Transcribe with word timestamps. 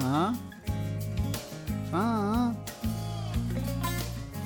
Far? 0.00 0.36
Far? 1.90 2.54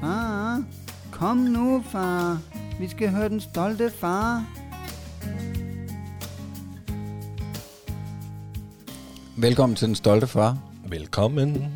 Far? 0.01 0.65
Kom 1.11 1.37
nu, 1.37 1.83
far. 1.91 2.39
Vi 2.80 2.89
skal 2.89 3.09
høre 3.11 3.29
den 3.29 3.41
stolte 3.41 3.91
far. 3.91 4.45
Velkommen 9.37 9.77
til 9.77 9.89
den 9.89 9.95
stolte 9.95 10.27
far. 10.27 10.59
Velkommen. 10.89 11.73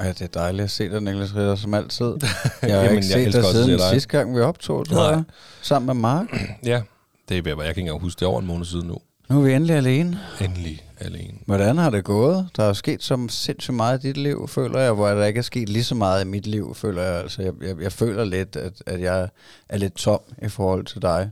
Ja, 0.00 0.08
det 0.08 0.22
er 0.22 0.26
dejligt 0.26 0.64
at 0.64 0.70
se 0.70 0.88
dig, 0.90 1.00
Niklas 1.00 1.34
Ritter, 1.36 1.54
som 1.54 1.74
altid. 1.74 2.04
Jeg 2.62 2.74
har 2.76 2.82
Jamen, 2.82 2.90
ikke 2.96 3.06
set 3.06 3.32
dig 3.32 3.44
siden 3.44 3.68
dig. 3.78 3.90
sidste 3.90 4.08
gang, 4.08 4.36
vi 4.36 4.40
optog, 4.40 4.86
tror 4.88 4.96
Nej. 4.96 5.04
jeg. 5.10 5.22
Sammen 5.62 5.86
med 5.86 5.94
Mark. 5.94 6.26
Ja, 6.64 6.82
det 7.28 7.38
er 7.38 7.42
være. 7.42 7.56
Jeg 7.56 7.56
kan 7.56 7.68
ikke 7.68 7.80
engang 7.80 8.00
huske 8.00 8.18
det 8.18 8.24
er 8.24 8.30
over 8.30 8.40
en 8.40 8.46
måned 8.46 8.64
siden 8.64 8.86
nu. 8.88 8.98
Nu 9.32 9.38
er 9.38 9.42
vi 9.44 9.52
endelig 9.52 9.76
alene. 9.76 10.20
Endelig 10.40 10.82
alene. 11.00 11.38
Hvordan 11.46 11.78
har 11.78 11.90
det 11.90 12.04
gået? 12.04 12.48
Der 12.56 12.64
er 12.64 12.72
sket 12.72 13.02
så 13.02 13.26
sindssygt 13.28 13.74
meget 13.74 14.04
i 14.04 14.06
dit 14.08 14.16
liv, 14.16 14.48
føler 14.48 14.80
jeg, 14.80 14.92
hvor 14.92 15.08
der 15.08 15.24
ikke 15.24 15.38
er 15.38 15.42
sket 15.42 15.68
lige 15.68 15.84
så 15.84 15.94
meget 15.94 16.24
i 16.24 16.26
mit 16.26 16.46
liv, 16.46 16.74
føler 16.74 17.02
jeg. 17.02 17.20
Altså, 17.22 17.42
jeg, 17.42 17.52
jeg, 17.62 17.80
jeg 17.80 17.92
føler 17.92 18.24
lidt, 18.24 18.56
at, 18.56 18.82
at 18.86 19.00
jeg 19.00 19.28
er 19.68 19.76
lidt 19.78 19.94
tom 19.94 20.20
i 20.42 20.48
forhold 20.48 20.84
til 20.84 21.02
dig. 21.02 21.30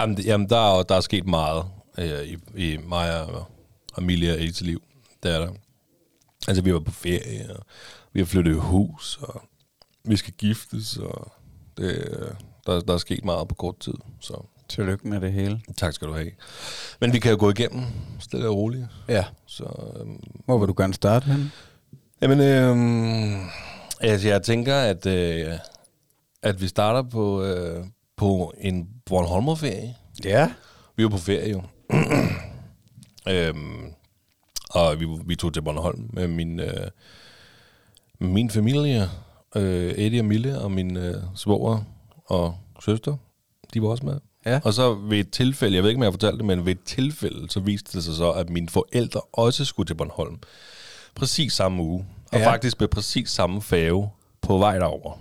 Jamen, 0.00 0.16
det- 0.16 0.26
jamen 0.26 0.48
der, 0.48 0.78
er, 0.78 0.82
der 0.82 0.94
er 0.94 1.00
sket 1.00 1.26
meget 1.26 1.64
øh, 1.98 2.22
i, 2.24 2.36
i 2.72 2.76
mig 2.88 3.22
og 3.26 3.44
Amelia 3.96 4.32
og 4.34 4.38
liv. 4.60 4.82
Det 5.22 5.34
er 5.34 5.38
der. 5.38 5.48
Altså, 6.48 6.62
vi 6.62 6.72
var 6.74 6.80
på 6.80 6.90
ferie, 6.92 7.56
og 7.56 7.64
vi 8.12 8.20
har 8.20 8.24
flyttet 8.26 8.56
hus, 8.60 9.18
og 9.22 9.42
vi 10.04 10.16
skal 10.16 10.32
giftes, 10.32 10.96
og 10.96 11.32
det, 11.76 11.84
øh, 11.84 12.26
der, 12.66 12.80
der 12.80 12.94
er 12.94 12.98
sket 12.98 13.24
meget 13.24 13.48
på 13.48 13.54
kort 13.54 13.78
tid. 13.80 13.94
Så 14.20 14.46
Tillykke 14.72 15.08
med 15.08 15.20
det 15.20 15.32
hele. 15.32 15.60
tak 15.76 15.92
skal 15.92 16.08
du 16.08 16.12
have. 16.12 16.30
Men 17.00 17.12
vi 17.12 17.18
kan 17.18 17.30
jo 17.30 17.36
gå 17.40 17.50
igennem 17.50 17.84
stille 18.20 18.48
og 18.48 18.56
roligt. 18.56 18.86
Ja. 19.08 19.24
Så 19.46 19.64
øhm, 19.64 20.20
Hvor 20.44 20.58
vil 20.58 20.68
du 20.68 20.74
gerne 20.76 20.94
starte 20.94 21.26
hen? 21.26 21.52
Jamen, 22.22 22.40
øh, 22.40 23.36
altså, 24.00 24.28
jeg 24.28 24.42
tænker, 24.42 24.76
at, 24.76 25.06
øh, 25.06 25.52
at 26.42 26.60
vi 26.60 26.68
starter 26.68 27.02
på, 27.02 27.42
øh, 27.42 27.84
på 28.16 28.54
en 28.58 28.88
Bornholmerferie. 29.06 29.96
Ja. 30.24 30.52
Vi 30.96 31.02
var 31.04 31.10
på 31.10 31.18
ferie 31.18 31.50
jo. 31.50 31.62
øhm, 33.34 33.92
og 34.70 35.00
vi, 35.00 35.06
vi 35.26 35.36
tog 35.36 35.54
til 35.54 35.62
Bornholm 35.62 36.10
med 36.12 36.28
min, 36.28 36.60
øh, 36.60 36.88
min 38.18 38.50
familie. 38.50 39.08
Øh, 39.56 39.92
Eddie 39.96 40.20
og 40.20 40.24
Mille 40.24 40.60
og 40.60 40.70
min 40.70 40.96
øh, 40.96 41.14
svoger 41.34 41.84
og 42.26 42.54
søster. 42.84 43.16
De 43.74 43.82
var 43.82 43.88
også 43.88 44.06
med. 44.06 44.20
Ja. 44.46 44.60
Og 44.64 44.72
så 44.74 44.94
ved 44.94 45.18
et 45.18 45.30
tilfælde, 45.30 45.76
jeg 45.76 45.82
ved 45.82 45.90
ikke, 45.90 45.98
om 45.98 46.02
jeg 46.02 46.06
har 46.06 46.12
fortalt 46.12 46.36
det, 46.36 46.44
men 46.44 46.66
ved 46.66 46.72
et 46.72 46.82
tilfælde, 46.84 47.50
så 47.50 47.60
viste 47.60 47.92
det 47.98 48.04
sig 48.04 48.14
så, 48.14 48.32
at 48.32 48.50
mine 48.50 48.68
forældre 48.68 49.20
også 49.32 49.64
skulle 49.64 49.86
til 49.86 49.94
Bornholm. 49.94 50.38
Præcis 51.14 51.52
samme 51.52 51.82
uge. 51.82 52.06
Og 52.32 52.38
Ja. 52.38 52.50
faktisk 52.50 52.80
med 52.80 52.88
præcis 52.88 53.30
samme 53.30 53.62
færge 53.62 54.10
på 54.40 54.58
vej 54.58 54.78
derover. 54.78 55.18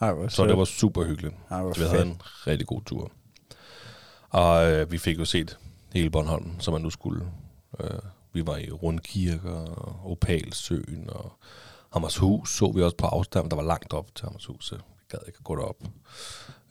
Ej, 0.00 0.28
Så 0.28 0.46
det 0.46 0.58
var 0.58 0.64
super 0.64 1.04
hyggeligt. 1.04 1.34
Ej, 1.50 1.62
vi 1.64 1.72
havde 1.90 2.02
en 2.02 2.22
rigtig 2.46 2.66
god 2.66 2.80
tur. 2.86 3.10
Og 4.30 4.70
øh, 4.72 4.92
vi 4.92 4.98
fik 4.98 5.18
jo 5.18 5.24
set 5.24 5.58
hele 5.94 6.10
Bornholm, 6.10 6.50
som 6.60 6.72
man 6.72 6.82
nu 6.82 6.90
skulle. 6.90 7.24
Øh, 7.80 7.90
vi 8.32 8.46
var 8.46 8.56
i 8.56 8.70
Rundkirker 8.70 9.50
og 9.52 10.10
Opalsøen 10.10 11.04
og 11.10 11.32
Hammershus 11.92 12.56
så 12.56 12.72
vi 12.74 12.82
også 12.82 12.96
på 12.96 13.06
afstand. 13.06 13.50
Der 13.50 13.56
var 13.56 13.62
langt 13.62 13.92
op 13.92 14.14
til 14.14 14.24
Hammershus, 14.24 14.66
så 14.66 14.74
vi 14.74 14.80
gad 15.08 15.18
ikke 15.26 15.36
at 15.38 15.44
gå 15.44 15.56
derop. 15.56 15.76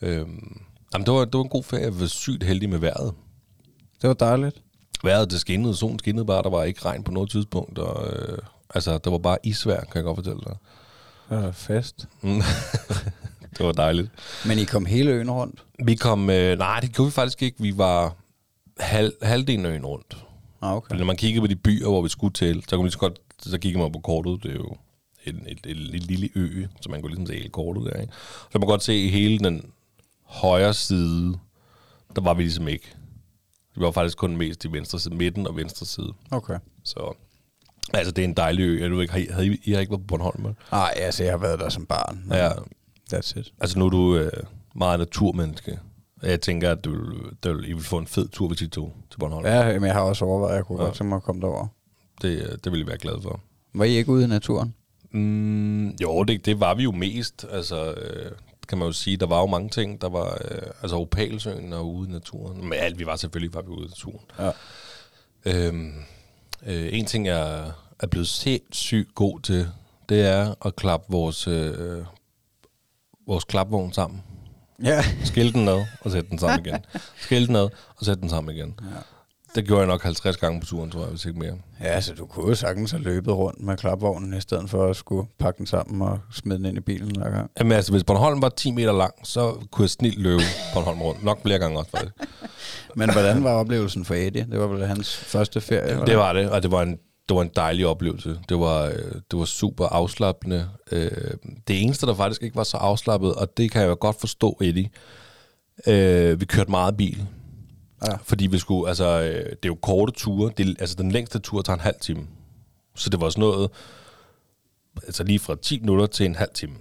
Øhm, 0.02 0.62
jamen, 0.94 1.06
det 1.06 1.14
var, 1.14 1.26
det 1.26 1.34
var 1.34 1.44
en 1.44 1.50
god 1.50 1.64
ferie. 1.64 1.84
Jeg 1.84 2.00
var 2.00 2.06
sygt 2.06 2.44
heldig 2.44 2.70
med 2.70 2.80
vejret. 2.80 3.14
Det 4.02 4.08
var 4.08 4.14
dejligt. 4.14 4.62
Vejret, 5.04 5.32
det 5.32 5.40
skinnede, 5.40 5.76
solen 5.76 6.00
skinnede 6.00 6.26
bare. 6.26 6.44
Der 6.44 6.50
var 6.50 6.64
ikke 6.64 6.86
regn 6.86 7.04
på 7.04 7.12
noget 7.12 7.30
tidspunkt. 7.30 7.80
Og, 7.80 8.14
øh, 8.14 8.38
altså, 8.76 8.98
der 8.98 9.10
var 9.10 9.18
bare 9.18 9.38
isvær, 9.44 9.80
kan 9.80 9.96
jeg 9.96 10.04
godt 10.04 10.18
fortælle 10.18 10.42
dig. 10.46 10.56
Det 11.30 11.38
var 11.38 11.52
fest. 11.52 12.08
Mm. 12.22 12.42
det 13.58 13.66
var 13.66 13.72
dejligt. 13.72 14.10
Men 14.46 14.60
I 14.60 14.64
kom 14.64 14.86
hele 14.86 15.12
øen 15.12 15.32
rundt? 15.32 15.64
Vi 15.86 15.96
kom... 15.96 16.30
Øh, 16.30 16.58
nej, 16.58 16.80
det 16.80 16.94
gjorde 16.94 17.08
vi 17.08 17.12
faktisk 17.12 17.42
ikke. 17.42 17.62
Vi 17.62 17.78
var 17.78 18.16
halv, 18.80 19.14
halvdelen 19.22 19.66
af 19.66 19.70
øen 19.70 19.86
rundt. 19.86 20.18
Ah, 20.62 20.76
okay. 20.76 20.86
Okay. 20.86 20.98
Når 20.98 21.06
man 21.06 21.18
kiggede 21.18 21.42
på 21.42 21.48
de 21.48 21.56
byer, 21.56 21.88
hvor 21.88 22.02
vi 22.02 22.10
skulle 22.10 22.34
til, 22.34 22.64
så 22.64 22.70
kunne 22.70 22.78
man 22.78 22.86
lige 22.86 22.92
så 22.92 23.00
godt... 23.00 23.20
Så 23.42 23.58
kiggede 23.58 23.84
man 23.84 23.92
på 23.92 24.00
kortet. 24.00 24.44
Det 24.44 24.52
er 24.52 24.56
jo 24.56 24.76
en, 25.26 25.36
et, 25.48 25.60
et, 25.66 25.96
et, 25.96 26.04
lille 26.04 26.30
ø, 26.36 26.66
så 26.82 26.90
man 26.90 27.02
kunne 27.02 27.10
ligesom 27.10 27.28
se 27.28 27.34
hele 27.34 27.50
kortet 27.50 27.86
der. 27.86 28.02
Ikke? 28.02 28.14
Så 28.14 28.50
man 28.54 28.62
kan 28.62 28.68
godt 28.68 28.84
se 28.84 29.10
hele 29.10 29.40
den 29.40 29.72
højre 30.30 30.74
side, 30.74 31.40
der 32.16 32.22
var 32.22 32.34
vi 32.34 32.42
ligesom 32.42 32.68
ikke. 32.68 32.96
Vi 33.76 33.82
var 33.82 33.92
faktisk 33.92 34.18
kun 34.18 34.38
mest 34.38 34.66
i 34.66 34.72
venstre 34.72 35.00
side, 35.00 35.16
midten 35.16 35.48
og 35.48 35.56
venstre 35.56 35.86
side. 35.86 36.14
Okay. 36.32 36.60
Så 36.84 37.14
altså, 37.94 38.12
det 38.12 38.22
er 38.22 38.28
en 38.28 38.34
dejlig 38.34 38.64
ø. 38.64 38.82
Jeg 38.82 38.92
ved 38.92 39.02
ikke, 39.02 39.14
har 39.14 39.20
I, 39.20 39.28
havde 39.32 39.48
I, 39.48 39.62
I 39.64 39.72
har 39.72 39.80
ikke 39.80 39.92
været 39.92 40.02
på 40.02 40.08
Bornholm? 40.08 40.56
Nej, 40.72 40.94
altså, 40.96 41.24
jeg 41.24 41.34
har 41.34 41.38
været 41.38 41.60
der 41.60 41.70
som 41.70 41.86
barn. 41.86 42.24
Ja, 42.32 42.52
That's 43.14 43.40
it. 43.40 43.54
Altså 43.60 43.80
nu 43.80 43.86
er 43.86 43.90
du 43.90 44.16
øh, 44.16 44.32
meget 44.76 45.00
naturmenneske. 45.00 45.80
Jeg 46.24 46.42
tænker, 46.42 46.72
at 46.72 46.86
du, 46.86 46.96
du, 47.44 47.62
I 47.62 47.74
vil 47.74 47.84
få 47.84 47.98
en 47.98 48.08
fed 48.08 48.28
tur, 48.28 48.48
hvis 48.48 48.62
I 48.62 48.68
tog 48.68 48.94
til 49.12 49.20
Bornholm. 49.20 49.46
Ja. 49.46 49.74
Men 49.80 49.86
jeg 49.86 49.94
har 49.94 50.02
også 50.02 50.26
overvejet, 50.26 50.52
at 50.52 50.58
jeg 50.58 50.66
kunne 50.66 50.80
ja. 50.82 50.86
godt 50.86 50.96
tænke 50.96 51.10
mig 51.10 51.16
at 51.16 51.24
komme 51.24 51.42
derover. 51.42 51.68
Det, 52.22 52.30
øh, 52.30 52.58
det 52.64 52.72
vil 52.72 52.80
jeg 52.80 52.88
være 52.88 52.98
glad 52.98 53.22
for. 53.22 53.40
Var 53.74 53.86
I 53.86 53.90
ikke 53.90 54.12
ude 54.12 54.24
i 54.24 54.28
naturen? 54.28 54.74
Mm, 55.12 55.90
jo, 55.90 56.24
det, 56.24 56.46
det 56.46 56.60
var 56.60 56.74
vi 56.74 56.84
jo 56.84 56.92
mest. 56.92 57.46
Altså, 57.52 57.94
øh, 57.94 58.32
kan 58.70 58.78
man 58.78 58.88
jo 58.88 58.92
sige, 58.92 59.18
der 59.18 59.26
var 59.26 59.40
jo 59.40 59.46
mange 59.46 59.70
ting. 59.70 60.02
Der 60.02 60.10
var 60.10 60.38
øh, 60.52 60.72
altså 60.82 60.96
Opalsøen 60.96 61.74
og 61.74 61.94
ude 61.94 62.10
i 62.10 62.12
naturen. 62.12 62.64
Men 62.70 62.74
alt, 62.74 63.00
vi 63.00 63.06
var 63.06 63.16
selvfølgelig 63.16 63.54
var 63.54 63.62
vi 63.62 63.68
ude 63.68 63.86
i 63.86 63.88
naturen. 63.88 64.26
Ja. 64.40 64.52
Øhm, 65.46 65.94
øh, 66.66 66.90
en 66.94 67.06
ting, 67.06 67.26
jeg 67.28 67.72
er 68.00 68.08
blevet 68.08 68.28
sindssygt 68.28 69.16
god 69.16 69.40
til, 69.40 69.68
det 70.10 70.22
er 70.26 70.66
at 70.66 70.76
klappe 70.76 71.06
vores, 71.10 71.48
øh, 71.48 72.04
vores 73.28 73.44
klapvogn 73.44 73.94
sammen. 73.94 74.24
Ja. 74.84 75.04
Skille 75.24 75.54
den 75.54 75.68
ad, 75.68 75.86
og 76.02 76.12
sætte 76.12 76.30
den 76.30 76.40
sammen 76.40 76.66
igen. 76.66 76.86
Skille 77.18 77.48
den 77.48 77.56
ad, 77.56 77.70
og 77.96 78.06
sætte 78.06 78.22
den 78.22 78.30
sammen 78.30 78.56
igen. 78.56 78.80
Ja. 78.82 78.98
Det 79.56 79.66
gjorde 79.68 79.80
jeg 79.80 79.88
nok 79.88 80.04
50 80.04 80.38
gange 80.38 80.60
på 80.60 80.66
turen, 80.66 80.92
tror 80.92 81.00
jeg, 81.02 81.10
hvis 81.10 81.26
ikke 81.26 81.40
mere. 81.40 81.54
Ja, 81.82 82.02
så 82.02 82.14
du 82.14 82.26
kunne 82.26 82.48
jo 82.50 82.56
sagtens 82.56 82.92
have 82.92 83.04
løbet 83.04 83.34
rundt 83.34 83.62
med 83.62 83.78
klapvognen, 83.78 84.34
i 84.34 84.42
stedet 84.42 84.70
for 84.70 84.86
at 84.90 84.96
skulle 84.96 85.28
pakke 85.40 85.58
den 85.58 85.66
sammen 85.66 86.02
og 86.02 86.20
smide 86.32 86.58
den 86.58 86.66
ind 86.66 86.78
i 86.78 86.82
bilen 86.82 87.16
hver 87.16 87.30
gang. 87.32 87.52
Jamen 87.60 87.72
altså, 87.72 87.92
hvis 87.92 88.04
Bornholm 88.04 88.42
var 88.42 88.50
10 88.50 88.72
meter 88.72 88.92
lang, 88.92 89.14
så 89.24 89.52
kunne 89.72 89.84
jeg 89.84 89.90
snilt 89.90 90.20
løbe 90.22 90.42
Bornholm 90.74 91.02
rundt. 91.02 91.24
Nok 91.24 91.42
flere 91.42 91.60
gange 91.60 91.78
også, 91.80 91.92
faktisk. 91.92 92.14
Men 92.96 93.12
hvordan 93.12 93.44
var 93.44 93.52
oplevelsen 93.52 94.06
for 94.06 94.14
Eddie? 94.16 94.48
Det 94.52 94.60
var 94.60 94.68
vel 94.68 94.88
hans 94.88 95.16
første 95.18 95.62
ferie? 95.62 95.90
eller 95.90 96.06
Det 96.06 96.18
var 96.18 96.34
det, 96.34 96.50
og 96.50 96.64
det 96.64 96.72
var 96.72 96.82
en, 96.82 96.98
det 97.30 97.36
var 97.36 97.42
en 97.42 97.52
dejlig 97.56 97.88
oplevelse. 97.88 98.40
Det 98.50 98.60
var, 98.60 98.84
øh, 98.86 98.94
det 99.32 99.40
var 99.40 99.46
super 99.46 99.86
afslappende. 99.86 100.70
Øh, 100.92 101.12
Det 101.68 101.82
eneste, 101.84 102.06
der 102.06 102.16
faktisk 102.16 102.44
ikke 102.44 102.56
var 102.56 102.64
så 102.64 102.78
afslappet, 102.78 103.34
og 103.34 103.58
det 103.58 103.72
kan 103.72 103.82
jeg 103.82 103.90
jo 103.90 103.98
godt 104.00 104.20
forstå, 104.20 104.58
Eddie, 104.62 104.90
øh, 105.88 106.40
vi 106.40 106.46
kørte 106.46 106.72
meget 106.72 106.98
bil. 106.98 107.26
Ja. 108.08 108.18
Fordi 108.24 108.48
vi 108.48 108.60
skulle, 108.60 108.88
altså, 108.90 109.22
øh, 109.22 109.46
det 109.46 109.52
er 109.52 109.68
jo 109.68 109.78
korte 109.82 110.12
ture. 110.12 110.52
Det, 110.58 110.76
altså, 110.80 110.96
den 110.96 111.12
længste 111.12 111.40
tur 111.40 111.62
tager 111.62 111.76
en 111.76 111.82
halv 111.82 112.00
time. 112.02 112.28
Så 112.96 113.10
det 113.10 113.22
var 113.22 113.30
sådan 113.30 113.42
noget, 113.42 113.70
altså 115.04 115.24
lige 115.24 115.40
fra 115.40 115.56
10 115.62 115.80
minutter 115.80 116.06
til 116.06 116.26
en 116.26 116.36
halv 116.36 116.50
time. 116.54 116.74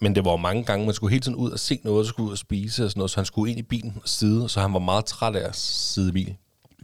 Men 0.00 0.14
det 0.14 0.24
var 0.24 0.30
jo 0.30 0.36
mange 0.36 0.64
gange, 0.64 0.86
man 0.86 0.94
skulle 0.94 1.10
hele 1.10 1.20
tiden 1.20 1.36
ud 1.36 1.50
og 1.50 1.58
se 1.58 1.80
noget, 1.84 2.00
og 2.00 2.06
skulle 2.06 2.26
ud 2.26 2.32
og 2.32 2.38
spise 2.38 2.84
og 2.84 2.90
sådan 2.90 2.98
noget, 3.00 3.10
så 3.10 3.16
han 3.16 3.24
skulle 3.24 3.50
ind 3.50 3.58
i 3.58 3.62
bilen 3.62 3.98
og 4.02 4.08
sidde, 4.08 4.48
så 4.48 4.60
han 4.60 4.72
var 4.72 4.78
meget 4.78 5.04
træt 5.04 5.36
af 5.36 5.48
at 5.48 5.56
sidde 5.56 6.08
i 6.08 6.12
bil. 6.12 6.36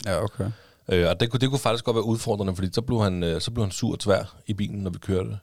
Ja, 0.07 0.23
okay. 0.25 0.51
Øh, 0.89 1.09
og 1.09 1.21
det 1.21 1.31
kunne, 1.31 1.41
det 1.41 1.49
kunne 1.49 1.59
faktisk 1.59 1.85
godt 1.85 1.95
være 1.95 2.05
udfordrende, 2.05 2.55
fordi 2.55 2.69
så 2.73 2.81
blev 2.83 3.03
han, 3.03 3.23
øh, 3.23 3.41
så 3.41 3.51
blev 3.51 3.65
han 3.65 3.73
sur 3.73 3.93
og 3.93 3.99
tvær 3.99 4.37
i 4.47 4.55
bilen, 4.55 4.79
når 4.79 4.91
vi 4.91 4.99
kørte. 4.99 5.39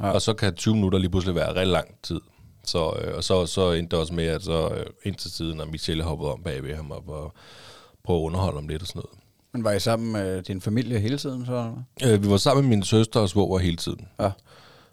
Ja. 0.00 0.10
Og 0.10 0.22
så 0.22 0.34
kan 0.34 0.54
20 0.54 0.74
minutter 0.74 0.98
lige 0.98 1.10
pludselig 1.10 1.34
være 1.34 1.54
rigtig 1.54 1.72
lang 1.72 1.94
tid. 2.02 2.20
Så, 2.64 2.92
øh, 3.02 3.16
og 3.16 3.24
så, 3.24 3.46
så 3.46 3.72
endte 3.72 3.90
det 3.90 4.00
også 4.00 4.14
med, 4.14 4.26
at 4.26 4.42
så 4.42 4.68
øh, 4.68 4.86
ind 5.04 5.14
til 5.14 5.30
tiden, 5.30 5.56
når 5.56 5.64
Michelle 5.64 6.02
hoppede 6.02 6.32
om 6.32 6.42
bagved 6.42 6.76
ham 6.76 6.92
op 6.92 7.08
og 7.08 7.34
prøvede 8.04 8.22
at 8.22 8.26
underholde 8.26 8.56
ham 8.58 8.68
lidt 8.68 8.82
og 8.82 8.88
sådan 8.88 8.98
noget. 9.04 9.18
Men 9.52 9.64
var 9.64 9.72
I 9.72 9.80
sammen 9.80 10.12
med 10.12 10.42
din 10.42 10.60
familie 10.60 10.98
hele 11.00 11.18
tiden 11.18 11.46
så? 11.46 11.72
Øh, 12.04 12.22
vi 12.22 12.30
var 12.30 12.36
sammen 12.36 12.64
med 12.64 12.76
min 12.76 12.82
søster 12.82 13.20
og 13.20 13.28
svoger 13.28 13.58
hele 13.58 13.76
tiden. 13.76 14.08
Ja. 14.20 14.30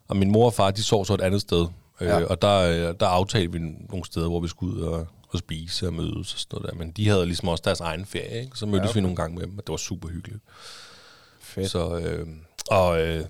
Og 0.07 0.17
min 0.17 0.31
mor 0.31 0.45
og 0.45 0.53
far, 0.53 0.71
de 0.71 0.83
sov 0.83 1.05
så 1.05 1.13
et 1.13 1.21
andet 1.21 1.41
sted. 1.41 1.67
Øh, 2.01 2.07
Ja. 2.07 2.25
Og 2.25 2.41
der, 2.41 2.59
øh, 2.89 2.95
der 2.99 3.07
aftalte 3.07 3.51
vi 3.51 3.59
nogle 3.59 4.05
steder, 4.05 4.29
hvor 4.29 4.39
vi 4.39 4.47
skulle 4.47 4.75
ud 4.75 4.81
og, 4.81 5.07
og 5.29 5.39
spise 5.39 5.87
og 5.87 5.93
mødes 5.93 6.33
og 6.33 6.39
sådan 6.39 6.59
noget 6.59 6.71
der. 6.71 6.77
Men 6.79 6.91
de 6.91 7.07
havde 7.07 7.25
ligesom 7.25 7.47
også 7.47 7.61
deres 7.65 7.79
egen 7.79 8.05
ferie, 8.05 8.41
ikke? 8.43 8.57
Så 8.57 8.65
mødtes 8.65 8.85
ja, 8.85 8.89
okay. 8.89 8.97
vi 8.97 9.01
nogle 9.01 9.15
gange 9.15 9.35
med 9.37 9.47
dem, 9.47 9.57
og 9.57 9.67
det 9.67 9.71
var 9.71 9.77
super 9.77 10.09
hyggeligt. 10.09 10.43
Fedt. 11.39 11.71
Så, 11.71 11.97
øh, 11.99 12.27
og, 12.71 13.01
øh, 13.01 13.25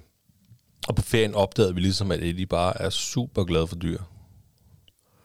og 0.88 0.96
på 0.96 1.02
ferien 1.02 1.36
opdagede 1.36 1.76
vi 1.76 1.82
ligesom, 1.82 2.12
at 2.12 2.20
Eddie 2.24 2.46
bare 2.46 2.82
er 2.82 2.90
super 2.90 3.44
glad 3.44 3.68
for 3.68 3.76
dyr. 3.76 4.00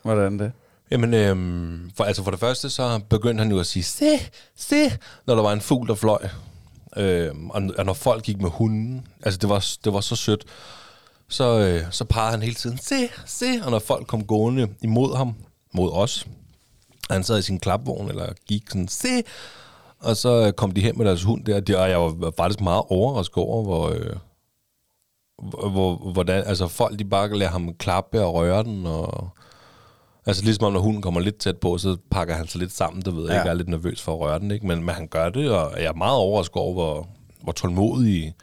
Hvordan 0.03 0.39
det? 0.39 0.53
Jamen, 0.93 1.15
øhm, 1.15 1.91
for, 1.97 2.05
altså 2.05 2.25
for 2.25 2.31
det 2.31 2.41
første, 2.41 2.71
så 2.71 3.01
begyndte 3.11 3.43
han 3.43 3.51
jo 3.51 3.61
at 3.61 3.67
sige, 3.67 3.83
se, 3.83 4.19
se, 4.57 4.91
når 5.27 5.35
der 5.35 5.43
var 5.43 5.53
en 5.53 5.61
fugl, 5.61 5.89
der 5.89 5.95
fløj. 5.95 6.29
Øhm, 6.97 7.51
og, 7.51 7.63
og 7.79 7.85
når 7.85 7.93
folk 7.93 8.25
gik 8.25 8.41
med 8.41 8.51
hunden, 8.51 9.07
altså 9.23 9.39
det 9.39 9.49
var, 9.49 9.67
det 9.85 9.93
var 9.93 10.01
så 10.01 10.17
sødt, 10.17 10.45
så, 11.29 11.59
øh, 11.59 11.83
så 11.91 12.05
pegede 12.05 12.31
han 12.31 12.43
hele 12.43 12.55
tiden, 12.55 12.79
se, 12.79 13.09
se, 13.27 13.47
og 13.65 13.71
når 13.71 13.79
folk 13.79 14.07
kom 14.07 14.25
gående 14.25 14.69
imod 14.83 15.17
ham, 15.17 15.35
mod 15.75 15.93
os, 15.93 16.27
og 17.09 17.15
han 17.15 17.25
sad 17.25 17.39
i 17.39 17.43
sin 17.43 17.61
klapvogn, 17.61 18.09
eller 18.09 18.33
gik 18.47 18.69
sådan, 18.69 18.89
se, 18.89 19.23
og 19.99 20.17
så 20.17 20.47
øh, 20.47 20.53
kom 20.53 20.71
de 20.71 20.81
hen 20.81 20.99
med 20.99 21.07
deres 21.07 21.23
hund 21.23 21.45
der, 21.45 21.79
og 21.79 21.91
jeg 21.91 22.01
var 22.01 22.33
faktisk 22.37 22.61
meget 22.61 22.83
overrasket 22.89 23.37
over, 23.37 23.63
hvor, 23.63 23.89
øh, 23.89 24.17
hvor, 25.73 26.13
hvordan, 26.13 26.45
altså 26.47 26.69
folk 26.69 26.99
de 26.99 27.05
bare 27.05 27.39
lader 27.39 27.51
ham 27.51 27.75
klappe 27.75 28.25
og 28.25 28.35
røre 28.35 28.63
den, 28.63 28.87
og 28.87 29.33
altså 30.27 30.45
ligesom 30.45 30.65
om 30.65 30.73
når 30.73 30.81
hunden 30.81 31.03
kommer 31.03 31.21
lidt 31.21 31.37
tæt 31.39 31.57
på, 31.57 31.79
så 31.79 31.97
pakker 32.11 32.35
han 32.35 32.49
sig 32.49 32.61
lidt 32.61 32.73
sammen, 32.73 33.03
det 33.03 33.17
ved 33.17 33.23
jeg 33.23 33.31
Ja. 33.31 33.35
ikke, 33.35 33.45
jeg 33.47 33.51
er 33.51 33.57
lidt 33.57 33.69
nervøs 33.69 34.03
for 34.03 34.13
at 34.15 34.21
røre 34.21 34.39
den, 34.39 34.51
ikke? 34.51 34.67
Men, 34.67 34.85
men 34.85 34.95
han 34.95 35.09
gør 35.09 35.29
det, 35.29 35.51
og 35.51 35.73
jeg 35.77 35.85
er 35.87 35.93
meget 35.95 36.17
overrasket 36.17 36.57
over, 36.57 36.73
hvor, 36.73 37.09
hvor 37.43 37.53
tålmodige 37.53 38.35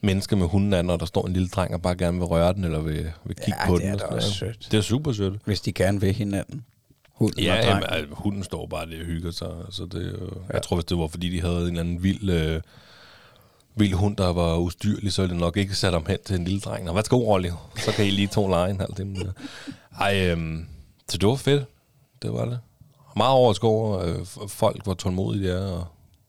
mennesker 0.00 0.36
med 0.36 0.46
hunden 0.46 0.72
er, 0.72 0.82
når 0.82 0.96
der 0.96 1.06
står 1.06 1.26
en 1.26 1.32
lille 1.32 1.48
dreng 1.48 1.74
og 1.74 1.82
bare 1.82 1.94
gerne 1.96 2.18
vil 2.18 2.26
røre 2.26 2.52
den, 2.52 2.64
eller 2.64 2.80
vil, 2.80 3.12
vil 3.24 3.36
kigge 3.36 3.60
Ja, 3.60 3.66
på 3.66 3.74
det 3.74 3.82
den. 3.82 3.90
er 3.90 3.94
og 3.94 4.00
sådan 4.00 4.16
også 4.16 4.32
sødt. 4.32 4.68
Det 4.70 4.78
er 4.78 4.82
super 4.82 5.12
sødt. 5.12 5.40
Hvis 5.44 5.60
de 5.60 5.72
gerne 5.72 6.00
vil 6.00 6.12
hinanden. 6.14 6.64
Hunden 7.14 7.40
Ja, 7.44 7.54
jamen, 7.68 7.82
altså, 7.88 8.14
hunden 8.14 8.42
står 8.44 8.66
bare 8.66 8.86
der 8.90 8.98
og 9.00 9.04
hygger 9.06 9.30
sig. 9.30 9.48
Altså, 9.66 9.84
det, 9.92 10.12
jo- 10.20 10.40
Jeg 10.52 10.62
tror, 10.62 10.76
hvis 10.76 10.84
det 10.84 10.98
var, 10.98 11.06
fordi 11.06 11.28
de 11.28 11.40
havde 11.40 11.60
en 11.60 11.66
eller 11.66 11.80
anden 11.80 12.02
vild, 12.02 12.30
øh, 12.30 12.60
vild 13.76 13.92
hund, 13.94 14.16
der 14.16 14.32
var 14.32 14.56
ustyrlig, 14.56 15.12
så 15.12 15.22
ville 15.22 15.32
det 15.34 15.40
nok 15.40 15.56
ikke 15.56 15.74
sætte 15.74 15.94
ham 15.96 16.06
hen 16.08 16.18
til 16.24 16.36
en 16.36 16.44
lille 16.44 16.60
dreng. 16.60 16.84
Nå, 16.84 16.92
hvad 16.92 17.02
skal 17.02 17.16
Rolly? 17.16 17.48
Så 17.76 17.92
kan 17.92 18.06
I 18.06 18.10
lige 18.10 18.26
to 18.28 18.48
lege 18.48 18.70
en 18.70 18.80
halv 18.80 18.94
time. 18.94 19.16
Ej, 20.00 20.26
øhm, 20.30 20.66
så 21.10 21.18
det 21.18 21.28
var 21.28 21.34
fedt. 21.34 21.64
Det 22.22 22.32
var 22.32 22.44
det. 22.44 22.58
Meget 23.16 23.32
overrasket 23.32 23.64
over, 23.68 23.98
øh, 23.98 24.14
folk, 24.48 24.84
hvor 24.84 24.94
tålmodige 24.94 25.48
de 25.48 25.52
er. 25.52 25.66
Og, 25.72 25.84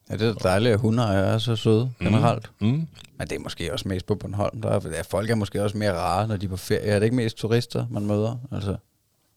Ja, 0.09 0.17
det 0.17 0.27
er 0.27 0.33
dejligt, 0.33 0.73
at 0.73 0.79
hunder 0.79 1.03
er 1.07 1.37
så 1.37 1.55
søde 1.55 1.91
generelt. 1.99 2.51
mm, 2.59 2.67
Men 3.17 3.27
det 3.27 3.31
er 3.31 3.39
måske 3.39 3.73
også 3.73 3.87
mest 3.87 4.05
på 4.05 4.15
Bornholm. 4.15 4.61
Der 4.61 4.69
er, 4.69 4.79
ja, 4.95 5.01
folk 5.01 5.29
er 5.29 5.35
måske 5.35 5.63
også 5.63 5.77
mere 5.77 5.93
rare, 5.93 6.27
når 6.27 6.37
de 6.37 6.45
er 6.45 6.49
på 6.49 6.57
ferie. 6.57 6.79
Er 6.81 6.99
det 6.99 7.03
ikke 7.05 7.15
mest 7.15 7.37
turister, 7.37 7.85
man 7.89 8.05
møder? 8.05 8.35
Altså, 8.51 8.75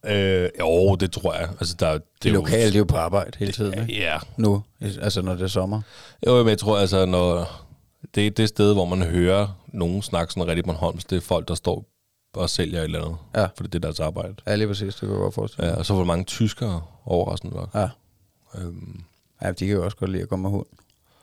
øh, 0.05 0.49
jo, 0.59 0.95
det 0.95 1.11
tror 1.11 1.33
jeg. 1.33 1.49
Altså, 1.59 1.75
der, 1.79 1.93
det 1.93 2.01
de 2.23 2.29
er 2.29 2.33
jo- 2.33 2.39
lokale, 2.39 2.69
de 2.71 2.75
er 2.75 2.79
jo 2.79 2.83
på 2.85 2.95
arbejde 2.97 3.31
hele 3.37 3.51
tiden, 3.51 3.81
ikke? 3.89 4.01
Ja, 4.01 4.17
Nu, 4.37 4.63
altså 5.01 5.21
når 5.21 5.33
det 5.33 5.41
er 5.43 5.47
sommer. 5.47 5.81
Jo, 6.27 6.37
men 6.37 6.49
jeg 6.49 6.57
tror 6.57 6.77
altså, 6.77 7.05
når 7.05 7.51
det 8.15 8.27
er 8.27 8.31
det 8.31 8.49
sted, 8.49 8.73
hvor 8.73 8.85
man 8.85 9.01
hører 9.01 9.47
nogen 9.67 10.01
snakke 10.01 10.33
sådan 10.33 10.47
rigtig 10.47 10.65
Bornholms, 10.65 11.05
det 11.05 11.15
er 11.15 11.21
folk, 11.21 11.47
der 11.47 11.55
står 11.55 11.85
og 12.37 12.49
sælger 12.49 12.79
et 12.79 12.83
eller 12.83 13.05
andet. 13.05 13.17
Ja. 13.35 13.43
For 13.57 13.63
det 13.63 13.75
er 13.75 13.79
deres 13.79 13.99
arbejde. 13.99 14.35
Ja, 14.47 14.55
lige 14.55 14.67
præcis, 14.67 14.93
det 14.95 14.99
kan 14.99 15.09
jeg 15.09 15.17
godt 15.17 15.33
forestille. 15.33 15.67
Ja, 15.69 15.75
og 15.75 15.85
så 15.85 15.93
var 15.93 15.99
der 15.99 16.05
mange 16.05 16.23
tyskere 16.23 16.81
overraskende 17.05 17.55
nok. 17.55 17.69
Ja. 17.75 17.89
Øhm, 18.57 19.03
ja, 19.41 19.51
de 19.51 19.67
kan 19.67 19.75
jo 19.75 19.83
også 19.85 19.97
godt 19.97 20.11
lide 20.11 20.23
at 20.23 20.29
gå 20.29 20.35
med 20.35 20.49
hund. 20.49 20.65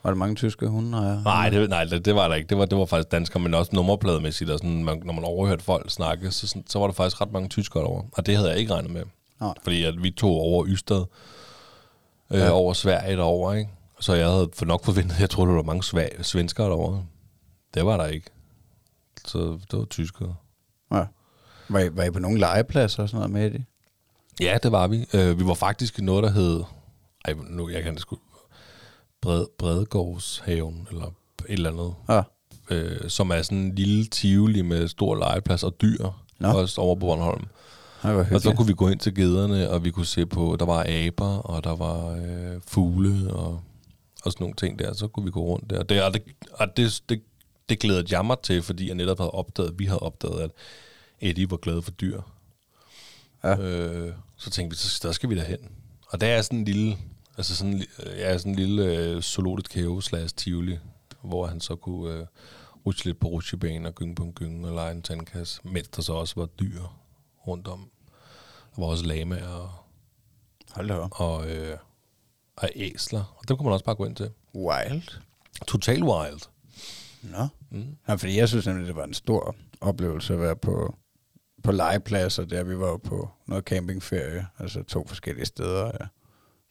Var 0.02 0.10
der 0.10 0.18
mange 0.18 0.34
tyske 0.34 0.66
hunde? 0.66 0.98
Ja. 0.98 1.22
nej, 1.22 1.50
det, 1.50 1.68
nej 1.70 1.84
det, 1.84 2.04
det, 2.04 2.14
var 2.14 2.28
der 2.28 2.34
ikke. 2.34 2.48
Det 2.48 2.58
var, 2.58 2.64
det 2.64 2.78
var 2.78 2.84
faktisk 2.84 3.12
danskere, 3.12 3.42
men 3.42 3.54
også 3.54 3.70
nummerplademæssigt. 3.74 4.50
Og 4.50 4.58
sådan, 4.58 4.84
man, 4.84 5.02
når 5.04 5.12
man 5.12 5.24
overhørte 5.24 5.64
folk 5.64 5.90
snakke, 5.90 6.30
så, 6.30 6.48
sådan, 6.48 6.64
så 6.68 6.78
var 6.78 6.86
der 6.86 6.94
faktisk 6.94 7.20
ret 7.20 7.32
mange 7.32 7.48
tyskere 7.48 7.82
over. 7.84 8.02
Og 8.12 8.26
det 8.26 8.36
havde 8.36 8.50
jeg 8.50 8.58
ikke 8.58 8.74
regnet 8.74 8.90
med. 8.90 9.02
Nej. 9.40 9.54
Fordi 9.62 9.84
at 9.84 10.02
vi 10.02 10.10
tog 10.10 10.30
over 10.30 10.66
Ystad, 10.68 11.04
øh, 12.30 12.38
Ja. 12.40 12.50
over 12.50 12.72
Sverige 12.72 13.16
derovre, 13.16 13.58
ikke? 13.58 13.70
Så 14.00 14.14
jeg 14.14 14.26
havde 14.28 14.48
for 14.54 14.64
nok 14.64 14.84
forventet, 14.84 15.20
jeg 15.20 15.30
troede, 15.30 15.50
der 15.50 15.56
var 15.56 15.62
mange 15.62 15.82
svenskere 16.24 16.66
derovre. 16.66 17.04
Det 17.74 17.86
var 17.86 17.96
der 17.96 18.06
ikke. 18.06 18.26
Så 19.26 19.38
det 19.70 19.78
var 19.78 19.84
tyskere. 19.84 20.34
Ja. 20.92 21.04
Var, 21.68 21.80
I, 21.80 21.96
var 21.96 22.04
I 22.04 22.10
på 22.10 22.18
nogle 22.18 22.38
legepladser 22.38 23.02
og 23.02 23.08
sådan 23.08 23.30
noget 23.30 23.30
med 23.30 23.58
det? 23.58 23.64
Ja, 24.40 24.58
det 24.62 24.72
var 24.72 24.86
vi. 24.86 25.06
Øh, 25.14 25.38
vi 25.38 25.46
var 25.46 25.54
faktisk 25.54 25.98
i 25.98 26.02
noget, 26.02 26.24
der 26.24 26.30
hed... 26.30 26.62
Ej, 27.24 27.34
nu, 27.50 27.68
jeg 27.68 27.82
kan 27.82 27.92
det 27.92 28.00
sgu... 28.00 28.18
Bred, 29.22 29.46
Bredegårdshaven, 29.58 30.86
eller 30.90 31.06
et 31.06 31.12
eller 31.48 31.70
andet. 31.70 31.94
Ja. 32.08 32.22
Øh, 32.70 33.10
som 33.10 33.30
er 33.30 33.42
sådan 33.42 33.58
en 33.58 33.74
lille 33.74 34.04
tivoli 34.04 34.62
med 34.62 34.88
stor 34.88 35.14
legeplads 35.14 35.62
og 35.62 35.80
dyr. 35.82 36.08
Nå. 36.38 36.48
Også 36.48 36.80
over 36.80 36.94
på 36.94 36.98
Bornholm. 36.98 37.44
Var 38.02 38.26
Og 38.34 38.40
så 38.40 38.52
kunne 38.56 38.66
vi 38.66 38.72
gå 38.72 38.88
ind 38.88 39.00
til 39.00 39.14
gederne, 39.14 39.70
og 39.70 39.84
vi 39.84 39.90
kunne 39.90 40.06
se 40.06 40.26
på... 40.26 40.56
Der 40.58 40.64
var 40.64 40.86
aber, 40.88 41.38
og 41.38 41.64
der 41.64 41.76
var 41.76 42.10
øh, 42.10 42.60
fugle, 42.68 43.34
og, 43.34 43.60
og 44.24 44.32
sådan 44.32 44.44
nogle 44.44 44.56
ting 44.56 44.78
der. 44.78 44.94
Så 44.94 45.08
kunne 45.08 45.24
vi 45.24 45.30
gå 45.30 45.40
rundt 45.40 45.70
der. 45.70 45.82
Det, 45.82 46.02
og 46.02 46.14
det, 46.14 46.22
og 46.52 46.76
det, 46.76 47.02
det, 47.08 47.22
det 47.72 47.80
glædede 47.80 48.16
jeg 48.16 48.26
mig 48.26 48.36
til, 48.42 48.62
fordi 48.62 48.86
jeg 48.86 48.94
netop 48.94 49.18
havde 49.18 49.30
opdaget, 49.30 49.78
vi 49.78 49.84
havde 49.84 50.00
opdaget, 50.00 50.40
at 50.40 50.50
Eddie 51.20 51.50
var 51.50 51.56
glad 51.56 51.82
for 51.82 51.90
dyr. 51.90 52.20
Ja. 53.44 53.58
Øh, 53.58 54.14
så 54.36 54.50
tænkte 54.50 54.76
vi, 54.76 54.78
så 54.78 55.00
der 55.08 55.12
skal 55.12 55.30
vi 55.30 55.34
derhen. 55.34 55.70
Og 56.08 56.20
der 56.20 56.26
er 56.26 56.42
sådan 56.42 56.58
en 56.58 56.64
lille, 56.64 56.98
altså 57.36 57.56
sådan, 57.56 57.82
øh, 57.98 58.18
ja, 58.18 58.38
sådan 58.38 58.52
en 58.52 58.58
lille 58.58 58.84
øh, 58.84 59.22
zoologisk 59.22 59.74
have 59.74 60.02
slash 60.02 60.34
tivoli, 60.34 60.78
hvor 61.22 61.46
han 61.46 61.60
så 61.60 61.76
kunne 61.76 62.14
øh, 62.14 62.26
rutsche 62.86 63.06
lidt 63.06 63.20
på 63.20 63.28
rutsjebanen 63.28 63.86
og 63.86 63.94
gynge 63.94 64.14
på 64.14 64.22
en 64.22 64.32
gynge 64.32 64.68
og 64.68 64.74
lege 64.74 64.92
en 64.92 65.02
tandkasse, 65.02 65.60
mens 65.64 65.88
der 65.88 66.02
så 66.02 66.12
også 66.12 66.34
var 66.36 66.46
dyr 66.46 66.82
rundt 67.46 67.68
om. 67.68 67.90
Der 68.76 68.82
var 68.82 68.86
også 68.88 69.04
lamaer 69.04 69.48
og, 69.48 69.70
Hold 70.70 70.88
da 70.88 70.94
og, 70.94 71.50
øh, 71.50 71.78
og 72.56 72.68
æsler, 72.74 73.34
og 73.36 73.48
dem 73.48 73.56
kunne 73.56 73.64
man 73.64 73.72
også 73.72 73.84
bare 73.84 73.94
gå 73.94 74.04
ind 74.04 74.16
til. 74.16 74.30
Wild. 74.54 75.20
Total 75.66 76.02
wild. 76.02 76.51
Nå. 77.22 77.48
Mm. 77.70 77.96
Ja, 78.08 78.14
fordi 78.14 78.38
jeg 78.38 78.48
synes 78.48 78.66
nemlig, 78.66 78.86
det 78.86 78.96
var 78.96 79.04
en 79.04 79.14
stor 79.14 79.56
oplevelse 79.80 80.34
at 80.34 80.40
være 80.40 80.56
på, 80.56 80.96
på 81.62 81.72
legepladser, 81.72 82.44
der 82.44 82.64
vi 82.64 82.78
var 82.78 82.96
på 82.96 83.30
noget 83.46 83.64
campingferie, 83.64 84.46
altså 84.58 84.82
to 84.82 85.06
forskellige 85.06 85.46
steder, 85.46 85.86
ja. 85.86 86.06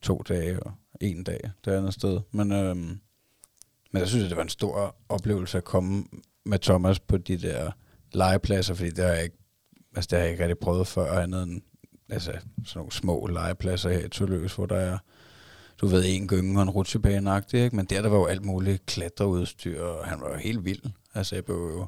to 0.02 0.22
dage 0.30 0.64
og 0.64 0.72
en 1.02 1.24
dag 1.24 1.52
det 1.66 1.72
andet 1.72 1.94
sted. 1.94 2.22
Men, 2.32 2.52
øhm, 2.52 3.00
men 3.92 4.00
jeg 4.00 4.08
synes, 4.08 4.28
det 4.28 4.38
var 4.38 4.44
en 4.44 4.50
stor 4.50 4.96
oplevelse 5.10 5.58
at 5.58 5.64
komme 5.64 6.06
med 6.46 6.60
Thomas 6.60 7.00
på 7.00 7.18
de 7.18 7.38
der 7.38 7.72
legepladser, 8.14 8.74
fordi 8.74 8.90
det 8.90 9.06
har 9.06 9.12
jeg 9.12 9.24
ikke, 9.24 9.38
altså 9.96 10.08
det 10.08 10.18
har 10.18 10.24
jeg 10.24 10.32
ikke 10.32 10.44
rigtig 10.44 10.58
prøvet 10.58 10.88
før, 10.88 11.20
andet 11.20 11.44
end 11.44 11.62
altså, 12.10 12.32
sådan 12.32 12.80
nogle 12.80 12.92
små 12.92 13.28
legepladser 13.28 13.90
her 13.90 14.06
i 14.06 14.10
Tølløs, 14.10 14.56
hvor 14.56 14.66
der 14.66 14.76
er 14.76 14.98
du 15.82 15.88
ved, 15.88 16.04
en 16.06 16.28
gynge 16.28 16.60
og 16.60 16.64
en 16.64 16.70
rutsjebane 16.70 17.44
ikke? 17.54 17.76
Men 17.76 17.86
der, 17.86 18.02
der 18.02 18.10
var 18.10 18.18
jo 18.18 18.26
alt 18.26 18.46
muligt 18.46 18.86
klatreudstyr, 18.86 19.82
og 19.84 20.06
han 20.06 20.22
var 20.22 20.30
jo 20.30 20.36
helt 20.36 20.66
vild. 20.66 20.82
Altså, 21.14 21.36
jeg 21.36 21.46
blev 21.46 21.58
jo 21.58 21.88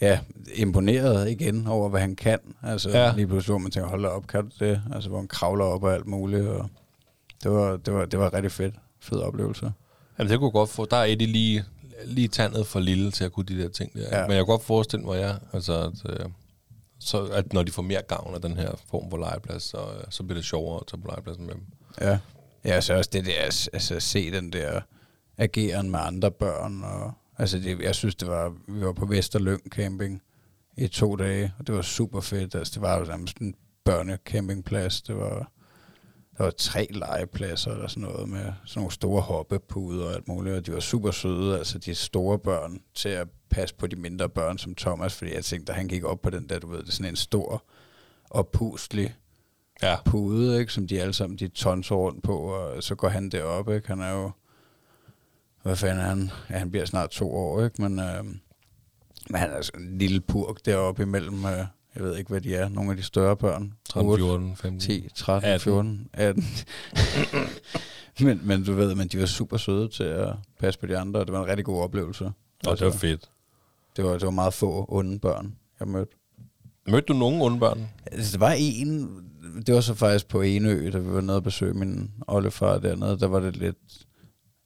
ja, 0.00 0.20
imponeret 0.54 1.30
igen 1.30 1.66
over, 1.66 1.88
hvad 1.88 2.00
han 2.00 2.16
kan. 2.16 2.38
Altså, 2.62 2.90
ja. 2.90 3.12
Lige 3.16 3.26
pludselig, 3.26 3.52
hvor 3.52 3.58
man 3.58 3.70
tænker, 3.70 3.88
hold 3.88 4.04
op, 4.04 4.26
kan 4.26 4.48
du 4.48 4.64
det? 4.64 4.82
Altså, 4.92 5.08
hvor 5.08 5.18
han 5.18 5.28
kravler 5.28 5.64
op 5.64 5.82
og 5.82 5.94
alt 5.94 6.06
muligt, 6.06 6.48
og 6.48 6.68
det 7.42 7.50
var, 7.50 7.76
det 7.76 7.94
var, 7.94 8.04
det 8.04 8.18
var 8.18 8.34
rigtig 8.34 8.52
fedt. 8.52 8.74
Fed 9.00 9.18
oplevelse. 9.18 9.72
Jamen 10.18 10.30
det 10.30 10.38
kunne 10.38 10.50
godt 10.50 10.70
få. 10.70 10.84
Der 10.84 10.96
er 10.96 11.04
Eddie 11.04 11.26
lige, 11.26 11.64
lige 12.04 12.28
tandet 12.28 12.66
for 12.66 12.80
lille 12.80 13.10
til 13.10 13.24
at 13.24 13.32
kunne 13.32 13.46
de 13.46 13.62
der 13.62 13.68
ting 13.68 13.94
der. 13.94 14.18
Ja. 14.18 14.26
Men 14.26 14.30
jeg 14.30 14.38
kan 14.38 14.46
godt 14.46 14.64
forestille 14.64 15.04
mig, 15.04 15.18
ja, 15.18 15.34
altså, 15.52 15.72
at, 15.82 16.20
øh, 16.20 16.26
så, 16.98 17.24
at 17.24 17.52
når 17.52 17.62
de 17.62 17.72
får 17.72 17.82
mere 17.82 18.02
gavn 18.08 18.34
af 18.34 18.40
den 18.40 18.56
her 18.56 18.70
form 18.90 19.10
for 19.10 19.18
legeplads, 19.18 19.62
så, 19.62 19.76
øh, 19.76 20.04
så 20.10 20.22
bliver 20.22 20.38
det 20.38 20.44
sjovere 20.44 20.80
at 20.80 20.86
tage 20.86 21.02
på 21.02 21.08
legepladsen 21.08 21.46
med 21.46 21.54
dem. 21.54 21.62
Ja. 22.00 22.18
Ja, 22.66 22.80
så 22.80 22.94
også 22.94 23.10
det 23.12 23.26
der, 23.26 23.42
altså 23.72 23.94
at 23.94 24.02
se 24.02 24.30
den 24.30 24.52
der 24.52 24.80
ageren 25.38 25.90
med 25.90 25.98
andre 26.02 26.30
børn, 26.30 26.82
og 26.82 27.12
altså 27.38 27.58
det, 27.58 27.80
jeg 27.80 27.94
synes 27.94 28.14
det 28.14 28.28
var, 28.28 28.54
vi 28.68 28.80
var 28.80 28.92
på 28.92 29.06
Vesterløn 29.06 29.60
camping 29.70 30.22
i 30.76 30.88
to 30.88 31.16
dage, 31.16 31.52
og 31.58 31.66
det 31.66 31.74
var 31.74 31.82
super 31.82 32.20
fedt, 32.20 32.54
altså 32.54 32.72
det 32.74 32.82
var 32.82 32.98
jo 32.98 33.04
nærmest 33.04 33.38
en 33.38 33.54
børnecampingplads, 33.84 35.02
det 35.02 35.16
var, 35.16 35.52
der 36.38 36.44
var 36.44 36.50
tre 36.50 36.88
legepladser 36.90 37.70
eller 37.70 37.88
sådan 37.88 38.02
noget 38.02 38.28
med 38.28 38.52
sådan 38.64 38.80
nogle 38.80 38.92
store 38.92 39.22
hoppepuder 39.22 40.06
og 40.06 40.14
alt 40.14 40.28
muligt, 40.28 40.56
og 40.56 40.66
de 40.66 40.72
var 40.72 40.80
super 40.80 41.10
søde, 41.10 41.58
altså 41.58 41.78
de 41.78 41.94
store 41.94 42.38
børn, 42.38 42.80
til 42.94 43.08
at 43.08 43.28
passe 43.50 43.74
på 43.74 43.86
de 43.86 43.96
mindre 43.96 44.28
børn 44.28 44.58
som 44.58 44.74
Thomas, 44.74 45.14
fordi 45.14 45.34
jeg 45.34 45.44
tænkte, 45.44 45.72
at 45.72 45.76
han 45.76 45.88
gik 45.88 46.04
op 46.04 46.22
på 46.22 46.30
den 46.30 46.48
der, 46.48 46.58
du 46.58 46.66
ved, 46.66 46.78
det 46.78 46.88
er 46.88 46.92
sådan 46.92 47.12
en 47.12 47.16
stor 47.16 47.64
og 48.30 48.48
puslig 48.48 49.16
Ja. 49.82 49.96
pude, 50.04 50.60
ikke, 50.60 50.72
som 50.72 50.86
de 50.86 51.00
alle 51.00 51.12
sammen 51.12 51.38
de 51.38 51.48
tonser 51.48 51.94
rundt 51.94 52.22
på, 52.22 52.38
og 52.38 52.82
så 52.82 52.94
går 52.94 53.08
han 53.08 53.28
derop, 53.28 53.70
ikke? 53.70 53.88
Han 53.88 54.00
er 54.00 54.10
jo, 54.10 54.30
hvad 55.62 55.76
fanden 55.76 55.98
er 55.98 56.08
han? 56.08 56.30
Ja, 56.50 56.58
han 56.58 56.70
bliver 56.70 56.86
snart 56.86 57.10
to 57.10 57.30
år, 57.34 57.64
ikke? 57.64 57.82
Men, 57.82 57.98
øh, 57.98 58.24
men 59.30 59.40
han 59.40 59.50
er 59.50 59.62
sådan 59.62 59.82
en 59.82 59.98
lille 59.98 60.20
purk 60.20 60.56
deroppe 60.64 61.02
imellem, 61.02 61.44
øh, 61.44 61.64
jeg 61.94 62.04
ved 62.04 62.16
ikke, 62.16 62.30
hvad 62.30 62.40
de 62.40 62.54
er, 62.54 62.68
nogle 62.68 62.90
af 62.90 62.96
de 62.96 63.02
større 63.02 63.36
børn. 63.36 63.72
13, 63.88 64.10
8, 64.10 64.22
14, 64.22 64.56
15. 64.56 64.80
10, 64.80 65.08
13, 65.14 65.50
18. 65.50 65.64
14, 65.64 66.08
18. 66.12 66.44
men, 68.26 68.40
men 68.44 68.64
du 68.64 68.72
ved, 68.72 68.94
men 68.94 69.08
de 69.08 69.20
var 69.20 69.26
super 69.26 69.56
søde 69.56 69.88
til 69.88 70.04
at 70.04 70.34
passe 70.60 70.80
på 70.80 70.86
de 70.86 70.98
andre, 70.98 71.20
og 71.20 71.26
det 71.26 71.32
var 71.32 71.42
en 71.42 71.48
rigtig 71.48 71.64
god 71.64 71.82
oplevelse. 71.82 72.32
Og 72.66 72.78
det 72.78 72.86
var 72.86 72.92
fedt. 72.92 73.30
det 73.96 74.04
var, 74.04 74.12
det 74.12 74.22
var 74.22 74.30
meget 74.30 74.54
få 74.54 74.86
onde 74.88 75.18
børn, 75.18 75.56
jeg 75.80 75.88
mødte. 75.88 76.16
Mødte 76.88 77.06
du 77.06 77.12
nogen 77.12 77.42
onde 77.42 77.58
børn? 77.58 77.88
Altså, 78.12 78.32
der 78.32 78.38
var 78.38 78.54
en, 78.58 79.08
det 79.66 79.74
var 79.74 79.80
så 79.80 79.94
faktisk 79.94 80.28
på 80.28 80.42
Enø, 80.42 80.90
da 80.92 80.98
vi 80.98 81.10
var 81.10 81.20
nede 81.20 81.36
og 81.36 81.42
besøge 81.42 81.74
min 81.74 82.10
oldefar 82.26 82.78
dernede, 82.78 83.18
der 83.18 83.26
var 83.26 83.40
det 83.40 83.56
lidt, 83.56 84.06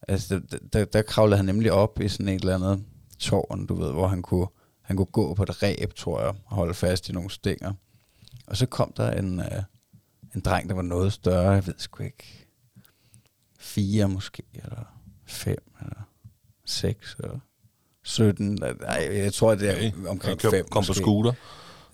altså 0.09 0.41
der, 0.51 0.59
der, 0.73 0.85
der 0.85 1.03
kravlede 1.03 1.37
han 1.37 1.45
nemlig 1.45 1.73
op 1.73 2.01
i 2.01 2.09
sådan 2.09 2.29
et 2.29 2.41
eller 2.41 2.55
andet 2.55 2.85
tårn, 3.19 3.67
du 3.67 3.75
ved, 3.75 3.93
hvor 3.93 4.09
han 4.09 4.23
kunne, 4.23 4.47
han 4.83 4.97
kunne 4.97 5.07
gå 5.07 5.35
på 5.35 5.43
et 5.43 5.63
ræb, 5.63 5.95
tror 5.95 6.21
jeg, 6.21 6.29
og 6.29 6.57
holde 6.57 6.75
fast 6.75 7.09
i 7.09 7.13
nogle 7.13 7.31
stænger. 7.31 7.73
Og 8.47 8.57
så 8.57 8.67
kom 8.67 8.93
der 8.97 9.11
en, 9.11 9.39
uh, 9.39 9.47
en 10.35 10.41
dreng, 10.41 10.69
der 10.69 10.75
var 10.75 10.83
noget 10.83 11.13
større, 11.13 11.51
jeg 11.51 11.67
ved 11.67 11.75
sgu 11.79 12.03
ikke, 12.03 12.47
fire 13.59 14.09
måske, 14.09 14.43
eller 14.55 14.85
fem, 15.27 15.73
eller 15.81 16.03
seks, 16.65 17.17
eller 17.19 17.39
17, 18.03 18.55
nej, 18.81 19.09
jeg 19.13 19.33
tror, 19.33 19.55
det 19.55 19.71
er 19.71 19.93
omkring 20.09 20.41
kom, 20.41 20.51
fem 20.51 20.67
kom 20.71 20.85
på 20.85 20.93
scooter. 20.93 21.33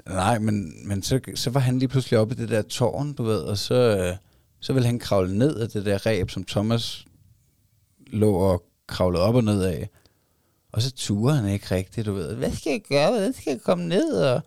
Nej, 0.06 0.38
men, 0.38 0.88
men 0.88 1.02
så, 1.02 1.20
så 1.34 1.50
var 1.50 1.60
han 1.60 1.78
lige 1.78 1.88
pludselig 1.88 2.18
oppe 2.18 2.34
i 2.34 2.38
det 2.38 2.48
der 2.48 2.62
tårn, 2.62 3.12
du 3.12 3.22
ved, 3.22 3.40
og 3.40 3.58
så, 3.58 3.74
øh, 3.74 4.16
så 4.60 4.72
ville 4.72 4.86
han 4.86 4.98
kravle 4.98 5.38
ned 5.38 5.56
af 5.56 5.68
det 5.68 5.84
der 5.84 6.06
ræb, 6.06 6.30
som 6.30 6.44
Thomas 6.44 7.06
lå 8.06 8.34
og 8.34 8.64
kravlede 8.86 9.22
op 9.22 9.34
og 9.34 9.44
ned 9.44 9.62
af. 9.62 9.90
Og 10.72 10.82
så 10.82 10.92
turer 10.92 11.34
han 11.34 11.50
ikke 11.50 11.74
rigtigt, 11.74 12.06
du 12.06 12.12
ved. 12.12 12.34
Hvad 12.34 12.52
skal 12.52 12.70
jeg 12.70 12.82
gøre? 12.88 13.10
Hvordan 13.10 13.32
skal 13.32 13.50
jeg 13.50 13.60
komme 13.60 13.88
ned? 13.88 14.12
Og 14.22 14.42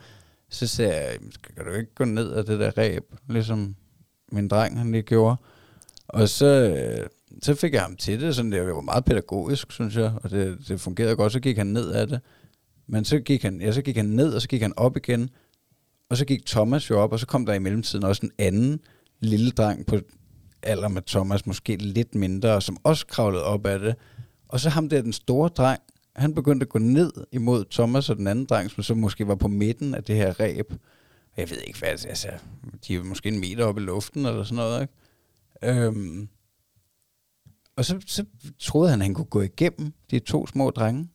så 0.49 0.67
sagde 0.67 0.95
jeg, 0.95 1.17
skal 1.31 1.65
du 1.65 1.71
ikke 1.71 1.95
gå 1.95 2.05
ned 2.05 2.31
af 2.31 2.45
det 2.45 2.59
der 2.59 2.77
ræb, 2.77 3.03
ligesom 3.29 3.75
min 4.31 4.47
dreng 4.47 4.77
han 4.77 4.91
lige 4.91 5.03
gjorde. 5.03 5.35
Og 6.07 6.29
så, 6.29 6.45
øh, 6.45 7.07
så 7.43 7.55
fik 7.55 7.73
jeg 7.73 7.81
ham 7.81 7.95
til 7.95 8.21
det, 8.21 8.35
sådan 8.35 8.51
det 8.51 8.65
var 8.65 8.81
meget 8.81 9.05
pædagogisk, 9.05 9.71
synes 9.71 9.95
jeg, 9.95 10.13
og 10.23 10.29
det, 10.29 10.57
det 10.67 10.81
fungerede 10.81 11.15
godt, 11.15 11.33
så 11.33 11.39
gik 11.39 11.57
han 11.57 11.67
ned 11.67 11.91
af 11.91 12.07
det. 12.07 12.19
Men 12.87 13.05
så 13.05 13.19
gik, 13.19 13.43
han, 13.43 13.61
ja, 13.61 13.71
så 13.71 13.81
gik 13.81 13.95
han 13.95 14.05
ned, 14.05 14.33
og 14.33 14.41
så 14.41 14.47
gik 14.47 14.61
han 14.61 14.73
op 14.77 14.97
igen, 14.97 15.29
og 16.09 16.17
så 16.17 16.25
gik 16.25 16.45
Thomas 16.45 16.89
jo 16.89 16.99
op, 16.99 17.11
og 17.11 17.19
så 17.19 17.25
kom 17.25 17.45
der 17.45 17.53
i 17.53 17.59
mellemtiden 17.59 18.05
også 18.05 18.21
en 18.25 18.31
anden 18.37 18.79
lille 19.19 19.51
dreng 19.51 19.85
på 19.85 19.99
alder 20.63 20.87
med 20.87 21.01
Thomas, 21.01 21.45
måske 21.45 21.75
lidt 21.75 22.15
mindre, 22.15 22.61
som 22.61 22.77
også 22.83 23.07
kravlede 23.07 23.43
op 23.43 23.65
af 23.65 23.79
det. 23.79 23.95
Og 24.47 24.59
så 24.59 24.69
ham 24.69 24.89
der, 24.89 25.01
den 25.01 25.13
store 25.13 25.49
dreng, 25.49 25.81
han 26.15 26.33
begyndte 26.33 26.63
at 26.63 26.69
gå 26.69 26.79
ned 26.79 27.11
imod 27.31 27.65
Thomas 27.71 28.09
og 28.09 28.17
den 28.17 28.27
anden 28.27 28.45
dreng, 28.45 28.71
som 28.71 28.83
så 28.83 28.93
måske 28.93 29.27
var 29.27 29.35
på 29.35 29.47
midten 29.47 29.95
af 29.95 30.03
det 30.03 30.15
her 30.15 30.39
ræb. 30.39 30.73
Jeg 31.37 31.49
ved 31.49 31.57
ikke, 31.67 31.79
hvad 31.79 31.89
altså, 31.89 32.27
de 32.87 32.95
er 32.95 33.03
måske 33.03 33.29
en 33.29 33.39
meter 33.39 33.65
op 33.65 33.77
i 33.77 33.81
luften 33.81 34.25
eller 34.25 34.43
sådan 34.43 34.55
noget, 34.55 34.81
ikke? 34.81 34.93
Øhm, 35.63 36.29
og 37.75 37.85
så, 37.85 38.01
så 38.07 38.25
troede 38.59 38.89
han, 38.89 39.01
at 39.01 39.05
han 39.05 39.13
kunne 39.13 39.25
gå 39.25 39.41
igennem 39.41 39.93
de 40.11 40.19
to 40.19 40.47
små 40.47 40.69
drenge. 40.69 41.09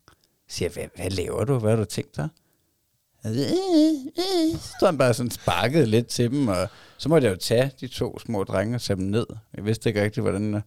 Så 0.48 0.56
siger 0.56 0.68
hvad, 0.68 0.84
hvad 0.96 1.10
laver 1.10 1.44
du? 1.44 1.58
Hvad 1.58 1.70
har 1.70 1.76
du 1.76 1.84
tænkt 1.84 2.16
dig? 2.16 2.28
Så 4.80 4.86
han 4.86 4.98
bare 4.98 5.14
sådan 5.14 5.30
sparket 5.30 5.88
lidt 5.88 6.06
til 6.06 6.30
dem, 6.30 6.48
og 6.48 6.68
så 6.98 7.08
måtte 7.08 7.26
jeg 7.26 7.32
jo 7.32 7.38
tage 7.38 7.70
de 7.80 7.86
to 7.86 8.18
små 8.18 8.44
drenge 8.44 8.74
og 8.74 8.82
tage 8.82 8.96
dem 8.96 9.04
ned. 9.04 9.26
Jeg 9.56 9.64
vidste 9.64 9.88
ikke 9.88 10.02
rigtig, 10.02 10.22
hvordan, 10.22 10.62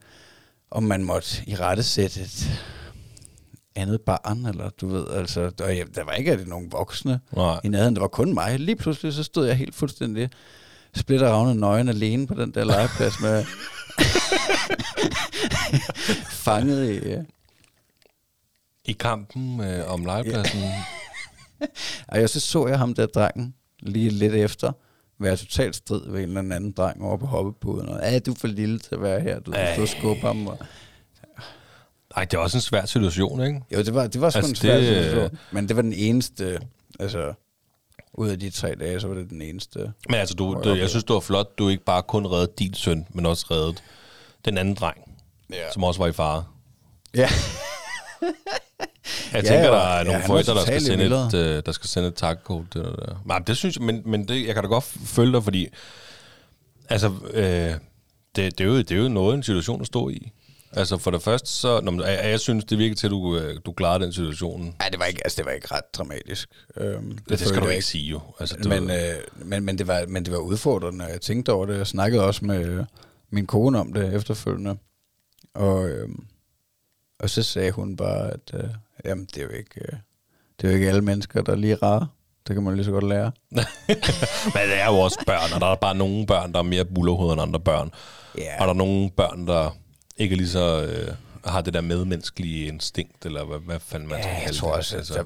om 0.72 0.84
man 0.84 1.04
måtte 1.04 1.44
i 1.48 1.56
rette 1.56 1.84
sætte 1.84 2.22
et 2.22 2.62
andet 3.76 4.02
barn, 4.02 4.46
eller 4.46 4.70
du 4.70 4.88
ved, 4.88 5.08
altså, 5.08 5.50
der, 5.50 5.70
ja, 5.70 5.84
der 5.96 6.04
var 6.04 6.12
ikke 6.12 6.32
rigtig 6.32 6.48
nogen 6.48 6.72
voksne 6.72 7.20
Nej. 7.36 7.60
i 7.64 7.68
nærheden, 7.68 7.96
det 7.96 8.02
var 8.02 8.08
kun 8.08 8.34
mig. 8.34 8.60
Lige 8.60 8.76
pludselig 8.76 9.14
så 9.14 9.24
stod 9.24 9.46
jeg 9.48 9.56
helt 9.56 9.76
fuldstændig 9.76 10.30
splitter 10.96 11.30
ravne 11.30 11.56
nøgen 11.56 11.90
alene 11.90 12.28
på 12.28 12.34
den 12.34 12.52
der 12.52 12.64
legeplads 12.64 13.20
med 13.22 13.46
fanget 16.46 16.90
i... 16.90 17.10
Ja. 17.10 17.22
I 18.86 18.92
kampen 18.92 19.62
øh, 19.62 19.92
om 19.94 20.06
legepladsen. 20.06 20.62
Og 22.08 22.30
så 22.30 22.40
så 22.40 22.68
jeg 22.68 22.78
ham 22.80 22.94
der 22.94 23.06
drengen 23.06 23.54
lige 23.80 24.10
lidt 24.10 24.34
efter 24.34 24.72
være 25.20 25.38
totalt 25.38 25.76
strid 25.76 26.02
ved 26.12 26.24
en 26.24 26.38
eller 26.38 26.56
anden 26.56 26.72
dreng 26.72 27.04
over 27.04 27.18
på 27.18 27.26
hoppepuden. 27.26 27.90
Og, 27.90 28.00
ja, 28.02 28.20
du 28.20 28.32
er 28.32 28.36
for 28.36 28.48
lille 28.48 28.80
til 28.80 28.96
at 28.96 29.02
være 29.02 29.20
her. 29.22 29.40
Du 29.40 29.52
skal 29.52 29.88
skubbe 29.88 30.22
ham. 30.22 30.48
Og... 30.48 30.58
Ej, 32.16 32.26
det 32.26 32.34
er 32.38 32.42
også 32.42 32.58
en 32.58 32.62
svær 32.62 32.86
situation, 32.86 33.44
ikke? 33.44 33.62
Jo, 33.74 33.78
det 33.82 33.94
var, 33.94 34.08
det 34.08 34.22
var 34.22 34.30
sgu 34.30 34.38
Altså, 34.38 34.50
en 34.52 34.56
svær 34.56 34.78
det- 34.78 35.04
situation. 35.06 35.38
Men 35.52 35.68
det 35.68 35.76
var 35.76 35.82
den 35.82 35.94
eneste, 35.94 36.60
altså, 37.00 37.34
ud 38.14 38.30
af 38.30 38.40
de 38.40 38.50
tre 38.50 38.76
dage, 38.76 39.00
så 39.00 39.08
var 39.08 39.16
det 39.16 39.30
den 39.30 39.42
eneste. 39.42 39.92
Men 40.10 40.16
altså, 40.16 40.36
du, 40.36 40.62
du, 40.64 40.70
jeg 40.70 40.78
jeg 40.80 40.90
synes, 40.90 41.04
det 41.04 41.14
var 41.14 41.20
flot, 41.20 41.58
du 41.58 41.70
ikke 41.70 41.84
bare 41.84 42.04
kun 42.04 42.26
reddede 42.28 42.52
din 42.60 42.74
søn, 42.74 43.08
men 43.14 43.26
også 43.26 43.46
reddede 43.52 43.76
den 44.46 44.58
anden 44.58 44.76
dreng, 44.76 44.98
Ja. 45.54 45.72
som 45.74 45.84
også 45.84 46.00
var 46.02 46.08
i 46.08 46.12
fare. 46.14 46.44
Ja. 47.16 47.30
Jeg 49.34 49.44
Ja, 49.44 49.50
tænker, 49.50 49.66
ja, 49.66 49.72
der 49.72 49.78
er 49.78 49.98
ja, 49.98 50.04
nogle 50.04 50.20
var 50.20 50.28
forældre, 50.28 50.54
der 50.54 50.62
skal, 50.62 50.82
sende 50.82 51.06
et, 51.06 51.34
øh, 51.34 51.64
der 51.66 51.72
skal 51.72 51.90
sende 51.90 52.08
et 52.08 52.16
takkort. 52.16 52.66
Det, 52.74 52.84
der. 52.84 53.22
Nej, 53.26 53.40
det 53.40 53.58
synes 53.58 53.76
jeg, 53.78 53.84
men, 53.86 54.02
men 54.06 54.28
det, 54.28 54.46
jeg 54.48 54.54
kan 54.54 54.64
da 54.64 54.70
godt 54.70 54.84
følge 54.84 55.34
dig, 55.34 55.44
fordi 55.44 55.68
altså, 56.90 57.12
øh, 57.34 57.44
det, 57.44 57.78
det, 58.36 58.62
er 58.62 58.66
jo, 58.66 58.78
det 58.78 58.92
er 58.92 58.96
jo 59.02 59.08
noget, 59.10 59.34
en 59.36 59.44
situation 59.44 59.82
at 59.82 59.88
stå 59.88 60.10
i. 60.10 60.32
Altså 60.74 60.98
for 60.98 61.12
det 61.12 61.22
første, 61.22 61.50
så, 61.50 61.82
når 61.82 61.92
man, 61.92 62.06
jeg, 62.08 62.20
jeg 62.24 62.40
synes, 62.40 62.66
det 62.66 62.78
virker 62.78 62.96
til, 62.96 63.08
at 63.08 63.12
du, 63.12 63.38
øh, 63.38 63.60
du 63.66 63.72
klarer 63.72 63.98
den 63.98 64.14
situation. 64.14 64.76
Nej, 64.80 64.90
det 64.90 65.00
var 65.00 65.06
ikke, 65.06 65.22
altså, 65.26 65.38
det 65.38 65.46
var 65.46 65.52
ikke 65.52 65.68
ret 65.72 65.94
dramatisk. 65.94 66.50
Øhm, 66.78 67.18
Det, 67.18 67.40
det 67.40 67.48
skal 67.48 67.62
du 67.62 67.68
ikke 67.68 67.86
sige 67.86 68.04
jo. 68.10 68.20
Altså, 68.40 68.56
du, 68.64 68.70
Men, 68.70 68.90
øh, 68.92 68.98
men, 69.36 69.64
men, 69.64 69.78
det 69.78 69.88
var, 69.88 70.06
men 70.08 70.26
det 70.26 70.34
var 70.34 70.40
udfordrende, 70.40 71.06
jeg 71.06 71.22
tænkte 71.22 71.52
over 71.54 71.66
det. 71.66 71.78
Jeg 71.78 71.88
snakkede 71.88 72.24
også 72.24 72.46
med 72.46 72.66
øh, 72.66 72.86
min 73.32 73.48
kone 73.48 73.80
om 73.80 73.94
det 73.94 74.14
efterfølgende. 74.14 74.76
Og, 75.56 75.90
øh, 75.90 76.10
og 77.20 77.30
så 77.30 77.44
sagde 77.44 77.72
hun 77.72 77.96
bare, 77.98 78.32
at 78.32 78.52
øh, 78.54 78.64
jamen, 79.06 79.26
det, 79.26 79.38
er 79.38 79.44
jo 79.44 79.50
ikke, 79.50 79.82
øh, 79.82 79.98
det 80.62 80.68
er 80.68 80.72
jo 80.72 80.76
ikke 80.76 80.88
alle 80.88 81.02
mennesker, 81.02 81.42
der 81.42 81.52
er 81.52 81.56
lige 81.56 81.76
rare. 81.76 82.08
Det 82.48 82.56
kan 82.56 82.64
man 82.64 82.76
lige 82.76 82.86
så 82.86 82.92
godt 82.92 83.08
lære. 83.08 83.32
Men 83.52 84.64
det 84.70 84.82
er 84.82 84.86
jo 84.86 85.00
også 85.00 85.24
børn, 85.26 85.54
og 85.54 85.62
der 85.62 85.68
er 85.68 85.76
bare 85.76 85.96
nogle 85.96 86.26
børn, 86.26 86.52
der 86.54 86.60
er 86.60 86.64
mere 86.64 86.86
bullerhoved 86.86 87.34
end 87.34 87.42
andre 87.42 87.60
børn. 87.60 87.92
Ja. 88.38 88.62
Og 88.62 88.68
der 88.68 88.74
er 88.74 88.78
nogle 88.78 89.10
børn, 89.12 89.48
der 89.48 89.76
ikke 90.18 90.34
er 90.34 90.38
lige 90.38 90.50
så... 90.50 90.84
Øh, 90.84 91.14
har 91.46 91.62
det 91.62 91.74
der 91.74 91.82
medmenneskelige 91.82 92.68
instinkt, 92.68 93.26
eller 93.26 93.46
hvad, 93.46 93.60
hvad 93.60 93.80
fanden 93.80 94.10
man 94.10 94.18
Ja, 94.18 94.24
skal 94.24 94.42
jeg 94.46 94.56
tror 94.56 94.68
det. 94.70 94.78
også, 94.78 94.98
altså. 94.98 95.14
der, 95.14 95.24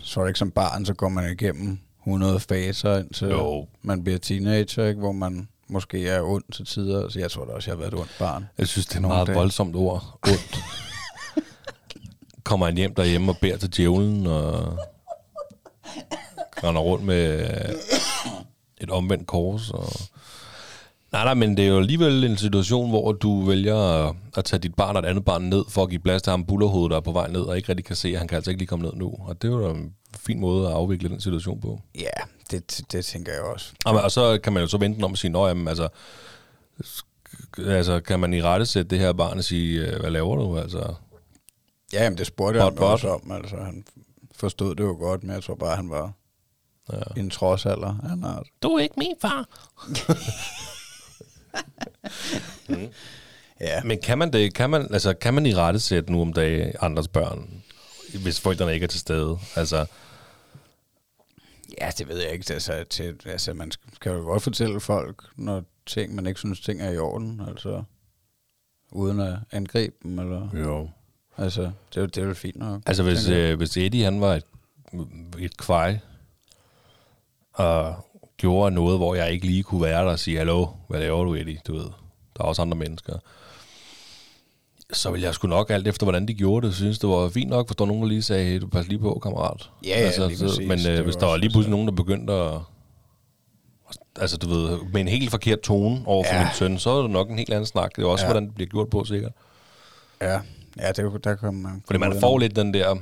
så 0.00 0.24
ikke 0.26 0.38
som 0.38 0.50
barn, 0.50 0.86
så 0.86 0.94
går 0.94 1.08
man 1.08 1.32
igennem 1.32 1.78
100 2.06 2.40
faser, 2.40 2.98
indtil 2.98 3.28
Jo. 3.28 3.66
man 3.82 4.04
bliver 4.04 4.18
teenager, 4.18 4.84
ikke? 4.86 5.00
hvor 5.00 5.12
man 5.12 5.48
måske 5.68 6.08
er 6.08 6.22
ond 6.22 6.44
til 6.52 6.66
tider. 6.66 7.08
Så 7.08 7.18
jeg 7.18 7.30
tror 7.30 7.44
da 7.44 7.52
også, 7.52 7.70
jeg 7.70 7.76
har 7.76 7.80
været 7.80 7.92
et 7.94 7.98
ondt 8.00 8.16
barn. 8.18 8.44
Jeg 8.58 8.68
synes, 8.68 8.86
det 8.86 8.94
er 8.94 9.00
et 9.00 9.02
meget 9.08 9.26
dage. 9.26 9.38
voldsomt 9.38 9.76
ord. 9.76 10.18
Ondt. 10.22 10.58
Kommer 12.44 12.66
han 12.66 12.76
hjem 12.76 12.94
derhjemme 12.94 13.32
og 13.32 13.38
beder 13.38 13.56
til 13.56 13.76
djævlen, 13.76 14.26
og 14.26 14.78
render 16.64 16.80
rundt 16.80 17.04
med 17.04 17.48
et 18.78 18.90
omvendt 18.90 19.26
kors. 19.26 19.70
Og... 19.70 19.86
Nej, 21.12 21.24
nej, 21.24 21.34
men 21.34 21.56
det 21.56 21.64
er 21.64 21.68
jo 21.68 21.78
alligevel 21.78 22.24
en 22.24 22.36
situation, 22.36 22.90
hvor 22.90 23.12
du 23.12 23.44
vælger 23.44 24.08
at, 24.36 24.44
tage 24.44 24.60
dit 24.60 24.74
barn 24.74 24.96
og 24.96 25.02
et 25.02 25.06
andet 25.06 25.24
barn 25.24 25.42
ned, 25.42 25.64
for 25.68 25.82
at 25.82 25.88
give 25.88 26.00
plads 26.00 26.22
til 26.22 26.30
ham 26.30 26.44
bullerhovedet, 26.44 26.90
der 26.90 26.96
er 26.96 27.00
på 27.00 27.12
vej 27.12 27.28
ned, 27.28 27.40
og 27.40 27.56
ikke 27.56 27.68
rigtig 27.68 27.84
kan 27.84 27.96
se, 27.96 28.08
at 28.08 28.18
han 28.18 28.28
kan 28.28 28.36
altså 28.36 28.50
ikke 28.50 28.58
lige 28.58 28.68
komme 28.68 28.84
ned 28.84 28.92
nu. 28.94 29.14
Og 29.20 29.42
det 29.42 29.48
er 29.48 29.52
jo 29.52 29.70
en 29.70 29.92
fin 30.16 30.40
måde 30.40 30.66
at 30.66 30.72
afvikle 30.72 31.08
den 31.08 31.20
situation 31.20 31.60
på. 31.60 31.80
Ja, 31.94 32.22
det, 32.50 32.80
det 32.92 33.04
tænker 33.04 33.32
jeg 33.32 33.42
også. 33.42 33.72
Og, 33.84 34.00
og 34.00 34.10
så 34.10 34.38
kan 34.42 34.52
man 34.52 34.62
jo 34.62 34.68
så 34.68 34.78
vente 34.78 35.04
om 35.04 35.10
og 35.10 35.18
sige, 35.18 35.30
nå 35.30 35.46
jamen, 35.46 35.68
altså, 35.68 35.88
altså, 37.58 38.00
kan 38.00 38.20
man 38.20 38.34
i 38.34 38.42
rette 38.42 38.66
sætte 38.66 38.90
det 38.90 38.98
her 38.98 39.12
barn 39.12 39.38
og 39.38 39.44
sige, 39.44 39.80
øh, 39.80 40.00
hvad 40.00 40.10
laver 40.10 40.36
du? 40.36 40.58
Altså, 40.58 40.94
Ja, 41.94 42.02
jamen, 42.02 42.18
det 42.18 42.26
spurgte 42.26 42.60
jeg 42.60 42.72
Bot, 42.72 42.78
ham 42.78 42.78
bot. 42.78 42.92
også 42.92 43.08
om. 43.08 43.30
Altså, 43.30 43.56
han 43.56 43.84
forstod 44.34 44.74
det 44.74 44.84
jo 44.84 44.96
godt, 44.98 45.24
men 45.24 45.34
jeg 45.34 45.42
tror 45.42 45.54
bare, 45.54 45.76
han 45.76 45.90
var 45.90 46.12
ja. 46.92 47.20
en 47.20 47.30
trodsalder. 47.30 48.08
Han 48.08 48.22
har, 48.22 48.44
Du 48.62 48.68
er 48.68 48.82
ikke 48.82 48.94
min 48.98 49.14
far. 49.20 49.48
ja, 53.60 53.82
Men 53.84 54.00
kan 54.00 54.18
man 54.18 54.32
det? 54.32 54.54
Kan 54.54 54.70
man, 54.70 54.82
altså, 54.92 55.14
kan 55.14 55.34
man 55.34 55.46
i 55.46 55.54
rette 55.54 55.80
sætte 55.80 56.12
nu 56.12 56.20
om 56.20 56.32
dagen 56.32 56.72
andres 56.80 57.08
børn, 57.08 57.62
hvis 58.22 58.40
forældrene 58.40 58.74
ikke 58.74 58.84
er 58.84 58.88
til 58.88 59.00
stede? 59.00 59.38
Altså, 59.56 59.86
ja, 61.80 61.90
det 61.98 62.08
ved 62.08 62.18
jeg 62.22 62.32
ikke. 62.32 62.52
Altså, 62.52 62.84
til, 62.90 63.16
altså, 63.26 63.54
man 63.54 63.70
skal, 63.70 63.90
kan 64.00 64.12
jo 64.12 64.18
godt 64.18 64.42
fortælle 64.42 64.80
folk, 64.80 65.24
når 65.36 65.62
ting, 65.86 66.14
man 66.14 66.26
ikke 66.26 66.40
synes, 66.40 66.60
ting 66.60 66.82
er 66.82 66.90
i 66.90 66.98
orden. 66.98 67.40
Altså, 67.48 67.82
uden 68.90 69.20
at 69.20 69.34
angribe 69.52 69.94
dem. 70.02 70.18
Eller, 70.18 70.48
jo. 70.54 70.88
Altså, 71.38 71.62
det, 71.62 71.96
er 71.96 72.00
jo- 72.00 72.06
det 72.06 72.16
er 72.22 72.26
jo 72.26 72.34
fint 72.34 72.56
nok. 72.56 72.82
Altså, 72.86 73.02
hvis, 73.02 73.28
øh, 73.28 73.56
hvis 73.56 73.76
Eddie 73.76 74.04
han 74.04 74.20
var 74.20 74.34
et, 74.34 74.44
et 75.38 75.56
kvej, 75.56 75.98
og 77.52 77.94
gjorde 78.36 78.74
noget, 78.74 78.98
hvor 78.98 79.14
jeg 79.14 79.32
ikke 79.32 79.46
lige 79.46 79.62
kunne 79.62 79.82
være 79.82 80.04
der 80.04 80.10
og 80.10 80.18
sige, 80.18 80.36
hallo, 80.38 80.66
hvad 80.88 81.00
laver 81.00 81.24
du, 81.24 81.34
Eddie? 81.34 81.58
Du 81.66 81.72
ved, 81.72 81.84
der 82.36 82.40
er 82.40 82.44
også 82.44 82.62
andre 82.62 82.76
mennesker. 82.76 83.12
Så 84.92 85.10
ville 85.10 85.26
jeg 85.26 85.34
sgu 85.34 85.48
nok 85.48 85.70
alt 85.70 85.88
efter, 85.88 86.04
hvordan 86.04 86.28
de 86.28 86.34
gjorde 86.34 86.66
det, 86.66 86.74
synes 86.76 86.98
det 86.98 87.08
var 87.08 87.28
fint 87.28 87.50
nok, 87.50 87.68
hvis 87.68 87.76
der 87.76 87.84
var 87.84 87.86
nogen, 87.88 88.02
der 88.02 88.08
lige 88.08 88.22
sagde, 88.22 88.44
hey, 88.44 88.60
du 88.60 88.66
pas 88.66 88.88
lige 88.88 88.98
på, 88.98 89.18
kammerat. 89.22 89.70
Ja, 89.86 90.00
ja, 90.18 90.26
lige 90.26 90.38
så. 90.38 90.62
Men 90.66 90.86
øh, 90.88 91.04
hvis 91.04 91.16
der 91.16 91.26
var 91.26 91.36
lige 91.36 91.50
pludselig 91.50 91.70
nogen, 91.70 91.88
der 91.88 91.94
begyndte 91.94 92.32
at 92.32 92.60
altså 94.16 94.36
du 94.36 94.48
ved, 94.48 94.78
med 94.92 95.00
en 95.00 95.08
helt 95.08 95.30
forkert 95.30 95.60
tone 95.60 96.02
over 96.06 96.24
for 96.24 96.34
Ja. 96.34 96.40
min 96.44 96.48
søn, 96.54 96.78
så 96.78 96.90
er 96.90 97.02
det 97.02 97.10
nok 97.10 97.30
en 97.30 97.38
helt 97.38 97.50
anden 97.52 97.66
snak. 97.66 97.96
Det 97.96 98.02
er 98.04 98.06
også, 98.08 98.24
Ja. 98.24 98.32
hvordan 98.32 98.46
det 98.46 98.54
bliver 98.54 98.68
gjort 98.68 98.90
på, 98.90 99.04
sikkert. 99.04 99.32
Ja, 100.22 100.40
ja 100.78 100.88
det, 100.88 100.98
er 100.98 101.18
der 101.18 101.36
kommer 101.36 101.68
man... 101.70 101.82
Fordi 101.86 101.98
man 101.98 102.20
får 102.20 102.38
lidt 102.38 102.56
den 102.56 102.74
der, 102.74 102.96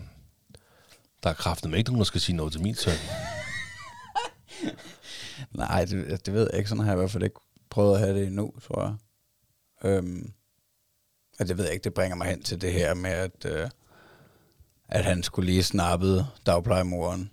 der 1.22 1.30
er 1.30 1.34
kraftet 1.34 1.70
med 1.70 1.78
ikke 1.78 1.90
nogen, 1.90 2.00
der 2.00 2.04
skal 2.04 2.20
sige 2.20 2.36
noget 2.36 2.52
til 2.52 2.62
min 2.62 2.74
søn. 2.74 2.92
Nej, 5.52 5.84
det, 5.84 6.26
det 6.26 6.34
ved 6.34 6.48
jeg 6.50 6.58
ikke. 6.58 6.68
Sådan 6.68 6.84
har 6.84 6.90
jeg 6.92 6.96
i 6.96 7.00
hvert 7.00 7.10
fald 7.10 7.22
ikke 7.24 7.40
prøvet 7.70 7.94
at 7.94 8.00
have 8.00 8.14
det 8.18 8.26
endnu, 8.26 8.52
tror 8.66 8.82
jeg. 8.82 8.94
Øhm, 9.90 10.32
og 11.40 11.48
det 11.48 11.56
ved 11.56 11.64
jeg 11.64 11.72
ikke, 11.74 11.84
det 11.84 11.94
bringer 11.94 12.16
mig 12.16 12.26
hen 12.26 12.42
til 12.42 12.60
det 12.60 12.72
her 12.72 12.94
med, 12.94 13.10
at, 13.10 13.44
øh, 13.44 13.70
at 14.88 15.04
han 15.04 15.22
skulle 15.22 15.46
lige 15.46 15.62
snappede 15.62 16.26
dagplejemoren. 16.46 17.30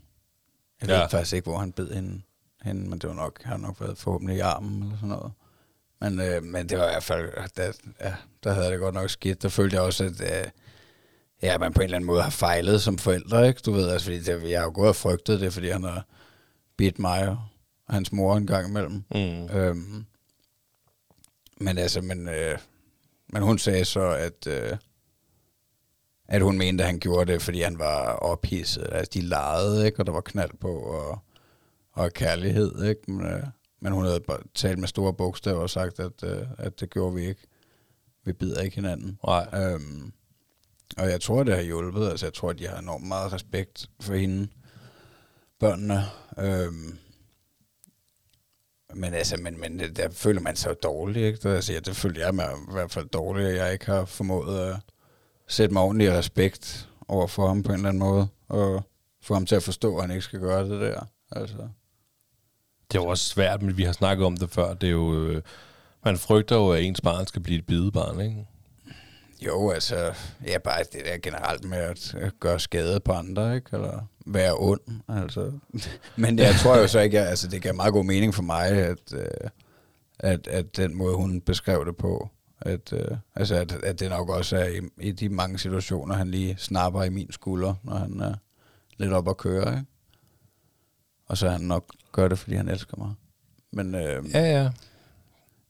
Jeg 0.81 0.89
Ja. 0.89 1.01
ved 1.01 1.09
faktisk 1.09 1.33
ikke, 1.33 1.49
hvor 1.49 1.59
han 1.59 1.71
bed 1.71 1.91
hende, 1.93 2.21
hende 2.63 2.89
men 2.89 2.99
det 2.99 3.09
var 3.09 3.15
nok, 3.15 3.43
har 3.43 3.57
nok 3.57 3.81
været 3.81 3.97
forhåbentlig 3.97 4.37
i 4.37 4.39
armen 4.39 4.83
eller 4.83 4.95
sådan 4.95 5.09
noget. 5.09 5.31
Men, 6.01 6.21
øh, 6.21 6.43
men 6.43 6.69
det 6.69 6.77
var 6.77 6.85
i 6.85 6.91
hvert 6.91 7.03
fald, 7.03 7.31
der, 7.57 7.71
ja, 8.01 8.13
der 8.43 8.53
havde 8.53 8.71
det 8.71 8.79
godt 8.79 8.95
nok 8.95 9.09
skidt. 9.09 9.41
Der 9.41 9.49
følte 9.49 9.75
jeg 9.75 9.83
også, 9.83 10.03
at 10.03 10.21
øh, 10.21 10.51
ja, 11.41 11.57
man 11.57 11.73
på 11.73 11.81
en 11.81 11.83
eller 11.83 11.97
anden 11.97 12.07
måde 12.07 12.21
har 12.21 12.29
fejlet 12.29 12.81
som 12.81 12.97
forældre, 12.97 13.47
ikke? 13.47 13.61
Du 13.65 13.71
ved, 13.71 13.89
altså, 13.89 14.05
fordi 14.05 14.19
det, 14.19 14.49
jeg 14.49 14.59
har 14.59 14.65
jo 14.65 14.71
gået 14.73 14.89
og 14.89 14.95
frygtet 14.95 15.39
det, 15.39 15.53
fordi 15.53 15.69
han 15.69 15.83
har 15.83 16.05
bidt 16.77 16.99
mig 16.99 17.27
og 17.29 17.37
hans 17.89 18.11
mor 18.11 18.37
en 18.37 18.47
gang 18.47 18.67
imellem. 18.67 19.03
Mm. 19.11 19.57
Øhm, 19.57 20.05
men 21.61 21.77
altså, 21.77 22.01
men, 22.01 22.27
øh, 22.27 22.57
men 23.27 23.43
hun 23.43 23.57
sagde 23.57 23.85
så, 23.85 24.01
at, 24.01 24.47
øh, 24.47 24.77
at 26.27 26.41
hun 26.41 26.57
mente, 26.57 26.83
at 26.83 26.89
han 26.89 26.99
gjorde 26.99 27.33
det, 27.33 27.41
fordi 27.41 27.61
han 27.61 27.79
var 27.79 28.05
ophidset. 28.13 28.87
Altså, 28.91 29.11
de 29.13 29.21
legede, 29.21 29.85
ikke? 29.85 29.99
Og 29.99 30.05
der 30.05 30.11
var 30.11 30.21
knald 30.21 30.51
på, 30.59 30.79
og, 30.79 31.19
og 31.91 32.13
kærlighed, 32.13 32.83
ikke? 32.83 33.11
Men, 33.11 33.25
øh, 33.25 33.43
men 33.81 33.93
hun 33.93 34.05
havde 34.05 34.23
talt 34.55 34.79
med 34.79 34.87
store 34.87 35.13
bogstaver 35.13 35.59
og 35.59 35.69
sagt, 35.69 35.99
at, 35.99 36.23
øh, 36.23 36.47
at 36.57 36.79
det 36.79 36.89
gjorde 36.89 37.15
vi 37.15 37.25
ikke. 37.25 37.47
Vi 38.25 38.33
bider 38.33 38.61
ikke 38.61 38.75
hinanden. 38.75 39.19
Nej. 39.25 39.49
Øhm, 39.53 40.13
og 40.97 41.09
jeg 41.09 41.21
tror, 41.21 41.43
det 41.43 41.55
har 41.55 41.61
hjulpet. 41.61 42.09
Altså, 42.09 42.25
jeg 42.25 42.33
tror, 42.33 42.49
at 42.49 42.59
de 42.59 42.67
har 42.67 42.79
enormt 42.79 43.07
meget 43.07 43.33
respekt 43.33 43.89
for 44.01 44.13
hende, 44.13 44.47
børnene. 45.59 46.03
Øhm, 46.37 46.97
men 48.93 49.13
altså, 49.13 49.37
men, 49.37 49.59
men 49.59 49.79
der 49.79 50.09
føler 50.09 50.41
man 50.41 50.55
sig 50.55 50.75
dårlig, 50.83 51.23
ikke? 51.23 51.39
Der, 51.43 51.55
altså, 51.55 51.73
ja, 51.73 51.79
det 51.79 51.95
føler 51.95 52.25
jeg 52.25 52.35
mig 52.35 52.49
i 52.69 52.73
hvert 52.73 52.91
fald 52.91 53.09
dårlig, 53.09 53.47
at 53.47 53.55
jeg 53.55 53.73
ikke 53.73 53.85
har 53.85 54.05
formået 54.05 54.59
at 54.59 54.75
sætte 55.47 55.73
mig 55.73 55.81
ordentlig 55.81 56.11
respekt 56.11 56.89
over 57.07 57.27
for 57.27 57.47
ham 57.47 57.63
på 57.63 57.71
en 57.71 57.75
eller 57.75 57.89
anden 57.89 57.99
måde, 57.99 58.27
og 58.47 58.83
få 59.21 59.33
ham 59.33 59.45
til 59.45 59.55
at 59.55 59.63
forstå, 59.63 59.95
at 59.97 60.03
han 60.03 60.11
ikke 60.11 60.21
skal 60.21 60.39
gøre 60.39 60.69
det 60.69 60.81
der. 60.81 61.05
Altså. 61.31 61.69
Det 62.91 62.97
er 62.97 63.03
jo 63.03 63.07
også 63.07 63.25
svært, 63.25 63.61
men 63.61 63.77
vi 63.77 63.83
har 63.83 63.91
snakket 63.91 64.25
om 64.25 64.37
det 64.37 64.49
før. 64.49 64.73
Det 64.73 64.87
er 64.87 64.91
jo, 64.91 65.23
øh, 65.23 65.41
man 66.05 66.17
frygter 66.17 66.55
jo, 66.55 66.69
at 66.71 66.83
ens 66.83 67.01
barn 67.01 67.27
skal 67.27 67.41
blive 67.41 67.59
et 67.59 67.65
bidebarn, 67.65 68.21
ikke? 68.21 68.45
Jo, 69.45 69.69
altså, 69.69 70.13
ja, 70.47 70.57
bare 70.57 70.83
det 70.83 71.05
der 71.05 71.17
generelt 71.17 71.65
med 71.65 71.77
at 71.77 72.15
gøre 72.39 72.59
skade 72.59 72.99
på 72.99 73.11
andre, 73.11 73.55
ikke? 73.55 73.69
Eller 73.73 74.07
være 74.25 74.53
ond, 74.57 74.79
altså. 75.07 75.51
Men 76.15 76.39
jeg 76.39 76.55
tror 76.55 76.77
jo 76.77 76.87
så 76.87 76.99
ikke, 76.99 77.19
at, 77.19 77.27
altså, 77.27 77.47
det 77.47 77.61
gav 77.61 77.75
meget 77.75 77.93
god 77.93 78.03
mening 78.03 78.35
for 78.35 78.43
mig, 78.43 78.67
at, 78.67 79.13
øh, 79.13 79.49
at, 80.19 80.47
at 80.47 80.77
den 80.77 80.95
måde, 80.95 81.15
hun 81.15 81.41
beskrev 81.41 81.85
det 81.85 81.97
på, 81.97 82.29
at, 82.61 82.93
øh, 82.93 83.17
altså, 83.35 83.55
at, 83.55 83.71
at 83.71 83.99
det 83.99 84.09
nok 84.09 84.29
også 84.29 84.57
er 84.57 84.67
i, 84.67 84.81
i 84.97 85.11
de 85.11 85.29
mange 85.29 85.59
situationer, 85.59 86.15
han 86.15 86.31
lige 86.31 86.55
snapper 86.57 87.03
i 87.03 87.09
min 87.09 87.31
skulder, 87.31 87.73
når 87.83 87.95
han 87.95 88.19
er 88.19 88.33
lidt 88.97 89.13
op 89.13 89.29
at 89.29 89.37
køre, 89.37 89.71
ikke? 89.71 89.88
Og 91.29 91.37
så 91.37 91.49
han 91.49 91.61
nok 91.61 91.85
gør 92.11 92.27
det, 92.27 92.39
fordi 92.39 92.55
han 92.55 92.69
elsker 92.69 92.97
mig. 92.97 93.13
Men, 93.71 93.95
øh, 93.95 94.25
Ja, 94.33 94.41
ja. 94.61 94.69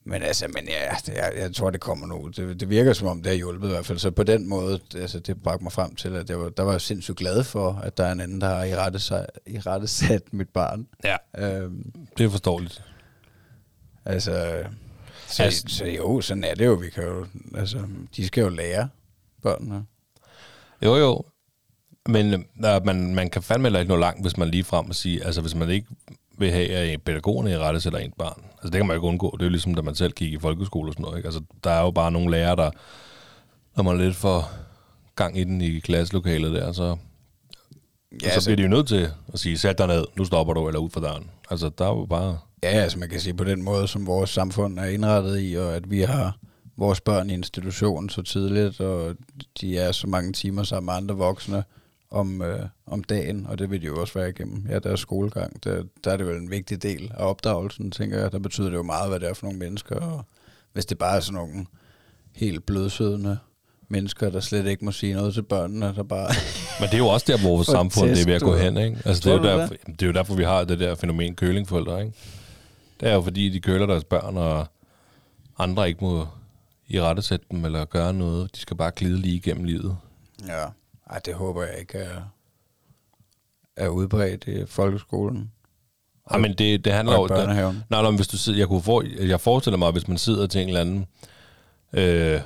men 0.03 0.21
altså, 0.23 0.47
men 0.47 0.67
ja, 0.67 0.95
det, 1.05 1.13
jeg, 1.13 1.33
jeg 1.37 1.55
tror, 1.55 1.69
det 1.69 1.81
kommer 1.81 2.07
nu. 2.07 2.27
Det, 2.27 2.59
det 2.59 2.69
virker 2.69 2.93
som 2.93 3.07
om, 3.07 3.17
det 3.23 3.29
har 3.31 3.37
hjulpet 3.37 3.67
i 3.67 3.71
hvert 3.71 3.85
fald. 3.85 3.97
Så 3.99 4.11
på 4.11 4.23
den 4.23 4.49
måde, 4.49 4.79
det, 4.91 4.99
altså, 5.01 5.19
det 5.19 5.43
bragte 5.43 5.63
mig 5.63 5.71
frem 5.71 5.95
til, 5.95 6.15
at 6.15 6.29
jeg 6.29 6.39
var, 6.39 6.49
der 6.49 6.63
var 6.63 6.71
jeg 6.71 6.81
sindssygt 6.81 7.17
glad 7.17 7.43
for, 7.43 7.71
at 7.73 7.97
der 7.97 8.05
er 8.05 8.11
en 8.11 8.19
anden, 8.19 8.41
der 8.41 8.47
har 8.55 8.63
i 8.63 8.75
rette, 8.75 8.99
sig, 8.99 9.25
i 9.45 9.59
rette 9.59 9.87
sat 9.87 10.33
mit 10.33 10.49
barn. 10.49 10.87
Ja, 11.03 11.17
Øhm, 11.37 11.93
det 12.17 12.25
er 12.25 12.29
forståeligt. 12.29 12.83
altså, 14.05 14.31
så, 14.31 15.43
Altså- 15.43 15.43
altså, 15.43 15.63
så 15.77 15.85
jo, 15.85 16.21
sådan 16.21 16.43
er 16.43 16.53
det 16.55 16.65
jo. 16.65 16.73
Vi 16.73 16.89
kan 16.89 17.03
jo, 17.03 17.25
altså, 17.55 17.87
de 18.15 18.27
skal 18.27 18.41
jo 18.41 18.49
lære 18.49 18.89
børnene. 19.41 19.85
Jo, 20.85 20.95
jo. 20.95 21.23
Men 22.09 22.33
øh, 22.33 22.85
man, 22.85 23.15
man 23.15 23.29
kan 23.29 23.41
fandme 23.41 23.65
heller 23.65 23.79
ikke 23.79 23.93
nå 23.93 23.99
langt, 23.99 24.21
hvis 24.21 24.37
man 24.37 24.49
lige 24.49 24.63
frem 24.63 24.89
og 24.89 24.95
sige, 24.95 25.25
altså 25.25 25.41
hvis 25.41 25.55
man 25.55 25.69
ikke 25.69 25.87
vil 26.37 26.51
have, 26.51 26.69
at 26.69 27.01
pædagogerne 27.01 27.51
i 27.51 27.57
rette 27.57 27.81
sætter 27.81 27.99
en 27.99 28.13
barn. 28.17 28.43
Altså 28.51 28.69
det 28.69 28.73
kan 28.73 28.87
man 28.87 28.95
jo 28.95 28.99
ikke 28.99 29.07
undgå. 29.07 29.31
Det 29.31 29.41
er 29.41 29.45
jo 29.45 29.49
ligesom, 29.49 29.75
da 29.75 29.81
man 29.81 29.95
selv 29.95 30.13
gik 30.13 30.33
i 30.33 30.39
folkeskole 30.39 30.89
og 30.89 30.93
sådan 30.93 31.03
noget. 31.03 31.17
Ikke? 31.17 31.27
Altså 31.27 31.41
der 31.63 31.71
er 31.71 31.81
jo 31.81 31.91
bare 31.91 32.11
nogle 32.11 32.31
lærere, 32.31 32.55
der, 32.55 32.71
når 33.75 33.83
man 33.83 33.99
er 33.99 34.03
lidt 34.03 34.15
for 34.15 34.49
gang 35.15 35.37
i 35.39 35.43
den 35.43 35.61
i 35.61 35.79
klasselokalet 35.79 36.53
der, 36.53 36.71
så, 36.71 36.97
ja, 38.11 38.29
så 38.29 38.33
altså- 38.33 38.49
bliver 38.49 38.55
de 38.55 38.63
jo 38.63 38.69
nødt 38.69 38.87
til 38.87 39.09
at 39.33 39.39
sige, 39.39 39.57
sæt 39.57 39.77
dig 39.77 39.87
ned, 39.87 40.05
nu 40.15 40.25
stopper 40.25 40.53
du, 40.53 40.67
eller 40.67 40.79
ud 40.79 40.89
for 40.89 40.99
døren. 40.99 41.29
Altså 41.49 41.69
der 41.77 41.85
er 41.85 41.89
jo 41.89 42.05
bare... 42.05 42.37
Ja, 42.63 42.69
altså 42.69 42.99
man 42.99 43.09
kan 43.09 43.19
sige 43.19 43.33
på 43.33 43.43
den 43.43 43.63
måde, 43.63 43.87
som 43.87 44.07
vores 44.07 44.29
samfund 44.29 44.79
er 44.79 44.85
indrettet 44.85 45.41
i, 45.41 45.55
og 45.55 45.75
at 45.75 45.91
vi 45.91 46.01
har 46.01 46.37
vores 46.77 47.01
børn 47.01 47.29
i 47.29 47.33
institutionen 47.33 48.09
så 48.09 48.21
tidligt, 48.21 48.79
og 48.79 49.15
de 49.61 49.77
er 49.77 49.91
så 49.91 50.07
mange 50.07 50.33
timer 50.33 50.63
sammen 50.63 50.85
med 50.85 50.93
andre 50.93 51.15
voksne 51.15 51.63
om, 52.11 52.41
øh, 52.41 52.59
om 52.85 53.03
dagen, 53.03 53.45
og 53.45 53.59
det 53.59 53.71
vil 53.71 53.81
de 53.81 53.85
jo 53.85 54.01
også 54.01 54.13
være 54.13 54.29
igennem 54.29 54.65
ja, 54.69 54.79
deres 54.79 54.99
skolegang. 54.99 55.63
Der, 55.63 55.83
der 56.03 56.11
er 56.11 56.17
det 56.17 56.27
vel 56.27 56.35
en 56.35 56.51
vigtig 56.51 56.83
del 56.83 57.11
af 57.17 57.29
opdragelsen, 57.29 57.91
tænker 57.91 58.19
jeg. 58.19 58.31
Der 58.31 58.39
betyder 58.39 58.69
det 58.69 58.75
jo 58.75 58.83
meget, 58.83 59.09
hvad 59.09 59.19
det 59.19 59.29
er 59.29 59.33
for 59.33 59.45
nogle 59.45 59.59
mennesker, 59.59 59.95
og 59.95 60.25
hvis 60.73 60.85
det 60.85 60.97
bare 60.97 61.15
er 61.15 61.19
sådan 61.19 61.35
nogle 61.35 61.65
helt 62.35 62.65
blødsødende 62.65 63.37
mennesker, 63.87 64.29
der 64.29 64.39
slet 64.39 64.65
ikke 64.65 64.85
må 64.85 64.91
sige 64.91 65.13
noget 65.13 65.33
til 65.33 65.41
børnene, 65.41 65.93
der 65.95 66.03
bare... 66.03 66.29
Men 66.79 66.87
det 66.87 66.93
er 66.93 66.97
jo 66.97 67.07
også 67.07 67.25
der, 67.29 67.39
hvor 67.39 67.49
vores 67.49 67.67
samfund 67.77 68.09
det 68.09 68.21
er 68.21 68.25
ved 68.25 68.33
at 68.33 68.41
gå 68.41 68.55
hen, 68.55 68.77
ikke? 68.77 68.97
Altså, 69.05 69.21
det, 69.23 69.31
er 69.31 69.37
jo 69.37 69.43
du 69.43 69.47
derfor, 69.47 69.73
det 69.85 70.01
er 70.01 70.07
jo 70.07 70.13
derfor, 70.13 70.35
vi 70.35 70.43
har 70.43 70.63
det 70.63 70.79
der 70.79 70.95
fænomen 70.95 71.35
kølingforældre, 71.35 72.01
ikke? 72.01 72.13
Det 72.99 73.09
er 73.09 73.13
jo 73.13 73.21
fordi, 73.21 73.49
de 73.49 73.59
køler 73.59 73.85
deres 73.85 74.03
børn, 74.03 74.37
og 74.37 74.67
andre 75.57 75.87
ikke 75.87 76.03
må 76.03 76.27
i 76.87 77.01
rette 77.01 77.21
sætte 77.21 77.45
dem 77.51 77.65
eller 77.65 77.85
gøre 77.85 78.13
noget. 78.13 78.55
De 78.55 78.59
skal 78.59 78.77
bare 78.77 78.91
glide 78.91 79.17
lige 79.17 79.35
igennem 79.35 79.63
livet. 79.63 79.97
Ja, 80.47 80.65
Ej, 81.09 81.19
det 81.25 81.33
håber 81.33 81.63
jeg 81.63 81.79
ikke 81.79 81.97
er, 81.97 82.21
er 83.75 83.87
udbredt 83.87 84.47
i 84.47 84.65
folkeskolen. 84.65 85.51
Ja, 86.33 86.37
men 86.37 86.53
det, 86.53 86.85
det 86.85 86.93
handler 86.93 87.15
Og 87.15 87.29
jo... 87.61 87.71
Nej, 87.71 88.01
nej, 88.01 88.01
men 88.01 88.15
hvis 88.15 88.27
du 88.27 88.37
sidder, 88.37 88.59
jeg, 88.59 88.67
kunne 88.67 88.81
for, 88.81 89.03
jeg 89.25 89.41
forestiller 89.41 89.77
mig, 89.77 89.91
hvis 89.91 90.07
man 90.07 90.17
sidder 90.17 90.47
til 90.47 90.61
en 90.61 90.67
eller 90.67 90.81
anden 90.81 91.07
øh, 91.93 92.41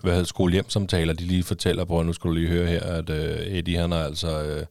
hvad 0.00 0.12
hedder 0.12 0.24
skole-hjem-samtaler, 0.24 1.12
de 1.12 1.24
lige 1.24 1.42
fortæller, 1.42 1.84
på, 1.84 2.02
nu 2.02 2.12
skal 2.12 2.28
du 2.28 2.34
lige 2.34 2.48
høre 2.48 2.66
her, 2.66 2.80
at 2.82 3.10
øh, 3.10 3.46
Eddie, 3.46 3.78
han 3.78 3.92
er 3.92 4.04
altså... 4.04 4.42
Øh, 4.42 4.66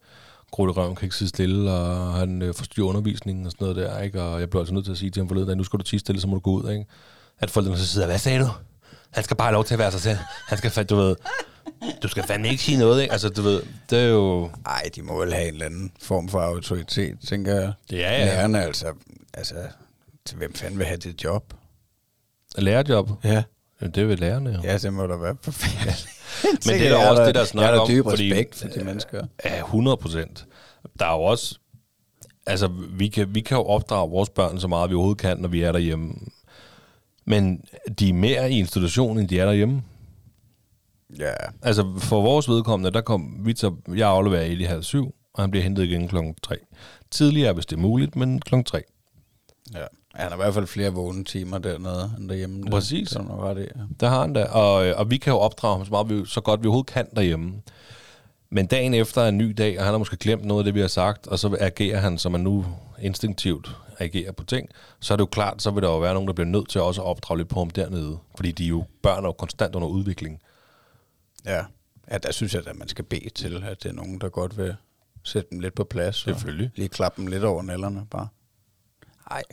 Grutte 0.51 0.73
Røven 0.73 0.95
kan 0.95 1.05
ikke 1.05 1.15
sidde 1.15 1.29
stille, 1.29 1.71
og 1.71 2.13
han 2.13 2.41
øh, 2.41 2.53
forstyrrer 2.53 2.87
undervisningen 2.87 3.45
og 3.45 3.51
sådan 3.51 3.65
noget 3.67 3.75
der, 3.75 3.99
ikke? 3.99 4.21
Og 4.21 4.39
jeg 4.39 4.49
blev 4.49 4.59
altså 4.59 4.73
nødt 4.73 4.85
til 4.85 4.91
at 4.91 4.97
sige 4.97 5.09
til 5.09 5.19
ham 5.19 5.27
forleden, 5.27 5.49
at 5.49 5.57
nu 5.57 5.63
skal 5.63 5.79
du 5.79 5.83
tige 5.83 5.99
stille, 5.99 6.21
så 6.21 6.27
må 6.27 6.33
du 6.33 6.39
gå 6.39 6.51
ud, 6.51 6.71
ikke? 6.71 6.85
At 7.39 7.49
forældrene 7.49 7.77
så 7.77 7.87
sidder, 7.87 8.07
hvad 8.07 8.17
sagde 8.17 8.39
du? 8.39 8.47
Han 9.11 9.23
skal 9.23 9.37
bare 9.37 9.47
have 9.47 9.53
lov 9.53 9.63
til 9.63 9.73
at 9.75 9.79
være 9.79 9.91
sig 9.91 10.01
selv. 10.01 10.17
Han 10.47 10.57
skal, 10.57 10.85
du 10.85 10.95
ved, 10.95 11.15
du 12.03 12.07
skal 12.07 12.23
fandme 12.23 12.49
ikke 12.49 12.63
sige 12.63 12.77
noget, 12.77 13.01
ikke? 13.01 13.11
Altså, 13.11 13.29
du 13.29 13.41
ved, 13.41 13.63
det 13.89 13.99
er 13.99 14.07
jo... 14.07 14.49
Ej, 14.65 14.89
de 14.95 15.01
må 15.01 15.19
vel 15.19 15.33
have 15.33 15.47
en 15.47 15.53
eller 15.53 15.65
anden 15.65 15.91
form 16.01 16.29
for 16.29 16.39
autoritet, 16.41 17.17
tænker 17.27 17.55
jeg. 17.55 17.73
Ja, 17.91 17.97
ja. 17.97 18.25
Lærerne, 18.25 18.63
altså, 18.63 18.93
altså, 19.33 19.55
til 20.25 20.37
hvem 20.37 20.53
fanden 20.53 20.79
vil 20.79 20.85
have 20.87 20.97
det 20.97 21.23
job? 21.23 21.53
Lærerjob. 22.57 23.09
Ja. 23.23 23.43
Ja, 23.81 23.87
det 23.87 24.07
vil 24.07 24.19
lærerne, 24.19 24.49
jo. 24.49 24.59
Ja, 24.63 24.77
det 24.77 24.93
må 24.93 25.07
da 25.07 25.15
være 25.15 25.35
forfærdeligt. 25.41 26.07
Men 26.65 26.79
det 26.79 26.87
er 26.87 26.97
da 26.97 27.09
også 27.09 27.25
det, 27.25 27.35
der 27.35 27.45
snakker 27.45 27.69
Jeg 27.69 27.77
har 27.77 27.81
om, 27.81 27.87
dyb 27.89 28.03
fordi- 28.03 28.33
respekt 28.33 28.55
for 28.55 28.67
de 28.67 28.83
mennesker. 28.83 29.25
Ja, 29.45 29.57
100 29.59 29.97
procent. 29.97 30.45
Der 30.99 31.05
er 31.05 31.11
jo 31.13 31.21
også... 31.21 31.59
Altså, 32.45 32.69
vi 32.89 33.07
kan, 33.07 33.35
vi 33.35 33.41
kan 33.41 33.57
jo 33.57 33.63
opdrage 33.63 34.09
vores 34.09 34.29
børn 34.29 34.59
så 34.59 34.67
meget, 34.67 34.89
vi 34.89 34.95
overhovedet 34.95 35.21
kan, 35.21 35.37
når 35.37 35.49
vi 35.49 35.61
er 35.61 35.71
derhjemme. 35.71 36.13
Men 37.25 37.61
de 37.99 38.09
er 38.09 38.13
mere 38.13 38.51
i 38.51 38.59
institutionen, 38.59 39.19
end 39.19 39.29
de 39.29 39.39
er 39.39 39.45
derhjemme. 39.45 39.83
Ja, 41.19 41.33
Altså, 41.61 41.93
for 41.97 42.21
vores 42.21 42.49
vedkommende, 42.49 42.91
der 42.91 43.01
kom 43.01 43.39
vi 43.45 43.55
så... 43.55 43.75
Jeg 43.95 44.09
afleverer 44.09 44.43
i 44.43 44.63
halv 44.63 44.83
syv, 44.83 45.15
og 45.33 45.43
han 45.43 45.51
bliver 45.51 45.63
hentet 45.63 45.83
igen 45.83 46.07
klokken 46.07 46.35
3. 46.43 46.55
Tidligere, 47.11 47.53
hvis 47.53 47.65
det 47.65 47.75
er 47.75 47.81
muligt, 47.81 48.15
men 48.15 48.39
klokken 48.41 48.65
3. 48.65 48.81
ja. 49.73 49.85
Han 50.13 50.27
har 50.27 50.35
i 50.35 50.37
hvert 50.37 50.53
fald 50.53 50.67
flere 50.67 50.93
vågne 50.93 51.23
timer 51.23 51.57
dernede, 51.57 52.11
end 52.17 52.29
derhjemme. 52.29 52.65
Præcis. 52.71 53.09
Det, 53.09 53.17
er 53.17 53.23
nok 53.23 53.39
ret 53.39 53.57
i, 53.57 53.61
ja. 53.61 53.81
Der 53.99 54.09
har 54.09 54.21
han 54.21 54.33
da. 54.33 54.43
Og, 54.43 54.85
øh, 54.85 54.93
og 54.97 55.09
vi 55.09 55.17
kan 55.17 55.33
jo 55.33 55.39
opdrage 55.39 55.77
ham 55.77 55.85
så, 55.85 55.91
meget, 55.91 56.09
vi, 56.09 56.25
så 56.25 56.41
godt 56.41 56.63
vi 56.63 56.67
overhovedet 56.67 56.93
kan 56.93 57.07
derhjemme. 57.15 57.53
Men 58.49 58.65
dagen 58.65 58.93
efter 58.93 59.21
er 59.21 59.29
en 59.29 59.37
ny 59.37 59.53
dag, 59.57 59.77
og 59.79 59.83
han 59.83 59.93
har 59.93 59.97
måske 59.97 60.17
glemt 60.17 60.45
noget 60.45 60.61
af 60.61 60.65
det, 60.65 60.75
vi 60.75 60.79
har 60.79 60.87
sagt, 60.87 61.27
og 61.27 61.39
så 61.39 61.57
agerer 61.59 61.99
han, 61.99 62.17
som 62.17 62.31
man 62.31 62.41
nu 62.41 62.65
instinktivt 63.01 63.75
agerer 63.99 64.31
på 64.31 64.43
ting, 64.43 64.69
så 64.99 65.13
er 65.13 65.15
det 65.15 65.21
jo 65.21 65.25
klart, 65.31 65.61
så 65.61 65.71
vil 65.71 65.83
der 65.83 65.89
jo 65.89 65.99
være 65.99 66.13
nogen, 66.13 66.27
der 66.27 66.33
bliver 66.33 66.47
nødt 66.47 66.69
til 66.69 66.81
også 66.81 67.01
at 67.01 67.07
opdrage 67.07 67.37
lidt 67.37 67.49
på 67.49 67.59
ham 67.59 67.69
dernede. 67.69 68.17
Fordi 68.35 68.51
de 68.51 68.63
er 68.63 68.69
jo, 68.69 68.83
børn 69.03 69.23
er 69.23 69.27
jo 69.27 69.31
konstant 69.31 69.75
under 69.75 69.87
udvikling. 69.87 70.39
Ja. 71.45 71.65
ja, 72.11 72.17
der 72.17 72.31
synes 72.31 72.53
jeg, 72.53 72.67
at 72.67 72.75
man 72.75 72.87
skal 72.87 73.05
bede 73.05 73.29
til, 73.29 73.63
at 73.63 73.83
det 73.83 73.89
er 73.89 73.93
nogen, 73.93 74.21
der 74.21 74.29
godt 74.29 74.57
vil 74.57 74.75
sætte 75.23 75.49
dem 75.51 75.59
lidt 75.59 75.73
på 75.75 75.83
plads. 75.83 76.15
Selvfølgelig. 76.15 76.71
Lige 76.75 76.89
klappe 76.89 77.21
dem 77.21 77.27
lidt 77.27 77.43
over 77.43 77.61
nælderne, 77.61 78.05
bare. 78.11 78.27
Nej, 79.29 79.43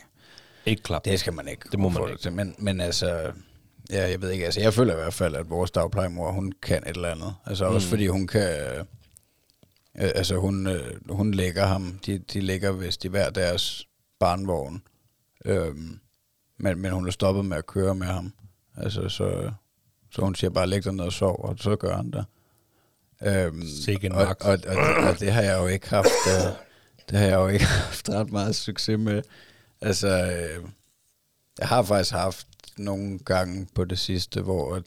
Ikke 0.65 0.83
klap. 0.83 1.05
det 1.05 1.19
skal 1.19 1.33
man 1.33 1.47
ikke. 1.47 1.69
Det 1.71 1.79
må 1.79 1.89
man 1.89 2.09
ikke. 2.09 2.21
Til. 2.21 2.33
Men, 2.33 2.55
men 2.57 2.81
altså, 2.81 3.31
ja, 3.89 4.09
jeg 4.09 4.21
ved 4.21 4.29
ikke, 4.31 4.45
altså 4.45 4.61
jeg 4.61 4.73
føler 4.73 4.93
i 4.93 4.95
hvert 4.95 5.13
fald, 5.13 5.35
at 5.35 5.49
vores 5.49 5.71
dagplejemor, 5.71 6.31
hun 6.31 6.51
kan 6.61 6.83
et 6.83 6.95
eller 6.95 7.09
andet. 7.09 7.35
Altså 7.45 7.65
også 7.65 7.87
Mm. 7.87 7.89
fordi 7.89 8.07
hun 8.07 8.27
kan, 8.27 8.49
øh, 8.77 8.85
altså 9.95 10.35
hun, 10.35 10.67
øh, 10.67 11.09
hun 11.09 11.31
lægger 11.33 11.65
ham, 11.65 11.99
de, 12.05 12.17
de 12.17 12.41
ligger 12.41 12.71
vist 12.71 13.05
i 13.05 13.07
hver 13.07 13.29
deres 13.29 13.87
barnvogn. 14.19 14.83
Øhm, 15.45 15.99
men, 16.57 16.79
men 16.79 16.91
hun 16.91 17.07
er 17.07 17.11
stoppet 17.11 17.45
med 17.45 17.57
at 17.57 17.65
køre 17.65 17.95
med 17.95 18.07
ham. 18.07 18.33
Altså 18.77 19.09
så, 19.09 19.51
så 20.11 20.21
hun 20.21 20.35
siger 20.35 20.51
bare, 20.51 20.67
læg 20.67 20.83
dig 20.83 20.93
ned 20.93 21.05
og 21.05 21.13
sov, 21.13 21.45
og 21.45 21.55
så 21.59 21.75
gør 21.75 21.95
han 21.95 22.11
det. 22.11 22.25
Øhm, 23.23 23.67
Sikke 23.85 24.11
og, 24.11 24.27
og, 24.27 24.35
og, 24.41 24.59
og, 24.67 25.07
og, 25.09 25.19
det 25.19 25.31
har 25.31 25.41
jeg 25.41 25.59
jo 25.59 25.67
ikke 25.67 25.89
haft, 25.89 26.07
øh, 26.27 26.53
det 27.09 27.19
har 27.19 27.25
jeg 27.25 27.35
jo 27.35 27.47
ikke 27.47 27.65
haft 27.85 28.09
ret 28.09 28.31
meget 28.31 28.55
succes 28.55 28.99
med. 28.99 29.21
Altså, 29.81 30.07
øh, 30.07 30.65
jeg 31.59 31.67
har 31.67 31.83
faktisk 31.83 32.11
haft 32.11 32.47
nogle 32.77 33.19
gange 33.19 33.67
på 33.75 33.85
det 33.85 33.99
sidste, 33.99 34.41
hvor 34.41 34.75
at, 34.75 34.83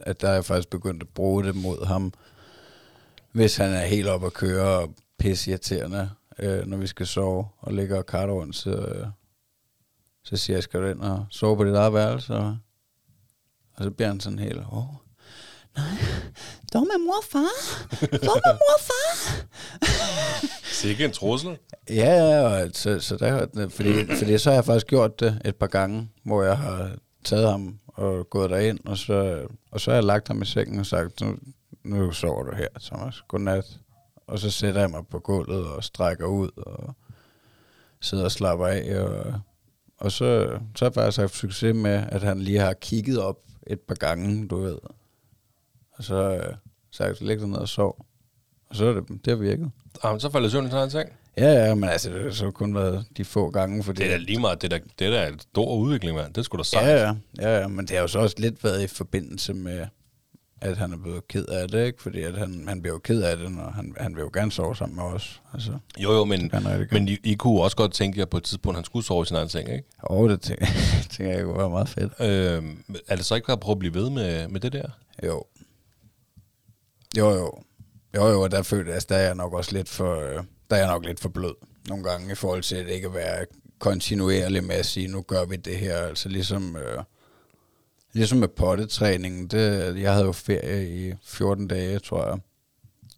at 0.00 0.20
der 0.20 0.28
er 0.28 0.34
jeg 0.34 0.44
faktisk 0.44 0.70
begyndt 0.70 1.02
at 1.02 1.08
bruge 1.08 1.44
det 1.44 1.56
mod 1.56 1.86
ham, 1.86 2.12
hvis 3.32 3.56
han 3.56 3.72
er 3.72 3.86
helt 3.86 4.08
op 4.08 4.24
at 4.24 4.32
køre 4.32 4.80
og 4.82 4.94
pisse 5.18 5.50
irriterende, 5.50 6.10
øh, 6.38 6.66
når 6.66 6.76
vi 6.76 6.86
skal 6.86 7.06
sove 7.06 7.48
og 7.58 7.72
ligger 7.72 7.98
og 7.98 8.06
karter 8.06 8.32
rundt, 8.32 8.56
så, 8.56 8.70
øh, 8.70 9.06
så 10.24 10.36
siger 10.36 10.56
jeg, 10.56 10.62
skal 10.62 10.80
du 10.82 10.86
ind 10.86 11.00
og 11.00 11.26
sove 11.30 11.56
på 11.56 11.64
dit 11.64 11.74
eget 11.74 11.92
værelse? 11.92 12.34
Og, 12.34 12.56
og 13.76 13.84
så 13.84 13.90
bliver 13.90 14.08
han 14.08 14.20
sådan 14.20 14.38
helt, 14.38 14.58
åh, 14.72 14.84
Dog 16.74 16.86
med 16.86 17.04
mor 17.06 17.16
og 17.16 17.24
far. 17.24 17.86
Dog 18.00 18.40
med 18.44 18.54
mor 18.54 18.74
og 18.78 18.80
far. 18.80 19.46
Sikke 20.72 21.04
en 21.04 21.12
trussel. 21.12 21.58
Ja, 21.90 22.12
ja, 22.14 22.62
og 22.62 22.70
så, 22.72 23.00
så 23.00 23.16
der, 23.16 23.68
fordi, 23.68 24.16
fordi 24.18 24.38
så 24.38 24.50
har 24.50 24.54
jeg 24.54 24.64
faktisk 24.64 24.86
gjort 24.86 25.20
det 25.20 25.42
et 25.44 25.56
par 25.56 25.66
gange, 25.66 26.08
hvor 26.22 26.42
jeg 26.42 26.58
har 26.58 26.90
taget 27.24 27.50
ham 27.50 27.78
og 27.86 28.30
gået 28.30 28.50
derind, 28.50 28.78
og 28.84 28.98
så, 28.98 29.46
og 29.70 29.80
så 29.80 29.90
har 29.90 29.96
jeg 29.96 30.04
lagt 30.04 30.28
ham 30.28 30.42
i 30.42 30.46
sengen 30.46 30.80
og 30.80 30.86
sagt, 30.86 31.20
nu, 31.20 31.36
nu 31.84 32.12
sover 32.12 32.42
du 32.42 32.56
her, 32.56 32.68
Thomas. 32.80 33.22
Godnat. 33.28 33.78
Og 34.26 34.38
så 34.38 34.50
sætter 34.50 34.80
jeg 34.80 34.90
mig 34.90 35.06
på 35.10 35.18
gulvet 35.18 35.66
og 35.66 35.84
strækker 35.84 36.26
ud 36.26 36.50
og 36.56 36.94
sidder 38.00 38.24
og 38.24 38.32
slapper 38.32 38.66
af. 38.66 39.00
Og, 39.00 39.40
og 39.98 40.12
så, 40.12 40.58
så 40.76 40.84
har 40.84 40.86
jeg 40.86 40.94
faktisk 40.94 41.18
haft 41.18 41.34
succes 41.34 41.74
med, 41.74 42.04
at 42.08 42.22
han 42.22 42.40
lige 42.40 42.58
har 42.58 42.72
kigget 42.72 43.18
op 43.18 43.45
et 43.66 43.80
par 43.80 43.94
gange, 43.94 44.48
du 44.48 44.56
ved. 44.56 44.78
Og 45.92 46.04
så 46.04 46.14
øh, 46.14 46.54
sagt, 46.90 47.20
læg 47.20 47.38
dig 47.38 47.48
ned 47.48 47.56
og 47.56 47.68
sov. 47.68 48.06
Og 48.70 48.76
så 48.76 48.86
er 48.86 48.92
det, 48.92 49.08
det 49.08 49.26
har 49.26 49.36
virket. 49.36 49.70
Jamen, 50.04 50.20
så 50.20 50.30
falder 50.30 50.48
søvn 50.48 50.66
i 50.66 50.70
sådan 50.70 50.84
en 50.84 50.90
ting. 50.90 51.08
Ja, 51.38 51.66
ja, 51.66 51.74
men 51.74 51.88
altså, 51.88 52.10
det 52.10 52.22
har 52.22 52.30
så 52.30 52.50
kun 52.50 52.74
været 52.74 53.04
de 53.16 53.24
få 53.24 53.50
gange, 53.50 53.82
fordi... 53.82 54.02
Det 54.02 54.12
er 54.12 54.16
da 54.18 54.24
lige 54.24 54.40
meget, 54.40 54.62
det, 54.62 54.70
der, 54.70 54.78
det 54.78 55.12
der 55.12 55.18
er 55.18 55.28
en 55.28 55.40
stor 55.40 55.76
udvikling, 55.76 56.16
mand. 56.16 56.34
Det 56.34 56.44
skulle 56.44 56.58
da 56.58 56.64
sagt. 56.64 56.86
Ja, 56.86 56.96
ja, 56.96 57.14
ja, 57.40 57.60
ja, 57.60 57.68
men 57.68 57.86
det 57.86 57.90
har 57.90 58.00
jo 58.00 58.08
så 58.08 58.18
også 58.18 58.36
lidt 58.38 58.64
været 58.64 58.82
i 58.82 58.86
forbindelse 58.86 59.54
med, 59.54 59.86
at 60.60 60.76
han 60.76 60.92
er 60.92 60.96
blevet 60.96 61.28
ked 61.28 61.44
af 61.44 61.68
det, 61.68 61.86
ikke? 61.86 62.02
Fordi 62.02 62.22
at 62.22 62.38
han, 62.38 62.64
han 62.68 62.82
bliver 62.82 62.94
jo 62.94 62.98
ked 62.98 63.22
af 63.22 63.36
det, 63.36 63.52
når 63.52 63.70
han, 63.70 63.94
han 64.00 64.16
vil 64.16 64.22
jo 64.22 64.30
gerne 64.34 64.52
sove 64.52 64.76
sammen 64.76 64.96
med 64.96 65.04
os. 65.04 65.42
Altså, 65.54 65.78
Jo, 65.98 66.12
jo, 66.12 66.24
men, 66.24 66.50
men 66.92 67.08
I, 67.08 67.18
I 67.24 67.34
kunne 67.34 67.62
også 67.62 67.76
godt 67.76 67.92
tænke 67.92 68.18
jer 68.18 68.26
på 68.26 68.36
et 68.36 68.44
tidspunkt, 68.44 68.76
at 68.76 68.78
han 68.78 68.84
skulle 68.84 69.06
sove 69.06 69.22
i 69.22 69.26
sin 69.26 69.36
egen 69.36 69.48
seng, 69.48 69.68
ikke? 69.72 69.84
og 69.98 70.28
det 70.28 70.40
tænker, 70.40 70.66
tænker 71.10 71.32
jeg 71.34 71.44
kunne 71.44 71.58
være 71.58 71.70
meget 71.70 71.88
fedt. 71.88 72.12
Øh, 72.20 72.64
er 73.08 73.16
det 73.16 73.24
så 73.24 73.34
ikke 73.34 73.46
bare 73.46 73.56
at 73.56 73.60
prøve 73.60 73.74
at 73.74 73.78
blive 73.78 73.94
ved 73.94 74.10
med, 74.10 74.48
med 74.48 74.60
det 74.60 74.72
der? 74.72 74.88
Jo. 75.24 75.44
Jo, 77.18 77.30
jo. 77.30 77.52
Jo, 78.16 78.26
jo, 78.28 78.42
og 78.42 78.50
der 78.50 78.62
føler 78.62 78.84
jeg, 78.84 78.94
altså, 78.94 79.06
der 79.10 79.16
er 79.16 79.26
jeg 79.26 79.34
nok 79.34 79.52
også 79.52 79.72
lidt 79.72 79.88
for, 79.88 80.20
øh, 80.20 80.44
der 80.70 80.76
er 80.76 80.80
jeg 80.80 80.86
nok 80.86 81.04
lidt 81.04 81.20
for 81.20 81.28
blød 81.28 81.54
nogle 81.88 82.04
gange 82.04 82.32
i 82.32 82.34
forhold 82.34 82.62
til 82.62 82.76
at 82.76 82.88
ikke 82.88 83.06
at 83.06 83.14
være 83.14 83.46
kontinuerlig 83.78 84.64
med 84.64 84.74
at 84.74 84.86
sige, 84.86 85.08
nu 85.08 85.22
gør 85.22 85.44
vi 85.44 85.56
det 85.56 85.76
her. 85.76 85.96
Altså 85.96 86.28
ligesom, 86.28 86.76
øh, 86.76 87.02
ligesom 88.16 88.38
med 88.38 88.48
pottetræningen, 88.48 89.46
det, 89.46 90.00
jeg 90.00 90.12
havde 90.12 90.26
jo 90.26 90.32
ferie 90.32 91.08
i 91.08 91.14
14 91.22 91.68
dage, 91.68 91.98
tror 91.98 92.26
jeg. 92.26 92.38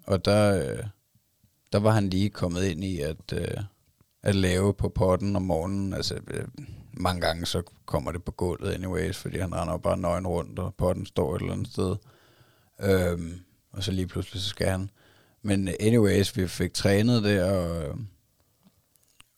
Og 0.07 0.25
der, 0.25 0.71
øh, 0.71 0.85
der 1.73 1.79
var 1.79 1.91
han 1.91 2.11
lige 2.11 2.31
kommet 2.31 2.65
ind 2.65 2.85
i 2.85 3.01
at, 3.01 3.33
øh, 3.33 3.63
at 4.23 4.35
lave 4.35 4.75
på 4.75 4.89
potten 4.89 5.37
om 5.37 5.43
morgenen. 5.43 5.95
Altså, 5.95 6.15
øh, 6.15 6.49
mange 6.93 7.21
gange 7.21 7.47
så 7.47 7.63
kommer 7.87 8.13
det 8.13 8.25
på 8.25 8.33
gulvet 8.33 8.73
anyways, 8.73 9.17
fordi 9.17 9.39
han 9.39 9.55
render 9.55 9.75
jo 9.75 9.79
bare 9.79 9.97
nøgen 9.99 10.27
rundt, 10.27 10.59
og 10.59 10.75
potten 10.75 11.07
står 11.07 11.37
et 11.37 11.41
eller 11.41 11.53
andet 11.53 11.69
sted. 11.69 11.97
Øhm, 12.81 13.41
og 13.73 13.83
så 13.83 13.93
lige 13.93 14.07
pludselig 14.07 14.43
så 14.43 14.49
skal 14.49 14.69
han. 14.69 14.91
Men 15.43 15.69
anyways, 15.81 16.37
vi 16.37 16.49
fik 16.49 16.75
trænet 16.75 17.25
det, 17.25 17.43
og, 17.43 17.99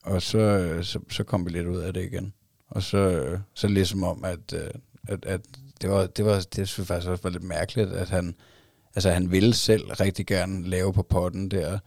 og 0.03 0.21
så, 0.21 0.77
så, 0.83 0.99
så 1.09 1.23
kom 1.23 1.45
vi 1.45 1.49
lidt 1.51 1.67
ud 1.67 1.77
af 1.77 1.93
det 1.93 2.03
igen. 2.03 2.33
Og 2.67 2.83
så, 2.83 3.37
så 3.53 3.67
ligesom 3.67 4.03
om, 4.03 4.23
at, 4.23 4.53
øh, 4.53 4.71
at, 5.07 5.25
at 5.25 5.41
det 5.81 5.89
var, 5.89 6.07
det 6.07 6.25
var, 6.25 6.33
det 6.33 6.67
synes 6.67 6.77
jeg 6.77 6.87
faktisk 6.87 7.09
også 7.09 7.23
var 7.23 7.29
lidt 7.29 7.43
mærkeligt, 7.43 7.89
at 7.89 8.09
han, 8.09 8.35
altså 8.95 9.11
han 9.11 9.31
ville 9.31 9.53
selv 9.53 9.87
rigtig 9.87 10.25
gerne 10.25 10.69
lave 10.69 10.93
på 10.93 11.03
potten 11.03 11.51
der 11.51 11.79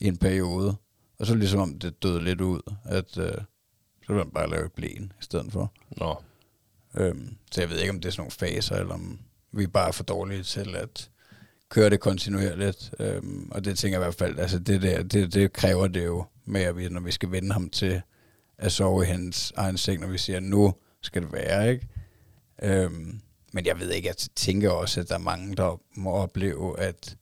i 0.00 0.06
en 0.06 0.16
periode. 0.16 0.76
Og 1.18 1.26
så 1.26 1.34
ligesom 1.34 1.60
om 1.60 1.78
det 1.78 2.02
døde 2.02 2.24
lidt 2.24 2.40
ud, 2.40 2.60
at 2.84 3.18
øh, 3.18 3.32
så 4.02 4.12
ville 4.12 4.22
han 4.22 4.30
bare 4.30 4.50
lave 4.50 4.66
et 4.66 4.72
blæn 4.72 5.12
i 5.20 5.24
stedet 5.24 5.52
for. 5.52 5.72
Nå. 5.96 6.22
Øhm, 6.94 7.36
så 7.52 7.60
jeg 7.60 7.70
ved 7.70 7.78
ikke, 7.78 7.90
om 7.90 8.00
det 8.00 8.08
er 8.08 8.12
sådan 8.12 8.20
nogle 8.20 8.30
faser, 8.30 8.76
eller 8.76 8.94
om 8.94 9.18
vi 9.52 9.62
er 9.62 9.68
bare 9.68 9.92
for 9.92 10.04
dårlige 10.04 10.42
til 10.42 10.76
at 10.76 11.10
køre 11.68 11.90
det 11.90 12.00
kontinuerligt. 12.00 12.94
Øhm, 12.98 13.48
og 13.52 13.64
det 13.64 13.78
tænker 13.78 13.98
jeg 13.98 14.04
i 14.04 14.06
hvert 14.06 14.14
fald, 14.14 14.38
altså 14.38 14.58
det 14.58 14.82
der, 14.82 15.02
det, 15.02 15.34
det 15.34 15.52
kræver 15.52 15.86
det 15.86 16.04
jo 16.04 16.24
med, 16.44 16.60
at 16.60 16.76
vi, 16.76 16.88
når 16.88 17.00
vi 17.00 17.10
skal 17.10 17.30
vende 17.30 17.52
ham 17.52 17.70
til 17.70 18.02
at 18.58 18.72
sove 18.72 19.02
i 19.02 19.06
hans 19.06 19.52
egen 19.56 19.78
seng, 19.78 20.00
når 20.00 20.08
vi 20.08 20.18
siger, 20.18 20.40
nu 20.40 20.74
skal 21.02 21.22
det 21.22 21.32
være, 21.32 21.72
ikke? 21.72 21.88
Øhm, 22.62 23.20
men 23.52 23.66
jeg 23.66 23.80
ved 23.80 23.90
ikke, 23.90 24.08
jeg 24.08 24.16
tænker 24.36 24.70
også, 24.70 25.00
at 25.00 25.08
der 25.08 25.14
er 25.14 25.18
mange, 25.18 25.56
der 25.56 25.80
må 25.94 26.10
opleve, 26.12 26.80
at 26.80 27.16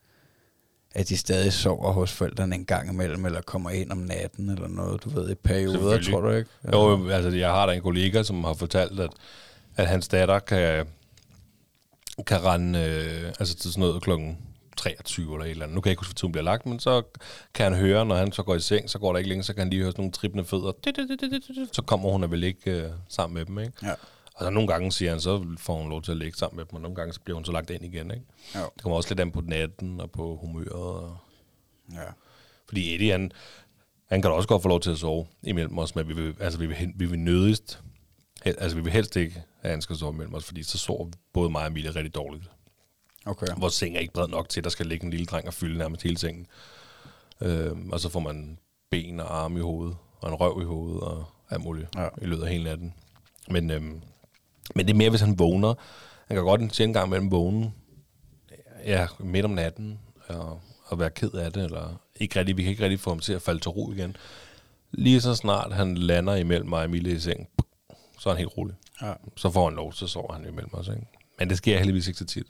at 0.97 1.09
de 1.09 1.17
stadig 1.17 1.53
sover 1.53 1.93
hos 1.93 2.13
forældrene 2.13 2.55
en 2.55 2.65
gang 2.65 2.91
imellem, 2.93 3.27
eller 3.27 3.41
kommer 3.41 3.71
ind 3.71 3.91
om 3.93 3.99
natten, 3.99 4.51
eller 4.51 4.69
noget, 4.69 5.05
du 5.05 5.11
ved, 5.11 5.31
i 5.31 5.35
perioder, 5.35 6.03
tror 6.03 6.21
du 6.21 6.31
ikke? 6.31 6.51
Jo, 6.73 7.09
altså 7.09 7.31
jeg 7.31 7.51
har 7.51 7.67
da 7.67 7.73
en 7.73 7.83
kollega, 7.83 8.23
som 8.23 8.45
har 8.45 8.55
fortalt, 8.55 9.01
at, 9.01 9.11
at 9.77 9.87
hans 9.87 10.09
datter 10.09 10.39
kan, 10.39 10.87
kan 12.27 12.45
rende 12.45 12.79
øh, 12.79 13.29
altså 13.29 13.57
til 13.57 13.73
sådan 13.73 13.81
noget 13.81 14.03
klokken 14.03 14.39
23 14.77 15.33
eller 15.35 15.45
et 15.45 15.51
eller 15.51 15.65
andet. 15.65 15.75
Nu 15.75 15.81
kan 15.81 15.89
jeg 15.89 15.93
ikke 15.93 16.01
huske, 16.01 16.11
hvad 16.11 16.17
tiden 16.17 16.33
bliver 16.33 16.45
lagt, 16.45 16.67
men 16.67 16.81
så 16.81 17.03
kan 17.55 17.73
han 17.73 17.75
høre, 17.75 18.07
når 18.07 18.17
han 18.17 18.33
så 18.33 18.43
går 18.43 18.55
i 18.55 18.61
seng, 18.61 18.91
så 18.91 18.99
går 18.99 19.13
der 19.13 19.19
ikke 19.19 19.29
længe, 19.29 19.45
så 19.45 19.55
kan 19.55 19.61
han 19.61 19.71
lige 19.71 19.83
høre 19.83 19.93
sådan 19.93 20.01
nogle 20.03 20.13
trippende 20.13 20.45
fødder. 20.45 20.73
Så 21.73 21.83
kommer 21.83 22.11
hun 22.11 22.31
vel 22.31 22.45
ikke 22.45 22.71
øh, 22.71 22.91
sammen 23.09 23.35
med 23.35 23.45
dem, 23.45 23.59
ikke? 23.59 23.73
Ja. 23.83 23.95
Og 24.37 24.45
så 24.45 24.51
nogle 24.51 24.69
gange 24.69 24.93
siger 24.93 25.11
han, 25.11 25.21
så 25.21 25.47
får 25.59 25.77
hun 25.81 25.91
lov 25.91 26.03
til 26.03 26.11
at 26.13 26.17
ligge 26.19 26.39
sammen 26.39 26.57
med 26.57 26.65
dem, 26.65 26.75
og 26.75 26.81
nogle 26.81 26.95
gange 26.97 27.13
så 27.13 27.21
bliver 27.21 27.35
hun 27.35 27.45
så 27.45 27.53
lagt 27.53 27.71
ind 27.71 27.85
igen, 27.85 28.11
ikke? 28.11 28.25
Jo. 28.55 28.61
Det 28.75 28.83
kommer 28.83 28.97
også 28.97 29.09
lidt 29.11 29.21
an 29.21 29.33
på 29.33 29.41
natten 29.41 30.01
og 30.01 30.11
på 30.11 30.37
humøret. 30.37 30.71
Og... 30.73 31.17
Ja. 31.93 32.03
Fordi 32.69 32.95
Eddie, 32.95 33.13
han, 33.13 33.33
han 34.07 34.23
kan 34.23 34.31
da 34.31 34.37
også 34.37 34.49
godt 34.49 34.63
få 34.63 34.69
lov 34.69 34.81
til 34.81 34.91
at 34.91 34.99
sove 34.99 35.27
imellem 35.43 35.79
os, 35.79 35.95
men 35.95 36.09
vi 36.09 36.13
vil, 36.15 36.37
altså, 36.41 36.59
vi 36.59 36.67
vil, 36.67 36.93
vi 36.97 37.07
vil 37.07 37.19
nødigst, 37.19 37.81
altså 38.45 38.77
vi 38.77 38.83
vil 38.83 38.93
helst 38.93 39.17
ikke, 39.17 39.43
at 39.63 39.71
han 39.71 39.83
skal 39.83 39.97
sove 39.97 40.13
imellem 40.15 40.35
os, 40.35 40.45
fordi 40.45 40.63
så 40.63 40.79
sover 40.79 41.11
både 41.33 41.51
mig 41.51 41.61
og 41.63 41.67
Emilie 41.69 41.91
rigtig 41.91 42.15
dårligt. 42.15 42.51
Okay. 43.27 43.47
Vores 43.57 43.75
seng 43.75 43.97
er 43.97 44.01
ikke 44.01 44.13
bred 44.15 44.29
nok 44.29 44.49
til, 44.49 44.61
at 44.61 44.65
der 44.65 44.71
skal 44.71 44.87
ligge 44.87 45.05
en 45.05 45.11
lille 45.11 45.27
dreng 45.27 45.47
og 45.47 45.55
fylde 45.55 45.79
nærmest 45.79 46.03
hele 46.03 46.19
sengen. 46.19 46.47
Øhm, 47.41 47.91
og 47.93 48.01
så 48.01 48.09
får 48.09 48.21
man 48.21 48.59
ben 48.91 49.21
og 49.21 49.39
arme 49.39 49.59
i 49.59 49.63
hovedet, 49.63 49.97
og 50.21 50.29
en 50.29 50.35
røv 50.35 50.63
i 50.63 50.65
hovedet, 50.65 51.01
og 51.01 51.25
alt 51.51 51.63
muligt 51.63 51.89
Ja. 51.97 52.09
i 52.23 52.27
løbet 52.27 52.43
af 52.45 52.51
hele 52.51 52.65
natten. 52.65 52.95
Men, 53.51 53.71
øhm, 53.71 54.03
men 54.75 54.87
det 54.87 54.93
er 54.93 54.97
mere, 54.97 55.11
hvis 55.11 55.21
han 55.21 55.39
vågner. 55.39 55.75
Han 56.27 56.37
kan 56.37 56.45
godt 56.45 56.61
en 56.61 56.71
sjældent 56.71 56.97
gang 56.97 57.11
mellem 57.11 57.31
vågne, 57.31 57.73
ja, 58.85 59.07
midt 59.19 59.45
om 59.45 59.51
natten, 59.51 59.99
og, 60.29 60.61
og 60.85 60.99
være 60.99 61.11
ked 61.11 61.33
af 61.33 61.53
det, 61.53 61.65
eller 61.65 62.01
ikke 62.17 62.39
rigtig, 62.39 62.57
vi 62.57 62.63
kan 62.63 62.71
ikke 62.71 62.85
rigtig 62.85 63.01
få 63.01 63.11
ham 63.11 63.21
til 63.21 63.33
at 63.33 63.43
falde 63.43 63.61
til 63.61 63.71
ro 63.71 63.93
igen. 63.93 64.17
Lige 64.93 65.21
så 65.21 65.35
snart 65.35 65.73
han 65.73 65.95
lander 65.95 66.35
imellem 66.35 66.69
mig 66.69 66.79
og 66.79 66.85
Emilie 66.85 67.15
i 67.15 67.19
seng, 67.19 67.49
så 68.19 68.29
er 68.29 68.35
han 68.35 68.39
helt 68.39 68.59
rolig. 68.59 68.75
Ja. 69.03 69.13
Så 69.37 69.51
får 69.51 69.65
han 69.65 69.77
lov, 69.77 69.93
så 69.93 70.07
sover 70.07 70.33
han 70.33 70.43
imellem 70.49 70.75
os. 70.75 70.89
Ikke? 70.89 71.07
Men 71.39 71.51
det 71.51 71.57
sker 71.57 71.79
heldigvis 71.79 72.07
ikke 72.07 72.19
så 72.19 72.25
tit. 72.25 72.47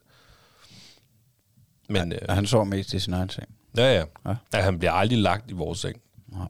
Men, 1.88 2.12
Ja, 2.12 2.18
øh, 2.22 2.34
han 2.34 2.46
sover 2.46 2.64
mest 2.64 2.94
i 2.94 3.00
sin 3.00 3.14
egen 3.14 3.30
seng. 3.30 3.48
Ja, 3.76 3.82
ja. 3.82 3.92
Ja. 3.92 4.04
ja. 4.30 4.36
ja 4.54 4.60
han 4.60 4.78
bliver 4.78 4.92
aldrig 4.92 5.18
lagt 5.18 5.50
i 5.50 5.54
vores 5.54 5.78
seng. 5.78 6.00
Nej. 6.26 6.48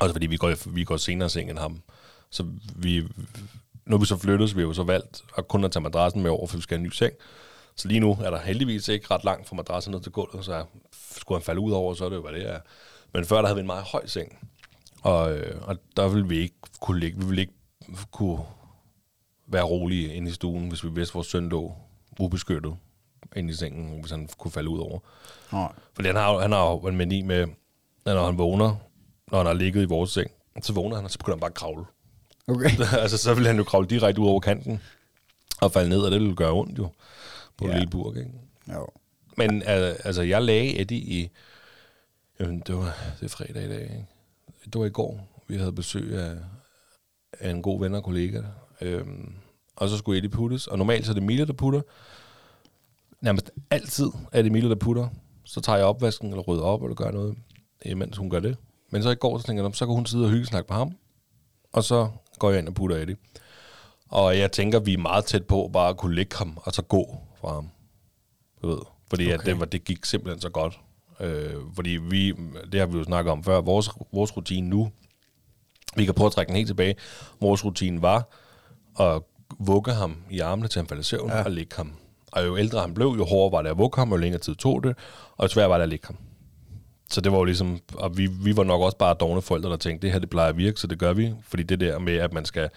Også 0.00 0.14
fordi 0.14 0.26
vi 0.26 0.36
går, 0.36 0.70
vi 0.70 0.84
går 0.84 0.96
senere 0.96 1.26
i 1.26 1.30
seng 1.30 1.50
end 1.50 1.58
ham. 1.58 1.82
Så 2.30 2.46
vi, 2.76 3.08
nu 3.86 3.96
er 3.96 4.00
vi 4.00 4.06
så 4.06 4.16
flyttet, 4.16 4.48
så 4.48 4.54
vi 4.54 4.60
har 4.60 4.66
jo 4.66 4.72
så 4.72 4.82
valgt 4.82 5.24
at 5.38 5.48
kun 5.48 5.64
at 5.64 5.72
tage 5.72 5.82
madrassen 5.82 6.22
med 6.22 6.30
over, 6.30 6.46
for 6.46 6.56
vi 6.56 6.62
skal 6.62 6.76
have 6.76 6.80
en 6.80 6.86
ny 6.86 6.90
seng. 6.90 7.12
Så 7.76 7.88
lige 7.88 8.00
nu 8.00 8.18
er 8.24 8.30
der 8.30 8.38
heldigvis 8.38 8.88
ikke 8.88 9.06
ret 9.10 9.24
langt 9.24 9.48
fra 9.48 9.56
madrassen 9.56 9.92
ned 9.92 10.00
til 10.00 10.12
gulvet, 10.12 10.44
så 10.44 10.64
skulle 10.92 11.38
han 11.38 11.44
falde 11.44 11.60
ud 11.60 11.72
over, 11.72 11.94
så 11.94 12.04
er 12.04 12.08
det 12.08 12.16
jo, 12.16 12.22
hvad 12.22 12.32
det 12.32 12.50
er. 12.50 12.60
Men 13.12 13.24
før 13.24 13.36
der 13.36 13.46
havde 13.46 13.56
vi 13.56 13.60
en 13.60 13.66
meget 13.66 13.84
høj 13.84 14.06
seng. 14.06 14.48
Og, 15.02 15.36
øh, 15.36 15.62
og 15.62 15.76
der 15.96 16.08
ville 16.08 16.28
vi 16.28 16.38
ikke 16.38 16.54
kunne 16.80 17.00
ligge, 17.00 17.18
vi 17.18 17.24
ville 17.26 17.40
ikke 17.40 17.54
kunne 18.10 18.38
være 19.46 19.62
rolige 19.62 20.14
inde 20.14 20.30
i 20.30 20.34
stuen, 20.34 20.68
hvis 20.68 20.84
vi 20.84 20.90
vidste, 20.90 21.14
vores 21.14 21.26
søn 21.26 21.48
lå 21.48 21.74
ubeskyttet 22.20 22.76
inde 23.36 23.50
i 23.50 23.54
sengen, 23.54 24.00
hvis 24.00 24.10
han 24.10 24.28
kunne 24.38 24.50
falde 24.50 24.70
ud 24.70 24.78
over. 24.78 24.98
Nej. 25.52 25.72
Fordi 25.94 26.08
han 26.08 26.16
har, 26.16 26.38
han 26.38 26.52
har 26.52 26.70
jo 26.70 26.78
en 26.78 26.96
mani 26.96 27.22
med, 27.22 27.40
at 27.40 27.48
når 28.04 28.26
han 28.26 28.38
vågner, 28.38 28.76
når 29.30 29.38
han 29.38 29.46
har 29.46 29.54
ligget 29.54 29.82
i 29.82 29.84
vores 29.84 30.10
seng, 30.10 30.30
så 30.62 30.72
vågner 30.72 30.96
han, 30.96 31.04
og 31.04 31.10
så 31.10 31.18
begynder 31.18 31.36
han 31.36 31.40
bare 31.40 31.50
at 31.50 31.54
kravle. 31.54 31.84
Okay. 32.48 32.70
altså, 33.02 33.18
så 33.18 33.34
vil 33.34 33.46
han 33.46 33.56
jo 33.56 33.64
kravle 33.64 33.88
direkte 33.88 34.20
ud 34.20 34.28
over 34.28 34.40
kanten 34.40 34.80
og 35.60 35.72
falde 35.72 35.88
ned, 35.88 36.00
og 36.00 36.10
det 36.10 36.20
vil 36.20 36.36
gøre 36.36 36.52
ondt 36.52 36.78
jo 36.78 36.88
på 37.56 37.66
ja. 37.66 37.72
Lille 37.72 37.90
burg, 37.90 38.16
ikke? 38.16 38.30
Jo. 38.74 38.86
Men 39.36 39.62
altså, 39.66 40.22
jeg 40.22 40.42
lagde 40.42 40.80
Eddie 40.80 40.98
i... 40.98 41.30
Jamen, 42.40 42.62
det 42.66 42.76
var 42.76 42.96
det 43.20 43.24
er 43.24 43.28
fredag 43.28 43.64
i 43.64 43.68
dag, 43.68 43.82
ikke? 43.82 44.06
Det 44.64 44.80
var 44.80 44.86
i 44.86 44.90
går. 44.90 45.42
Vi 45.48 45.56
havde 45.56 45.72
besøg 45.72 46.14
af, 46.18 46.36
af 47.40 47.50
en 47.50 47.62
god 47.62 47.80
ven 47.80 47.94
og 47.94 48.04
kollega. 48.04 48.42
Øhm, 48.80 49.32
og 49.76 49.88
så 49.88 49.96
skulle 49.96 50.18
Eddie 50.18 50.30
puttes. 50.30 50.66
Og 50.66 50.78
normalt 50.78 51.06
så 51.06 51.12
er 51.12 51.14
det 51.14 51.22
Emilie, 51.22 51.46
der 51.46 51.52
putter. 51.52 51.80
Nærmest 53.20 53.50
altid 53.70 54.06
er 54.32 54.42
det 54.42 54.50
Emilie, 54.50 54.68
der 54.68 54.74
putter. 54.74 55.08
Så 55.44 55.60
tager 55.60 55.76
jeg 55.78 55.86
opvasken, 55.86 56.30
eller 56.30 56.42
rydder 56.42 56.62
op, 56.62 56.82
eller 56.82 56.94
gør 56.94 57.10
noget, 57.10 57.36
imens 57.84 58.16
hun 58.16 58.30
gør 58.30 58.40
det. 58.40 58.56
Men 58.90 59.02
så 59.02 59.10
i 59.10 59.14
går, 59.14 59.38
så 59.38 59.44
tænker 59.46 59.62
jeg, 59.62 59.68
"Nå, 59.68 59.72
så 59.74 59.86
kan 59.86 59.94
hun 59.94 60.06
sidde 60.06 60.24
og 60.24 60.30
hygge 60.30 60.46
snakke 60.46 60.68
på 60.68 60.74
ham. 60.74 60.96
Og 61.72 61.84
så 61.84 62.08
går 62.38 62.50
jeg 62.50 62.58
ind 62.58 62.68
og 62.68 62.74
putter 62.74 62.96
Eddie. 62.96 63.16
Og 64.08 64.38
jeg 64.38 64.52
tænker, 64.52 64.78
vi 64.78 64.92
er 64.92 64.98
meget 64.98 65.24
tæt 65.24 65.46
på 65.46 65.70
bare 65.72 65.88
at 65.88 65.96
kunne 65.96 66.14
lægge 66.14 66.36
ham, 66.36 66.58
og 66.62 66.72
så 66.72 66.82
gå 66.82 67.18
fra 67.40 67.54
ham. 67.54 67.70
Du 68.62 68.68
ved. 68.68 68.78
Fordi 69.10 69.24
okay. 69.24 69.34
at 69.38 69.46
det, 69.46 69.60
var, 69.60 69.64
det 69.64 69.84
gik 69.84 70.04
simpelthen 70.04 70.40
så 70.40 70.48
godt. 70.48 70.80
Øh, 71.20 71.54
fordi 71.74 71.90
vi, 71.90 72.34
det 72.72 72.80
har 72.80 72.86
vi 72.86 72.98
jo 72.98 73.04
snakket 73.04 73.32
om 73.32 73.44
før, 73.44 73.60
vores, 73.60 73.90
vores 74.12 74.36
rutine 74.36 74.68
nu, 74.68 74.90
vi 75.96 76.04
kan 76.04 76.14
prøve 76.14 76.26
at 76.26 76.32
trække 76.32 76.48
den 76.48 76.56
helt 76.56 76.66
tilbage. 76.66 76.94
Vores 77.40 77.64
rutine 77.64 78.02
var 78.02 78.28
at 79.00 79.22
vugge 79.58 79.92
ham 79.92 80.16
i 80.30 80.40
armene 80.40 80.68
til 80.68 80.78
han 80.78 80.88
faldt 80.88 81.00
i 81.00 81.04
søvn 81.04 81.30
ja. 81.30 81.44
Og 81.44 81.50
lægge 81.50 81.76
ham. 81.76 81.92
Og 82.32 82.46
jo 82.46 82.56
ældre 82.56 82.80
han 82.80 82.94
blev, 82.94 83.06
jo 83.06 83.24
hårdere 83.24 83.52
var 83.52 83.62
det 83.62 83.70
at 83.70 83.78
vugge 83.78 84.00
ham, 84.00 84.10
jo 84.10 84.16
længere 84.16 84.40
tid 84.40 84.54
tog 84.54 84.84
det, 84.84 84.96
og 85.36 85.50
sværere 85.50 85.70
var 85.70 85.76
det 85.76 85.82
at 85.82 85.88
lægge 85.88 86.06
ham. 86.06 86.16
Så 87.10 87.20
det 87.20 87.32
var 87.32 87.38
jo 87.38 87.44
ligesom, 87.44 87.78
og 87.94 88.18
vi, 88.18 88.26
vi 88.26 88.56
var 88.56 88.64
nok 88.64 88.80
også 88.80 88.96
bare 88.96 89.14
dogne 89.20 89.42
forældre, 89.42 89.70
der 89.70 89.76
tænkte, 89.76 90.06
det 90.06 90.12
her 90.12 90.18
det 90.18 90.30
plejer 90.30 90.48
at 90.48 90.56
virke, 90.56 90.80
så 90.80 90.86
det 90.86 90.98
gør 90.98 91.12
vi. 91.12 91.34
Fordi 91.42 91.62
det 91.62 91.80
der 91.80 91.98
med, 91.98 92.14
at 92.14 92.32
man 92.32 92.44
skal 92.44 92.70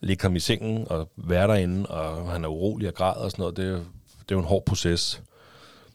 ligge 0.00 0.22
ham 0.22 0.36
i 0.36 0.40
sengen 0.40 0.88
og 0.90 1.10
være 1.16 1.48
derinde, 1.48 1.86
og 1.86 2.32
han 2.32 2.44
er 2.44 2.48
urolig 2.48 2.88
og 2.88 2.94
græder 2.94 3.20
og 3.20 3.30
sådan 3.30 3.42
noget, 3.42 3.56
det, 3.56 3.86
det 4.18 4.30
er 4.30 4.36
jo 4.36 4.38
en 4.38 4.44
hård 4.44 4.64
proces. 4.64 5.22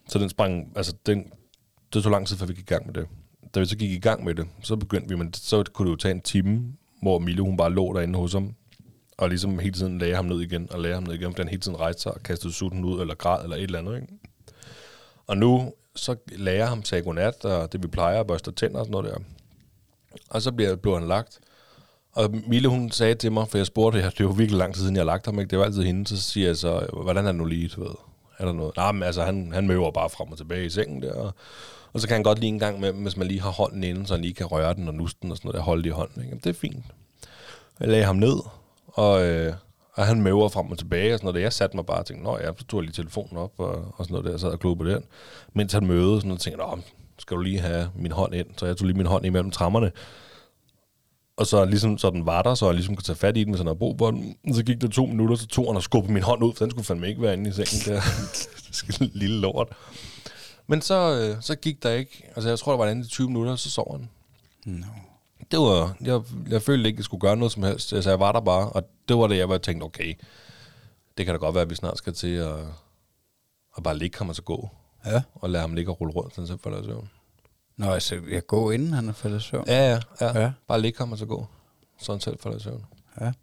Så 0.09 0.19
den 0.19 0.29
sprang, 0.29 0.73
altså 0.75 0.93
den, 1.05 1.31
det 1.93 2.03
tog 2.03 2.11
lang 2.11 2.27
tid, 2.27 2.37
før 2.37 2.45
vi 2.45 2.53
gik 2.53 2.63
i 2.63 2.73
gang 2.73 2.85
med 2.85 2.93
det. 2.93 3.07
Da 3.55 3.59
vi 3.59 3.65
så 3.65 3.77
gik 3.77 3.91
i 3.91 3.99
gang 3.99 4.23
med 4.23 4.35
det, 4.35 4.47
så 4.63 4.75
begyndte 4.75 5.09
vi, 5.09 5.15
men 5.15 5.33
så 5.33 5.63
kunne 5.73 5.85
det 5.85 5.91
jo 5.91 5.97
tage 5.97 6.11
en 6.11 6.21
time, 6.21 6.73
hvor 7.01 7.19
Mille 7.19 7.41
hun 7.41 7.57
bare 7.57 7.71
lå 7.71 7.93
derinde 7.93 8.19
hos 8.19 8.33
ham, 8.33 8.55
og 9.17 9.29
ligesom 9.29 9.59
hele 9.59 9.73
tiden 9.73 9.97
lagde 9.97 10.15
ham 10.15 10.25
ned 10.25 10.41
igen, 10.41 10.67
og 10.71 10.79
lagde 10.79 10.93
ham 10.93 11.03
ned 11.03 11.13
igen, 11.13 11.31
fordi 11.31 11.41
han 11.41 11.49
hele 11.49 11.61
tiden 11.61 11.79
rejste 11.79 12.01
sig 12.01 12.13
og 12.13 12.23
kastede 12.23 12.53
sutten 12.53 12.83
ud, 12.83 13.01
eller 13.01 13.15
græd, 13.15 13.43
eller 13.43 13.55
et 13.55 13.63
eller 13.63 13.79
andet, 13.79 13.95
ikke? 13.95 14.07
Og 15.27 15.37
nu, 15.37 15.73
så 15.95 16.15
lærer 16.27 16.57
jeg 16.57 16.69
ham 16.69 16.83
sagde 16.83 17.03
godnat, 17.03 17.45
og 17.45 17.71
det 17.71 17.83
vi 17.83 17.87
plejer 17.87 18.19
at 18.19 18.27
børste 18.27 18.51
tænder 18.51 18.79
og 18.79 18.85
sådan 18.85 18.91
noget 18.91 19.11
der. 19.11 19.17
Og 20.29 20.41
så 20.41 20.51
bliver, 20.51 20.75
blev 20.75 20.93
han 20.93 21.07
lagt. 21.07 21.39
Og 22.13 22.35
Mille, 22.47 22.67
hun 22.67 22.91
sagde 22.91 23.15
til 23.15 23.31
mig, 23.31 23.47
for 23.47 23.57
jeg 23.57 23.65
spurgte, 23.65 23.97
det 23.97 24.05
er 24.05 24.11
jo 24.19 24.29
virkelig 24.29 24.57
lang 24.57 24.73
tid 24.73 24.81
siden, 24.81 24.95
jeg 24.95 25.01
har 25.01 25.05
lagt 25.05 25.25
ham, 25.25 25.39
ikke? 25.39 25.49
det 25.49 25.59
var 25.59 25.65
altid 25.65 25.83
hende, 25.83 26.07
så 26.07 26.21
siger 26.21 26.47
jeg 26.47 26.57
så, 26.57 26.87
hvordan 27.03 27.25
er 27.25 27.31
det 27.31 27.35
nu 27.35 27.45
lige, 27.45 27.67
du 27.67 27.83
ved? 27.83 27.95
Er 28.37 28.45
der 28.45 28.53
noget? 28.53 28.75
Nej, 28.77 28.91
men 28.91 29.03
altså, 29.03 29.23
han, 29.23 29.51
han 29.53 29.67
møver 29.67 29.91
bare 29.91 30.09
frem 30.09 30.31
og 30.31 30.37
tilbage 30.37 30.65
i 30.65 30.69
sengen 30.69 31.01
der, 31.01 31.13
og, 31.13 31.33
og 31.93 32.01
så 32.01 32.07
kan 32.07 32.15
han 32.15 32.23
godt 32.23 32.39
lige 32.39 32.47
en 32.47 32.59
gang 32.59 32.79
med, 32.79 32.91
hvis 32.93 33.17
man 33.17 33.27
lige 33.27 33.41
har 33.41 33.49
hånden 33.49 33.83
inde, 33.83 34.07
så 34.07 34.13
han 34.13 34.21
lige 34.21 34.33
kan 34.33 34.45
røre 34.45 34.73
den 34.73 34.87
og 34.87 34.93
nuste 34.93 35.19
den 35.21 35.31
og 35.31 35.37
sådan 35.37 35.47
noget 35.47 35.57
der, 35.57 35.63
holde 35.63 35.87
i 35.87 35.91
hånden, 35.91 36.21
ikke? 36.21 36.29
Jamen, 36.29 36.41
det 36.43 36.49
er 36.49 36.59
fint. 36.59 36.85
Jeg 37.79 37.87
lagde 37.87 38.05
ham 38.05 38.15
ned, 38.15 38.35
og, 38.87 39.23
øh, 39.25 39.53
og 40.01 40.07
han 40.07 40.21
møver 40.21 40.49
frem 40.49 40.71
og 40.71 40.77
tilbage 40.77 41.13
og 41.13 41.17
sådan 41.19 41.25
noget 41.25 41.35
der. 41.35 41.41
Jeg 41.41 41.53
satte 41.53 41.77
mig 41.77 41.85
bare 41.85 41.99
og 41.99 42.05
tænkte, 42.05 42.23
nå 42.23 42.37
ja, 42.37 42.51
så 42.57 42.65
tog 42.65 42.79
jeg 42.79 42.83
lige 42.83 42.93
telefonen 42.93 43.37
op 43.37 43.51
og, 43.57 43.69
og 43.97 44.05
sådan 44.05 44.11
noget 44.13 44.25
der, 44.25 44.37
så 44.37 44.41
sad 44.41 44.49
og 44.49 44.59
klog 44.59 44.77
på 44.77 44.85
den. 44.85 45.03
Mens 45.53 45.73
han 45.73 45.87
mødede, 45.87 46.15
sådan 46.15 46.27
noget, 46.27 46.41
tænkte 46.41 46.63
jeg, 46.63 46.75
nå, 46.75 46.81
skal 47.19 47.37
du 47.37 47.41
lige 47.41 47.59
have 47.59 47.89
min 47.95 48.11
hånd 48.11 48.35
ind? 48.35 48.47
Så 48.57 48.65
jeg 48.65 48.77
tog 48.77 48.85
lige 48.87 48.97
min 48.97 49.05
hånd 49.05 49.25
imellem 49.25 49.51
trammerne. 49.51 49.91
Og 51.37 51.47
så 51.47 51.65
ligesom, 51.65 51.97
så 51.97 52.09
den 52.09 52.25
var 52.25 52.41
der, 52.41 52.55
så 52.55 52.65
jeg 52.65 52.75
ligesom 52.75 52.95
kunne 52.95 53.03
tage 53.03 53.15
fat 53.15 53.37
i 53.37 53.43
den, 53.43 53.49
hvis 53.49 53.59
han 53.59 53.67
havde 53.67 53.77
brug 53.77 53.95
for 53.97 54.11
den. 54.11 54.35
Så 54.53 54.63
gik 54.63 54.81
der 54.81 54.87
to 54.87 55.05
minutter, 55.05 55.35
så 55.35 55.47
tog 55.47 55.67
han 55.67 55.75
og 55.75 55.83
skubbede 55.83 56.13
min 56.13 56.23
hånd 56.23 56.43
ud, 56.43 56.53
for 56.53 56.65
den 56.65 56.71
skulle 56.71 56.85
fandme 56.85 57.07
ikke 57.07 57.21
være 57.21 57.33
inde 57.33 57.49
i 57.49 57.53
sengen 57.53 57.95
der. 57.95 58.01
Lille 59.19 59.39
lort. 59.39 59.67
Men 60.67 60.81
så, 60.81 61.19
øh, 61.21 61.41
så 61.41 61.55
gik 61.55 61.83
der 61.83 61.91
ikke, 61.91 62.23
altså 62.35 62.49
jeg 62.49 62.59
tror, 62.59 62.71
der 62.71 62.77
var 62.77 62.91
en 62.91 63.07
20 63.07 63.27
minutter, 63.27 63.55
så 63.55 63.69
sov 63.69 63.97
han. 63.97 64.09
No. 64.65 64.87
Det 65.51 65.59
var, 65.59 65.95
jeg, 66.01 66.21
jeg 66.49 66.61
følte 66.61 66.87
ikke, 66.87 66.95
at 66.95 66.99
jeg 66.99 67.05
skulle 67.05 67.21
gøre 67.21 67.37
noget 67.37 67.51
som 67.51 67.63
helst, 67.63 67.89
så 67.89 68.09
jeg 68.09 68.19
var 68.19 68.31
der 68.31 68.39
bare, 68.41 68.69
og 68.69 68.83
det 69.07 69.17
var 69.17 69.27
det, 69.27 69.37
jeg 69.37 69.49
var 69.49 69.57
tænkt, 69.57 69.83
okay, 69.83 70.13
det 71.17 71.25
kan 71.25 71.35
da 71.35 71.39
godt 71.39 71.55
være, 71.55 71.61
at 71.61 71.69
vi 71.69 71.75
snart 71.75 71.97
skal 71.97 72.13
til 72.13 72.27
at, 72.35 72.55
at 73.77 73.83
bare 73.83 73.97
ligge 73.97 74.17
ham 74.17 74.29
og 74.29 74.35
så 74.35 74.41
gå, 74.41 74.69
Ja. 75.05 75.21
og 75.35 75.49
lade 75.49 75.61
ham 75.61 75.73
ligge 75.73 75.91
og 75.91 76.01
rulle 76.01 76.13
rundt, 76.13 76.35
sådan 76.35 76.47
så 76.47 76.57
falder 76.63 76.81
i 76.81 76.85
søvn. 76.85 77.09
Nå, 77.77 77.85
altså, 77.91 78.19
jeg 78.31 78.47
går 78.47 78.71
inden 78.71 78.93
han 78.93 79.09
er 79.09 79.13
faldet 79.13 79.37
i 79.37 79.41
søvn. 79.41 79.63
Ja, 79.67 79.89
ja, 79.91 79.99
ja, 80.21 80.39
Ja. 80.41 80.51
Bare 80.67 80.81
ligge 80.81 80.97
ham 80.97 81.11
og 81.11 81.17
så 81.17 81.25
gå, 81.25 81.47
så 82.01 82.11
han 82.11 82.21
selv 82.21 82.39
falder 82.39 82.57
i 82.57 82.61
søvn. 82.61 82.85
Ja. 83.21 83.25
Ja, 83.25 83.31
Det 83.31 83.37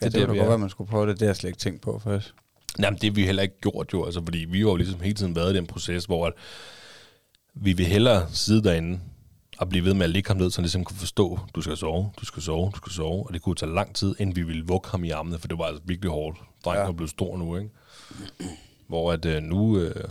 det, 0.00 0.12
det 0.12 0.26
kunne 0.26 0.38
godt 0.38 0.48
være, 0.48 0.58
man 0.58 0.70
skulle 0.70 0.90
prøve 0.90 1.06
det. 1.06 1.14
Det 1.20 1.22
har 1.22 1.28
jeg 1.28 1.36
slet 1.36 1.48
ikke 1.50 1.58
tænkt 1.58 1.80
på 1.82 1.98
først. 1.98 2.34
Jamen, 2.78 2.98
det 3.00 3.04
har 3.10 3.14
vi 3.14 3.26
heller 3.26 3.42
ikke 3.42 3.60
gjort 3.60 3.92
jo, 3.92 4.04
altså, 4.04 4.22
fordi 4.24 4.38
vi 4.38 4.58
har 4.60 4.68
jo 4.68 4.76
ligesom 4.76 5.00
hele 5.00 5.14
tiden 5.14 5.36
været 5.36 5.52
i 5.52 5.56
den 5.56 5.66
proces, 5.66 6.04
hvor 6.04 6.26
at 6.26 6.32
vi 7.54 7.72
vil 7.72 7.86
hellere 7.86 8.26
sidde 8.32 8.62
derinde 8.64 9.00
og 9.58 9.68
blive 9.68 9.84
ved 9.84 9.94
med 9.94 10.04
at 10.04 10.10
ligge 10.10 10.28
ham 10.28 10.36
ned, 10.36 10.50
så 10.50 10.56
han 10.58 10.62
ligesom 10.64 10.84
kunne 10.84 10.96
forstå, 10.96 11.38
du 11.54 11.60
skal 11.62 11.76
sove, 11.76 12.10
du 12.20 12.24
skal 12.24 12.42
sove, 12.42 12.70
du 12.70 12.76
skal 12.76 12.92
sove, 12.92 13.26
og 13.26 13.32
det 13.32 13.42
kunne 13.42 13.54
tage 13.54 13.74
lang 13.74 13.94
tid, 13.94 14.14
inden 14.18 14.36
vi 14.36 14.42
ville 14.42 14.66
vugge 14.66 14.88
ham 14.90 15.04
i 15.04 15.10
armene, 15.10 15.38
for 15.38 15.48
det 15.48 15.58
var 15.58 15.64
altså 15.64 15.82
virkelig 15.86 16.10
hårdt. 16.10 16.38
Drengen 16.64 16.82
Ja. 16.84 16.88
er 16.88 16.92
blevet 16.92 17.10
stor 17.10 17.36
nu, 17.36 17.56
ikke? 17.56 17.70
Hvor 18.86 19.12
at 19.12 19.24
øh, 19.24 19.42
nu, 19.42 19.78
øh, 19.78 20.04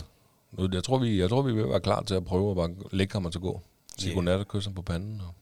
nu 0.52 0.68
jeg, 0.72 0.84
tror, 0.84 0.98
vi, 0.98 1.20
jeg 1.20 1.28
tror, 1.30 1.42
vi 1.42 1.52
vil 1.52 1.68
være 1.68 1.80
klar 1.80 2.02
til 2.02 2.14
at 2.14 2.24
prøve 2.24 2.50
at 2.50 2.56
bare 2.56 2.70
lægge 2.92 3.12
ham 3.12 3.24
og 3.26 3.32
så 3.32 3.38
gå. 3.40 3.60
Sige 3.98 4.10
Ja. 4.10 4.14
godnat 4.14 4.38
og 4.40 4.48
kysse 4.48 4.70
ham 4.70 4.74
på 4.74 4.82
panden. 4.82 5.20
Og 5.20 5.34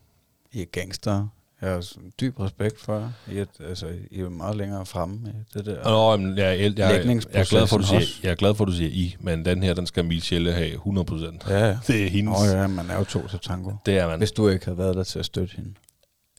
I 0.52 0.60
er 0.62 0.66
gangster. 0.66 1.28
Jeg 1.64 1.72
har 1.72 1.92
dyb 2.20 2.40
respekt 2.40 2.80
for 2.80 2.98
jer. 2.98 3.10
I 3.32 3.38
er, 3.38 3.44
altså, 3.68 3.86
I 4.10 4.20
er 4.20 4.28
meget 4.28 4.56
længere 4.56 4.86
fremme 4.86 5.18
med 5.20 5.32
det 5.54 5.66
der. 5.66 5.84
Nå, 5.84 6.10
jamen, 6.10 6.38
jeg, 6.38 6.60
jeg, 6.60 6.78
jeg, 6.78 7.06
jeg, 7.06 7.22
er 7.32 7.44
glad 7.44 7.66
for, 7.66 7.76
at 7.76 7.82
du 7.82 7.86
siger, 7.86 8.00
jeg 8.22 8.30
er 8.30 8.34
glad 8.34 8.54
for, 8.54 8.64
at 8.64 8.68
du 8.68 8.72
siger 8.72 8.90
I, 8.90 9.16
men 9.20 9.44
den 9.44 9.62
her, 9.62 9.74
den 9.74 9.86
skal 9.86 10.04
Michelle 10.04 10.52
have 10.52 10.72
100%. 10.72 11.50
Ja, 11.50 11.66
ja. 11.66 11.78
Det 11.86 12.04
er 12.04 12.08
hendes. 12.08 12.36
Åh 12.36 12.42
oh, 12.42 12.48
ja, 12.48 12.66
man 12.66 12.90
er 12.90 12.98
jo 12.98 13.04
to 13.04 13.28
til 13.28 13.38
tango. 13.38 13.72
Det 13.86 13.98
er 13.98 14.08
man. 14.08 14.18
Hvis 14.18 14.32
du 14.32 14.48
ikke 14.48 14.64
havde 14.64 14.78
været 14.78 14.96
der 14.96 15.04
til 15.04 15.18
at 15.18 15.24
støtte 15.24 15.56
hende. 15.56 15.74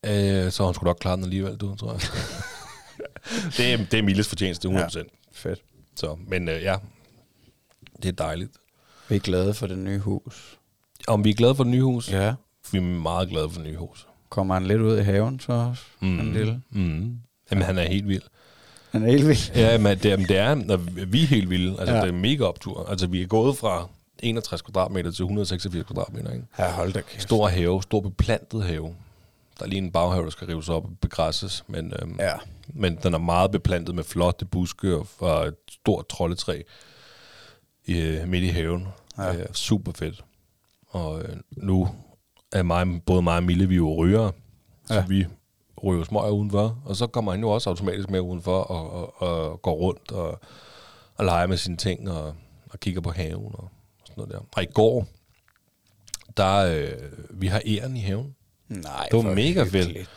Øh, 0.06 0.52
så 0.52 0.64
har 0.64 0.66
hun 0.66 0.74
skulle 0.74 0.90
nok 0.90 0.98
klare 1.00 1.16
den 1.16 1.24
alligevel, 1.24 1.56
du, 1.56 1.76
tror 1.76 1.92
jeg. 1.92 2.02
det, 3.58 3.74
er, 3.74 3.78
det 3.92 4.00
er 4.00 4.04
Miles 4.04 4.28
fortjeneste, 4.28 4.68
100%. 4.68 4.72
Ja. 4.72 5.04
Fedt. 5.32 5.60
Så, 5.96 6.18
men 6.28 6.50
øh, 6.50 6.62
ja, 6.62 6.76
det 8.04 8.10
er 8.10 8.12
dejligt. 8.12 8.52
Vi 9.10 9.16
er 9.16 9.20
glade 9.20 9.54
for 9.54 9.68
det 9.68 9.78
nye 9.78 10.00
hus. 10.00 10.58
Om 11.08 11.24
vi 11.24 11.30
er 11.30 11.34
glade 11.34 11.56
for 11.56 11.64
det 11.64 11.72
nye 11.72 11.84
hus? 11.84 12.12
Ja. 12.12 12.26
Ja. 12.26 12.34
Vi 12.72 12.78
er 12.78 12.82
meget 12.82 13.30
glade 13.30 13.50
for 13.50 13.62
det 13.62 13.70
nye 13.70 13.78
hus. 13.78 14.08
Kommer 14.36 14.54
han 14.54 14.66
lidt 14.66 14.82
ud 14.82 14.98
i 15.00 15.02
haven 15.02 15.40
så? 15.40 15.76
Mm. 16.00 16.20
En 16.20 16.34
lille. 16.34 16.62
Mm. 16.70 17.18
Jamen, 17.52 17.64
han 17.64 17.78
er 17.78 17.84
helt 17.88 18.08
vild. 18.08 18.22
Han 18.92 19.04
er 19.04 19.12
helt 19.12 19.28
vild. 19.28 19.56
Ja, 19.56 19.78
men 19.78 19.98
det, 19.98 20.20
det 20.30 20.38
er, 20.38 20.56
når 20.56 20.78
vi 21.06 21.24
er 21.24 21.28
helt 21.28 21.50
vilde. 21.50 21.76
Altså, 21.80 21.96
Ja. 21.96 22.02
det 22.02 22.08
er 22.08 22.14
mega 22.14 22.44
optur. 22.44 22.86
Altså, 22.90 23.08
vi 23.08 23.22
er 23.22 23.28
gået 23.28 23.58
fra 23.58 23.90
61 24.24 24.62
kvadratmeter 24.62 25.12
til 25.12 25.24
186 25.24 25.86
kvadratmeter, 25.88 26.32
ikke? 26.32 26.46
Ja, 26.60 26.72
hold 26.72 26.94
da 26.94 27.02
kæft. 27.02 27.22
Stor 27.24 27.48
have, 27.48 27.82
stor 27.84 28.00
beplantet 28.00 28.64
have. 28.64 28.96
Der 29.60 29.66
er 29.66 29.70
lige 29.70 29.80
en 29.80 29.92
baghave, 29.92 30.24
der 30.24 30.30
skal 30.30 30.48
rives 30.48 30.70
op 30.70 30.84
og 30.84 30.92
begræsses, 31.02 31.64
men, 31.68 31.94
øhm, 32.02 32.16
Ja. 32.20 32.34
men 32.68 32.96
den 33.04 33.14
er 33.14 33.18
meget 33.18 33.52
beplantet 33.52 33.96
med 33.96 34.04
flotte 34.04 34.46
buske 34.46 34.96
og, 34.96 35.08
og 35.20 35.48
et 35.48 35.56
stort 35.70 36.08
troldetræ 36.08 36.62
i, 37.86 38.18
midt 38.28 38.44
i 38.44 38.48
haven. 38.48 38.88
Ja. 39.18 39.36
Øh, 39.36 39.46
super 39.54 39.92
fedt. 39.92 40.24
Og 40.90 41.22
øh, 41.22 41.36
nu 41.52 41.90
er 42.52 42.64
mig, 42.64 43.02
både 43.06 43.22
mig 43.22 43.36
og 43.38 43.44
Mille, 43.44 43.68
vi 43.68 43.76
jo 43.76 43.96
ryger, 43.96 44.32
så 44.86 44.94
Ja. 44.94 45.06
vi 45.08 45.26
ryger 45.84 46.04
smøger 46.04 46.30
udenfor, 46.30 46.82
og 46.86 46.96
så 46.96 47.08
kommer 47.08 47.32
han 47.32 47.42
jo 47.42 47.50
også 47.50 47.70
automatisk 47.70 48.10
med 48.10 48.20
udenfor 48.20 48.58
og, 48.60 48.92
og, 48.94 49.22
og 49.22 49.62
går 49.62 49.74
rundt 49.76 50.12
og, 50.12 50.40
og 51.16 51.26
leger 51.26 51.48
med 51.48 51.58
sine 51.58 51.78
ting 51.78 52.12
og, 52.12 52.34
og 52.70 52.80
kigger 52.80 53.02
på 53.02 53.12
haven 53.12 53.52
og 53.54 53.70
sådan 54.06 54.14
noget 54.18 54.32
der. 54.32 54.40
Og 54.56 54.64
i 54.64 54.66
går, 54.66 55.08
der 56.38 56.56
øh, 56.76 56.92
vi 57.30 57.48
har 57.48 57.62
æren 57.66 57.98
i 57.98 58.00
haven. 58.00 58.36
Nej, 58.70 59.08
Det 59.12 59.26
var 59.26 59.34
mega 59.36 59.64
fedt. 59.64 60.10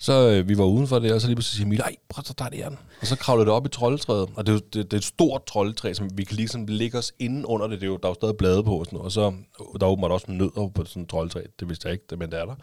Så 0.00 0.28
øh, 0.28 0.48
vi 0.48 0.58
var 0.58 0.64
udenfor 0.64 0.98
det, 0.98 1.12
og 1.12 1.20
så 1.20 1.26
lige 1.26 1.36
pludselig 1.36 1.56
siger 1.56 1.66
Emil, 1.66 1.80
ej, 1.80 1.96
prøv 2.08 2.22
at 2.30 2.38
der 2.38 2.44
er 2.44 2.50
æren. 2.52 2.78
Og 3.00 3.06
så 3.06 3.16
kravlede 3.16 3.46
det 3.46 3.54
op 3.54 3.66
i 3.66 3.68
troldetræet, 3.68 4.28
og 4.34 4.46
det 4.46 4.52
er, 4.52 4.54
jo, 4.54 4.58
det, 4.58 4.74
det 4.74 4.92
er 4.92 4.96
et 4.96 5.04
stort 5.04 5.46
troldetræ, 5.46 5.92
som 5.92 6.10
vi 6.14 6.24
kan 6.24 6.36
ligesom 6.36 6.66
ligge 6.66 6.98
os 6.98 7.12
inde 7.18 7.48
under 7.48 7.66
det. 7.66 7.80
det 7.80 7.86
er 7.86 7.90
jo, 7.90 7.96
der 7.96 8.08
er 8.08 8.10
jo 8.10 8.14
stadig 8.14 8.36
blade 8.36 8.64
på 8.64 8.78
og 8.78 8.84
sådan 8.84 8.96
noget, 8.96 9.04
og 9.04 9.12
så 9.12 9.32
der 9.80 9.86
er 9.86 9.90
åbenbart 9.90 10.10
også 10.10 10.26
nødder 10.28 10.68
på 10.74 10.84
sådan 10.84 11.02
et 11.02 11.08
troldetræ. 11.08 11.42
Det 11.60 11.68
vidste 11.68 11.88
jeg 11.88 11.92
ikke, 11.92 12.04
det, 12.10 12.18
men 12.18 12.30
det 12.30 12.40
er 12.40 12.44
der. 12.44 12.54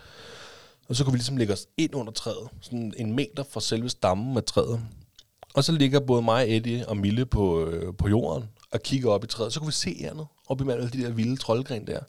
Og 0.89 0.95
så 0.95 1.03
kunne 1.03 1.11
vi 1.13 1.17
ligesom 1.17 1.37
lægge 1.37 1.53
os 1.53 1.67
ind 1.77 1.95
under 1.95 2.13
træet, 2.13 2.49
sådan 2.61 2.93
en 2.97 3.15
meter 3.15 3.43
fra 3.51 3.61
selve 3.61 3.89
stammen 3.89 4.37
af 4.37 4.43
træet. 4.43 4.79
Og 5.53 5.63
så 5.63 5.71
ligger 5.71 5.99
både 5.99 6.21
mig, 6.21 6.45
Eddie 6.57 6.89
og 6.89 6.97
Mille 6.97 7.25
på, 7.25 7.65
øh, 7.65 7.93
på 7.97 8.07
jorden 8.07 8.49
og 8.71 8.81
kigger 8.83 9.09
op 9.09 9.23
i 9.23 9.27
træet. 9.27 9.53
Så 9.53 9.59
kunne 9.59 9.67
vi 9.67 9.73
se 9.73 10.05
andet 10.09 10.27
op 10.47 10.61
imellem 10.61 10.83
alle 10.83 10.99
de 10.99 11.05
der 11.05 11.11
vilde 11.11 11.37
troldgren 11.37 11.87
der. 11.87 11.99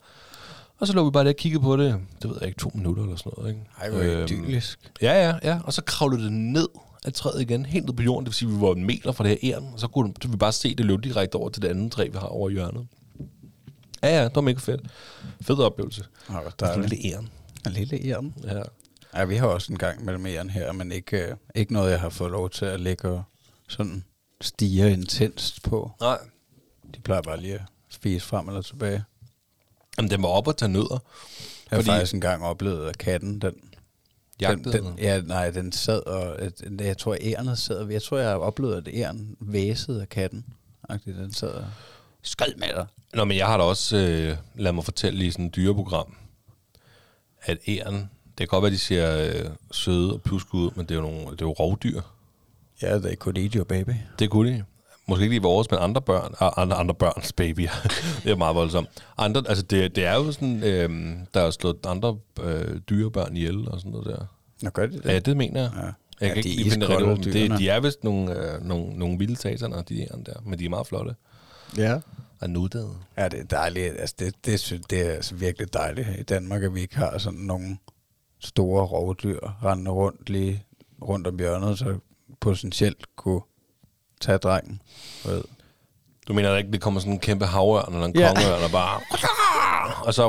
Og 0.78 0.86
så 0.86 0.92
lå 0.92 1.04
vi 1.04 1.10
bare 1.10 1.24
der 1.24 1.30
og 1.30 1.36
kiggede 1.36 1.62
på 1.62 1.76
det, 1.76 2.00
det 2.22 2.30
ved 2.30 2.36
jeg 2.40 2.48
ikke, 2.48 2.58
to 2.58 2.70
minutter 2.74 3.02
eller 3.02 3.16
sådan 3.16 3.32
noget. 3.36 3.50
Ikke? 3.50 3.64
Ej, 3.80 3.90
hvor 3.90 4.00
Øhm, 4.00 4.22
idyllisk. 4.22 4.92
Ja, 5.02 5.28
ja, 5.28 5.38
ja. 5.42 5.60
Og 5.64 5.72
så 5.72 5.82
kravlede 5.82 6.22
det 6.24 6.32
ned 6.32 6.68
af 7.04 7.12
træet 7.12 7.40
igen, 7.40 7.66
helt 7.66 7.86
ned 7.86 7.94
på 7.94 8.02
jorden. 8.02 8.24
Det 8.24 8.30
vil 8.30 8.34
sige, 8.34 8.48
at 8.48 8.54
vi 8.56 8.60
var 8.60 8.72
en 8.72 8.84
meter 8.86 9.12
fra 9.12 9.24
det 9.24 9.38
her 9.42 9.54
æren. 9.54 9.70
Og 9.72 9.80
så 9.80 9.88
kunne 9.88 10.12
så 10.22 10.28
vi 10.28 10.36
bare 10.36 10.52
se 10.52 10.74
det 10.74 10.86
løbe 10.86 11.02
direkte 11.02 11.36
over 11.36 11.48
til 11.48 11.62
det 11.62 11.68
andet 11.68 11.92
træ, 11.92 12.08
vi 12.08 12.18
har 12.18 12.26
over 12.26 12.50
hjørnet. 12.50 12.86
Ja, 14.02 14.18
ja, 14.18 14.24
det 14.24 14.34
var 14.34 14.40
mega 14.42 14.58
fedt. 14.58 14.80
Fed 15.40 15.58
oplevelse. 15.58 16.04
Hvor 16.28 16.52
Der 16.60 16.66
er 16.66 16.78
lille 16.80 16.96
æren. 17.14 17.28
En 17.66 17.72
lille 17.72 18.04
æren. 18.06 18.34
Ja. 18.44 18.62
Ja, 19.14 19.24
vi 19.24 19.36
har 19.36 19.46
også 19.46 19.72
en 19.72 19.78
gang 19.78 20.04
mellem 20.04 20.26
æren 20.26 20.50
her, 20.50 20.72
men 20.72 20.92
ikke, 20.92 21.22
øh, 21.26 21.36
ikke 21.54 21.72
noget, 21.72 21.90
jeg 21.90 22.00
har 22.00 22.08
fået 22.08 22.30
lov 22.30 22.50
til 22.50 22.64
at 22.64 22.80
lægge 22.80 23.08
og 23.08 23.22
sådan 23.68 24.04
stige 24.40 24.92
intenst 24.92 25.62
på. 25.62 25.90
Nej. 26.00 26.18
De 26.94 27.00
plejer 27.00 27.22
bare 27.22 27.40
lige 27.40 27.54
at 27.54 27.60
spise 27.88 28.26
frem 28.26 28.48
eller 28.48 28.62
tilbage. 28.62 29.04
Jamen, 29.98 30.10
den 30.10 30.22
var 30.22 30.28
op 30.28 30.46
og 30.48 30.56
tage 30.56 30.68
nødder. 30.68 30.98
Jeg 31.70 31.76
har 31.76 31.76
Fordi- 31.76 31.86
faktisk 31.90 32.14
engang 32.14 32.44
oplevet, 32.44 32.88
at 32.88 32.98
katten, 32.98 33.38
den, 33.40 33.52
Jagtede 34.40 34.76
den, 34.78 34.84
den, 34.84 34.98
ja, 34.98 35.20
nej, 35.20 35.50
den 35.50 35.72
sad 35.72 36.06
og, 36.06 36.50
jeg 36.80 36.98
tror, 36.98 37.16
ærnet 37.20 37.58
sad, 37.58 37.90
jeg 37.90 38.02
tror, 38.02 38.18
jeg 38.18 38.28
har 38.28 38.36
oplevet, 38.36 38.76
at 38.76 38.88
æren 38.94 39.36
væsede 39.40 40.00
af 40.00 40.08
katten. 40.08 40.44
Den 41.04 41.32
sad 41.32 41.48
og 41.48 41.64
skred 42.22 42.54
med 42.58 42.68
dig. 42.68 42.86
Nå, 43.14 43.24
men 43.24 43.36
jeg 43.36 43.46
har 43.46 43.56
da 43.56 43.62
også, 43.62 43.96
øh, 43.96 44.36
lad 44.54 44.72
mig 44.72 44.84
fortælle 44.84 45.26
i 45.26 45.30
sådan 45.30 45.46
et 45.46 45.56
dyreprogram, 45.56 46.16
at 47.42 47.58
æren, 47.68 47.94
det 48.26 48.38
kan 48.38 48.46
godt 48.48 48.62
være, 48.62 48.72
de 48.72 48.78
ser 48.78 49.26
øh, 49.44 49.50
søde 49.72 50.12
og 50.14 50.22
pluske 50.22 50.54
ud, 50.54 50.70
men 50.76 50.86
det 50.86 50.90
er 50.90 50.94
jo, 50.94 51.00
nogle, 51.00 51.20
det 51.20 51.40
er 51.40 51.46
jo 51.46 51.52
rovdyr. 51.52 52.00
Ja, 52.82 53.14
could 53.14 53.38
eat 53.38 53.52
your 53.52 53.64
baby. 53.64 53.92
Det 54.18 54.30
kunne 54.30 54.50
de. 54.52 54.64
Måske 55.08 55.22
ikke 55.22 55.32
lige 55.34 55.42
vores, 55.42 55.70
men 55.70 55.80
andre 55.80 56.02
børn, 56.02 56.34
ah, 56.40 56.52
andre, 56.56 56.76
andre 56.76 56.94
børns 56.94 57.32
babyer. 57.32 57.70
det 58.24 58.30
er 58.32 58.36
meget 58.36 58.56
voldsomt. 58.56 58.88
Andre, 59.18 59.42
altså 59.48 59.62
det, 59.64 59.96
det 59.96 60.04
er 60.04 60.14
jo 60.14 60.32
sådan, 60.32 60.62
øh, 60.62 61.16
der 61.34 61.40
er 61.40 61.50
slået 61.50 61.86
andre 61.86 62.16
øh, 62.42 62.80
dyrebørn 62.90 63.36
ihjel 63.36 63.68
og 63.68 63.78
sådan 63.78 63.92
noget 63.92 64.06
der. 64.06 64.26
Nå, 64.62 64.70
gør 64.70 64.86
de 64.86 64.92
det? 64.92 65.04
Ja, 65.04 65.18
det 65.18 65.36
mener 65.36 65.60
jeg. 65.60 65.70
Ja. 65.76 65.80
Jeg 66.20 66.28
Ja, 66.28 66.34
kan 66.34 66.42
de 66.44 66.48
ikke 66.48 66.60
er 66.60 66.64
lige 66.64 66.70
finde 66.70 66.86
det 66.86 67.24
dyrene. 67.24 67.50
det, 67.50 67.58
de 67.58 67.68
er 67.68 67.80
vist 67.80 68.04
nogle, 68.04 68.52
øh, 68.54 68.62
nogle, 68.64 68.98
nogle 68.98 69.18
vilde 69.18 69.36
sataner, 69.36 69.82
de 69.82 69.94
her 69.94 70.16
der, 70.26 70.32
men 70.44 70.58
de 70.58 70.64
er 70.64 70.68
meget 70.68 70.86
flotte. 70.86 71.14
Ja. 71.76 71.98
Og 72.40 72.50
nuttede. 72.50 72.90
Ja, 73.18 73.28
det 73.28 73.40
er 73.40 73.44
dejligt. 73.44 73.94
Altså, 74.00 74.14
det, 74.18 74.34
det, 74.44 74.60
synes, 74.60 74.86
det 74.90 75.06
er 75.06 75.10
altså 75.10 75.34
virkelig 75.34 75.72
dejligt 75.72 76.08
i 76.18 76.22
Danmark, 76.22 76.62
at 76.62 76.74
vi 76.74 76.80
ikke 76.80 76.96
har 76.96 77.18
sådan 77.18 77.38
nogle 77.38 77.76
store 78.40 78.84
rovdyr 78.86 79.38
rendende 79.64 79.90
rundt 79.90 80.30
lige 80.30 80.64
rundt 81.02 81.26
om 81.26 81.38
hjørnet, 81.38 81.78
så 81.78 81.98
potentielt 82.40 83.16
kunne 83.16 83.40
tage 84.20 84.38
drengen. 84.38 84.82
du 85.24 85.28
Ved. 85.30 85.42
Du 86.28 86.32
mener 86.32 86.56
ikke, 86.56 86.72
det 86.72 86.80
kommer 86.80 87.00
sådan 87.00 87.12
en 87.12 87.18
kæmpe 87.18 87.46
havørn 87.46 87.92
eller 87.94 88.06
en 88.06 88.16
Ja. 88.16 88.28
kongeørn, 88.34 88.62
og 88.64 88.70
bare... 88.70 89.00
Og 90.04 90.14
så... 90.14 90.22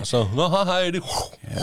Og 0.00 0.06
så... 0.06 0.26
Nå, 0.34 0.48
hej, 0.48 0.90
det... 0.90 1.02
Ja. 1.44 1.60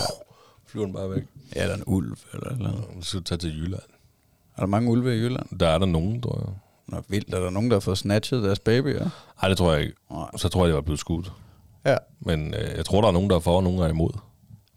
Flyver 0.68 0.86
den 0.86 0.94
bare 0.94 1.10
væk. 1.12 1.24
Ja, 1.56 1.62
eller 1.62 1.76
en 1.76 1.84
ulv. 1.88 2.18
Eller, 2.34 2.50
eller. 2.50 2.70
Og 2.72 3.04
så 3.04 3.22
tage 3.22 3.38
til 3.38 3.58
Jylland. 3.60 3.82
Er 4.58 4.62
der 4.62 4.66
mange 4.66 4.90
ulve 4.92 5.16
i 5.16 5.20
Jylland? 5.20 5.60
Der 5.60 5.68
er 5.68 5.78
der 5.78 5.86
nogen, 5.86 6.22
tror 6.22 6.40
jeg. 6.46 6.54
Nå, 6.88 7.04
vildt. 7.08 7.34
Er 7.34 7.40
der 7.40 7.50
nogen, 7.50 7.70
der 7.70 7.76
har 7.76 7.80
fået 7.80 7.98
snatchet 7.98 8.44
deres 8.44 8.60
babyer? 8.60 9.10
Nej, 9.42 9.50
det 9.50 9.58
tror 9.58 9.74
jeg 9.74 9.82
ikke. 9.82 9.94
Nej. 10.12 10.28
Så 10.38 10.50
tror 10.50 10.62
jeg, 10.62 10.68
det 10.68 10.76
var 10.76 10.82
blevet 10.82 11.00
skudt. 11.00 11.32
Ja. 11.86 11.98
Men 12.20 12.54
øh, 12.54 12.78
jeg 12.78 12.86
tror, 12.86 13.02
der 13.02 13.08
er 13.08 13.12
nogen, 13.12 13.30
der 13.30 13.36
er 13.36 13.40
for, 13.40 13.56
og 13.56 13.64
nogen 13.64 13.80
der 13.80 13.86
er 13.86 13.90
imod. 13.90 14.12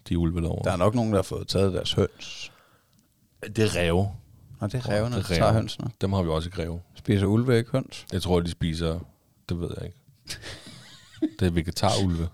De 0.09 0.17
ulve 0.17 0.41
derovre. 0.41 0.63
Der 0.65 0.71
er 0.71 0.77
nok 0.77 0.95
nogen, 0.95 1.11
der 1.11 1.17
har 1.17 1.23
fået 1.23 1.47
taget 1.47 1.73
deres 1.73 1.93
høns. 1.93 2.51
Det 3.55 3.59
er 3.59 3.75
ræve. 3.75 4.09
Nå, 4.61 4.67
det 4.67 4.73
er 4.73 4.89
rævene, 4.89 5.15
der 5.15 5.21
er 5.21 5.23
tager 5.23 5.53
hønsene. 5.53 5.91
Dem 6.01 6.13
har 6.13 6.23
vi 6.23 6.29
også 6.29 6.49
i 6.49 6.51
Greve. 6.51 6.81
Spiser 6.95 7.25
ulve 7.25 7.57
ikke 7.57 7.71
høns? 7.71 8.05
Jeg 8.13 8.21
tror, 8.21 8.39
de 8.39 8.51
spiser... 8.51 8.99
Det 9.49 9.59
ved 9.59 9.69
jeg 9.77 9.85
ikke. 9.85 9.97
det 11.39 11.47
er 11.47 11.51
vegetarulve. 11.51 12.29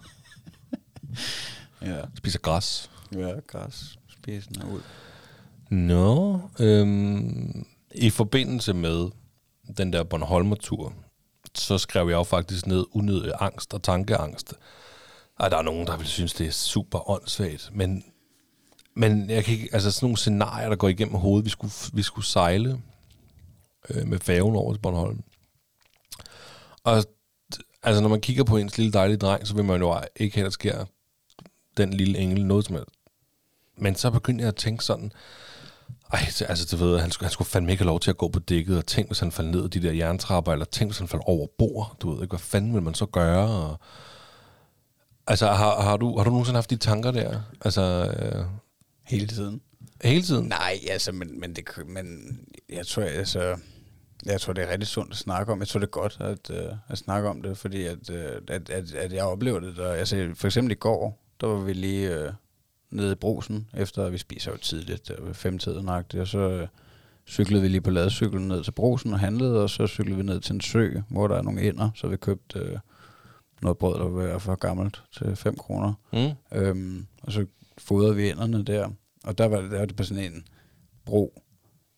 Ja. 1.81 2.01
Spiser 2.17 2.39
græs. 2.39 2.91
Ja, 3.15 3.33
græs. 3.47 3.97
Spisen 4.09 4.62
af 4.62 4.65
ulv. 4.65 4.83
Nå, 5.69 6.39
øhm, 6.59 7.65
i 7.95 8.09
forbindelse 8.09 8.73
med 8.73 9.09
den 9.77 9.93
der 9.93 10.03
Bornholmer-tur, 10.03 10.93
så 11.55 11.77
skrev 11.77 12.07
jeg 12.07 12.15
jo 12.15 12.23
faktisk 12.23 12.67
ned 12.67 12.86
unødig 12.91 13.33
angst 13.39 13.73
og 13.73 13.83
tankeangst. 13.83 14.53
Og 15.39 15.51
der 15.51 15.57
er 15.57 15.62
nogen, 15.62 15.88
der 15.88 15.97
vil 15.97 16.07
synes, 16.07 16.33
det 16.33 16.47
er 16.47 16.51
super 16.51 17.09
åndssvagt, 17.09 17.69
men, 17.73 18.03
men 18.95 19.29
jeg 19.29 19.43
kan 19.43 19.53
ikke, 19.53 19.69
altså 19.73 19.91
sådan 19.91 20.06
nogle 20.06 20.17
scenarier, 20.17 20.69
der 20.69 20.75
går 20.75 20.88
igennem 20.88 21.15
hovedet, 21.15 21.45
vi 21.45 21.49
skulle, 21.49 21.73
vi 21.93 22.01
skulle 22.01 22.25
sejle 22.25 22.82
øh, 23.89 24.08
med 24.08 24.19
færgen 24.19 24.56
over 24.56 24.73
til 24.73 24.82
Bornholm. 24.82 25.23
Og 26.84 27.03
altså, 27.84 28.01
når 28.01 28.10
man 28.10 28.21
kigger 28.21 28.43
på 28.43 28.58
ens 28.58 28.77
lille 28.77 28.93
dejlige 28.93 29.17
dreng, 29.17 29.47
så 29.47 29.56
vil 29.56 29.65
man 29.65 29.82
jo 29.82 29.99
ikke 30.15 30.36
have, 30.36 30.45
at 30.45 30.45
der 30.45 30.51
sker 30.51 30.86
den 31.77 31.93
lille 31.93 32.17
engel 32.17 32.45
noget 32.45 32.65
som 32.65 32.75
helst. 32.75 32.89
Men 33.77 33.95
så 33.95 34.12
begyndte 34.12 34.41
jeg 34.41 34.47
at 34.47 34.56
tænke 34.56 34.84
sådan, 34.84 35.12
ej, 36.13 36.19
altså 36.49 36.77
du 36.77 36.86
ved, 36.86 36.99
han 36.99 37.12
skulle, 37.12 37.27
han 37.27 37.34
skulle 37.34 37.49
fandme 37.49 37.71
ikke 37.71 37.84
have 37.84 37.88
lov 37.88 37.99
til 37.99 38.10
at 38.10 38.17
gå 38.17 38.27
på 38.27 38.39
dækket, 38.39 38.77
og 38.77 38.86
tænk, 38.86 39.08
hvis 39.08 39.19
han 39.19 39.32
faldt 39.32 39.51
ned 39.51 39.63
af 39.63 39.69
de 39.69 39.82
der 39.82 39.91
jerntrapper, 39.91 40.51
eller 40.51 40.65
tænk, 40.65 40.89
hvis 40.91 40.99
han 40.99 41.08
faldt 41.08 41.23
over 41.27 41.47
bord, 41.58 41.95
du 42.01 42.12
ved 42.12 42.21
ikke, 42.21 42.32
hvad 42.32 42.39
fanden 42.39 42.73
vil 42.73 42.82
man 42.82 42.93
så 42.93 43.06
gøre? 43.06 43.49
Og, 43.49 43.79
altså, 45.27 45.47
har, 45.47 45.82
har, 45.82 45.97
du, 45.97 46.17
har 46.17 46.23
du 46.23 46.29
nogensinde 46.29 46.58
haft 46.58 46.69
de 46.69 46.75
tanker 46.75 47.12
der? 47.12 47.41
Altså, 47.62 47.82
øh, 47.82 48.45
Hele 49.03 49.27
tiden. 49.27 49.61
hele 50.01 50.21
tiden? 50.21 50.47
Nej, 50.47 50.79
altså, 50.89 51.11
men, 51.11 51.39
men, 51.39 51.55
det, 51.55 51.63
men 51.87 52.37
jeg 52.69 52.87
tror, 52.87 53.03
altså, 53.03 53.57
jeg 54.25 54.41
tror, 54.41 54.53
det 54.53 54.63
er 54.63 54.71
rigtig 54.71 54.87
sundt 54.87 55.11
at 55.11 55.17
snakke 55.17 55.51
om. 55.51 55.59
Jeg 55.59 55.67
tror, 55.67 55.79
det 55.79 55.87
er 55.87 55.91
godt 55.91 56.17
at, 56.19 56.49
uh, 56.49 56.77
at 56.87 56.97
snakke 56.97 57.29
om 57.29 57.41
det, 57.41 57.57
fordi 57.57 57.83
at, 57.83 58.09
uh, 58.09 58.15
at, 58.47 58.69
at, 58.69 58.93
at 58.93 59.13
jeg 59.13 59.23
oplever 59.23 59.59
det. 59.59 59.77
Der, 59.77 59.91
altså, 59.91 60.31
for 60.35 60.47
eksempel 60.47 60.71
i 60.71 60.75
går, 60.75 61.19
der 61.41 61.47
var 61.47 61.59
vi 61.59 61.73
lige 61.73 62.25
uh, 62.25 62.33
nede 62.91 63.11
i 63.11 63.15
brusen, 63.15 63.67
efter 63.73 64.09
vi 64.09 64.17
spiser 64.17 64.51
jo 64.51 64.57
tidligt, 64.57 65.07
der 65.07 65.21
ved 65.21 65.33
femtiden 65.33 65.89
og 65.89 66.27
så 66.27 66.61
uh, 66.61 66.67
cyklede 67.27 67.61
vi 67.61 67.67
lige 67.67 67.81
på 67.81 67.91
ladecyklen 67.91 68.47
ned 68.47 68.63
til 68.63 68.71
brusen 68.71 69.13
og 69.13 69.19
handlede, 69.19 69.63
og 69.63 69.69
så 69.69 69.87
cyklede 69.87 70.17
vi 70.17 70.23
ned 70.23 70.39
til 70.39 70.53
en 70.53 70.61
sø, 70.61 70.91
hvor 71.09 71.27
der 71.27 71.35
er 71.35 71.41
nogle 71.41 71.61
ender, 71.61 71.89
så 71.95 72.07
vi 72.07 72.17
købte 72.17 72.61
uh, 72.61 72.79
noget 73.61 73.77
brød, 73.77 73.99
der 73.99 74.07
var 74.07 74.37
for 74.37 74.55
gammelt, 74.55 75.03
til 75.17 75.35
5 75.35 75.55
kroner. 75.55 75.93
Mm? 76.13 76.57
Øhm, 76.57 77.05
og 77.21 77.31
så 77.31 77.45
fodrede 77.77 78.15
vi 78.15 78.29
inderne 78.29 78.63
der. 78.63 78.89
Og 79.23 79.38
der 79.38 79.45
var, 79.45 79.62
der 79.62 79.79
var 79.79 79.86
det 79.86 79.95
på 79.95 80.03
sådan 80.03 80.23
en 80.33 80.47
bro, 81.05 81.41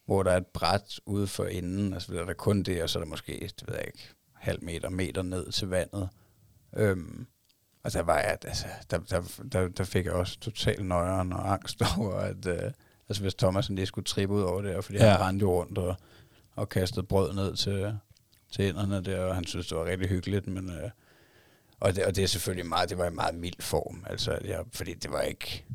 hvor 0.05 0.23
der 0.23 0.31
er 0.31 0.37
et 0.37 0.47
bræt 0.47 0.99
ude 1.05 1.27
for 1.27 1.45
enden. 1.45 1.93
Altså 1.93 2.13
der 2.13 2.21
er 2.21 2.25
der 2.25 2.33
kun 2.33 2.63
det, 2.63 2.83
og 2.83 2.89
så 2.89 2.99
er 2.99 3.03
der 3.03 3.09
måske, 3.09 3.51
det 3.59 3.67
ved 3.67 3.75
jeg 3.75 3.87
ikke, 3.87 4.09
halv 4.33 4.63
meter, 4.63 4.89
meter 4.89 5.21
ned 5.21 5.51
til 5.51 5.67
vandet. 5.67 6.09
Øhm, 6.77 7.27
og 7.83 7.93
der 7.93 8.01
var 8.01 8.19
jeg, 8.19 8.37
altså, 8.43 8.65
der, 8.91 8.97
der, 8.97 9.21
der, 9.51 9.67
der 9.67 9.83
fik 9.83 10.05
jeg 10.05 10.13
også 10.13 10.39
total 10.39 10.85
nøjeren 10.85 11.33
og 11.33 11.53
angst 11.53 11.81
over, 11.97 12.13
at 12.13 12.45
øh, 12.47 12.71
altså, 13.09 13.21
hvis 13.21 13.35
Thomas 13.35 13.69
lige 13.69 13.85
skulle 13.85 14.05
trippe 14.05 14.35
ud 14.35 14.41
over 14.41 14.61
det, 14.61 14.85
fordi 14.85 14.97
ja. 14.97 15.09
Han 15.09 15.21
rendte 15.21 15.45
rundt 15.45 15.77
og, 15.77 15.95
og 16.51 16.69
kastede 16.69 17.05
brød 17.05 17.33
ned 17.33 17.55
til, 17.55 17.97
til 18.51 18.65
inderne 18.65 19.03
der, 19.03 19.19
og 19.19 19.35
han 19.35 19.45
synes, 19.45 19.67
det 19.67 19.77
var 19.77 19.85
rigtig 19.85 20.09
hyggeligt, 20.09 20.47
men... 20.47 20.69
Øh, 20.69 20.89
og 21.85 21.95
det, 21.95 22.05
og 22.05 22.15
det 22.15 22.23
er 22.23 22.27
selvfølgelig 22.27 22.65
meget, 22.65 22.89
det 22.89 22.97
var 22.97 23.05
i 23.09 23.13
meget 23.13 23.35
mild 23.35 23.61
form, 23.61 24.03
altså, 24.09 24.37
jeg, 24.43 24.63
fordi 24.73 24.93
det 24.93 25.11
var 25.11 25.21
ikke 25.21 25.65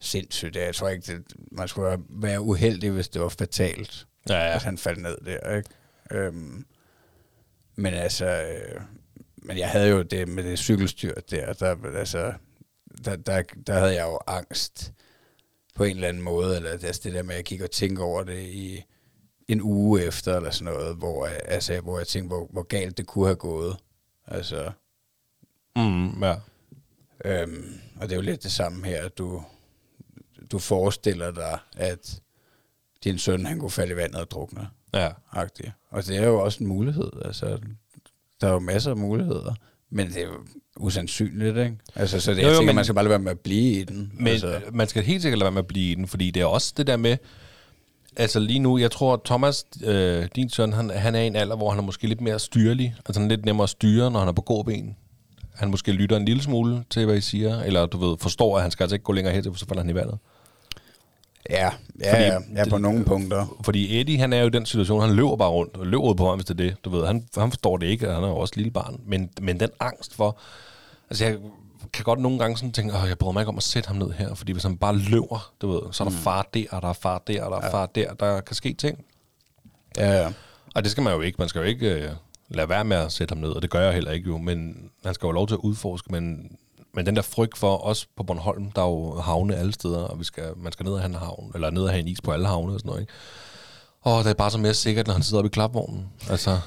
sindssygt. 0.00 0.56
Jeg 0.56 0.74
tror 0.74 0.88
ikke, 0.88 1.12
det, 1.12 1.24
man 1.52 1.68
skulle 1.68 1.98
være- 2.08 2.40
uheldig, 2.40 2.90
hvis 2.90 3.08
det 3.08 3.22
var 3.22 3.28
fatalt, 3.28 4.06
Ja, 4.28 4.34
ja. 4.34 4.54
at 4.54 4.62
han 4.62 4.78
faldt 4.78 5.02
ned 5.02 5.16
der, 5.24 5.56
ikke? 5.56 5.68
Øhm, 6.10 6.66
men 7.76 7.94
altså, 7.94 8.26
øh, 8.26 8.80
men 9.36 9.58
jeg 9.58 9.68
havde 9.70 9.88
jo 9.90 10.02
det 10.02 10.28
med 10.28 10.44
det 10.44 10.58
cykelstyr 10.58 11.14
der, 11.30 11.52
der, 11.52 11.76
altså, 11.98 12.32
der, 13.04 13.16
der, 13.16 13.42
der 13.66 13.72
havde 13.78 13.94
jeg 13.94 14.02
jo 14.06 14.18
angst 14.26 14.92
på 15.74 15.84
en 15.84 15.94
eller 15.96 16.08
anden 16.08 16.22
måde, 16.22 16.56
eller 16.56 16.70
altså 16.70 17.00
det 17.04 17.12
der 17.14 17.22
med, 17.22 17.30
at 17.30 17.36
jeg 17.36 17.44
gik 17.44 17.60
og 17.60 17.70
tænkte 17.70 18.00
over 18.00 18.22
det 18.24 18.42
i 18.42 18.84
en 19.48 19.60
uge 19.62 20.02
efter, 20.04 20.36
eller 20.36 20.50
sådan 20.50 20.74
noget, 20.74 20.96
hvor, 20.96 21.26
altså, 21.26 21.80
hvor 21.80 21.98
jeg 21.98 22.06
tænkte, 22.06 22.28
hvor, 22.28 22.46
hvor 22.52 22.62
galt 22.62 22.98
det 22.98 23.06
kunne 23.06 23.26
have 23.26 23.36
gået. 23.36 23.76
Altså, 24.26 24.70
Mm, 25.76 26.22
ja. 26.22 26.34
Øhm, 27.24 27.80
og 27.96 28.02
det 28.08 28.12
er 28.12 28.16
jo 28.16 28.22
lidt 28.22 28.42
det 28.42 28.52
samme 28.52 28.86
her, 28.86 29.04
at 29.04 29.18
du, 29.18 29.42
du 30.52 30.58
forestiller 30.58 31.30
dig, 31.30 31.58
at 31.76 32.20
din 33.04 33.18
søn, 33.18 33.46
han 33.46 33.58
kunne 33.58 33.70
falde 33.70 33.92
i 33.92 33.96
vandet 33.96 34.20
og 34.20 34.30
drukne. 34.30 34.68
Ja. 34.94 35.08
Agtigt. 35.32 35.70
Og 35.90 36.06
det 36.06 36.16
er 36.16 36.26
jo 36.26 36.40
også 36.40 36.58
en 36.64 36.66
mulighed. 36.68 37.10
Altså, 37.24 37.58
der 38.40 38.48
er 38.48 38.52
jo 38.52 38.58
masser 38.58 38.90
af 38.90 38.96
muligheder. 38.96 39.54
Men 39.90 40.08
det 40.08 40.16
er 40.16 40.26
jo 40.26 40.46
usandsynligt, 40.76 41.56
ikke? 41.56 41.76
Altså, 41.94 42.20
så 42.20 42.30
det, 42.34 42.38
Jo, 42.38 42.42
jeg 42.42 42.52
jo, 42.52 42.56
tænker, 42.56 42.66
men- 42.66 42.74
man 42.76 42.84
skal 42.84 42.94
bare 42.94 43.04
lade 43.04 43.10
være 43.10 43.18
med 43.18 43.30
at 43.30 43.40
blive 43.40 43.80
i 43.80 43.84
den. 43.84 44.12
Men 44.14 44.26
altså, 44.26 44.46
altså. 44.46 44.70
man 44.72 44.88
skal 44.88 45.02
helt 45.04 45.22
sikkert 45.22 45.38
lade 45.38 45.44
være 45.46 45.52
med 45.52 45.62
at 45.62 45.66
blive 45.66 45.92
i 45.92 45.94
den, 45.94 46.06
fordi 46.06 46.30
det 46.30 46.40
er 46.40 46.46
også 46.46 46.74
det 46.76 46.86
der 46.86 46.96
med, 46.96 47.16
altså 48.16 48.40
lige 48.40 48.58
nu, 48.58 48.78
jeg 48.78 48.90
tror, 48.90 49.22
Thomas, 49.24 49.64
øh, 49.84 50.28
din 50.36 50.50
søn, 50.50 50.72
han, 50.72 50.90
han 50.90 51.14
er 51.14 51.20
i 51.20 51.26
en 51.26 51.36
alder, 51.36 51.56
hvor 51.56 51.70
han 51.70 51.78
er 51.78 51.82
måske 51.82 52.06
lidt 52.06 52.20
mere 52.20 52.38
styrlig, 52.38 52.94
altså 53.06 53.20
han 53.20 53.30
er 53.30 53.36
lidt 53.36 53.44
nemmere 53.46 53.62
at 53.64 53.70
styre, 53.70 54.10
når 54.10 54.18
han 54.18 54.28
er 54.28 54.32
på 54.32 54.42
gåben. 54.42 54.96
Han 55.60 55.70
måske 55.70 55.92
lytter 55.92 56.16
en 56.16 56.24
lille 56.24 56.42
smule 56.42 56.84
til, 56.90 57.04
hvad 57.06 57.16
I 57.16 57.20
siger, 57.20 57.60
eller 57.62 57.86
du 57.86 57.98
ved, 58.08 58.16
forstår, 58.20 58.56
at 58.56 58.62
han 58.62 58.70
skal 58.70 58.84
altså 58.84 58.94
ikke 58.94 59.04
gå 59.04 59.12
længere 59.12 59.34
hen, 59.34 59.44
for 59.44 59.54
så 59.54 59.66
falder 59.66 59.82
han 59.82 59.90
i 59.90 59.94
vandet. 59.94 60.18
ja, 61.50 61.70
ja, 62.00 62.12
fordi 62.12 62.24
ja, 62.24 62.38
ja, 62.56 62.64
på 62.70 62.76
det- 62.76 62.80
nogle 62.82 63.04
punkter. 63.04 63.58
Fordi 63.64 64.00
Eddie, 64.00 64.18
han 64.18 64.32
er 64.32 64.40
jo 64.40 64.46
i 64.46 64.50
den 64.50 64.66
situation, 64.66 65.00
han 65.00 65.10
løber 65.10 65.36
bare 65.36 65.50
rundt, 65.50 65.76
og 65.76 65.86
løber 65.86 66.04
ud 66.04 66.14
på 66.14 66.28
ham, 66.28 66.38
hvis 66.38 66.44
det 66.46 66.60
er 66.60 66.64
det. 66.64 66.84
Du 66.84 66.90
ved, 66.90 67.06
han, 67.06 67.24
han 67.36 67.50
forstår 67.50 67.76
det 67.76 67.86
ikke, 67.86 68.08
og 68.08 68.14
han 68.14 68.24
er 68.24 68.28
jo 68.28 68.36
også 68.36 68.54
lille 68.56 68.70
barn. 68.70 69.00
Men, 69.06 69.30
men 69.40 69.60
den 69.60 69.70
angst 69.80 70.14
for... 70.14 70.38
Altså, 71.10 71.24
jeg 71.24 71.36
kan 71.92 72.04
godt 72.04 72.18
nogle 72.20 72.38
gange 72.38 72.56
sådan 72.56 72.72
tænke, 72.72 72.94
åh, 72.94 73.08
jeg 73.08 73.18
bryder 73.18 73.32
mig 73.32 73.40
ikke 73.40 73.48
om 73.48 73.56
at 73.56 73.62
sætte 73.62 73.86
ham 73.86 73.96
ned 73.96 74.10
her, 74.10 74.34
fordi 74.34 74.52
hvis 74.52 74.62
han 74.62 74.76
bare 74.76 74.96
løber, 74.96 75.52
du 75.62 75.72
ved, 75.72 75.80
så 75.92 76.04
er 76.04 76.08
der 76.08 76.16
mm. 76.16 76.22
far 76.22 76.48
der, 76.54 76.64
og 76.70 76.82
der 76.82 76.88
er 76.88 76.92
far 76.92 77.22
der, 77.26 77.42
og 77.44 77.50
der 77.50 77.56
er 77.56 77.66
ja. 77.66 77.72
far 77.72 77.86
der, 77.86 78.14
der 78.14 78.40
kan 78.40 78.56
ske 78.56 78.72
ting. 78.72 79.04
Ja, 79.96 80.12
ja. 80.22 80.32
Og 80.74 80.82
det 80.82 80.90
skal 80.90 81.02
man 81.02 81.12
jo 81.14 81.20
ikke. 81.20 81.36
Man 81.38 81.48
skal 81.48 81.58
jo 81.58 81.64
ikke 81.64 81.94
øh, 81.94 82.10
lade 82.50 82.68
være 82.68 82.84
med 82.84 82.96
at 82.96 83.12
sætte 83.12 83.32
ham 83.32 83.40
ned, 83.42 83.50
og 83.50 83.62
det 83.62 83.70
gør 83.70 83.80
jeg 83.80 83.94
heller 83.94 84.10
ikke 84.10 84.28
jo, 84.28 84.38
men 84.38 84.90
han 85.04 85.14
skal 85.14 85.26
jo 85.26 85.30
have 85.30 85.34
lov 85.34 85.46
til 85.48 85.54
at 85.54 85.60
udforske, 85.60 86.12
men, 86.12 86.56
men 86.94 87.06
den 87.06 87.16
der 87.16 87.22
frygt 87.22 87.58
for 87.58 87.86
os 87.86 88.06
på 88.16 88.22
Bornholm, 88.22 88.70
der 88.70 88.82
er 88.82 88.86
jo 88.86 89.20
havne 89.20 89.56
alle 89.56 89.72
steder, 89.72 89.98
og 89.98 90.18
vi 90.18 90.24
skal, 90.24 90.52
man 90.56 90.72
skal 90.72 90.84
ned 90.84 90.92
og 90.92 91.00
have 91.00 91.08
en 91.08 91.14
havn, 91.14 91.50
eller 91.54 91.70
ned 91.70 91.82
og 91.82 91.90
have 91.90 92.00
en 92.00 92.08
is 92.08 92.20
på 92.20 92.32
alle 92.32 92.46
havne 92.46 92.72
og 92.72 92.80
sådan 92.80 92.88
noget, 92.88 93.00
ikke? 93.00 93.12
Og 94.00 94.24
det 94.24 94.30
er 94.30 94.34
bare 94.34 94.50
så 94.50 94.58
mere 94.58 94.74
sikkert, 94.74 95.06
når 95.06 95.14
han 95.14 95.22
sidder 95.22 95.38
oppe 95.38 95.48
i 95.48 95.50
klapvognen. 95.50 96.08
Altså, 96.30 96.60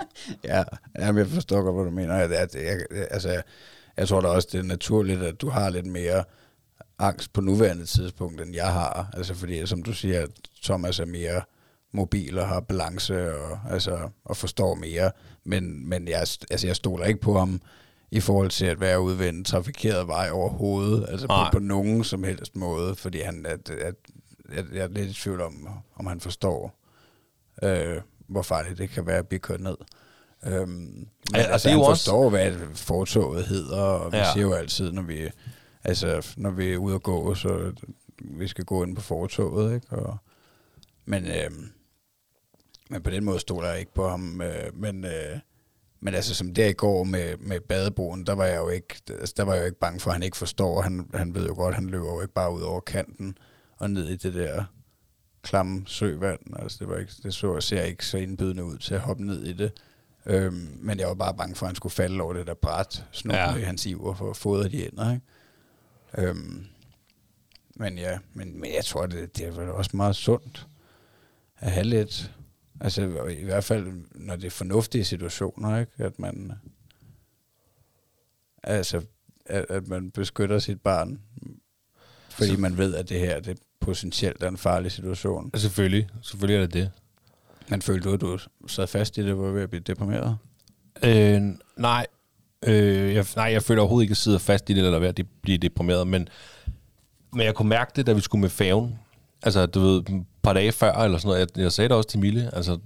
Ja, 0.44 0.64
jamen, 0.98 1.18
jeg 1.18 1.26
forstår 1.26 1.62
godt, 1.62 1.74
hvad 1.74 1.84
du 1.84 1.90
mener. 1.90 2.14
At, 2.14 2.32
at, 2.32 2.54
jeg, 2.54 2.80
altså, 3.10 3.28
jeg, 3.28 3.42
jeg 3.96 4.08
tror 4.08 4.20
da 4.20 4.28
også, 4.28 4.48
det 4.52 4.58
er 4.58 4.62
naturligt, 4.62 5.22
at 5.22 5.40
du 5.40 5.48
har 5.48 5.70
lidt 5.70 5.86
mere 5.86 6.24
angst 6.98 7.32
på 7.32 7.40
nuværende 7.40 7.86
tidspunkt, 7.86 8.40
end 8.40 8.54
jeg 8.54 8.72
har. 8.72 9.10
Altså 9.12 9.34
fordi, 9.34 9.66
som 9.66 9.82
du 9.82 9.92
siger, 9.92 10.26
Thomas 10.62 10.98
er 11.00 11.06
mere 11.06 11.42
mobil 11.92 12.38
og 12.38 12.48
har 12.48 12.60
balance 12.60 13.34
og, 13.42 13.58
altså, 13.70 14.08
og 14.24 14.36
forstår 14.36 14.74
mere. 14.74 15.10
Men, 15.44 15.88
men 15.88 16.08
jeg, 16.08 16.18
altså, 16.50 16.66
jeg 16.66 16.76
stoler 16.76 17.04
ikke 17.04 17.20
på 17.20 17.38
ham 17.38 17.60
i 18.10 18.20
forhold 18.20 18.50
til 18.50 18.66
at 18.66 18.80
være 18.80 19.00
ude 19.00 19.18
ved 19.18 19.28
en 19.28 19.44
trafikeret 19.44 20.06
vej 20.08 20.30
overhovedet. 20.32 21.06
Altså 21.08 21.26
på, 21.26 21.32
Nej. 21.32 21.50
på 21.52 21.58
nogen 21.58 22.04
som 22.04 22.24
helst 22.24 22.56
måde. 22.56 22.94
Fordi 22.94 23.20
han, 23.20 23.46
at, 23.46 23.70
at, 23.70 23.94
at, 24.52 24.64
jeg 24.74 24.84
er 24.84 24.88
lidt 24.88 25.10
i 25.10 25.14
tvivl 25.14 25.40
om, 25.40 25.68
om 25.96 26.06
han 26.06 26.20
forstår, 26.20 26.74
øh, 27.62 27.96
hvor 28.26 28.42
farligt 28.42 28.78
det 28.78 28.90
kan 28.90 29.06
være 29.06 29.18
at 29.18 29.28
blive 29.28 29.40
kørt 29.40 29.60
ned. 29.60 29.76
Øhm, 30.46 30.68
men 30.68 31.06
Ja, 31.34 31.46
og 31.46 31.52
altså, 31.52 31.68
det 31.68 31.74
er 31.74 31.78
han 31.78 31.84
jo 31.84 31.90
også- 31.90 32.04
forstår, 32.04 32.30
hvad 32.30 32.52
fortoget 32.74 33.46
hedder, 33.46 33.80
og 33.80 34.12
vi 34.12 34.16
Ja. 34.16 34.32
siger 34.32 34.42
jo 34.46 34.52
altid, 34.52 34.92
når 34.92 35.02
vi, 35.02 35.30
altså, 35.84 36.34
når 36.36 36.50
vi 36.50 36.72
er 36.72 36.76
ude 36.76 36.94
at 36.94 37.02
gå, 37.02 37.34
så 37.34 37.72
vi 38.18 38.48
skal 38.48 38.64
gå 38.64 38.84
ind 38.84 38.96
på 38.96 39.02
fortoget, 39.02 39.74
ikke? 39.74 39.86
Og, 39.96 40.16
men, 41.04 41.26
øh, 41.26 41.50
men 42.92 43.02
på 43.02 43.10
den 43.10 43.24
måde 43.24 43.40
stoler 43.40 43.68
jeg 43.68 43.80
ikke 43.80 43.94
på 43.94 44.08
ham. 44.08 44.40
Øh, 44.40 44.76
men, 44.76 45.04
øh, 45.04 45.38
men 46.00 46.14
altså, 46.14 46.34
som 46.34 46.54
der 46.54 46.66
i 46.66 46.72
går 46.72 47.04
med, 47.04 47.36
med 47.36 47.60
badeboen, 47.60 48.26
der 48.26 48.32
var 48.32 48.44
jeg 48.44 48.56
jo 48.56 48.68
ikke, 48.68 48.94
altså, 49.08 49.34
der 49.36 49.42
var 49.42 49.54
jeg 49.54 49.60
jo 49.60 49.66
ikke 49.66 49.78
bange 49.78 50.00
for, 50.00 50.10
at 50.10 50.14
han 50.14 50.22
ikke 50.22 50.36
forstår. 50.36 50.80
Han, 50.80 51.10
han 51.14 51.34
ved 51.34 51.46
jo 51.46 51.54
godt, 51.54 51.74
han 51.74 51.86
løber 51.86 52.14
jo 52.14 52.20
ikke 52.20 52.34
bare 52.34 52.52
ud 52.52 52.62
over 52.62 52.80
kanten 52.80 53.38
og 53.76 53.90
ned 53.90 54.08
i 54.08 54.16
det 54.16 54.34
der 54.34 54.64
klamme 55.42 55.82
søvand. 55.86 56.40
Altså, 56.56 56.78
det, 56.80 56.88
var 56.88 56.96
ikke, 56.96 57.12
det 57.22 57.34
så, 57.34 57.60
ser 57.60 57.82
ikke 57.82 58.06
så 58.06 58.18
indbydende 58.18 58.64
ud 58.64 58.78
til 58.78 58.94
at 58.94 59.00
hoppe 59.00 59.24
ned 59.24 59.44
i 59.44 59.52
det. 59.52 59.72
Øhm, 60.26 60.78
men 60.80 60.98
jeg 60.98 61.08
var 61.08 61.14
bare 61.14 61.34
bange 61.34 61.54
for, 61.54 61.66
at 61.66 61.68
han 61.68 61.76
skulle 61.76 61.92
falde 61.92 62.22
over 62.22 62.32
det 62.32 62.46
der 62.46 62.54
bræt, 62.54 63.04
snor 63.12 63.34
ja. 63.34 63.54
i 63.54 63.62
hans 63.62 63.86
iver 63.86 64.14
for 64.14 64.30
at 64.30 64.36
fodre 64.36 64.68
de 64.68 64.88
ender. 64.88 65.12
Ikke? 65.12 66.28
Øhm, 66.28 66.66
men 67.74 67.98
ja, 67.98 68.18
men, 68.34 68.60
men 68.60 68.70
jeg 68.74 68.84
tror, 68.84 69.06
det, 69.06 69.36
det 69.36 69.46
er 69.46 69.50
vel 69.50 69.70
også 69.70 69.90
meget 69.94 70.16
sundt 70.16 70.66
at 71.58 71.70
have 71.70 71.86
lidt, 71.86 72.32
altså 72.82 73.26
i 73.30 73.44
hvert 73.44 73.64
fald, 73.64 73.86
når 74.14 74.36
det 74.36 74.44
er 74.44 74.50
fornuftige 74.50 75.04
situationer, 75.04 75.78
ikke? 75.78 75.92
at 75.98 76.18
man, 76.18 76.52
altså, 78.62 79.02
at, 79.46 79.66
at 79.68 79.88
man 79.88 80.10
beskytter 80.10 80.58
sit 80.58 80.80
barn, 80.80 81.20
fordi 82.30 82.50
altså, 82.50 82.60
man 82.60 82.78
ved, 82.78 82.94
at 82.94 83.08
det 83.08 83.18
her, 83.18 83.40
det 83.40 83.58
potentielt 83.80 84.42
er 84.42 84.48
en 84.48 84.58
farlig 84.58 84.92
situation. 84.92 85.50
Selvfølgelig, 85.54 86.08
selvfølgelig 86.22 86.62
er 86.62 86.66
det 86.66 86.74
det. 86.74 86.90
Men 87.68 87.82
følte 87.82 88.08
du, 88.08 88.14
at 88.14 88.20
du 88.20 88.38
sad 88.66 88.86
fast 88.86 89.18
i 89.18 89.26
det, 89.26 89.34
hvor 89.34 89.50
ved 89.50 89.62
at 89.62 89.70
blive 89.70 89.82
deprimeret? 89.86 90.38
Øh, 91.04 91.42
nej, 91.76 92.06
øh, 92.66 93.14
jeg, 93.14 93.26
nej, 93.36 93.44
jeg 93.44 93.62
føler 93.62 93.82
overhovedet 93.82 94.04
ikke, 94.04 94.10
at 94.12 94.16
jeg 94.16 94.22
sidder 94.22 94.38
fast 94.38 94.70
i 94.70 94.74
det, 94.74 94.84
eller 94.84 94.98
ved 94.98 95.08
at 95.08 95.20
blive 95.42 95.58
deprimeret, 95.58 96.06
men, 96.06 96.28
men 97.32 97.46
jeg 97.46 97.54
kunne 97.54 97.68
mærke 97.68 97.92
det, 97.96 98.06
da 98.06 98.12
vi 98.12 98.20
skulle 98.20 98.40
med 98.40 98.50
færgen. 98.50 98.98
Altså, 99.42 99.66
du 99.66 99.80
ved, 99.80 100.02
par 100.42 100.52
dage 100.52 100.72
før, 100.72 100.92
eller 100.92 101.18
sådan 101.18 101.28
noget, 101.28 101.50
jeg, 101.56 101.62
jeg 101.62 101.72
sagde 101.72 101.88
det 101.88 101.96
også 101.96 102.08
til 102.08 102.18
Mille, 102.18 102.50
altså, 102.54 102.78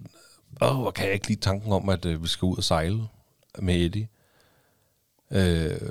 åh, 0.63 0.77
hvor 0.77 0.91
kan 0.91 1.05
jeg 1.05 1.15
ikke 1.15 1.29
lide 1.29 1.41
tanken 1.41 1.73
om, 1.73 1.89
at 1.89 2.05
øh, 2.05 2.23
vi 2.23 2.29
skal 2.29 2.47
ud 2.47 2.57
og 2.57 2.65
sejle 2.65 3.03
med 3.59 3.75
Eddie. 3.75 4.09
Øh, 5.31 5.91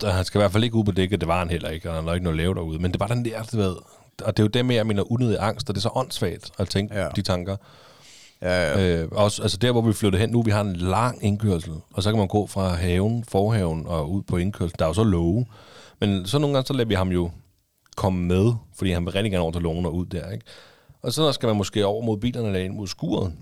der, 0.00 0.10
han 0.10 0.24
skal 0.24 0.38
i 0.38 0.40
hvert 0.40 0.52
fald 0.52 0.64
ikke 0.64 0.76
ud 0.76 0.84
på 0.84 0.92
dækket, 0.92 1.20
det 1.20 1.28
var 1.28 1.38
han 1.38 1.50
heller 1.50 1.68
ikke, 1.68 1.90
og 1.90 1.96
han 1.96 2.04
har 2.04 2.14
ikke 2.14 2.24
noget 2.24 2.36
lave 2.36 2.54
derude, 2.54 2.78
men 2.78 2.92
det 2.92 3.00
var 3.00 3.06
den 3.06 3.24
der, 3.24 3.42
du 3.42 3.56
ved, 3.56 3.76
og 4.22 4.36
det 4.36 4.38
er 4.38 4.44
jo 4.44 4.48
det 4.48 4.66
med, 4.66 4.74
jeg 4.74 4.86
mener 4.86 5.12
unødig 5.12 5.38
angst, 5.40 5.68
og 5.68 5.74
det 5.74 5.80
er 5.80 5.82
så 5.82 5.90
åndssvagt 5.94 6.50
at 6.58 6.68
tænke 6.68 6.98
ja. 6.98 7.08
de 7.16 7.22
tanker. 7.22 7.56
Ja, 8.42 8.80
ja. 8.80 9.02
Øh, 9.02 9.08
også, 9.12 9.42
altså 9.42 9.56
der, 9.56 9.72
hvor 9.72 9.80
vi 9.80 9.92
flyttede 9.92 10.20
hen 10.20 10.30
nu, 10.30 10.42
vi 10.42 10.50
har 10.50 10.60
en 10.60 10.76
lang 10.76 11.24
indkørsel, 11.24 11.72
og 11.94 12.02
så 12.02 12.10
kan 12.10 12.18
man 12.18 12.28
gå 12.28 12.46
fra 12.46 12.68
haven, 12.74 13.24
forhaven 13.28 13.86
og 13.86 14.10
ud 14.10 14.22
på 14.22 14.36
indkørsel. 14.36 14.78
Der 14.78 14.84
er 14.84 14.88
jo 14.88 14.94
så 14.94 15.04
love. 15.04 15.46
Men 16.00 16.26
så 16.26 16.38
nogle 16.38 16.54
gange, 16.54 16.66
så 16.66 16.72
lader 16.72 16.88
vi 16.88 16.94
ham 16.94 17.08
jo 17.08 17.30
komme 17.96 18.26
med, 18.26 18.52
fordi 18.74 18.90
han 18.90 19.04
vil 19.04 19.12
rigtig 19.12 19.32
gerne 19.32 19.42
over 19.42 19.52
til 19.52 19.62
loven 19.62 19.86
og 19.86 19.94
ud 19.94 20.06
der, 20.06 20.30
ikke? 20.30 20.44
Og 21.02 21.12
så 21.12 21.32
skal 21.32 21.46
man 21.46 21.56
måske 21.56 21.86
over 21.86 22.04
mod 22.04 22.18
bilerne 22.18 22.46
eller 22.46 22.60
ind 22.60 22.74
mod 22.74 22.86
skuret, 22.86 23.32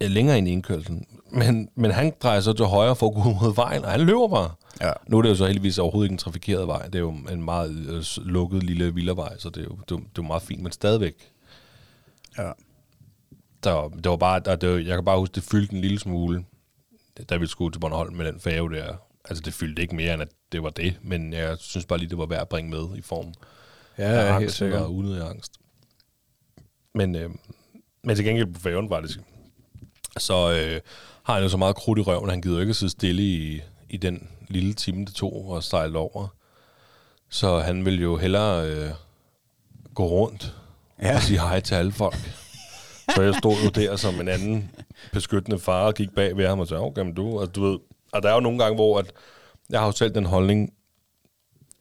længere 0.00 0.38
ind 0.38 0.48
i 0.48 0.50
indkørselen. 0.50 1.06
Men, 1.30 1.68
men 1.74 1.90
han 1.90 2.12
drejer 2.22 2.40
så 2.40 2.52
til 2.52 2.64
højre 2.64 2.96
for 2.96 3.08
at 3.08 3.14
gå 3.14 3.22
mod 3.22 3.54
vejen, 3.54 3.84
og 3.84 3.90
han 3.90 4.00
løber 4.00 4.28
bare. 4.28 4.50
Ja. 4.80 4.92
Nu 5.06 5.18
er 5.18 5.22
det 5.22 5.28
jo 5.28 5.34
så 5.34 5.46
heldigvis 5.46 5.78
overhovedet 5.78 6.06
ikke 6.06 6.14
en 6.14 6.18
trafikeret 6.18 6.66
vej. 6.66 6.86
Det 6.86 6.94
er 6.94 6.98
jo 6.98 7.10
en 7.10 7.42
meget 7.42 7.70
øh, 7.70 8.26
lukket 8.26 8.62
lille 8.62 8.94
villavej, 8.94 9.38
så 9.38 9.50
det 9.50 9.60
er 9.60 9.64
jo, 9.64 9.78
det 9.88 9.94
er, 9.94 9.98
det 9.98 10.18
er 10.18 10.22
meget 10.22 10.42
fint, 10.42 10.62
men 10.62 10.72
stadigvæk. 10.72 11.14
Ja. 12.38 12.50
Der, 13.64 13.88
det 13.88 14.10
var 14.10 14.16
bare, 14.16 14.40
der, 14.40 14.56
det 14.56 14.70
var, 14.70 14.76
jeg 14.76 14.94
kan 14.94 15.04
bare 15.04 15.18
huske, 15.18 15.34
det 15.34 15.42
fyldte 15.42 15.74
en 15.74 15.80
lille 15.80 15.98
smule, 15.98 16.44
da 17.28 17.36
vi 17.36 17.46
skulle 17.46 17.72
til 17.72 17.80
Bornholm 17.80 18.14
med 18.14 18.26
den 18.32 18.40
færge 18.40 18.70
der. 18.70 18.96
Altså 19.28 19.42
det 19.44 19.54
fyldte 19.54 19.82
ikke 19.82 19.96
mere, 19.96 20.14
end 20.14 20.22
at 20.22 20.28
det 20.52 20.62
var 20.62 20.70
det, 20.70 20.98
men 21.02 21.32
jeg 21.32 21.58
synes 21.58 21.86
bare 21.86 21.98
lige, 21.98 22.08
det 22.08 22.18
var 22.18 22.26
værd 22.26 22.40
at 22.40 22.48
bringe 22.48 22.70
med 22.70 22.98
i 22.98 23.02
form 23.02 23.34
ja, 23.98 24.04
af 24.04 24.32
angst 24.32 24.40
helt 24.40 24.52
sikkert. 24.52 24.82
og 24.82 24.94
unødig 24.94 25.30
angst. 25.30 25.52
Men, 26.94 27.14
øh, 27.14 27.30
men 28.02 28.16
til 28.16 28.24
gengæld 28.24 28.54
på 28.54 28.60
færgen 28.60 28.90
var 28.90 29.00
det 29.00 29.20
så 30.18 30.52
øh, 30.52 30.80
har 31.22 31.34
han 31.34 31.42
jo 31.42 31.48
så 31.48 31.56
meget 31.56 31.76
krudt 31.76 31.98
i 31.98 32.02
røven, 32.02 32.30
han 32.30 32.40
gider 32.40 32.54
jo 32.54 32.60
ikke 32.60 32.70
at 32.70 32.76
sidde 32.76 32.92
stille 32.92 33.22
i, 33.22 33.62
i 33.90 33.96
den 33.96 34.28
lille 34.48 34.74
time, 34.74 35.04
det 35.04 35.14
tog 35.14 35.48
og 35.48 35.62
sejle 35.62 35.98
over. 35.98 36.28
Så 37.30 37.58
han 37.58 37.84
vil 37.84 38.02
jo 38.02 38.16
hellere 38.16 38.70
øh, 38.70 38.90
gå 39.94 40.06
rundt 40.06 40.54
ja. 41.02 41.14
og 41.14 41.22
sige 41.22 41.40
hej 41.40 41.60
til 41.60 41.74
alle 41.74 41.92
folk. 41.92 42.16
Så 43.14 43.22
jeg 43.22 43.34
stod 43.34 43.54
jo 43.64 43.68
der 43.70 43.96
som 43.96 44.20
en 44.20 44.28
anden 44.28 44.70
beskyttende 45.12 45.58
far 45.58 45.86
og 45.86 45.94
gik 45.94 46.10
bag 46.14 46.36
ved 46.36 46.46
ham 46.46 46.60
og 46.60 46.68
sagde, 46.68 46.82
okay, 46.82 47.02
men 47.02 47.14
du, 47.14 47.40
altså, 47.40 47.52
du 47.52 47.62
ved, 47.62 47.78
og 48.12 48.22
der 48.22 48.28
er 48.28 48.34
jo 48.34 48.40
nogle 48.40 48.58
gange, 48.58 48.74
hvor 48.74 48.98
at, 48.98 49.12
jeg 49.70 49.80
har 49.80 49.86
jo 49.86 49.92
selv 49.92 50.14
den 50.14 50.26
holdning, 50.26 50.72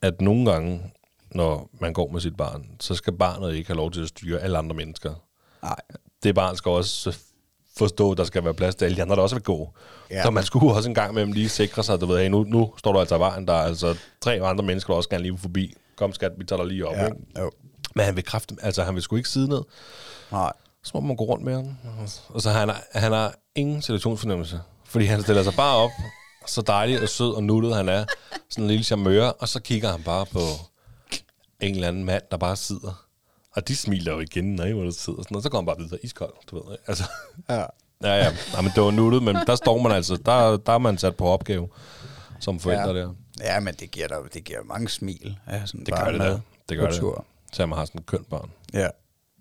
at 0.01 0.21
nogle 0.21 0.51
gange, 0.51 0.91
når 1.31 1.69
man 1.79 1.93
går 1.93 2.11
med 2.11 2.21
sit 2.21 2.37
barn, 2.37 2.67
så 2.79 2.95
skal 2.95 3.13
barnet 3.13 3.55
ikke 3.55 3.67
have 3.67 3.77
lov 3.77 3.91
til 3.91 4.01
at 4.01 4.07
styre 4.07 4.39
alle 4.39 4.57
andre 4.57 4.75
mennesker. 4.75 5.13
Nej. 5.63 5.79
Det 6.23 6.35
barn 6.35 6.55
skal 6.55 6.69
også 6.69 7.17
forstå, 7.77 8.11
at 8.11 8.17
der 8.17 8.23
skal 8.23 8.43
være 8.43 8.53
plads 8.53 8.75
til 8.75 8.85
alle 8.85 8.97
de 8.97 9.01
andre, 9.01 9.15
der 9.15 9.21
også 9.21 9.35
vil 9.35 9.43
gå. 9.43 9.73
Ja. 10.11 10.23
Så 10.23 10.31
man 10.31 10.43
skulle 10.43 10.73
også 10.73 10.89
en 10.89 10.95
gang 10.95 11.13
med 11.13 11.21
dem 11.21 11.31
lige 11.31 11.49
sikre 11.49 11.83
sig, 11.83 12.01
du 12.01 12.05
ved, 12.05 12.19
hey, 12.19 12.29
nu, 12.29 12.43
nu 12.43 12.73
står 12.77 12.93
du 12.93 12.99
altså 12.99 13.15
i 13.15 13.19
vejen, 13.19 13.47
der 13.47 13.53
er 13.53 13.63
altså 13.63 13.97
tre 14.21 14.41
andre 14.41 14.63
mennesker, 14.63 14.93
der 14.93 14.97
også 14.97 15.09
gerne 15.09 15.23
lige 15.23 15.37
forbi. 15.37 15.73
Kom 15.95 16.13
skat, 16.13 16.31
vi 16.37 16.43
tager 16.43 16.61
dig 16.61 16.67
lige 16.67 16.87
op. 16.87 16.95
Ja. 16.95 17.05
Ikke? 17.05 17.17
Jo. 17.39 17.51
Men 17.95 18.05
han 18.05 18.15
vil 18.15 18.23
kræfte, 18.23 18.55
altså 18.61 18.83
han 18.83 18.95
vil 18.95 19.03
sgu 19.03 19.15
ikke 19.15 19.29
sidde 19.29 19.49
ned. 19.49 19.61
Nej. 20.31 20.51
Så 20.83 20.91
må 20.93 20.99
man 20.99 21.15
gå 21.15 21.23
rundt 21.23 21.43
med 21.43 21.55
ham. 21.55 21.77
Og 22.29 22.41
så 22.41 22.49
han, 22.49 22.71
han 22.91 23.11
har 23.11 23.35
ingen 23.55 23.81
situationsfornemmelse, 23.81 24.59
fordi 24.85 25.05
han 25.05 25.21
stiller 25.21 25.43
sig 25.43 25.53
bare 25.53 25.75
op, 25.75 25.91
så 26.47 26.61
dejlig 26.61 27.01
og 27.01 27.09
sød 27.09 27.33
og 27.33 27.43
nuttet 27.43 27.75
han 27.75 27.89
er, 27.89 28.05
sådan 28.49 28.63
en 28.63 28.67
lille 28.67 28.83
charmeur, 28.83 29.25
og 29.25 29.49
så 29.49 29.59
kigger 29.59 29.91
han 29.91 30.03
bare 30.03 30.25
på 30.25 30.39
en 31.59 31.75
eller 31.75 31.87
anden 31.87 32.03
mand, 32.03 32.23
der 32.31 32.37
bare 32.37 32.55
sidder 32.55 33.05
og 33.55 33.67
de 33.67 33.75
smiler 33.75 34.13
jo 34.13 34.19
igen, 34.19 34.55
når 34.55 34.65
du 34.65 34.91
sidder 34.91 35.21
sådan, 35.21 35.37
og 35.37 35.43
så 35.43 35.49
kommer 35.49 35.71
man 35.71 35.75
bare 35.77 35.85
videre 35.85 35.99
iskold, 36.03 36.33
du 36.51 36.55
ved. 36.55 36.73
Ikke? 36.73 36.83
Altså, 36.87 37.03
ja. 37.49 37.55
ja, 37.55 37.67
ja. 38.03 38.35
ja 38.55 38.61
men 38.61 38.71
det 38.75 38.83
var 38.83 38.91
nuttet, 38.91 39.23
men 39.23 39.35
der 39.35 39.55
står 39.55 39.77
man 39.77 39.91
altså, 39.91 40.15
der, 40.25 40.57
der 40.57 40.73
er 40.73 40.77
man 40.77 40.97
sat 40.97 41.15
på 41.15 41.25
opgave 41.25 41.69
som 42.39 42.59
forældre 42.59 42.89
ja. 42.89 43.01
der. 43.01 43.13
Ja, 43.39 43.59
men 43.59 43.73
det 43.73 43.91
giver, 43.91 44.07
der, 44.07 44.23
det 44.33 44.43
giver 44.43 44.63
mange 44.63 44.89
smil. 44.89 45.37
Ja, 45.51 45.65
sådan 45.65 45.85
det 45.85 45.93
gør 45.93 46.11
det 46.11 46.19
da. 46.19 46.39
Det 46.69 46.77
gør 46.77 46.89
det. 46.89 47.03
Så 47.53 47.65
man 47.65 47.77
har 47.77 47.85
sådan 47.85 48.01
en 48.01 48.05
køn 48.05 48.23
barn. 48.29 48.49
Ja. 48.73 48.87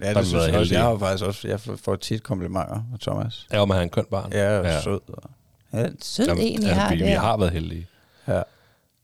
Ja, 0.00 0.09
det, 0.09 0.16
det 0.16 0.26
synes 0.26 0.46
jeg 0.46 0.55
også. 0.55 0.74
Jeg 0.74 0.82
har 0.82 0.98
faktisk 0.98 1.24
også, 1.24 1.48
jeg 1.48 1.61
får 1.61 1.96
tit 1.96 2.22
komplimenter 2.22 2.74
af 2.92 3.00
Thomas. 3.00 3.46
Ja, 3.52 3.59
om 3.61 3.70
at 3.70 3.76
have 3.76 3.82
en 3.82 3.90
køn 3.90 4.05
barn. 4.11 4.32
Ja, 4.32 4.61
ja. 4.61 4.80
sød. 4.80 5.00
Og... 5.09 5.30
Ja, 5.75 5.89
sød 6.03 6.27
Jamen, 6.27 6.43
en, 6.43 6.55
altså, 6.55 6.75
har 6.75 6.95
vi, 6.95 7.03
vi 7.03 7.11
har 7.11 7.37
været 7.37 7.53
heldige. 7.53 7.87
Ja. 8.29 8.43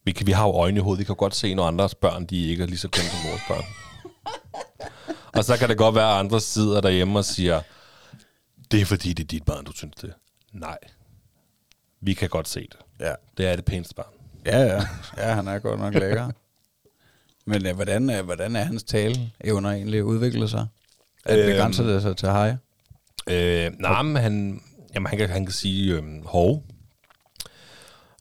Vi, 0.04 0.12
kan, 0.12 0.26
vi 0.26 0.32
har 0.32 0.46
jo 0.46 0.52
øjne 0.52 0.76
i 0.76 0.80
hovedet. 0.80 0.98
Vi 0.98 1.04
kan 1.04 1.16
godt 1.16 1.34
se, 1.34 1.54
når 1.54 1.66
andres 1.66 1.94
børn, 1.94 2.26
de 2.26 2.46
ikke 2.48 2.62
er 2.62 2.66
lige 2.66 2.78
så 2.78 2.88
køn 2.88 3.04
som 3.04 3.30
vores 3.30 3.42
børn. 3.48 3.64
Og 5.38 5.44
så 5.44 5.56
kan 5.56 5.68
det 5.68 5.78
godt 5.78 5.94
være, 5.94 6.12
at 6.12 6.18
andre 6.18 6.40
sidder 6.40 6.80
derhjemme 6.80 7.18
og 7.18 7.24
siger, 7.24 7.60
det 8.70 8.80
er 8.80 8.84
fordi, 8.84 9.12
det 9.12 9.24
er 9.24 9.26
dit 9.26 9.44
barn, 9.44 9.64
du 9.64 9.72
synes 9.72 9.94
det. 10.00 10.12
Nej. 10.52 10.78
Vi 12.00 12.14
kan 12.14 12.28
godt 12.28 12.48
se 12.48 12.60
det. 12.60 12.76
Ja. 13.00 13.14
Det 13.36 13.46
er 13.46 13.56
det 13.56 13.64
pæneste 13.64 13.94
barn. 13.94 14.12
Ja, 14.46 14.58
ja. 14.58 14.86
Ja, 15.16 15.34
han 15.34 15.48
er 15.48 15.58
godt 15.58 15.80
nok 15.80 15.94
lækker. 15.94 16.30
Men 17.44 17.66
uh, 17.66 17.74
hvordan, 17.74 18.10
uh, 18.10 18.24
hvordan 18.24 18.56
er 18.56 18.64
hans 18.64 18.82
tale 18.82 19.32
evner 19.40 19.70
egentlig 19.70 20.04
udviklet 20.04 20.50
sig? 20.50 20.66
Er 21.24 21.36
det 21.36 21.44
øhm, 21.44 21.52
begrænset 21.52 21.86
det 21.86 22.02
sig 22.02 22.16
til 22.16 22.28
hej? 22.28 22.56
Øh, 23.26 23.72
nej, 23.78 24.02
men 24.02 24.16
han, 24.16 24.62
jamen, 24.94 25.06
han, 25.06 25.18
kan, 25.18 25.30
han 25.30 25.46
kan 25.46 25.52
sige 25.52 25.94
øhm, 25.94 26.22
hov. 26.24 26.64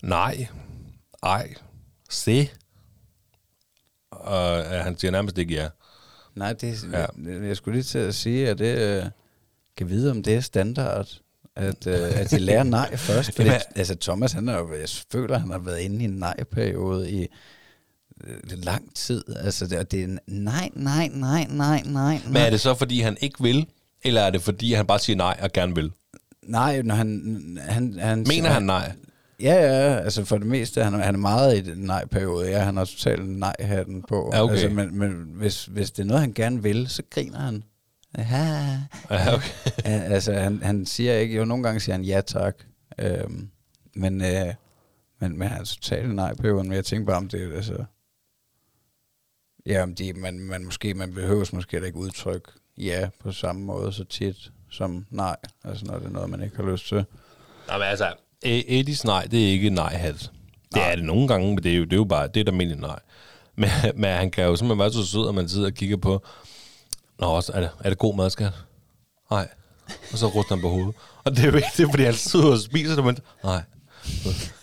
Nej. 0.02 0.48
Ej. 1.24 1.54
Se. 2.10 2.50
Og 4.12 4.60
uh, 4.60 4.66
han 4.66 4.98
siger 4.98 5.12
nærmest 5.12 5.38
ikke 5.38 5.54
ja. 5.54 5.68
Nej, 6.36 6.54
det, 6.54 6.84
ja. 6.92 7.00
jeg, 7.00 7.44
jeg 7.44 7.58
skulle 7.58 7.76
lige 7.76 7.84
til 7.84 8.00
at 8.00 8.16
sige, 8.16 8.50
at 8.50 8.60
det 8.60 9.04
uh, 9.04 9.10
kan 9.78 9.90
vide, 9.90 10.12
om 10.12 10.24
det 10.24 10.36
er 10.36 10.42
standard, 10.42 11.08
at, 11.56 11.88
uh, 11.88 11.94
at 11.94 12.32
de 12.32 12.40
lærer 12.40 12.64
nej 12.64 12.96
først. 13.08 13.36
Fordi, 13.36 13.50
altså, 13.76 13.96
Thomas, 13.96 14.32
han 14.32 14.48
har, 14.48 14.74
jeg 14.80 14.90
føler, 15.12 15.38
han 15.38 15.52
har 15.52 15.60
været 15.60 15.80
inde 15.80 16.02
i 16.02 16.04
en 16.04 16.12
nej-periode 16.12 17.12
i 17.12 17.28
uh, 18.24 18.34
lang 18.52 18.96
tid. 18.96 19.24
Altså, 19.36 19.68
det, 19.68 19.92
det 19.92 20.04
er 20.04 20.18
nej, 20.28 20.70
nej, 20.74 21.10
nej, 21.14 21.48
nej, 21.50 21.82
nej. 21.86 22.22
Men 22.28 22.38
er 22.38 22.50
det 22.50 22.62
så, 22.62 22.76
fordi 22.76 23.02
han 23.02 23.18
ikke 23.22 23.44
vil, 23.44 23.68
eller 24.04 24.22
er 24.22 24.30
det, 24.30 24.42
fordi 24.42 24.74
han 24.74 24.88
bare 24.88 25.00
siger 25.00 25.18
nej 25.18 25.40
og 25.42 25.54
gerne 25.54 25.76
vil? 25.76 25.92
Nej, 26.44 26.82
når 26.82 26.96
han... 26.96 27.60
han, 27.62 28.00
han 28.00 28.26
Mener 28.28 28.50
han 28.50 28.64
nej? 28.64 28.92
Ja, 29.42 29.54
ja, 29.54 30.00
altså 30.00 30.26
for 30.26 30.38
det 30.38 30.48
meste, 30.48 30.84
han, 30.84 30.94
han 30.94 31.16
er 31.16 31.20
meget 31.20 31.58
i 31.58 31.62
den 31.62 31.78
nej-periode. 31.78 32.50
Ja, 32.50 32.60
han 32.60 32.78
har 32.78 32.86
totalt 32.86 33.30
nej-hatten 33.30 34.02
på. 34.02 34.32
Ja, 34.34 34.44
okay. 34.44 34.54
altså, 34.54 34.70
men, 34.70 34.98
men 34.98 35.12
hvis, 35.12 35.66
hvis 35.66 35.92
det 35.92 36.04
er 36.04 36.08
noget, 36.08 36.22
han 36.22 36.34
gerne 36.34 36.64
vil, 36.64 36.88
så 36.88 37.04
griner 37.10 37.40
han. 37.40 37.64
Aha. 38.14 38.78
Ja, 39.10 39.34
okay. 39.36 39.50
altså, 39.86 40.34
han, 40.34 40.62
han 40.64 40.86
siger 40.86 41.18
ikke, 41.18 41.38
jo 41.38 41.46
nogle 41.46 41.64
gange 41.64 41.80
siger 41.80 41.96
han 41.96 42.04
ja 42.04 42.22
tak. 42.22 42.56
Øhm, 43.00 43.50
men, 43.96 44.22
øh, 44.22 44.54
men, 45.20 45.38
men 45.38 45.48
han 45.48 45.62
er 45.62 45.66
totalt 45.66 46.16
nej-perioden, 46.16 46.68
men 46.68 46.76
jeg 46.76 46.86
tænker 46.86 47.06
bare 47.06 47.18
om 47.18 47.30
det, 47.30 47.54
altså... 47.54 47.86
Ja, 49.66 49.84
om 49.84 49.96
de, 49.96 50.14
man, 50.14 50.40
man, 50.40 50.66
måske, 50.66 50.94
man 50.94 51.14
behøver 51.14 51.46
måske 51.54 51.86
ikke 51.86 51.98
udtrykke 51.98 52.48
ja 52.78 53.10
på 53.20 53.32
samme 53.32 53.62
måde 53.62 53.94
så 53.94 54.04
tit 54.04 54.52
som 54.72 55.06
nej, 55.10 55.36
altså 55.64 55.86
når 55.86 55.98
det 55.98 56.06
er 56.06 56.10
noget, 56.10 56.30
man 56.30 56.44
ikke 56.44 56.56
har 56.56 56.72
lyst 56.72 56.88
til. 56.88 57.06
Nej, 57.68 57.78
men 57.78 57.88
altså, 57.88 58.14
Eddies 58.44 59.06
nej, 59.06 59.28
det 59.32 59.44
er 59.44 59.52
ikke 59.52 59.70
nej-hat. 59.70 60.16
Det 60.16 60.76
nej. 60.76 60.92
er 60.92 60.96
det 60.96 61.06
nogle 61.06 61.28
gange, 61.28 61.48
men 61.48 61.64
det 61.64 61.72
er 61.72 61.78
jo, 61.78 61.84
det 61.84 61.94
er 61.94 61.98
jo 61.98 62.04
bare, 62.04 62.28
det 62.28 62.40
er 62.40 62.44
der 62.44 62.52
almindeligt 62.52 62.82
nej. 62.82 63.00
Men, 63.56 63.70
men 63.96 64.10
han 64.10 64.32
kan 64.32 64.44
jo 64.44 64.56
simpelthen 64.56 64.80
være 64.80 64.92
så 64.92 65.06
sød, 65.06 65.28
at 65.30 65.36
man 65.36 65.50
sidder 65.50 65.68
og 65.68 65.74
kigger 65.74 65.98
på, 65.98 66.24
Nå, 67.20 67.28
også, 67.28 67.52
er 67.56 67.60
det, 67.60 67.70
er 67.80 67.90
det 67.90 67.98
god 67.98 68.16
mad, 68.16 68.30
skat? 68.30 68.54
Nej. 69.32 69.48
Og 70.12 70.18
så 70.18 70.28
ryster 70.28 70.56
han 70.56 70.62
på 70.62 70.70
hovedet. 70.70 70.96
Og 71.24 71.32
det 71.32 71.40
er 71.40 71.52
jo 71.52 71.56
ikke 71.56 71.68
det, 71.78 71.90
fordi 71.90 72.04
han 72.04 72.14
sidder 72.14 72.52
og 72.52 72.60
spiser 72.60 72.96
det, 72.96 73.06
men 73.06 73.18
nej. 73.44 73.62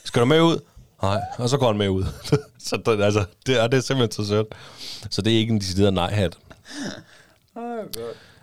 Skal 0.05 0.21
du 0.21 0.27
med 0.27 0.41
ud? 0.41 0.61
Nej. 1.03 1.21
Og 1.39 1.49
så 1.49 1.59
går 1.59 1.67
han 1.67 1.79
med 1.79 1.89
ud. 1.89 2.05
så 2.67 2.77
det, 2.87 3.03
altså, 3.03 3.25
det, 3.47 3.61
er, 3.61 3.67
det 3.67 3.77
er 3.77 3.81
simpelthen 3.81 4.25
så 4.25 4.29
sødt. 4.29 4.47
Så 5.11 5.23
det 5.23 5.33
er 5.33 5.39
ikke 5.39 5.53
en 5.53 5.61
decideret 5.61 5.95
nej-hat. 5.95 6.39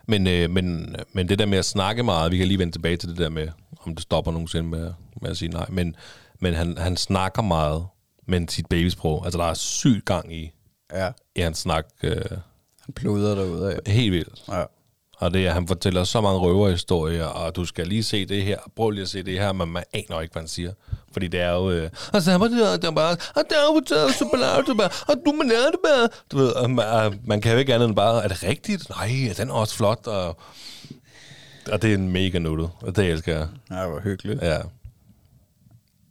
Men, 0.08 0.28
øh, 0.28 0.49
men, 0.49 0.95
men 1.14 1.30
det 1.30 1.39
der 1.39 1.45
med 1.45 1.58
at 1.58 1.66
snakke 1.66 2.04
meget, 2.04 2.32
vi 2.32 2.38
kan 2.38 2.47
lige 2.47 2.60
vende 2.60 2.74
tilbage 2.74 2.97
til 2.97 3.10
det 3.10 3.18
der 3.18 3.30
med, 3.30 3.47
om 3.80 3.95
det 3.95 4.01
stopper 4.04 4.32
nogensinde 4.32 4.70
med, 4.70 4.93
med 5.22 5.30
at 5.32 5.38
sige 5.38 5.49
nej. 5.49 5.66
Men, 5.70 5.95
men 6.39 6.54
han, 6.54 6.78
han 6.78 6.97
snakker 6.97 7.41
meget, 7.41 7.86
men 8.28 8.47
sit 8.47 8.68
babysprog. 8.68 9.26
Altså, 9.26 9.38
der 9.39 9.45
er 9.45 9.54
sygt 9.54 10.06
gang 10.06 10.36
i, 10.36 10.51
Ja, 10.93 11.12
i 11.36 11.41
hans 11.41 11.58
snak. 11.58 11.86
Øh, 12.04 12.22
han 12.82 12.93
pluder 12.95 13.36
derude 13.36 13.74
af. 13.74 13.91
helt 13.91 14.12
vildt. 14.12 14.43
Ja. 14.47 14.64
Og 15.24 15.34
det 15.34 15.47
er, 15.47 15.51
han 15.51 15.67
fortæller 15.67 16.03
så 16.03 16.21
mange 16.21 16.39
røverhistorier, 16.39 17.26
og 17.26 17.55
du 17.55 17.65
skal 17.65 17.88
lige 17.88 18.03
se 18.03 18.26
det 18.26 18.43
her, 18.43 18.57
prøv 18.76 18.89
lige 18.89 19.01
at 19.01 19.09
se 19.09 19.24
det 19.24 19.39
her, 19.39 19.53
men 19.53 19.69
man 19.69 19.84
aner 19.93 20.21
ikke, 20.21 20.32
hvad 20.32 20.41
han 20.41 20.47
siger. 20.47 20.74
Fordi 21.13 21.28
det 21.28 21.39
er 21.39 21.51
jo... 21.51 21.71
Øh, 21.71 21.89
og 22.13 22.21
så 22.21 22.38
var 22.38 22.47
det 22.47 22.82
der 22.82 22.91
bare... 22.91 23.11
Og 23.11 23.43
der 23.49 23.74
var 23.74 23.80
det 23.80 24.15
så 24.15 24.76
bare... 24.78 24.89
Og 25.07 25.15
du 25.26 25.32
må 25.32 25.43
lære 25.43 25.71
det 25.71 25.80
bare... 25.86 26.09
Du 26.32 26.38
ved, 26.38 26.51
og 26.51 26.71
man, 26.71 27.19
man 27.26 27.41
kan 27.41 27.51
jo 27.51 27.57
ikke 27.57 27.74
andet 27.74 27.88
end 27.88 27.95
bare... 27.95 28.24
Er 28.24 28.28
det 28.28 28.43
rigtigt? 28.43 28.89
Nej, 28.89 29.34
den 29.38 29.49
er 29.49 29.53
også 29.53 29.76
flot, 29.76 30.07
og... 30.07 30.38
Og 31.71 31.82
det 31.82 31.89
er 31.89 31.95
en 31.95 32.11
mega 32.11 32.39
nuttet, 32.39 32.69
og 32.82 32.95
det 32.95 33.05
elsker 33.05 33.38
jeg. 33.38 33.47
Ja, 33.71 33.88
hvor 33.88 33.99
hyggeligt. 33.99 34.41
Ja. 34.41 34.57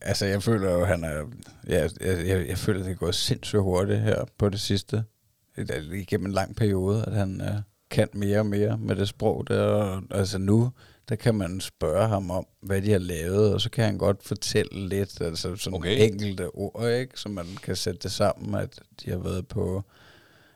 Altså, 0.00 0.26
jeg 0.26 0.42
føler 0.42 0.72
jo, 0.72 0.84
han 0.84 1.04
er... 1.04 1.22
Ja, 1.68 1.80
jeg, 2.00 2.26
jeg, 2.26 2.48
jeg 2.48 2.58
føler, 2.58 2.82
det 2.82 2.90
er 2.90 2.96
gået 2.96 3.14
sindssygt 3.14 3.62
hurtigt 3.62 4.00
her 4.00 4.24
på 4.38 4.48
det 4.48 4.60
sidste. 4.60 5.04
Det 5.56 5.70
er 5.70 5.92
Igennem 5.92 6.26
en 6.26 6.32
lang 6.32 6.56
periode, 6.56 7.04
at 7.06 7.12
han 7.14 7.40
uh, 7.40 7.71
kan 7.92 8.08
mere 8.12 8.38
og 8.38 8.46
mere 8.46 8.78
med 8.78 8.96
det 8.96 9.08
sprog 9.08 9.48
der. 9.48 10.00
Altså 10.10 10.38
nu, 10.38 10.70
der 11.08 11.16
kan 11.16 11.34
man 11.34 11.60
spørge 11.60 12.08
ham 12.08 12.30
om, 12.30 12.46
hvad 12.60 12.82
de 12.82 12.92
har 12.92 12.98
lavet, 12.98 13.54
og 13.54 13.60
så 13.60 13.70
kan 13.70 13.84
han 13.84 13.98
godt 13.98 14.22
fortælle 14.22 14.88
lidt, 14.88 15.20
altså 15.20 15.56
sådan 15.56 15.76
Okay. 15.76 15.94
okay. 15.94 16.12
enkelte 16.12 16.48
ord, 16.54 16.90
ikke? 16.90 17.20
Så 17.20 17.28
man 17.28 17.46
kan 17.62 17.76
sætte 17.76 18.00
det 18.02 18.12
sammen, 18.12 18.54
at 18.54 18.80
de 19.04 19.10
har 19.10 19.18
været 19.18 19.48
på 19.48 19.82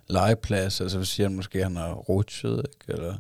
legeplads, 0.09 0.81
altså 0.81 0.99
så 0.99 1.05
siger 1.05 1.29
han 1.29 1.37
måske, 1.37 1.59
at 1.59 1.65
han 1.65 1.77
har 1.77 1.95
rutsjet, 1.95 2.67
ikke? 2.75 2.93
Eller, 2.93 3.15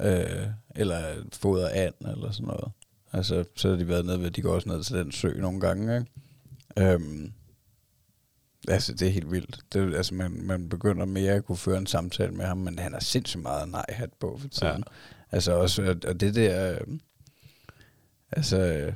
øh, 0.00 0.46
eller 0.76 1.02
fodret 1.32 1.68
and, 1.68 1.94
eller 2.00 2.30
sådan 2.30 2.46
noget. 2.46 2.72
Altså, 3.12 3.44
så 3.56 3.68
har 3.70 3.76
de 3.76 3.88
været 3.88 4.06
nede 4.06 4.20
ved, 4.20 4.30
de 4.30 4.42
går 4.42 4.54
også 4.54 4.68
ned 4.68 4.82
til 4.82 4.96
den 4.96 5.12
sø 5.12 5.32
nogle 5.40 5.60
gange, 5.60 5.98
ikke? 5.98 6.92
Øhm, 6.92 7.32
altså, 8.68 8.92
det 8.94 9.08
er 9.08 9.12
helt 9.12 9.30
vildt. 9.30 9.60
Det, 9.72 9.94
altså, 9.96 10.14
man, 10.14 10.30
man 10.42 10.68
begynder 10.68 11.04
mere 11.06 11.32
at 11.32 11.44
kunne 11.44 11.56
føre 11.58 11.78
en 11.78 11.86
samtale 11.86 12.32
med 12.32 12.44
ham, 12.44 12.58
men 12.58 12.78
han 12.78 12.92
har 12.92 13.00
sindssygt 13.00 13.42
meget 13.42 13.68
nej-hat 13.68 14.10
på 14.20 14.38
for 14.40 14.48
tiden. 14.48 14.66
Ja. 14.68 14.72
Ja. 14.76 14.82
Altså 15.32 15.52
også, 15.52 15.96
og- 16.08 16.20
det 16.20 16.34
der, 16.34 16.72
øh, 16.72 16.98
altså, 18.32 18.92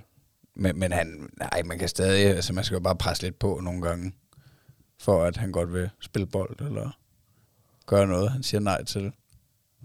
men, 0.54 0.78
men 0.78 0.92
han, 0.92 1.28
nej, 1.38 1.62
man 1.64 1.78
kan 1.78 1.88
stadig, 1.88 2.26
altså 2.26 2.52
man 2.52 2.64
skal 2.64 2.74
jo 2.74 2.80
bare 2.80 2.96
presse 2.96 3.22
lidt 3.22 3.38
på 3.38 3.60
nogle 3.62 3.82
gange, 3.82 4.12
for 5.00 5.24
at 5.24 5.36
han 5.36 5.52
godt 5.52 5.72
vil 5.72 5.90
spille 6.00 6.26
bold, 6.26 6.60
eller 6.60 6.98
gøre 7.86 8.06
noget, 8.06 8.30
han 8.30 8.42
siger 8.42 8.60
nej 8.60 8.84
til. 8.84 9.12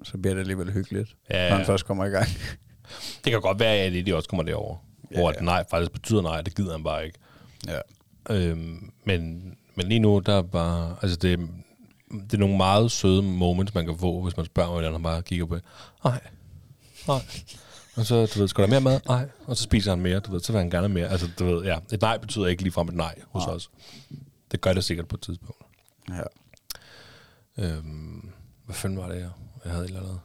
Så 0.03 0.17
bliver 0.17 0.33
det 0.33 0.41
alligevel 0.41 0.71
hyggeligt, 0.71 1.15
Ja, 1.29 1.49
når 1.49 1.57
han 1.57 1.65
først 1.65 1.85
kommer 1.85 2.05
i 2.05 2.09
gang. 2.09 2.27
Det 3.23 3.31
kan 3.31 3.41
godt 3.41 3.59
være, 3.59 3.75
at 3.77 3.91
det 3.91 4.05
de 4.05 4.15
også 4.15 4.29
kommer 4.29 4.43
derover. 4.43 4.77
Ja, 5.11 5.15
Hvor 5.19 5.29
at 5.29 5.35
ja. 5.35 5.41
nej 5.41 5.63
faktisk 5.69 5.91
betyder 5.91 6.21
nej, 6.21 6.41
det 6.41 6.55
gider 6.55 6.71
han 6.71 6.83
bare 6.83 7.05
ikke. 7.05 7.19
ja. 7.67 7.79
Øhm, 8.29 8.91
men, 9.05 9.55
men 9.75 9.87
lige 9.87 9.99
nu, 9.99 10.19
der 10.25 10.33
er 10.37 10.41
bare... 10.41 10.95
Altså, 11.01 11.17
det, 11.17 11.39
det 12.11 12.33
er 12.33 12.37
nogle 12.37 12.57
meget 12.57 12.91
søde 12.91 13.21
moments, 13.23 13.73
man 13.75 13.85
kan 13.85 13.97
få, 13.97 14.21
hvis 14.23 14.37
man 14.37 14.45
spørger, 14.45 14.71
hvordan 14.71 14.91
han 14.91 15.03
bare 15.03 15.21
kigger 15.21 15.45
på 15.45 15.55
det. 15.55 15.63
Nej, 16.03 16.19
nej. 17.07 17.21
Og 17.95 18.05
så, 18.05 18.25
du 18.35 18.39
ved, 18.39 18.47
skal 18.47 18.63
der 18.63 18.69
mere 18.69 18.81
mad? 18.81 18.99
Nej. 19.07 19.29
Og 19.45 19.57
så 19.57 19.63
spiser 19.63 19.91
han 19.91 19.99
mere, 20.01 20.19
du 20.19 20.31
ved, 20.31 20.39
så 20.39 20.51
vil 20.51 20.59
han 20.59 20.69
gerne 20.69 20.89
mere. 20.89 21.07
Altså, 21.07 21.27
du 21.39 21.45
ved, 21.45 21.63
ja. 21.63 21.77
Et 21.93 22.01
nej 22.01 22.17
betyder 22.17 22.47
ikke 22.47 22.63
ligefrem 22.63 22.87
et 22.87 22.95
nej 22.95 23.15
hos 23.29 23.45
Nej. 23.45 23.55
os. 23.55 23.69
Det 24.51 24.61
gør 24.61 24.73
det 24.73 24.83
sikkert 24.83 25.07
på 25.07 25.15
et 25.15 25.21
tidspunkt. 25.21 25.61
ja. 26.09 26.21
Øhm, 27.57 28.29
hvad 28.65 28.75
fanden 28.75 28.99
var 28.99 29.07
det, 29.07 29.15
jeg, 29.19 29.29
jeg 29.65 29.71
havde 29.71 29.83
et 29.85 29.89
eller 29.89 30.01
andet? 30.01 30.19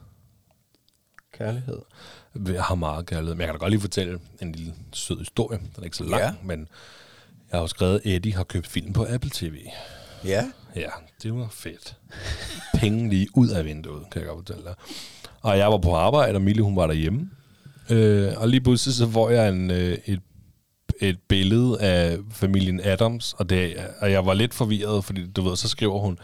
Kærlighed. 1.33 1.81
Jeg 2.47 2.63
har 2.63 2.75
meget 2.75 3.05
kærlighed, 3.05 3.35
men 3.35 3.39
jeg 3.41 3.47
kan 3.47 3.53
da 3.55 3.59
godt 3.59 3.71
lige 3.71 3.81
fortælle 3.81 4.19
en 4.41 4.51
lille 4.51 4.73
sød 4.93 5.17
historie. 5.19 5.57
Den 5.59 5.69
er 5.77 5.83
ikke 5.83 5.97
så 5.97 6.03
lang, 6.03 6.21
Ja. 6.23 6.33
men 6.43 6.67
jeg 7.51 7.57
har 7.57 7.61
jo 7.61 7.67
skrevet, 7.67 7.95
at 7.95 8.01
Eddie 8.05 8.33
har 8.33 8.43
købt 8.43 8.67
film 8.67 8.93
på 8.93 9.05
Apple 9.09 9.31
TV. 9.33 9.55
Ja. 10.25 10.51
Ja, 10.75 10.89
det 11.23 11.35
var 11.35 11.47
fedt. 11.51 11.95
Penge 12.75 13.09
lige 13.09 13.27
ud 13.33 13.49
af 13.49 13.65
vinduet, 13.65 14.03
kan 14.11 14.21
jeg 14.21 14.29
godt 14.29 14.47
fortælle 14.47 14.63
dig. 14.63 14.75
Og 15.41 15.57
jeg 15.57 15.71
var 15.71 15.77
på 15.77 15.95
arbejde, 15.95 16.35
og 16.35 16.41
Mille 16.41 16.63
hun 16.63 16.75
var 16.75 16.87
derhjemme. 16.87 17.29
Øh, 17.89 18.33
og 18.37 18.47
lige 18.47 18.61
pludselig 18.61 18.95
så 18.95 19.09
får 19.09 19.29
jeg 19.29 19.49
en, 19.49 19.71
øh, 19.71 19.97
et, 20.05 20.19
et 21.01 21.19
billede 21.27 21.81
af 21.81 22.17
familien 22.31 22.79
Adams, 22.83 23.33
og, 23.33 23.49
det, 23.49 23.75
og 23.99 24.11
jeg 24.11 24.25
var 24.25 24.33
lidt 24.33 24.53
forvirret, 24.53 25.05
fordi 25.05 25.31
du 25.31 25.41
ved, 25.41 25.55
så 25.55 25.69
skriver 25.69 25.99
hun, 25.99 26.19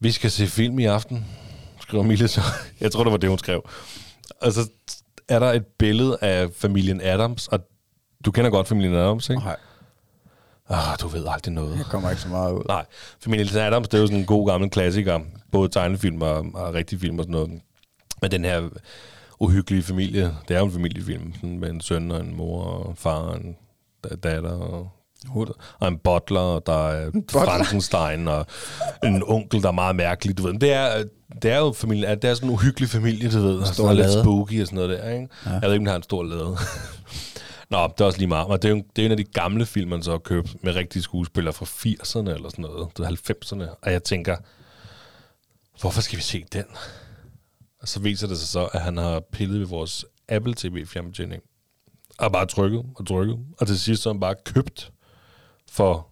vi 0.00 0.10
skal 0.10 0.30
se 0.30 0.46
film 0.46 0.78
i 0.78 0.84
aften, 0.84 1.26
skriver 1.80 2.04
Mille 2.04 2.28
så. 2.28 2.40
Jeg 2.80 2.92
tror, 2.92 3.04
det 3.04 3.10
var 3.12 3.18
det, 3.18 3.28
hun 3.28 3.38
skrev. 3.38 3.68
Og 4.40 4.52
så 4.52 4.68
er 5.28 5.38
der 5.38 5.52
et 5.52 5.66
billede 5.66 6.18
af 6.20 6.50
familien 6.54 7.00
Adams, 7.00 7.48
og 7.48 7.60
du 8.24 8.30
kender 8.30 8.50
godt 8.50 8.68
familien 8.68 8.94
Adams, 8.94 9.30
ikke? 9.30 9.42
Nej, 9.42 9.56
Ah, 10.68 10.98
du 11.00 11.08
ved 11.08 11.24
aldrig 11.28 11.52
noget. 11.54 11.76
jeg 11.76 11.84
kommer 11.84 12.10
ikke 12.10 12.22
så 12.22 12.28
meget 12.28 12.52
ud. 12.52 12.62
Nej, 12.68 12.84
Familien 13.20 13.56
Adams, 13.58 13.88
det 13.88 13.98
er 13.98 14.00
jo 14.00 14.06
sådan 14.06 14.18
en 14.20 14.26
god 14.26 14.48
gammel 14.50 14.70
klassiker. 14.70 15.20
Både 15.52 15.68
tegnefilm 15.68 16.22
og, 16.22 16.46
og 16.54 16.74
rigtige 16.74 16.98
film 17.00 17.18
og 17.18 17.22
sådan 17.22 17.32
noget. 17.32 17.50
Men 18.22 18.30
den 18.30 18.44
her 18.44 18.68
uhyggelige 19.40 19.82
familie, 19.82 20.34
det 20.48 20.54
er 20.56 20.58
jo 20.60 20.66
en 20.66 20.72
familiefilm, 20.72 21.34
sådan 21.34 21.58
med 21.58 21.70
en 21.70 21.80
søn 21.80 22.10
og 22.10 22.20
en 22.20 22.36
mor 22.36 22.62
og 22.64 22.94
far 22.96 23.16
og 23.16 23.36
en 23.36 23.56
da- 24.04 24.14
datter 24.30 24.50
og, 24.50 24.90
og 25.80 25.88
en 25.88 25.98
butler, 25.98 26.40
og 26.40 26.66
der 26.66 26.88
er 26.88 27.10
Frankenstein 27.30 28.28
og 28.28 28.46
en 29.04 29.22
onkel, 29.26 29.62
der 29.62 29.68
er 29.68 29.72
meget 29.72 29.96
mærkelig. 29.96 30.38
Du 30.38 30.42
ved. 30.42 30.58
Det, 30.58 30.72
er, 30.72 31.04
det 31.42 31.50
er 31.50 31.58
jo 31.58 31.72
familien, 31.72 32.10
det 32.22 32.30
er 32.30 32.34
sådan 32.34 32.48
en 32.48 32.54
uhyggelig 32.54 32.88
familie, 32.88 33.30
du 33.30 33.38
ved. 33.42 33.64
Stor 33.64 33.74
Sådan 33.74 33.96
lidt 33.96 34.12
spooky 34.22 34.60
og 34.60 34.66
sådan 34.66 34.76
noget 34.76 34.90
der, 34.98 35.10
ikke? 35.10 35.28
Ja. 35.46 35.50
Jeg 35.50 35.62
ved 35.62 35.72
ikke, 35.72 35.80
om 35.80 35.84
den 35.84 35.86
har 35.86 35.96
en 35.96 36.02
stor 36.02 36.22
lade. 36.22 36.56
Nå, 37.72 37.86
det 37.86 38.00
er 38.00 38.04
også 38.04 38.18
lige 38.18 38.28
meget. 38.28 38.48
Men 38.48 38.58
det 38.58 38.64
er 38.64 38.68
jo 38.68 38.82
det 38.96 39.02
er 39.02 39.06
en 39.06 39.10
af 39.10 39.16
de 39.16 39.24
gamle 39.24 39.66
film, 39.66 39.90
man 39.90 40.02
så 40.02 40.10
har 40.10 40.18
købt 40.18 40.64
med 40.64 40.74
rigtige 40.74 41.02
skuespillere 41.02 41.54
fra 41.54 41.64
80'erne 41.66 42.34
eller 42.34 42.48
sådan 42.48 42.62
noget, 42.62 42.96
det 42.96 43.04
er 43.04 43.10
90'erne. 43.10 43.74
Og 43.82 43.92
jeg 43.92 44.02
tænker, 44.02 44.36
hvorfor 45.80 46.00
skal 46.00 46.16
vi 46.16 46.22
se 46.22 46.44
den? 46.52 46.64
Og 47.80 47.88
så 47.88 48.00
viser 48.00 48.26
det 48.26 48.38
sig 48.38 48.48
så, 48.48 48.64
at 48.64 48.80
han 48.80 48.96
har 48.96 49.20
pillet 49.32 49.60
ved 49.60 49.66
vores 49.66 50.04
Apple 50.28 50.54
TV 50.54 50.86
fjernbetjening. 50.86 51.42
Og 52.18 52.32
bare 52.32 52.46
trykket 52.46 52.84
og 52.94 53.06
trykket. 53.06 53.38
Og 53.58 53.66
til 53.66 53.80
sidst 53.80 54.02
så 54.02 54.08
har 54.08 54.14
han 54.14 54.20
bare 54.20 54.34
købt 54.44 54.92
for, 55.70 56.08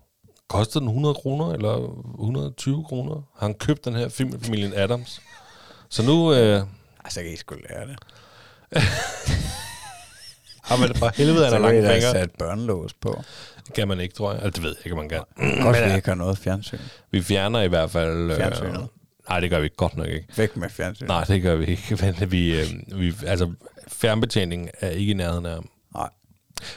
kostede 0.48 0.80
den 0.80 0.88
100 0.88 1.14
kroner 1.14 1.52
eller 1.52 1.74
120 2.12 2.84
kroner? 2.84 3.22
Han 3.38 3.54
købt 3.54 3.84
den 3.84 3.94
her 3.94 4.08
film 4.08 4.30
med 4.30 4.40
familien 4.40 4.72
Adams? 4.74 5.20
Så 5.88 6.02
nu, 6.02 6.34
øh, 6.34 6.62
Altså, 7.04 7.22
kan 7.22 7.32
I 7.32 7.36
sgu 7.36 7.54
lære 7.54 7.86
det. 7.86 7.98
det 10.76 10.96
for 10.98 11.10
helvede, 11.14 11.44
han 11.44 11.50
Så 11.50 11.58
har 11.58 11.68
kan 11.70 11.78
I 11.78 11.80
langt 11.80 11.88
da 11.88 11.94
fingre. 11.94 12.10
sat 12.12 12.30
børnelås 12.38 12.92
på. 12.94 13.22
Det 13.66 13.74
kan 13.74 13.88
man 13.88 14.00
ikke, 14.00 14.14
tror 14.14 14.32
jeg. 14.32 14.42
Altså, 14.42 14.60
det 14.60 14.62
ved 14.62 14.76
jeg 14.78 14.86
ikke, 14.86 14.96
man 14.96 15.08
kan. 15.08 15.18
Godt, 15.64 15.64
Men, 15.64 15.74
vi 15.74 15.90
øh, 15.90 15.96
ikke 15.96 16.08
har 16.08 16.14
noget 16.14 16.38
fjernsyn. 16.38 16.78
Vi 17.10 17.22
fjerner 17.22 17.60
i 17.62 17.68
hvert 17.68 17.90
fald... 17.90 18.36
Fjernsynet. 18.36 18.88
nej, 19.28 19.40
det 19.40 19.50
gør 19.50 19.58
vi 19.58 19.64
ikke 19.64 19.76
godt 19.76 19.96
nok 19.96 20.06
ikke. 20.08 20.26
Væk 20.36 20.56
med 20.56 20.68
fjernsyn. 20.70 21.06
Nej, 21.06 21.24
det 21.24 21.42
gør 21.42 21.56
vi 21.56 21.66
ikke. 21.66 21.98
Men 22.20 22.30
vi, 22.32 22.60
øh, 22.60 22.66
vi, 23.00 23.14
altså, 23.26 23.50
fjernbetjening 23.88 24.70
er 24.80 24.90
ikke 24.90 25.10
i 25.10 25.14
nærheden 25.14 25.46
af... 25.46 25.58
Nej. 25.94 26.08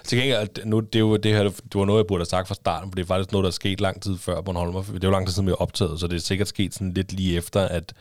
Til 0.03 0.17
gengæld, 0.17 0.65
nu, 0.65 0.79
det, 0.79 0.95
er 0.95 0.99
jo, 0.99 1.17
det 1.17 1.33
her 1.35 1.43
det 1.43 1.53
var 1.75 1.85
noget, 1.85 1.99
jeg 1.99 2.07
burde 2.07 2.19
have 2.21 2.25
sagt 2.25 2.47
fra 2.47 2.55
starten, 2.55 2.91
for 2.91 2.95
det 2.95 3.01
er 3.01 3.07
faktisk 3.07 3.31
noget, 3.31 3.43
der 3.43 3.49
er 3.49 3.53
sket 3.53 3.81
lang 3.81 4.01
tid 4.01 4.17
før 4.17 4.41
Bornholm. 4.41 4.73
Det 4.83 4.93
er 5.03 5.07
jo 5.07 5.11
lang 5.11 5.27
tid 5.27 5.33
siden, 5.33 5.47
vi 5.47 5.53
optaget, 5.59 5.99
så 5.99 6.07
det 6.07 6.15
er 6.15 6.19
sikkert 6.19 6.47
sket 6.47 6.73
sådan 6.73 6.93
lidt 6.93 7.13
lige 7.13 7.37
efter, 7.37 7.61
at 7.67 7.93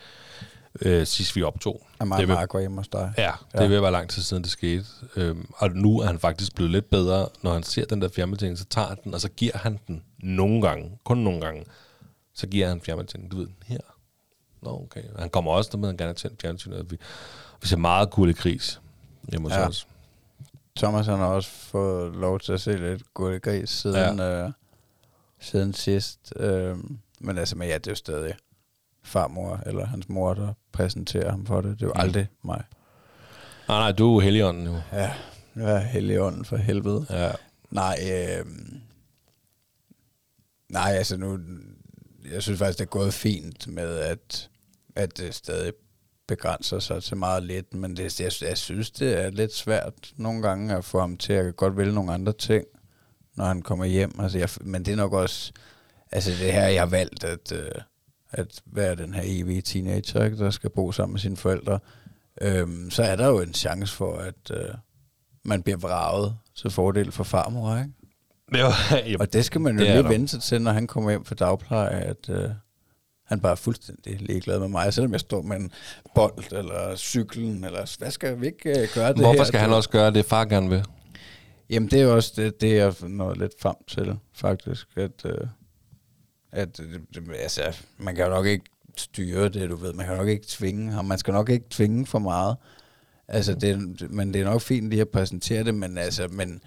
øh, 0.81 1.07
sidst 1.07 1.37
vi 1.37 1.43
optog. 1.43 1.87
Er 2.01 2.05
mig 2.05 2.19
det 2.19 2.29
vil, 2.29 2.37
hos 2.77 2.89
dig. 2.89 3.13
Ja, 3.19 3.33
det 3.53 3.61
Ja. 3.61 3.67
vil 3.67 3.83
være 3.83 3.93
lang 3.93 4.11
tid 4.11 4.23
siden, 4.23 4.43
det 4.43 4.51
skete. 4.51 4.85
Øhm, 5.17 5.51
og 5.57 5.71
nu 5.71 5.99
er 6.01 6.07
han 6.07 6.19
faktisk 6.19 6.55
blevet 6.55 6.71
lidt 6.73 6.91
bedre. 6.91 7.29
Når 7.43 7.53
han 7.53 7.63
ser 7.63 7.85
den 7.85 8.03
der 8.03 8.09
fjernbetjening, 8.09 8.59
så 8.59 8.65
tager 8.65 8.89
han 8.89 8.97
den, 9.05 9.15
og 9.15 9.21
så 9.21 9.29
giver 9.29 9.59
han 9.59 9.81
den 9.87 10.03
nogle 10.19 10.63
gange, 10.63 10.99
kun 11.05 11.19
nogle 11.19 11.41
gange. 11.41 11.65
Så 12.35 12.47
giver 12.47 12.69
han 12.69 12.81
fjernbetjeningen, 12.81 13.31
du 13.31 13.37
ved, 13.37 13.49
her. 13.67 13.79
Nå, 14.63 14.71
okay. 14.83 15.03
Han 15.19 15.31
kommer 15.31 15.51
også, 15.53 15.71
der 15.73 15.79
med, 15.79 15.89
han 15.89 15.97
gerne 15.97 16.09
har 16.09 16.15
tændt 16.15 16.41
fjernsynet. 16.43 16.91
Vi, 16.91 16.97
vi 17.63 17.67
ser 17.69 17.77
meget 17.77 18.11
gulde 18.11 18.35
kris 18.35 18.81
hjemme 19.31 19.49
hos 19.49 19.57
Ja. 19.59 19.67
os. 19.69 19.87
Thomas 20.77 21.07
han 21.07 21.19
har 21.19 21.27
også 21.27 21.51
fået 21.51 22.17
lov 22.17 22.41
til 22.41 22.53
at 22.53 22.61
se 22.61 22.73
lidt 22.77 23.15
gode 23.15 23.41
gris 23.41 23.71
siden, 23.71 24.19
ja. 24.19 24.45
øh, 24.45 24.53
siden 25.41 25.73
sidst. 25.75 26.33
Øh, 26.37 26.77
men 27.21 27.39
altså, 27.39 27.57
men 27.57 27.69
ja, 27.69 27.75
det 27.75 27.87
er 27.87 27.91
jo 27.91 27.95
stadig 27.97 28.35
farmor 29.05 29.61
eller 29.67 29.87
hans 29.87 30.09
mor, 30.09 30.35
der 30.35 30.53
præsenterer 30.73 31.31
ham 31.31 31.47
for 31.47 31.61
det. 31.61 31.81
Det 31.81 31.83
er 31.83 31.87
jo 31.87 31.93
aldrig 31.95 32.29
mig. 32.45 32.65
Nej, 33.69 33.79
nej, 33.79 33.93
du 33.93 34.17
er 34.17 34.21
helligånden 34.21 34.67
jo. 34.67 34.81
Ja, 34.93 35.13
jeg 35.57 35.73
er 35.73 35.79
hellig 35.79 36.21
ånden 36.21 36.45
for 36.45 36.57
helvede. 36.57 37.07
Ja. 37.11 37.33
Nej, 37.71 37.99
øh, 38.13 38.47
nej, 40.69 40.93
altså 40.93 41.17
nu, 41.17 41.39
jeg 42.33 42.43
synes 42.43 42.59
faktisk, 42.59 42.79
det 42.79 42.85
er 42.85 42.89
gået 42.89 43.15
fint 43.15 43.67
med, 43.69 43.99
at 43.99 44.49
at 44.97 45.19
det 45.19 45.35
stadig 45.35 45.73
begrænser 46.29 46.79
sig 46.79 47.03
til 47.03 47.17
meget 47.17 47.43
lidt, 47.43 47.75
men 47.75 47.97
det, 47.97 48.21
jeg, 48.21 48.33
jeg 48.49 48.59
synes, 48.59 48.91
det 48.91 49.25
er 49.25 49.31
lidt 49.31 49.55
svært 49.55 50.13
nogle 50.17 50.43
gange 50.43 50.77
at 50.77 50.85
få 50.85 51.01
ham 51.01 51.17
til 51.17 51.33
at 51.33 51.57
godt 51.57 51.77
vælge 51.77 51.95
nogle 51.95 52.13
andre 52.13 52.33
ting, 52.33 52.65
når 53.35 53.45
han 53.45 53.63
kommer 53.63 53.85
hjem. 53.85 54.21
Altså 54.21 54.39
jeg, 54.39 54.49
men 54.61 54.85
det 54.85 54.93
er 54.93 54.97
nok 54.97 55.13
også, 55.13 55.53
altså 56.13 56.31
det 56.31 56.53
her, 56.53 56.67
jeg 56.67 56.83
har 56.83 56.87
valgt, 56.87 57.25
at, 57.25 57.53
øh, 57.53 57.71
at 58.33 58.63
være 58.67 58.95
den 58.95 59.15
her 59.15 59.23
evige 59.25 59.63
teenager, 59.63 60.25
ikke, 60.25 60.37
der 60.37 60.51
skal 60.51 60.71
bo 60.71 60.93
sammen 60.93 61.13
med 61.13 61.21
sine 61.21 61.37
forældre. 61.37 61.79
Øhm, 62.41 62.91
så 62.91 63.03
er 63.03 63.17
der 63.17 63.27
jo 63.27 63.41
en 63.41 63.55
chance 63.55 63.95
for, 63.97 64.17
at 64.17 64.51
øh, 64.51 64.75
man 65.45 65.63
bliver 65.63 65.79
vraget 65.79 66.37
til 66.57 66.71
fordel 66.71 67.13
for 67.13 67.25
farmor, 67.25 67.77
ikke? 67.77 67.91
Jo, 68.59 68.67
ja, 69.11 69.17
Og 69.21 69.33
det 69.33 69.45
skal 69.45 69.61
man 69.61 69.79
jo 69.79 69.85
Det 69.85 69.95
lige 69.95 70.09
vente 70.09 70.41
til, 70.41 70.63
når 70.63 70.73
han 70.73 70.87
kommer 70.87 71.11
hjem 71.11 71.25
fra 71.25 71.35
dagpleje, 71.35 72.01
at 72.01 72.29
øh, 72.29 72.51
han 73.27 73.41
bare 73.41 73.53
er 73.53 73.57
fuldstændig 73.57 74.21
ligeglad 74.21 74.59
med 74.59 74.69
mig, 74.69 74.95
selvom 74.95 75.13
jeg 75.13 75.21
står 75.21 75.43
med 75.43 75.57
en 75.57 75.71
bold 76.15 76.53
eller 76.53 76.97
cyklen, 76.97 77.65
eller 77.65 77.97
hvad 77.99 78.11
skal 78.11 78.41
vi 78.41 78.47
ikke 78.47 78.71
øh, 78.71 78.89
gøre 78.95 79.09
det 79.09 79.17
Hvorfor 79.17 79.37
her 79.37 79.45
skal 79.45 79.61
han 79.61 79.73
også 79.73 79.91
gøre 79.91 80.11
det, 80.11 80.25
far 80.25 80.45
gerne 80.45 80.69
vil? 80.69 80.85
Jamen 81.71 81.91
det 81.91 82.01
er 82.01 82.05
jo 82.05 82.15
også 82.15 82.33
det, 82.37 82.61
det 82.61 82.77
jeg 82.77 82.95
nået 83.01 83.39
lidt 83.39 83.53
frem 83.61 83.77
til, 83.89 84.19
faktisk, 84.35 84.89
at, 84.97 85.25
øh, 85.25 85.47
at 86.53 86.81
øh, 86.81 87.01
altså, 87.39 87.83
man 87.99 88.17
kan 88.17 88.25
jo 88.25 88.31
nok 88.31 88.47
ikke 88.47 88.65
styre 88.97 89.49
det, 89.49 89.71
du 89.71 89.77
ved, 89.77 89.93
man 89.93 90.07
kan 90.07 90.17
nok 90.17 90.29
ikke 90.29 90.47
tvinge 90.49 90.93
ham, 90.93 91.05
man 91.05 91.19
skal 91.19 91.33
nok 91.33 91.49
ikke 91.49 91.67
tvinge 91.71 92.07
for 92.07 92.19
meget, 92.19 92.57
altså 93.29 93.55
det, 93.55 94.01
men 94.11 94.35
det 94.35 94.41
er 94.41 94.45
nok 94.45 94.61
fint 94.61 94.91
lige 94.91 95.01
at 95.01 95.09
præsentere 95.09 95.65
det, 95.65 95.75
men 95.75 95.99
altså, 95.99 96.29
men, 96.29 96.63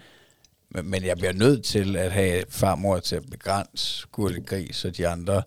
men, 0.70 1.04
jeg 1.04 1.16
bliver 1.16 1.32
nødt 1.32 1.64
til 1.64 1.96
at 1.96 2.12
have 2.12 2.44
farmor 2.48 2.98
til 2.98 3.16
at 3.16 3.30
begrænse 3.30 4.06
Gurli 4.12 4.40
Gris 4.40 4.84
og 4.84 4.96
de 4.96 5.08
andre 5.08 5.42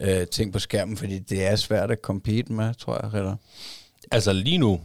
øh, 0.00 0.26
ting 0.26 0.52
på 0.52 0.58
skærmen, 0.58 0.96
fordi 0.96 1.18
det 1.18 1.46
er 1.46 1.56
svært 1.56 1.90
at 1.90 1.98
compete 2.02 2.52
med, 2.52 2.74
tror 2.74 3.00
jeg, 3.02 3.14
Ritter. 3.14 3.36
Altså 4.10 4.32
lige 4.32 4.58
nu, 4.58 4.80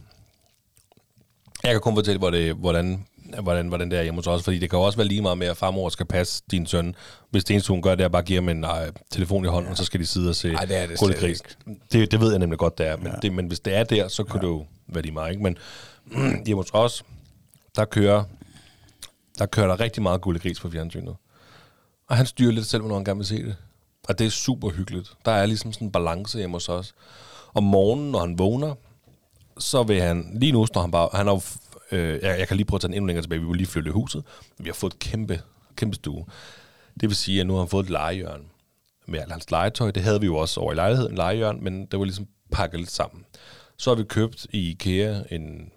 jeg 1.62 1.72
kan 1.72 1.80
kun 1.80 1.94
fortælle, 1.94 2.18
hvor 2.18 2.30
det, 2.30 2.54
hvordan, 2.54 3.06
hvordan, 3.42 3.68
hvordan 3.68 3.90
det 3.90 3.98
er 3.98 4.02
hjemme 4.02 4.18
hos 4.18 4.26
os, 4.26 4.42
fordi 4.42 4.58
det 4.58 4.70
kan 4.70 4.78
jo 4.78 4.82
også 4.82 4.98
være 4.98 5.08
lige 5.08 5.22
meget 5.22 5.38
med, 5.38 5.46
at 5.46 5.56
farmor 5.56 5.88
skal 5.88 6.06
passe 6.06 6.42
din 6.50 6.66
søn. 6.66 6.94
Hvis 7.30 7.44
det 7.44 7.54
eneste, 7.54 7.68
hun 7.72 7.82
gør, 7.82 7.94
det 7.94 8.04
er 8.04 8.08
bare 8.08 8.22
at 8.22 8.26
give 8.26 8.36
ham 8.36 8.48
en 8.48 8.64
øh, 8.64 8.70
telefon 9.10 9.44
i 9.44 9.48
hånden, 9.48 9.66
ja. 9.66 9.70
og 9.70 9.76
så 9.76 9.84
skal 9.84 10.00
de 10.00 10.06
sidde 10.06 10.28
og 10.28 10.36
se 10.36 10.52
Ej, 10.52 10.64
det 10.64 10.76
er 10.76 10.86
det 10.86 11.16
Gris. 11.18 11.42
Det, 11.92 12.10
det 12.10 12.20
ved 12.20 12.30
jeg 12.30 12.38
nemlig 12.38 12.58
godt, 12.58 12.78
det 12.78 12.86
er. 12.86 12.96
Men, 12.96 13.06
Ja. 13.06 13.12
det, 13.22 13.32
men 13.32 13.46
hvis 13.46 13.60
det 13.60 13.74
er 13.74 13.84
der, 13.84 14.08
så 14.08 14.24
kunne 14.24 14.40
ja. 14.42 14.46
det 14.46 14.52
jo 14.52 14.66
være 14.88 15.02
lige 15.02 15.12
meget. 15.12 15.30
Ikke? 15.30 15.42
Men 15.42 15.58
hjemme 16.46 16.62
hos 16.62 16.70
os, 16.72 17.04
der 17.76 17.84
kører, 17.84 18.24
der 19.38 19.46
kører 19.46 19.66
der 19.66 19.80
rigtig 19.80 20.02
meget 20.02 20.20
Gris 20.20 20.60
på 20.60 20.70
fjernsynet. 20.70 21.14
Og 22.08 22.16
han 22.16 22.26
styrer 22.26 22.52
lidt 22.52 22.66
selv, 22.66 22.80
hvornår 22.80 22.96
han 22.96 23.04
gerne 23.04 23.18
vil 23.18 23.26
se 23.26 23.44
det. 23.44 23.56
Og 24.08 24.18
det 24.18 24.26
er 24.26 24.30
super 24.30 24.70
hyggeligt. 24.70 25.12
Der 25.24 25.32
er 25.32 25.46
ligesom 25.46 25.72
sådan 25.72 25.88
en 25.88 25.92
balance 25.92 26.38
hjemme 26.38 26.54
hos 26.56 26.68
os. 26.68 26.94
Om 27.54 27.62
morgenen, 27.62 28.10
når 28.10 28.20
han 28.20 28.38
vågner, 28.38 28.74
så 29.58 29.82
vil 29.82 30.00
han, 30.00 30.30
lige 30.34 30.52
nu 30.52 30.66
står 30.66 30.80
han 30.80 30.90
bare, 30.90 31.08
han 31.12 31.26
har 31.26 31.44
øh, 31.92 32.22
jeg, 32.22 32.38
jeg 32.38 32.48
kan 32.48 32.56
lige 32.56 32.66
prøve 32.66 32.76
at 32.76 32.80
tage 32.80 32.88
den 32.88 32.94
endnu 32.94 33.06
længere 33.06 33.24
tilbage, 33.24 33.40
vi 33.40 33.46
vil 33.46 33.56
lige 33.56 33.66
flytte 33.66 33.90
huset, 33.90 34.24
vi 34.58 34.66
har 34.66 34.74
fået 34.74 34.94
et 34.94 34.98
kæmpe, 34.98 35.40
kæmpe 35.76 35.94
stue. 35.94 36.26
Det 37.00 37.08
vil 37.08 37.16
sige, 37.16 37.40
at 37.40 37.46
nu 37.46 37.52
har 37.52 37.60
han 37.60 37.68
fået 37.68 37.84
et 37.84 37.90
legehjørne 37.90 38.44
med 39.06 39.20
alt 39.20 39.32
hans 39.32 39.50
legetøj. 39.50 39.90
Det 39.90 40.02
havde 40.02 40.20
vi 40.20 40.26
jo 40.26 40.36
også 40.36 40.60
over 40.60 40.72
i 40.72 40.74
lejligheden, 40.74 41.14
legehjørne, 41.16 41.60
men 41.60 41.86
det 41.86 41.98
var 41.98 42.04
ligesom 42.04 42.26
pakket 42.52 42.80
lidt 42.80 42.90
sammen. 42.90 43.24
Så 43.76 43.90
har 43.90 43.94
vi 43.94 44.04
købt 44.04 44.46
i 44.50 44.70
IKEA 44.70 45.22
en, 45.30 45.70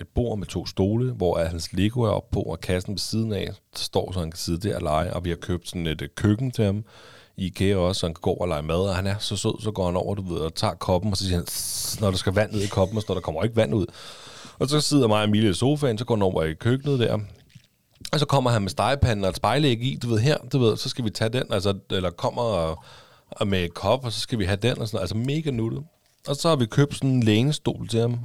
et 0.00 0.08
bord 0.14 0.38
med 0.38 0.46
to 0.46 0.66
stole, 0.66 1.12
hvor 1.12 1.38
er 1.38 1.48
hans 1.48 1.72
Lego 1.72 2.02
er 2.02 2.10
oppe 2.10 2.32
på, 2.32 2.42
og 2.42 2.60
kassen 2.60 2.92
ved 2.92 2.98
siden 2.98 3.32
af 3.32 3.46
der 3.46 3.78
står, 3.78 4.12
så 4.12 4.20
han 4.20 4.30
kan 4.30 4.38
sidde 4.38 4.68
der 4.68 4.76
og 4.76 4.82
lege. 4.82 5.12
Og 5.12 5.24
vi 5.24 5.28
har 5.30 5.36
købt 5.36 5.68
sådan 5.68 5.86
et 5.86 6.02
øh, 6.02 6.08
køkken 6.16 6.50
til 6.50 6.64
ham 6.64 6.84
i 7.36 7.46
IKEA 7.46 7.76
også, 7.76 8.00
så 8.00 8.06
han 8.06 8.14
kan 8.14 8.20
gå 8.20 8.30
og 8.30 8.48
lege 8.48 8.62
mad. 8.62 8.88
Og 8.88 8.96
han 8.96 9.06
er 9.06 9.18
så 9.18 9.36
sød, 9.36 9.62
så 9.62 9.70
går 9.70 9.86
han 9.86 9.96
over, 9.96 10.14
du 10.14 10.22
ved, 10.22 10.40
og 10.40 10.54
tager 10.54 10.74
koppen, 10.74 11.10
og 11.10 11.16
så 11.16 11.24
siger 11.24 11.36
han, 11.36 11.46
når 12.00 12.10
der 12.10 12.18
skal 12.18 12.32
vand 12.32 12.52
ned 12.52 12.60
i 12.60 12.66
koppen, 12.66 12.96
og 12.96 13.02
så 13.02 13.06
når 13.08 13.14
der 13.14 13.22
kommer 13.22 13.42
ikke 13.42 13.56
vand 13.56 13.74
ud. 13.74 13.86
Og 14.60 14.68
så 14.68 14.80
sidder 14.80 15.08
mig 15.08 15.18
og 15.18 15.24
Emilie 15.24 15.50
i 15.50 15.54
sofaen, 15.54 15.98
så 15.98 16.04
går 16.04 16.14
han 16.14 16.22
over 16.22 16.44
i 16.44 16.54
køkkenet 16.54 16.98
der, 16.98 17.18
og 18.12 18.20
så 18.20 18.26
kommer 18.26 18.50
han 18.50 18.62
med 18.62 18.70
stegepanden 18.70 19.24
og 19.24 19.30
et 19.30 19.36
spejlæg 19.36 19.82
i, 19.82 19.98
du 20.02 20.08
ved, 20.08 20.18
her, 20.18 20.38
du 20.52 20.58
ved, 20.58 20.76
så 20.76 20.88
skal 20.88 21.04
vi 21.04 21.10
tage 21.10 21.28
den, 21.28 21.52
altså, 21.52 21.78
eller 21.90 22.10
kommer 22.10 22.42
og, 22.42 22.84
og 23.30 23.46
med 23.46 23.64
et 23.64 23.74
kop, 23.74 24.04
og 24.04 24.12
så 24.12 24.20
skal 24.20 24.38
vi 24.38 24.44
have 24.44 24.56
den, 24.56 24.78
og 24.78 24.88
sådan, 24.88 25.00
altså 25.00 25.16
mega 25.16 25.50
nuttet. 25.50 25.82
Og 26.28 26.36
så 26.36 26.48
har 26.48 26.56
vi 26.56 26.66
købt 26.66 26.94
sådan 26.94 27.10
en 27.10 27.22
lænestol 27.22 27.88
til 27.88 28.00
ham, 28.00 28.18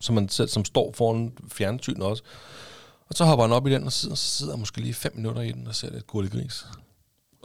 som, 0.00 0.14
man 0.14 0.28
selv, 0.28 0.48
som 0.48 0.64
står 0.64 0.92
foran 0.92 1.32
fjernsynet 1.52 2.02
også. 2.02 2.22
Og 3.08 3.14
så 3.14 3.24
hopper 3.24 3.44
han 3.44 3.52
op 3.52 3.66
i 3.66 3.70
den, 3.70 3.84
og 3.84 3.92
sidder, 3.92 4.14
så 4.14 4.26
sidder 4.26 4.52
han 4.52 4.60
måske 4.60 4.80
lige 4.80 4.94
fem 4.94 5.12
minutter 5.16 5.42
i 5.42 5.52
den, 5.52 5.66
og 5.66 5.74
ser 5.74 5.90
lidt 5.90 6.06
gurlig 6.06 6.30
gris. 6.30 6.66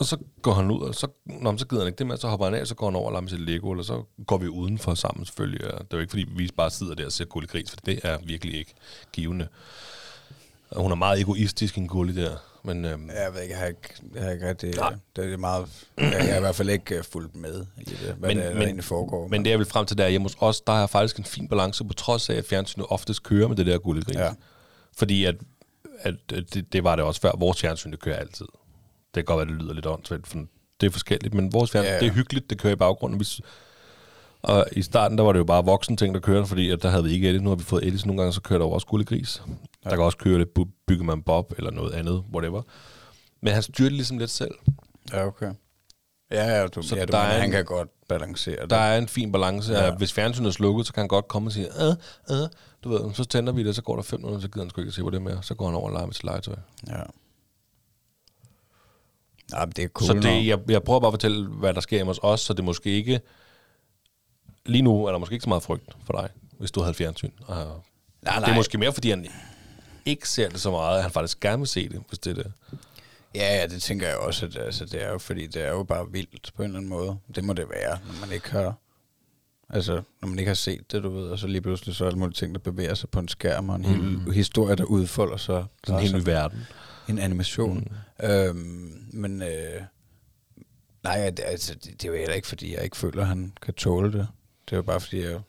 Og 0.01 0.07
så 0.07 0.17
går 0.41 0.53
han 0.53 0.71
ud, 0.71 0.81
og 0.81 0.95
så, 0.95 1.07
når 1.25 1.57
så 1.57 1.67
gider 1.67 1.81
han 1.81 1.87
ikke 1.87 1.97
det 1.97 2.07
med, 2.07 2.17
så 2.17 2.27
hopper 2.27 2.45
han 2.45 2.55
af, 2.55 2.67
så 2.67 2.75
går 2.75 2.85
han 2.87 2.95
over 2.95 3.05
og 3.05 3.11
lader 3.11 3.21
med 3.21 3.29
sit 3.29 3.39
Lego, 3.41 3.71
eller 3.71 3.83
så 3.83 4.03
går 4.27 4.37
vi 4.37 4.47
udenfor 4.47 4.93
sammen 4.93 5.25
selvfølgelig. 5.25 5.73
Og 5.73 5.79
det 5.79 5.93
er 5.93 5.97
jo 5.97 5.99
ikke, 6.01 6.09
fordi 6.11 6.25
vi 6.35 6.49
bare 6.57 6.69
sidder 6.69 6.95
der 6.95 7.05
og 7.05 7.11
ser 7.11 7.25
gurlig 7.25 7.49
gris, 7.49 7.69
for 7.69 7.77
det 7.85 7.99
er 8.03 8.17
virkelig 8.23 8.59
ikke 8.59 8.73
givende. 9.13 9.47
Og 10.71 10.81
hun 10.81 10.91
er 10.91 10.95
meget 10.95 11.19
egoistisk, 11.21 11.77
en 11.77 11.87
gurlig 11.87 12.15
der. 12.15 12.35
Men 12.63 12.85
øhm, 12.85 13.09
Jeg 13.09 13.33
ved 13.33 13.41
ikke, 13.41 13.53
jeg 13.53 13.59
har 13.59 13.67
ikke, 13.67 13.79
jeg 14.15 14.23
har 14.23 14.31
ikke 14.31 14.49
rigtig, 14.49 14.75
Nej. 14.75 14.95
det 15.15 15.33
er 15.33 15.37
meget, 15.37 15.67
jeg, 15.97 16.11
jeg 16.13 16.29
har 16.31 16.37
i 16.37 16.39
hvert 16.39 16.55
fald 16.55 16.69
ikke 16.69 16.97
uh, 16.99 17.05
fulgt 17.05 17.35
med 17.35 17.65
i 17.77 17.83
det, 17.83 17.97
hvad 18.17 18.29
Men- 18.29 18.37
der 18.37 18.53
men- 18.53 18.61
egentlig 18.63 18.83
foregår. 18.83 19.27
Men 19.27 19.45
det 19.45 19.51
jeg 19.51 19.59
vil 19.59 19.67
frem 19.67 19.85
til 19.85 19.97
der 19.97 20.07
hjemme 20.07 20.25
hos 20.25 20.35
os, 20.39 20.61
der 20.61 20.73
er 20.73 20.87
faktisk 20.87 21.17
en 21.17 21.23
fin 21.23 21.47
balance, 21.47 21.83
på 21.83 21.93
trods 21.93 22.29
af, 22.29 22.35
at 22.35 22.45
fjernsynet 22.45 22.85
oftest 22.89 23.23
kører 23.23 23.47
med 23.47 23.55
det 23.55 23.65
der 23.65 23.77
gullegris. 23.77 24.15
Ja. 24.17 24.33
Fordi 24.97 25.25
at, 25.25 25.35
at 25.99 26.15
at 26.33 26.53
det, 26.53 26.73
det, 26.73 26.83
var 26.83 26.95
det 26.95 27.05
også 27.05 27.21
før. 27.21 27.31
Vores 27.37 27.61
fjernsyn, 27.61 27.91
det 27.91 27.99
kører 27.99 28.17
altid. 28.17 28.45
Det 29.15 29.25
kan 29.27 29.35
godt 29.35 29.47
være, 29.47 29.55
det 29.55 29.63
lyder 29.63 29.73
lidt 29.73 29.85
åndssvagt, 29.85 30.27
for 30.27 30.37
det 30.81 30.87
er 30.87 30.91
forskelligt, 30.91 31.33
men 31.33 31.53
vores 31.53 31.71
fjernsyn, 31.71 31.87
Ja, 31.89 31.93
ja, 31.93 31.99
det 31.99 32.07
er 32.07 32.11
hyggeligt, 32.13 32.49
det 32.49 32.57
kører 32.59 32.73
i 32.73 32.75
baggrunden. 32.75 33.19
Vi, 33.19 33.25
og 34.41 34.65
i 34.71 34.81
starten, 34.81 35.17
der 35.17 35.23
var 35.23 35.31
det 35.31 35.39
jo 35.39 35.43
bare 35.43 35.65
voksen 35.65 35.97
ting, 35.97 36.13
der 36.13 36.19
kørte, 36.21 36.45
fordi 36.47 36.69
at 36.69 36.83
der 36.83 36.89
havde 36.89 37.03
vi 37.03 37.11
ikke 37.11 37.27
Ellie. 37.27 37.41
Nu 37.41 37.49
har 37.49 37.55
vi 37.55 37.63
fået 37.63 37.83
Ellie, 37.85 37.99
så 37.99 38.07
nogle 38.07 38.21
gange 38.21 38.33
så 38.33 38.41
kører 38.41 38.59
der 38.59 38.65
jo 38.65 38.71
også 38.71 38.87
gullegris. 38.87 39.41
Ja. 39.85 39.89
Der 39.89 39.95
kan 39.95 40.05
også 40.05 40.17
køre 40.17 40.37
lidt 40.37 40.49
Byggeman 40.87 41.21
Bob, 41.21 41.53
eller 41.57 41.71
noget 41.71 41.93
andet, 41.93 42.23
whatever. 42.33 42.61
Men 43.41 43.53
han 43.53 43.63
styrer 43.63 43.89
det 43.89 43.93
ligesom 43.95 44.17
lidt 44.17 44.29
selv. 44.29 44.51
Ja, 45.13 45.25
okay. 45.25 45.51
Ja, 46.31 46.45
ja, 46.59 46.67
du, 46.67 46.81
Så 46.81 46.95
ja, 46.95 47.05
du 47.05 47.11
der 47.11 47.17
mener, 47.17 47.29
er 47.29 47.39
han 47.39 47.45
en- 47.45 47.51
kan 47.51 47.65
godt 47.65 47.89
balancere 48.09 48.61
det. 48.61 48.69
Der 48.69 48.75
er 48.77 48.97
en 48.97 49.07
fin 49.07 49.31
balance. 49.31 49.73
Ja. 49.73 49.95
Hvis 49.95 50.13
fjernsynet 50.13 50.47
er 50.47 50.51
slukket, 50.51 50.87
så 50.87 50.93
kan 50.93 51.01
han 51.01 51.07
godt 51.07 51.27
komme 51.27 51.47
og 51.47 51.51
sige, 51.51 51.67
øh, 51.67 51.89
øh, 52.31 52.49
du 52.83 52.89
ved, 52.89 53.13
så 53.13 53.23
tænder 53.23 53.53
vi 53.53 53.63
det, 53.63 53.75
så 53.75 53.81
går 53.81 53.95
der 53.95 54.03
fem 54.03 54.19
minutter, 54.19 54.41
så 54.41 54.47
gider 54.47 54.59
han 54.65 54.69
sgu 54.69 54.81
ikke 54.81 54.91
se 54.93 55.01
på 55.01 55.09
det 55.09 55.21
mere. 55.21 55.43
Så 55.43 55.55
går 55.55 55.65
han 55.65 55.75
over 55.75 55.85
og 55.87 55.91
leger 55.93 56.05
med 56.05 56.13
sit 56.13 56.23
legetøj. 56.23 56.55
Ja. 56.87 57.01
Ja, 59.53 59.65
det 59.65 59.83
er 59.83 59.87
cool 59.87 60.07
så 60.07 60.13
det, 60.13 60.47
jeg, 60.47 60.59
jeg 60.67 60.83
prøver 60.83 60.99
bare 60.99 61.07
at 61.07 61.13
fortælle, 61.13 61.47
hvad 61.47 61.73
der 61.73 61.81
sker 61.81 61.97
hjemme 61.97 62.09
hos 62.09 62.19
os, 62.23 62.41
så 62.41 62.53
det 62.53 62.63
måske 62.63 62.89
ikke... 62.89 63.21
Lige 64.65 64.81
nu 64.81 65.05
er 65.05 65.11
der 65.11 65.17
måske 65.19 65.33
ikke 65.33 65.43
så 65.43 65.49
meget 65.49 65.63
frygt 65.63 65.95
for 66.05 66.13
dig, 66.13 66.29
hvis 66.59 66.71
du 66.71 66.81
havde 66.81 66.93
fjernsyn. 66.93 67.31
Og, 67.47 67.55
Nej, 68.21 68.33
Det 68.35 68.41
nej. 68.41 68.51
er 68.51 68.55
måske 68.55 68.77
mere, 68.77 68.93
fordi 68.93 69.09
han 69.09 69.27
ikke 70.05 70.29
ser 70.29 70.49
det 70.49 70.61
så 70.61 70.71
meget, 70.71 70.97
at 70.97 71.03
han 71.03 71.11
faktisk 71.11 71.39
gerne 71.39 71.57
vil 71.57 71.67
se 71.67 71.89
det, 71.89 72.03
hvis 72.09 72.19
det 72.19 72.37
er 72.39 72.43
det. 72.43 72.53
Ja, 73.35 73.55
ja, 73.59 73.67
det 73.67 73.81
tænker 73.81 74.07
jeg 74.07 74.17
også, 74.17 74.45
at 74.45 74.57
altså, 74.57 74.85
det 74.85 75.03
er 75.03 75.09
jo, 75.11 75.17
fordi 75.17 75.47
det 75.47 75.65
er 75.65 75.69
jo 75.69 75.83
bare 75.83 76.11
vildt 76.11 76.51
på 76.55 76.63
en 76.63 76.67
eller 76.67 76.77
anden 76.77 76.89
måde. 76.89 77.17
Det 77.35 77.43
må 77.43 77.53
det 77.53 77.65
være, 77.69 77.99
når 78.07 78.25
man 78.25 78.31
ikke 78.31 78.51
har, 78.51 78.73
altså, 79.69 80.01
når 80.21 80.27
man 80.27 80.39
ikke 80.39 80.49
har 80.49 80.55
set 80.55 80.91
det, 80.91 81.03
du 81.03 81.09
ved, 81.09 81.29
og 81.29 81.39
så 81.39 81.47
lige 81.47 81.61
pludselig 81.61 81.95
så 81.95 82.03
er 82.03 82.07
alle 82.07 82.19
mulige 82.19 82.33
ting, 82.33 82.55
der 82.55 82.59
bevæger 82.59 82.93
sig 82.93 83.09
på 83.09 83.19
en 83.19 83.27
skærm, 83.27 83.69
og 83.69 83.75
en 83.75 83.81
mm. 83.81 84.23
hel 84.25 84.33
historie, 84.33 84.75
der 84.75 84.83
udfolder 84.83 85.37
sig. 85.37 85.65
Sådan 85.83 85.99
en 85.99 86.07
helt 86.07 86.15
ny 86.15 86.29
verden. 86.31 86.67
En 87.09 87.19
animation. 87.19 87.87
Mm. 88.19 88.25
Øhm, 88.25 89.05
men 89.13 89.41
øh, 89.41 89.81
nej, 91.03 91.29
det, 91.29 91.43
altså, 91.45 91.75
det, 91.75 91.83
det 91.83 92.05
er 92.05 92.11
jo 92.11 92.17
heller 92.17 92.35
ikke, 92.35 92.47
fordi 92.47 92.75
jeg 92.75 92.83
ikke 92.83 92.97
føler, 92.97 93.21
at 93.21 93.27
han 93.27 93.53
kan 93.61 93.73
tåle 93.73 94.13
det. 94.13 94.27
Det 94.65 94.73
er 94.73 94.77
jo 94.77 94.81
bare, 94.81 94.99
fordi 94.99 95.21
jeg 95.21 95.41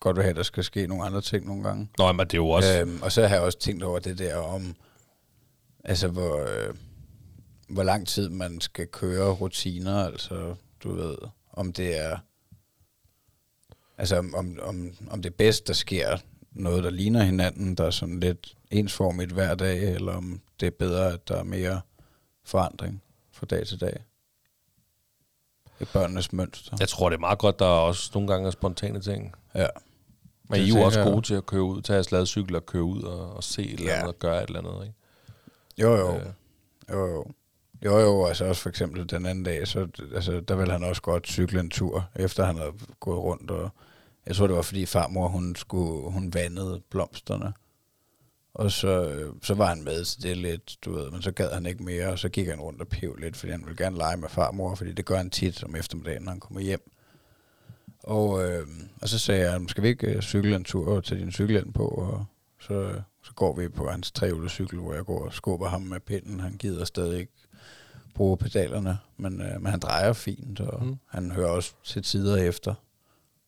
godt 0.00 0.16
vil 0.16 0.22
have, 0.22 0.30
at 0.30 0.36
der 0.36 0.42
skal 0.42 0.64
ske 0.64 0.86
nogle 0.86 1.04
andre 1.04 1.20
ting 1.20 1.46
nogle 1.46 1.62
gange. 1.62 1.88
Nå, 1.98 2.12
men 2.12 2.26
det 2.26 2.34
er 2.34 2.38
jo 2.38 2.48
også... 2.48 2.80
Øhm, 2.80 3.02
og 3.02 3.12
så 3.12 3.26
har 3.26 3.34
jeg 3.36 3.44
også 3.44 3.58
tænkt 3.58 3.82
over 3.82 3.98
det 3.98 4.18
der 4.18 4.36
om, 4.36 4.76
altså 5.84 6.08
hvor, 6.08 6.40
øh, 6.40 6.74
hvor 7.68 7.82
lang 7.82 8.08
tid 8.08 8.28
man 8.28 8.60
skal 8.60 8.86
køre 8.86 9.32
rutiner, 9.32 10.04
altså 10.06 10.54
du 10.82 10.94
ved, 10.94 11.16
om 11.52 11.72
det 11.72 12.00
er, 12.00 12.16
altså 13.98 14.18
om, 14.18 14.34
om, 14.34 14.58
om, 14.62 14.92
om 15.10 15.22
det 15.22 15.34
bedst, 15.34 15.68
der 15.68 15.74
sker 15.74 16.18
noget, 16.52 16.84
der 16.84 16.90
ligner 16.90 17.22
hinanden, 17.22 17.74
der 17.74 17.84
er 17.84 17.90
sådan 17.90 18.20
lidt 18.20 18.54
ensformigt 18.70 19.32
hver 19.32 19.54
dag, 19.54 19.94
eller 19.94 20.12
om 20.12 20.40
det 20.62 20.66
er 20.66 20.76
bedre, 20.78 21.12
at 21.12 21.28
der 21.28 21.36
er 21.36 21.42
mere 21.42 21.80
forandring 22.44 23.02
fra 23.32 23.46
dag 23.46 23.66
til 23.66 23.80
dag. 23.80 24.04
Det 25.78 25.88
er 25.88 25.92
børnenes 25.92 26.32
mønster. 26.32 26.76
Jeg 26.80 26.88
tror, 26.88 27.08
det 27.08 27.16
er 27.16 27.20
meget 27.20 27.38
godt, 27.38 27.58
der 27.58 27.64
er 27.64 27.68
også 27.80 28.10
nogle 28.14 28.28
gange 28.28 28.46
er 28.46 28.50
spontane 28.50 29.00
ting. 29.00 29.34
Ja. 29.54 29.66
Men 30.48 30.60
Det 30.60 30.66
I 30.66 30.70
er 30.70 30.74
jo 30.78 30.84
også 30.84 30.96
tænker 30.98 31.10
jeg. 31.10 31.14
gode 31.14 31.26
til 31.26 31.34
at 31.34 31.46
køre 31.46 31.62
ud, 31.62 31.82
tage 31.82 31.94
jeres 31.94 32.10
ladcykel 32.12 32.56
og 32.56 32.66
køre 32.66 32.82
ud 32.82 33.02
og, 33.02 33.32
og 33.36 33.44
se 33.44 33.62
et 33.62 33.72
eller 33.80 33.92
Ja. 33.92 33.98
andet 33.98 34.08
og 34.08 34.18
gøre 34.18 34.42
et 34.42 34.46
eller 34.48 34.60
andet, 34.60 34.86
ikke? 34.86 34.94
Jo, 35.78 35.96
jo. 35.96 36.16
Øh. 36.16 36.26
Jo, 36.90 37.06
jo. 37.06 37.24
Jo, 37.84 37.98
jo, 37.98 38.26
altså 38.26 38.44
også 38.44 38.62
for 38.62 38.68
eksempel 38.68 39.10
den 39.10 39.26
anden 39.26 39.44
dag, 39.44 39.68
så 39.68 39.88
altså, 40.14 40.40
der 40.40 40.54
ville 40.56 40.72
han 40.72 40.84
også 40.84 41.02
godt 41.02 41.26
cykle 41.26 41.60
en 41.60 41.70
tur, 41.70 42.08
efter 42.16 42.44
han 42.44 42.56
havde 42.56 42.72
gået 43.00 43.18
rundt, 43.18 43.50
og 43.50 43.70
jeg 44.26 44.36
tror, 44.36 44.46
det 44.46 44.56
var 44.56 44.62
fordi 44.62 44.86
farmor, 44.86 45.28
hun, 45.28 45.56
skulle, 45.56 46.10
hun 46.10 46.34
vandede 46.34 46.82
blomsterne. 46.90 47.52
Og 48.54 48.70
så, 48.70 49.08
øh, 49.08 49.34
så 49.42 49.54
var 49.54 49.66
han 49.66 49.84
med 49.84 50.04
til 50.04 50.22
det 50.22 50.36
lidt, 50.36 50.76
du 50.84 50.92
ved, 50.92 51.10
men 51.10 51.22
så 51.22 51.30
gad 51.30 51.50
han 51.52 51.66
ikke 51.66 51.82
mere, 51.82 52.08
og 52.08 52.18
så 52.18 52.28
gik 52.28 52.46
han 52.46 52.60
rundt 52.60 52.80
og 52.80 52.88
pev 52.88 53.16
lidt, 53.16 53.36
fordi 53.36 53.52
han 53.52 53.64
ville 53.64 53.84
gerne 53.84 53.96
lege 53.96 54.16
med 54.16 54.28
farmor, 54.28 54.74
fordi 54.74 54.92
det 54.92 55.04
gør 55.04 55.16
han 55.16 55.30
tit 55.30 55.64
om 55.64 55.76
eftermiddagen, 55.76 56.22
når 56.22 56.30
han 56.30 56.40
kommer 56.40 56.60
hjem. 56.60 56.90
Og, 58.02 58.44
øh, 58.44 58.66
og 59.02 59.08
så 59.08 59.18
sagde 59.18 59.50
jeg, 59.50 59.60
skal 59.68 59.82
vi 59.82 59.88
ikke 59.88 60.06
øh, 60.06 60.22
cykle 60.22 60.56
en 60.56 60.64
tur 60.64 60.96
og 60.96 61.04
tage 61.04 61.20
din 61.20 61.32
cykelhjelm 61.32 61.72
på? 61.72 61.86
Og 61.86 62.24
så, 62.60 63.02
så 63.22 63.32
går 63.34 63.56
vi 63.56 63.68
på 63.68 63.88
hans 63.88 64.12
cykel, 64.48 64.78
hvor 64.78 64.94
jeg 64.94 65.04
går 65.04 65.24
og 65.24 65.34
skubber 65.34 65.68
ham 65.68 65.82
med 65.82 66.00
pinden. 66.00 66.40
Han 66.40 66.56
gider 66.56 66.84
stadig 66.84 67.20
ikke 67.20 67.32
bruge 68.14 68.36
pedalerne, 68.36 68.98
men, 69.16 69.40
øh, 69.40 69.62
men 69.62 69.66
han 69.66 69.80
drejer 69.80 70.12
fint, 70.12 70.60
og 70.60 70.84
mm. 70.84 70.96
han 71.08 71.30
hører 71.30 71.48
også 71.48 71.74
til 71.84 72.02
tider 72.02 72.36
efter, 72.36 72.74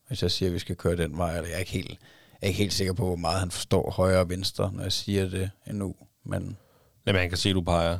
hvis 0.07 0.23
jeg 0.23 0.31
siger, 0.31 0.49
at 0.49 0.53
vi 0.53 0.59
skal 0.59 0.75
køre 0.75 0.95
den 0.95 1.17
vej. 1.17 1.35
Eller 1.35 1.49
jeg 1.49 1.55
er 1.55 1.59
ikke 1.59 1.71
helt, 1.71 1.99
er 2.41 2.47
ikke 2.47 2.57
helt 2.57 2.73
sikker 2.73 2.93
på, 2.93 3.05
hvor 3.05 3.15
meget 3.15 3.39
han 3.39 3.51
forstår 3.51 3.91
højre 3.91 4.19
og 4.19 4.29
venstre, 4.29 4.71
når 4.73 4.83
jeg 4.83 4.91
siger 4.91 5.29
det 5.29 5.51
endnu. 5.67 5.95
Men, 6.23 6.57
Jamen, 7.05 7.19
han 7.19 7.29
kan 7.29 7.37
se, 7.37 7.49
at 7.49 7.55
du 7.55 7.61
peger. 7.61 7.97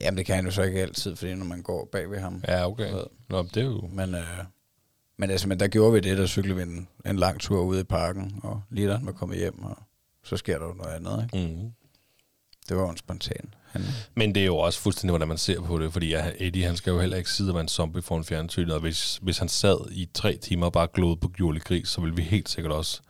Jamen, 0.00 0.18
det 0.18 0.26
kan 0.26 0.34
han 0.34 0.44
jo 0.44 0.50
så 0.50 0.62
ikke 0.62 0.80
altid, 0.80 1.16
fordi 1.16 1.34
når 1.34 1.44
man 1.44 1.62
går 1.62 1.88
bag 1.92 2.10
ved 2.10 2.18
ham. 2.18 2.44
Ja, 2.48 2.68
okay. 2.68 2.92
Nå, 3.28 3.42
det 3.42 3.56
er 3.56 3.64
jo... 3.64 3.88
Men, 3.92 4.14
øh, 4.14 4.38
men, 5.16 5.30
altså, 5.30 5.48
men 5.48 5.60
der 5.60 5.68
gjorde 5.68 5.92
vi 5.92 6.00
det, 6.00 6.18
der 6.18 6.26
cyklede 6.26 6.56
vi 6.56 6.62
en, 6.62 6.88
en 7.06 7.16
lang 7.16 7.40
tur 7.40 7.60
ude 7.60 7.80
i 7.80 7.84
parken, 7.84 8.40
og 8.42 8.62
lige 8.70 8.88
da 8.88 8.96
han 8.96 9.06
var 9.06 9.12
kommet 9.12 9.38
hjem, 9.38 9.64
og 9.64 9.78
så 10.24 10.36
sker 10.36 10.58
der 10.58 10.66
jo 10.66 10.72
noget 10.72 10.94
andet, 10.94 11.30
ikke? 11.34 11.54
Mm. 11.54 11.72
Det 12.68 12.76
var 12.76 12.82
jo 12.82 12.90
en 12.90 12.96
spontan. 12.96 13.54
Han, 13.64 13.82
Men 14.14 14.34
det 14.34 14.40
er 14.40 14.46
jo 14.46 14.56
også 14.56 14.80
fuldstændig, 14.80 15.10
hvordan 15.10 15.28
man 15.28 15.38
ser 15.38 15.60
på 15.60 15.78
det, 15.78 15.92
fordi 15.92 16.14
Eddie, 16.38 16.66
han 16.66 16.76
skal 16.76 16.90
jo 16.90 17.00
heller 17.00 17.16
ikke 17.16 17.30
sidde 17.30 17.50
og 17.50 17.54
være 17.54 17.62
en 17.62 17.68
zombie 17.68 18.02
foran 18.02 18.24
fjernsynet, 18.24 18.74
og 18.74 18.80
hvis, 18.80 19.18
hvis 19.22 19.38
han 19.38 19.48
sad 19.48 19.90
i 19.90 20.08
tre 20.14 20.36
timer 20.36 20.66
og 20.66 20.72
bare 20.72 20.88
glod 20.94 21.16
på 21.16 21.28
Gjorle 21.28 21.60
Gris, 21.60 21.88
så 21.88 22.00
ville 22.00 22.16
vi 22.16 22.22
helt 22.22 22.48
sikkert 22.48 22.72
også 22.72 23.02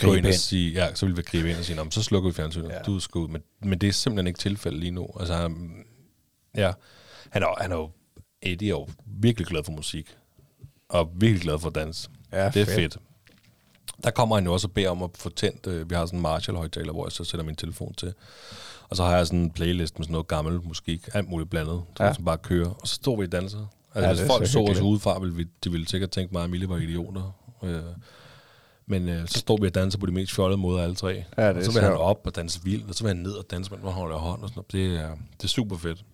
gå 0.00 0.06
Gribe 0.06 0.18
ind 0.18 0.26
og 0.26 0.34
sige, 0.34 0.72
ja, 0.72 0.94
så 0.94 1.06
ville 1.06 1.16
vi 1.16 1.22
gribe 1.22 1.50
ind 1.50 1.58
og 1.58 1.64
sige, 1.64 1.76
"Nå, 1.76 1.84
men 1.84 1.90
så 1.90 2.02
slukker 2.02 2.30
vi 2.30 2.34
fjernsynet, 2.34 2.68
ja. 2.68 2.82
Du 2.82 3.00
skal 3.00 3.18
ud. 3.18 3.28
Men, 3.28 3.42
men 3.60 3.78
det 3.78 3.88
er 3.88 3.92
simpelthen 3.92 4.26
ikke 4.26 4.38
tilfældet 4.38 4.80
lige 4.80 4.90
nu. 4.90 5.08
Altså, 5.20 5.34
han, 5.34 5.84
ja, 6.56 6.72
han 7.30 7.42
er, 7.42 7.62
han 7.62 7.72
er 7.72 7.76
jo, 7.76 7.90
Eddie 8.42 8.68
er 8.68 8.70
jo 8.70 8.88
virkelig 9.06 9.46
glad 9.46 9.64
for 9.64 9.72
musik, 9.72 10.16
og 10.88 11.10
virkelig 11.14 11.42
glad 11.42 11.58
for 11.58 11.70
dans. 11.70 12.10
Ja, 12.32 12.44
det 12.44 12.56
er 12.62 12.64
fedt. 12.64 12.68
fedt. 12.76 12.96
Der 14.04 14.10
kommer 14.10 14.34
han 14.36 14.44
jo 14.44 14.52
også 14.52 14.66
og 14.68 14.72
beder 14.72 14.90
om 14.90 15.02
at 15.02 15.10
få 15.14 15.28
tændt, 15.30 15.66
øh, 15.66 15.90
vi 15.90 15.94
har 15.94 16.06
sådan 16.06 16.18
en 16.18 16.22
Marshall-højtaler, 16.22 16.92
hvor 16.92 17.06
jeg 17.06 17.12
så 17.12 17.24
sætter 17.24 17.44
min 17.44 17.56
telefon 17.56 17.94
til. 17.94 18.14
Og 18.88 18.96
så 18.96 19.04
har 19.04 19.16
jeg 19.16 19.26
sådan 19.26 19.38
en 19.38 19.50
playlist 19.50 19.98
med 19.98 20.04
sådan 20.04 20.12
noget 20.12 20.28
gammel 20.28 20.60
musik, 20.64 21.08
alt 21.14 21.28
muligt 21.28 21.50
blandet, 21.50 21.82
ja. 21.98 22.04
Ja. 22.06 22.12
som 22.14 22.24
bare 22.24 22.38
kører. 22.38 22.68
Og 22.70 22.88
så 22.88 22.94
står 22.94 23.16
vi 23.16 23.24
og 23.24 23.32
danser. 23.32 23.66
Altså, 23.94 24.08
Ja, 24.08 24.14
hvis 24.16 24.26
folk 24.32 24.46
så 24.46 24.52
så 24.52 24.58
os 24.70 24.80
udefra, 24.80 25.18
ville 25.18 25.34
vi, 25.34 25.44
de 25.64 25.70
ville 25.70 25.88
sikkert 25.88 26.10
tænke 26.10 26.34
mig, 26.34 26.44
at 26.44 26.50
Mille 26.50 26.68
var 26.68 26.76
idioter. 26.76 27.32
Øh, 27.62 27.82
men 28.88 29.08
øh, 29.08 29.28
så 29.28 29.38
står 29.38 29.56
vi 29.60 29.66
og 29.66 29.74
danser 29.74 29.98
på 29.98 30.06
de 30.06 30.12
mest 30.12 30.32
fjollede 30.34 30.58
måder 30.58 30.82
alle 30.82 30.94
tre. 30.94 31.24
Ja, 31.38 31.48
det 31.48 31.56
og 31.56 31.64
så 31.64 31.72
vil 31.72 31.82
han 31.82 31.92
op 31.92 32.20
og 32.26 32.36
danse 32.36 32.60
vildt, 32.64 32.88
og 32.88 32.94
så 32.94 33.04
vil 33.04 33.08
han 33.08 33.16
ned 33.16 33.32
og 33.32 33.44
danse, 33.50 33.70
mens 33.70 33.84
man 33.84 33.92
holder 33.92 34.16
hånd 34.16 34.42
og 34.42 34.48
sådan 34.48 34.58
noget. 34.72 34.72
Det 34.72 35.00
er, 35.04 35.16
det 35.36 35.44
er 35.44 35.48
super 35.48 35.76
fedt. 35.76 36.04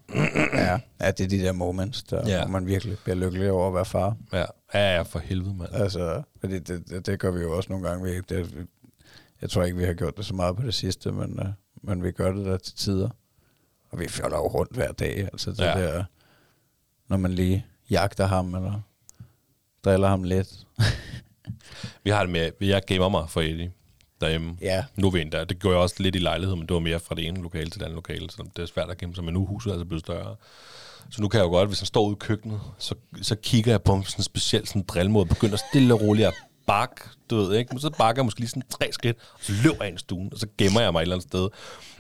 ja, 0.55 0.81
ja, 1.01 1.11
det 1.11 1.21
er 1.25 1.29
de 1.29 1.39
der 1.39 1.53
moments, 1.53 2.03
der, 2.03 2.29
Ja. 2.29 2.39
hvor 2.41 2.51
man 2.51 2.67
virkelig 2.67 2.99
bliver 3.05 3.17
lykkelig 3.17 3.51
over 3.51 3.69
at 3.69 3.75
være 3.75 3.85
far. 3.85 4.17
Ja, 4.33 4.45
ja, 4.75 4.95
ja 4.97 5.03
for 5.03 5.19
helvede, 5.19 5.55
mand. 5.55 5.71
Altså, 5.73 6.23
fordi 6.41 6.59
det, 6.59 6.89
det, 6.89 7.07
det 7.07 7.19
gør 7.21 7.31
vi 7.31 7.41
jo 7.41 7.57
også 7.57 7.73
nogle 7.73 7.89
gange. 7.89 8.05
Vi, 8.05 8.21
det, 8.29 8.67
jeg 9.43 9.51
tror 9.51 9.63
ikke, 9.63 9.77
vi 9.77 9.85
har 9.85 9.93
gjort 9.95 10.17
det 10.17 10.25
så 10.25 10.35
meget 10.35 10.57
på 10.57 10.63
det 10.63 10.75
sidste, 10.75 11.13
men, 11.13 11.41
uh, 11.41 11.47
men 11.83 12.03
vi 12.03 12.11
gør 12.13 12.33
det 12.33 12.47
der 12.47 12.57
til 12.57 12.75
tider. 12.77 13.09
Og 13.91 13.99
vi 14.01 14.09
fjoller 14.09 14.37
jo 14.37 14.47
rundt 14.47 14.73
hver 14.73 14.93
dag. 14.93 15.29
Altså 15.33 15.51
det 15.51 15.61
ja. 15.61 15.81
der, 15.83 16.05
når 17.09 17.17
man 17.17 17.33
lige 17.33 17.67
jagter 17.91 18.27
ham, 18.27 18.55
eller 18.55 18.81
driller 19.85 20.09
ham 20.09 20.23
lidt. 20.23 20.49
Vi 22.05 22.11
har 22.11 22.21
det 22.21 22.31
med, 22.31 22.51
jeg 22.61 22.83
gemmer 22.87 23.09
mig 23.09 23.31
for 23.31 23.41
Eddie 23.41 23.73
derhjemme. 24.21 24.57
Ja, 24.61 24.85
Nu 24.97 25.07
er 25.07 25.11
vi 25.11 25.21
endda. 25.21 25.45
Det 25.45 25.59
gjorde 25.59 25.77
jeg 25.77 25.83
også 25.83 25.97
lidt 25.99 26.17
i 26.17 26.19
lejlighed, 26.19 26.57
men 26.57 26.67
det 26.67 26.75
var 26.75 26.81
mere 26.81 27.01
fra 27.01 27.15
det 27.15 27.27
ene 27.27 27.43
lokale 27.43 27.71
til 27.71 27.81
det 27.81 27.85
andet 27.87 27.95
lokale, 27.95 28.31
så 28.31 28.45
det 28.57 28.63
er 28.63 28.67
svært 28.67 28.91
at 28.91 28.99
gemme 28.99 29.15
sig. 29.15 29.25
Men 29.25 29.35
nu 29.35 29.43
er 29.43 29.47
huset 29.47 29.71
altså 29.71 29.85
blevet 29.85 30.05
større. 30.05 30.37
Så 31.11 31.23
nu 31.23 31.29
kan 31.29 31.39
jeg 31.39 31.45
jo 31.45 31.51
godt, 31.51 31.69
hvis 31.69 31.81
han 31.81 31.87
står 31.87 32.07
ude 32.07 32.13
i 32.13 32.21
køkkenet, 32.21 32.61
så, 32.79 32.95
så 33.23 33.37
kigger 33.37 33.73
jeg 33.73 33.83
på 33.83 33.93
ham 33.93 34.05
sådan 34.05 34.21
en 34.21 34.25
speciel 34.25 34.67
sådan 34.67 34.83
drillmåde, 34.83 35.27
begynder 35.27 35.57
stille 35.57 35.95
og 35.95 36.01
roligt 36.01 36.27
at 36.27 36.35
bakke, 36.67 37.05
du 37.31 37.37
ved 37.37 37.59
ikke? 37.59 37.69
Men 37.73 37.81
så 37.81 37.91
bakker 37.91 38.21
jeg 38.23 38.25
måske 38.25 38.41
lige 38.41 38.49
sådan 38.49 38.63
tre 38.71 38.93
skridt, 38.93 39.17
og 39.35 39.39
så 39.41 39.53
løber 39.65 39.77
jeg 39.81 39.89
ind 39.89 39.97
i 39.97 40.01
stuen, 40.01 40.29
og 40.33 40.39
så 40.39 40.47
gemmer 40.59 40.81
jeg 40.81 40.93
mig 40.93 40.99
et 40.99 41.03
eller 41.03 41.17
andet 41.17 41.29
sted. 41.29 41.49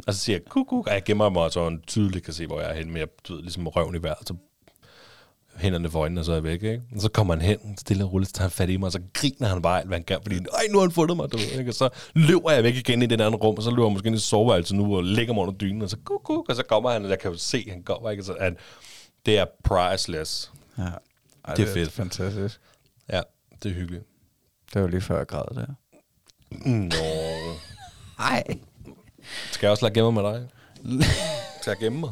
Og 0.06 0.14
så 0.14 0.20
siger 0.20 0.36
jeg, 0.36 0.44
kuk, 0.48 0.66
kuk, 0.66 0.86
og 0.86 0.92
jeg 0.94 1.04
gemmer 1.04 1.28
mig, 1.28 1.52
så 1.52 1.64
han 1.64 1.82
tydeligt 1.86 2.24
kan 2.24 2.34
se, 2.34 2.46
hvor 2.46 2.60
jeg 2.60 2.70
er 2.70 2.74
henne, 2.74 2.92
men 2.92 3.00
jeg 3.00 3.08
du 3.28 3.34
ved, 3.34 3.42
ligesom 3.42 3.68
røven 3.68 3.94
i 3.94 4.02
vejret, 4.02 4.28
så 4.28 4.34
hænderne 5.56 5.90
for 5.90 6.00
øjnene, 6.00 6.20
og 6.20 6.24
så 6.24 6.32
er 6.32 6.36
jeg 6.36 6.44
væk, 6.44 6.62
ikke? 6.62 6.82
Og 6.94 7.00
så 7.00 7.08
kommer 7.08 7.34
han 7.34 7.42
hen, 7.42 7.76
stille 7.78 8.04
og 8.04 8.12
roligt, 8.12 8.28
så 8.28 8.32
tager 8.34 8.44
han 8.44 8.50
fat 8.50 8.68
i 8.70 8.76
mig, 8.76 8.86
og 8.86 8.92
så 8.92 9.00
griner 9.14 9.48
han 9.48 9.62
bare 9.62 9.78
alt, 9.78 9.86
hvad 9.88 9.98
han 9.98 10.04
kan, 10.04 10.18
fordi, 10.22 10.36
ej, 10.36 10.42
nu 10.70 10.78
har 10.78 10.80
han 10.86 10.90
fundet 10.92 11.16
mig, 11.16 11.32
du 11.32 11.36
ved, 11.36 11.58
ikke? 11.58 11.70
Og 11.70 11.74
så 11.74 11.88
løber 12.14 12.50
jeg 12.50 12.62
væk 12.64 12.74
igen 12.74 13.02
i 13.02 13.06
det 13.06 13.20
andet 13.20 13.42
rum, 13.42 13.56
og 13.56 13.62
så 13.62 13.70
løber 13.70 13.84
jeg 13.84 13.92
måske 13.92 14.06
ind 14.06 14.16
i 14.16 14.18
soveværelset 14.18 14.76
nu, 14.76 14.96
og 14.96 15.04
lægger 15.04 15.34
mig 15.34 15.42
under 15.42 15.54
dynen, 15.54 15.82
og 15.82 15.90
så 15.90 15.96
kuk, 16.04 16.20
kuk, 16.24 16.48
og 16.48 16.56
så 16.56 16.62
kommer 16.62 16.90
han, 16.90 17.04
og 17.04 17.10
jeg 17.10 17.18
kan 17.18 17.30
jo 17.32 17.38
se, 17.38 17.64
han 17.70 17.82
kommer, 17.82 18.10
ikke? 18.10 18.22
Så 18.22 18.36
han, 18.40 18.56
det 19.26 19.38
er 19.38 19.44
priceless. 19.64 20.52
ja. 20.78 20.82
Ej, 21.44 21.54
Det 21.54 21.68
er 21.68 21.72
fedt. 21.74 21.92
fantastisk. 21.92 22.60
Ja, 23.12 23.20
det 23.62 23.70
er 23.70 23.74
hyggeligt. 23.74 24.04
Det 24.74 24.82
var 24.82 24.88
lige 24.88 25.00
før 25.00 25.16
jeg 25.16 25.26
græd 25.26 25.54
der. 25.54 25.66
Nå. 26.68 26.96
Nej. 28.18 28.42
Skal 29.52 29.66
jeg 29.66 29.70
også 29.70 29.84
lade 29.86 29.94
gemme 29.94 30.12
med 30.12 30.22
dig? 30.32 30.48
Skal 31.60 31.70
jeg 31.70 31.76
gemme 31.80 32.00
mig? 32.00 32.10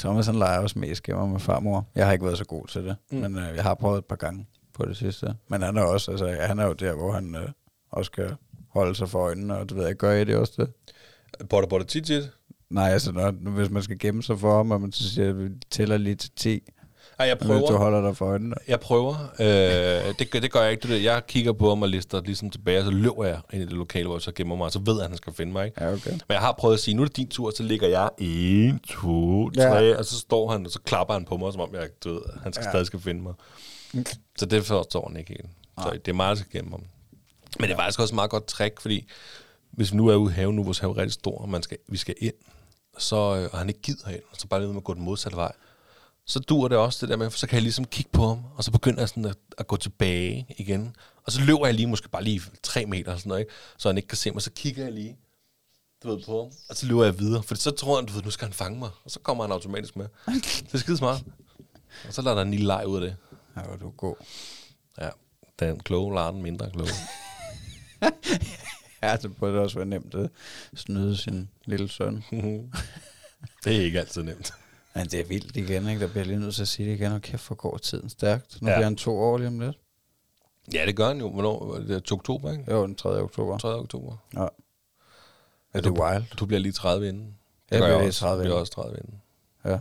Thomas 0.00 0.26
han 0.26 0.34
leger 0.34 0.58
også 0.58 0.78
mest 0.78 1.02
gemmer 1.02 1.26
med 1.26 1.40
farmor. 1.40 1.86
Jeg 1.94 2.06
har 2.06 2.12
ikke 2.12 2.24
været 2.24 2.38
så 2.38 2.44
god 2.44 2.66
til 2.66 2.84
det, 2.84 2.96
mm. 3.10 3.18
men 3.18 3.36
øh, 3.36 3.56
jeg 3.56 3.62
har 3.62 3.74
prøvet 3.74 3.98
et 3.98 4.04
par 4.04 4.16
gange 4.16 4.46
på 4.74 4.86
det 4.86 4.96
sidste. 4.96 5.34
Men 5.48 5.62
han 5.62 5.76
er 5.76 5.82
også, 5.82 6.10
altså, 6.10 6.36
han 6.40 6.58
er 6.58 6.66
jo 6.66 6.72
der, 6.72 6.94
hvor 6.94 7.12
han 7.12 7.34
øh, 7.34 7.48
også 7.90 8.10
kan 8.10 8.30
holde 8.68 8.94
sig 8.94 9.08
for 9.08 9.18
øjnene, 9.18 9.56
og 9.56 9.70
du 9.70 9.74
ved, 9.74 9.86
jeg 9.86 9.96
gør 9.96 10.12
I 10.12 10.24
det 10.24 10.36
også 10.36 10.52
det? 10.56 10.70
Botte, 11.48 11.68
botte, 11.68 11.86
tit, 11.86 12.04
tit. 12.04 12.32
Nej, 12.70 12.90
altså, 12.90 13.12
når, 13.12 13.30
hvis 13.30 13.70
man 13.70 13.82
skal 13.82 13.98
gemme 13.98 14.22
sig 14.22 14.38
for 14.38 14.56
ham, 14.56 14.70
og 14.70 14.80
man 14.80 14.92
så 14.92 15.10
siger, 15.10 15.32
vi 15.32 15.48
tæller 15.70 15.96
lige 15.96 16.14
til 16.14 16.30
10, 16.36 16.62
Ej, 17.20 17.26
jeg 17.26 17.38
prøver. 17.38 17.66
du 17.66 17.76
holder 17.76 18.00
dig 18.00 18.16
for 18.16 18.26
øjnene. 18.26 18.54
Jeg 18.68 18.80
prøver. 18.80 19.14
Øh, 19.40 20.14
det, 20.18 20.32
det 20.32 20.52
gør 20.52 20.62
jeg 20.62 20.70
ikke. 20.72 20.88
Det, 20.88 21.04
jeg 21.04 21.26
kigger 21.26 21.52
på 21.52 21.68
ham 21.68 21.82
og 21.82 21.88
lister 21.88 22.20
ligesom 22.20 22.50
tilbage, 22.50 22.78
og 22.78 22.84
så 22.84 22.90
løber 22.90 23.24
jeg 23.24 23.40
ind 23.52 23.62
i 23.62 23.66
det 23.66 23.72
lokale, 23.72 24.06
hvor 24.06 24.16
jeg 24.16 24.22
så 24.22 24.32
gemmer 24.32 24.56
mig, 24.56 24.64
og 24.64 24.72
så 24.72 24.78
ved 24.78 24.94
jeg, 24.94 25.02
at 25.02 25.08
han 25.08 25.16
skal 25.16 25.32
finde 25.32 25.52
mig. 25.52 25.66
Ikke? 25.66 25.84
Ja, 25.84 25.92
okay. 25.92 26.10
Men 26.10 26.20
jeg 26.28 26.40
har 26.40 26.52
prøvet 26.58 26.74
at 26.74 26.80
sige, 26.80 26.94
nu 26.94 27.02
er 27.02 27.06
det 27.06 27.16
din 27.16 27.28
tur, 27.28 27.52
så 27.56 27.62
ligger 27.62 27.88
jeg 27.88 28.10
1, 28.18 28.80
2, 28.88 29.50
3, 29.50 29.62
Ja. 29.62 29.96
og 29.98 30.04
så 30.04 30.18
står 30.18 30.50
han, 30.52 30.66
og 30.66 30.72
så 30.72 30.80
klapper 30.84 31.14
han 31.14 31.24
på 31.24 31.36
mig, 31.36 31.52
som 31.52 31.60
om 31.60 31.74
jeg, 31.74 31.88
du 32.04 32.12
ved, 32.12 32.22
han 32.42 32.52
skal 32.52 32.64
Ja. 32.64 32.70
stadig 32.70 32.86
skal 32.86 33.00
finde 33.00 33.22
mig. 33.22 33.34
Så 34.38 34.46
det 34.46 34.64
forstår 34.66 35.08
han 35.08 35.16
ikke 35.16 35.30
helt. 35.30 35.46
Så 35.78 35.90
det 36.04 36.08
er 36.08 36.12
meget, 36.14 36.36
der 36.36 36.42
skal 36.44 36.58
gemme 36.60 36.70
ham. 36.70 36.82
Men 37.58 37.68
det 37.68 37.74
er 37.74 37.78
faktisk 37.78 38.00
også 38.00 38.12
et 38.12 38.16
meget 38.16 38.30
godt 38.30 38.46
trick, 38.46 38.80
fordi 38.80 39.06
hvis 39.70 39.92
vi 39.92 39.96
nu 39.96 40.08
er 40.08 40.14
ude 40.16 40.32
i 40.32 40.34
haven, 40.34 40.56
nu 40.56 40.62
vores 40.64 40.78
have 40.78 40.92
er 40.92 40.96
rigtig 40.96 41.12
stor, 41.12 41.38
og 41.38 41.48
man 41.48 41.62
skal, 41.62 41.76
vi 41.88 41.96
skal 41.96 42.14
ind, 42.18 42.34
så, 42.98 43.16
øh, 43.16 43.48
og 43.52 43.58
han 43.58 43.68
ikke 43.68 43.80
gider 43.82 44.08
ind, 44.08 44.22
så 44.38 44.46
bare 44.48 44.60
lige 44.60 44.68
med 44.68 44.76
at 44.76 44.84
gå 44.84 44.94
den 44.94 45.02
modsatte 45.02 45.36
vej, 45.36 45.52
så 46.30 46.38
dur 46.38 46.68
det 46.68 46.78
også 46.78 46.98
det 47.00 47.08
der 47.08 47.16
med, 47.16 47.30
for 47.30 47.38
så 47.38 47.46
kan 47.46 47.54
jeg 47.54 47.62
ligesom 47.62 47.84
kigge 47.84 48.10
på 48.12 48.26
ham, 48.28 48.44
og 48.56 48.64
så 48.64 48.70
begynder 48.70 49.00
jeg 49.00 49.08
sådan 49.08 49.24
at, 49.24 49.36
at 49.58 49.66
gå 49.66 49.76
tilbage 49.76 50.46
igen. 50.58 50.96
Og 51.26 51.32
så 51.32 51.40
løber 51.40 51.66
jeg 51.66 51.74
lige, 51.74 51.86
måske 51.86 52.08
bare 52.08 52.24
lige 52.24 52.42
tre 52.62 52.86
meter 52.86 53.04
eller 53.04 53.18
sådan 53.18 53.28
noget, 53.28 53.40
ikke? 53.40 53.52
så 53.78 53.88
han 53.88 53.96
ikke 53.96 54.08
kan 54.08 54.18
se 54.18 54.30
mig, 54.30 54.42
så 54.42 54.50
kigger 54.50 54.84
jeg 54.84 54.92
lige, 54.92 55.16
du 56.02 56.08
ved, 56.08 56.24
på 56.24 56.42
ham, 56.42 56.52
og 56.68 56.76
så 56.76 56.86
løber 56.86 57.04
jeg 57.04 57.18
videre, 57.18 57.42
for 57.42 57.54
så 57.54 57.70
tror 57.70 57.96
han, 57.96 58.06
du 58.06 58.12
ved, 58.12 58.22
nu 58.22 58.30
skal 58.30 58.46
han 58.46 58.54
fange 58.54 58.78
mig, 58.78 58.90
og 59.04 59.10
så 59.10 59.20
kommer 59.20 59.44
han 59.44 59.52
automatisk 59.52 59.96
med. 59.96 60.06
Det 60.26 60.74
er 60.74 60.78
skide 60.78 60.96
smart. 60.96 61.22
Og 62.06 62.14
så 62.14 62.22
lader 62.22 62.36
der 62.36 62.42
en 62.42 62.50
lille 62.50 62.66
leg 62.66 62.86
ud 62.86 62.96
af 62.96 63.00
det. 63.00 63.16
Ja, 63.56 63.62
hvor 63.62 63.76
du 63.76 63.90
god. 63.90 64.14
Ja, 65.00 65.08
den 65.58 65.80
kloge 65.80 66.14
lader 66.14 66.30
den 66.30 66.42
mindre 66.42 66.70
kloge. 66.70 66.90
Ja, 69.02 69.16
det 69.16 69.36
burde 69.36 69.58
også 69.58 69.76
være 69.76 69.86
nemt 69.86 70.14
at 70.14 70.30
snyde 70.74 71.16
sin 71.16 71.48
lille 71.64 71.88
søn. 71.88 72.24
det 73.64 73.76
er 73.76 73.80
ikke 73.80 74.00
altid 74.00 74.22
nemt. 74.22 74.52
Men 74.94 75.06
det 75.06 75.20
er 75.20 75.24
vildt 75.24 75.56
igen, 75.56 75.88
ikke? 75.88 76.00
Der 76.00 76.06
bliver 76.08 76.20
jeg 76.20 76.26
lige 76.26 76.40
nødt 76.40 76.54
til 76.54 76.62
at 76.62 76.68
sige 76.68 76.88
det 76.90 76.94
igen, 77.00 77.12
og 77.12 77.22
kæft, 77.22 77.46
hvor 77.46 77.56
går 77.56 77.78
tiden 77.78 78.08
stærkt. 78.08 78.62
Nu 78.62 78.68
Ja. 78.68 78.72
ja. 78.72 78.78
bliver 78.78 78.84
han 78.84 78.96
to 78.96 79.18
år 79.18 79.38
lige 79.38 79.48
om 79.48 79.60
lidt. 79.60 79.78
Ja, 80.74 80.86
det 80.86 80.96
gør 80.96 81.06
han 81.08 81.18
jo. 81.20 81.30
Hvornår? 81.30 81.74
Det 81.74 81.90
er 82.10 82.12
oktober, 82.14 82.52
ikke? 82.52 82.72
Jo, 82.72 82.86
den 82.86 82.94
3. 82.94 83.08
oktober. 83.22 83.58
3. 83.58 83.68
oktober. 83.74 84.16
Ja. 84.34 84.46
Er 85.74 85.80
det 85.80 85.90
wild? 85.92 86.36
Du 86.36 86.46
bliver 86.46 86.60
lige 86.60 86.72
30 86.72 87.08
inden. 87.08 87.36
Jeg 87.70 87.80
gør 87.80 87.86
bliver 87.86 87.98
lige 87.98 88.08
også. 88.08 88.20
30 88.20 88.32
Jeg 88.38 88.44
bliver 88.44 88.52
inden. 88.54 88.60
også 88.60 88.72
30 88.72 88.96
inden. 88.98 89.22
Ja. 89.64 89.78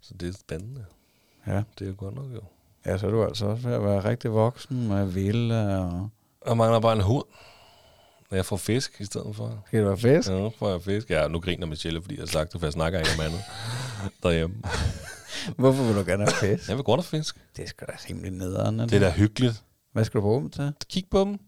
Så 0.00 0.14
det 0.14 0.28
er 0.28 0.32
spændende. 0.32 0.84
Ja. 1.46 1.62
Det 1.78 1.84
er 1.84 1.88
jo 1.88 1.94
godt 1.98 2.14
nok 2.14 2.32
jo. 2.34 2.40
Ja, 2.86 2.98
så 2.98 3.06
er 3.06 3.10
du 3.10 3.24
altså 3.24 3.46
også 3.46 3.68
ved 3.68 3.74
at 3.76 3.82
være 3.84 4.04
rigtig 4.04 4.32
voksen 4.32 4.88
med 4.88 5.06
villa 5.06 5.78
og... 5.78 6.08
Jeg 6.46 6.56
mangler 6.56 6.80
bare 6.80 6.92
en 6.96 7.00
hund. 7.02 7.24
Jeg 8.30 8.46
får 8.46 8.56
fisk 8.56 9.00
i 9.00 9.04
stedet 9.04 9.36
for. 9.36 9.62
Skal 9.66 9.78
det 9.78 9.86
være 9.88 9.98
fisk? 9.98 10.28
Ja, 10.28 10.34
nu 10.38 10.52
får 10.58 10.70
jeg 10.70 10.82
fisk. 10.82 11.10
Ja, 11.10 11.28
nu 11.28 11.40
griner 11.40 11.66
Michelle, 11.66 12.02
fordi 12.02 12.14
jeg 12.14 12.22
har 12.22 12.26
sagt 12.26 12.52
for 12.52 12.58
jeg 12.66 12.72
snakker 12.72 12.98
ikke 12.98 13.10
om 13.18 13.20
andet 13.24 13.40
derhjemme. 14.22 14.56
Hvorfor 15.56 15.82
vil 15.84 15.94
du 15.96 16.04
gerne 16.04 16.24
have 16.24 16.56
fisk? 16.56 16.68
Jeg 16.68 16.76
vil 16.76 16.84
godt 16.84 17.00
have 17.00 17.18
fisk. 17.18 17.36
Det 17.56 17.64
er 17.64 17.68
sgu 17.68 17.84
da 17.88 17.92
rimelig 18.10 18.30
nederen. 18.30 18.78
Det 18.78 18.92
er 18.92 18.98
da 18.98 19.10
hyggeligt. 19.10 19.62
Hvad 19.92 20.04
skal 20.04 20.18
du 20.18 20.22
bruge 20.22 20.40
dem 20.40 20.50
til? 20.50 20.72
Kig 20.88 21.04
på 21.10 21.20
dem. 21.20 21.38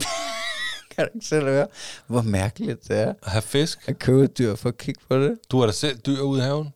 Kan 0.90 1.04
du 1.04 1.10
ikke 1.14 1.26
selv 1.26 1.46
høre, 1.46 1.66
hvor 2.06 2.22
mærkeligt 2.22 2.88
det 2.88 2.98
er 2.98 3.14
At 3.22 3.30
have 3.32 3.42
fisk. 3.42 3.88
at 3.88 3.98
købe 3.98 4.24
et 4.24 4.38
dyr 4.38 4.54
for 4.54 4.68
at 4.68 4.78
kigge 4.78 5.00
på 5.08 5.16
det? 5.18 5.38
Du 5.50 5.58
har 5.58 5.66
da 5.66 5.72
selv 5.72 5.98
dyr 5.98 6.20
ude 6.20 6.40
i 6.40 6.42
haven. 6.44 6.68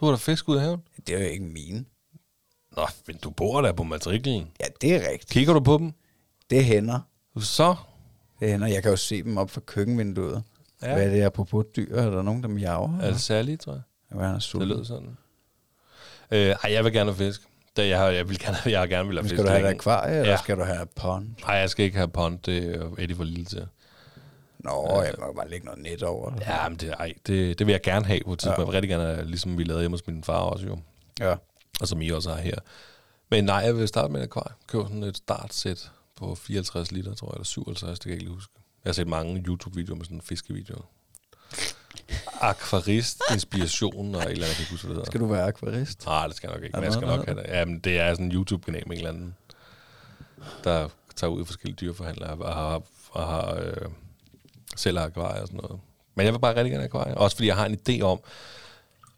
Du 0.00 0.04
har 0.04 0.12
da 0.12 0.16
fisk 0.16 0.48
ude 0.48 0.58
i 0.58 0.62
haven. 0.62 0.80
Det 1.06 1.14
er 1.14 1.18
jo 1.18 1.24
ikke 1.30 1.44
mine. 1.44 1.84
Nå, 2.76 2.86
men 3.06 3.16
du 3.16 3.30
bor 3.30 3.60
der 3.60 3.72
på 3.72 3.82
matriklen. 3.82 4.48
Ja, 4.60 4.64
det 4.80 4.94
er 4.94 5.10
rigtigt. 5.10 5.30
Kigger 5.30 5.52
du 5.52 5.60
på 5.60 5.78
dem? 5.78 5.92
Det 6.50 6.64
hænder. 6.64 7.00
Så. 7.40 7.74
Det 8.40 8.50
hænder. 8.50 8.66
Jeg 8.66 8.82
kan 8.82 8.90
jo 8.90 8.96
se 8.96 9.22
dem 9.22 9.36
op 9.38 9.50
fra 9.50 9.60
køkkenvinduet. 9.60 10.42
Ja. 10.82 10.92
Hvad 10.94 11.06
er 11.06 11.10
det 11.10 11.22
apropos 11.22 11.64
dyr? 11.76 11.96
Er 11.96 12.10
der 12.10 12.22
nogen, 12.22 12.42
der 12.42 12.48
miaver? 12.48 12.98
Er 13.00 13.10
det 13.10 13.20
særligt, 13.20 13.60
tror 13.60 13.72
jeg? 13.72 13.82
Hvad 14.10 14.24
er 14.24 14.26
han 14.28 14.36
er 14.36 14.58
Det 14.58 14.68
lød 14.68 14.84
sådan. 14.84 15.16
Øh, 16.30 16.38
ej, 16.64 16.72
jeg 16.72 16.84
vil 16.84 16.92
gerne 16.92 17.10
have 17.12 17.16
fisk. 17.26 17.42
Det, 17.76 17.88
jeg, 17.88 17.98
har, 17.98 18.06
jeg, 18.08 18.28
vil 18.28 18.38
gerne, 18.38 18.56
jeg 18.72 18.80
har 18.80 18.86
gerne 18.86 19.08
vil 19.08 19.16
have 19.16 19.24
fisk. 19.24 19.34
skal 19.34 19.44
du 19.44 19.50
have 19.50 19.62
et 19.70 19.74
akvarie, 19.74 20.16
eller 20.18 20.30
Ja. 20.30 20.36
skal 20.36 20.56
du 20.56 20.62
have 20.62 20.86
pond? 20.96 21.28
Nej, 21.46 21.54
jeg 21.56 21.70
skal 21.70 21.84
ikke 21.84 21.96
have 21.96 22.08
pond. 22.08 22.38
Det 22.38 22.76
er 22.76 22.90
Eddie 22.98 23.16
for 23.16 23.24
lille 23.24 23.44
til. 23.44 23.66
Nå, 24.58 25.02
jeg 25.02 25.14
må 25.18 25.32
bare 25.32 25.48
lægge 25.50 25.66
noget 25.66 25.82
net 25.82 26.02
over. 26.02 26.32
Ja, 26.40 26.68
men 26.68 26.78
det, 26.78 26.90
ej, 26.98 27.12
det, 27.26 27.58
det 27.58 27.66
vil 27.66 27.72
jeg 27.72 27.82
gerne 27.82 28.04
have 28.04 28.20
på 28.24 28.32
et 28.32 28.38
tidspunkt. 28.38 28.58
Ja. 28.58 28.62
Jeg 28.62 28.66
vil 28.66 28.72
rigtig 28.72 28.88
gerne, 28.88 29.04
have, 29.14 29.26
ligesom 29.26 29.58
vi 29.58 29.64
lavede 29.64 29.82
hjemme 29.82 29.94
hos 29.94 30.06
min 30.06 30.24
far 30.24 30.38
også 30.38 30.66
jo. 30.66 30.78
Ja. 31.20 31.34
Og 31.80 31.88
som 31.88 32.02
I 32.02 32.10
også 32.10 32.30
har 32.30 32.40
her. 32.40 32.54
Men 33.30 33.44
nej, 33.44 33.56
jeg 33.56 33.76
vil 33.76 33.88
starte 33.88 34.12
med 34.12 34.20
et 34.20 34.24
akvarie. 34.24 34.52
Køb 34.66 34.82
sådan 34.82 35.02
et 35.02 35.16
startsæt 35.16 35.90
på 36.16 36.34
54 36.34 36.92
liter, 36.92 37.14
tror 37.14 37.28
jeg, 37.28 37.34
eller 37.34 37.44
57, 37.44 37.98
det 37.98 38.02
kan 38.02 38.12
jeg 38.12 38.20
ikke 38.20 38.32
huske. 38.32 38.52
Jeg 38.84 38.88
har 38.88 38.94
set 38.94 39.08
mange 39.08 39.44
YouTube-videoer 39.46 39.96
med 39.96 40.04
sådan 40.04 40.20
fiskevideoer. 40.20 40.90
Akvarist, 42.40 43.22
inspiration 43.32 44.14
og 44.14 44.22
et 44.22 44.30
eller 44.30 44.46
andet, 44.46 44.48
jeg 44.48 44.56
kan 44.56 44.62
ikke 44.62 44.70
huske, 44.70 44.86
hvad 44.86 44.94
det 44.94 44.96
hedder. 44.96 45.10
Skal 45.10 45.20
du 45.20 45.26
være 45.26 45.46
akvarist? 45.46 46.06
Nej, 46.06 46.26
det 46.26 46.36
skal 46.36 46.48
jeg 46.48 46.56
nok 46.56 46.64
ikke, 46.64 46.76
men 46.76 46.84
jeg 46.84 46.92
skal 46.92 47.06
nok 47.06 47.26
have 47.26 47.40
det. 47.40 47.46
Jamen, 47.48 47.78
det 47.78 47.98
er 47.98 48.14
sådan 48.14 48.26
en 48.26 48.32
YouTube-kanal 48.32 48.88
med 48.88 48.96
en 48.96 49.06
eller 49.06 49.10
anden, 49.10 49.36
der 50.64 50.88
tager 51.16 51.30
ud 51.30 51.42
i 51.42 51.44
forskellige 51.44 51.76
dyreforhandlere 51.76 52.30
og 52.30 52.54
har, 52.54 52.82
og 53.10 53.26
har 53.28 53.54
øh, 53.54 53.90
selv 54.76 54.98
har 54.98 55.06
akvarier 55.06 55.40
og 55.40 55.46
sådan 55.46 55.60
noget. 55.62 55.80
Men 56.14 56.26
jeg 56.26 56.32
vil 56.32 56.38
bare 56.38 56.56
rigtig 56.56 56.72
gerne 56.72 56.84
akvarier. 56.84 57.14
Også 57.14 57.36
fordi 57.36 57.46
jeg 57.46 57.56
har 57.56 57.66
en 57.66 57.78
idé 57.88 58.00
om, 58.00 58.20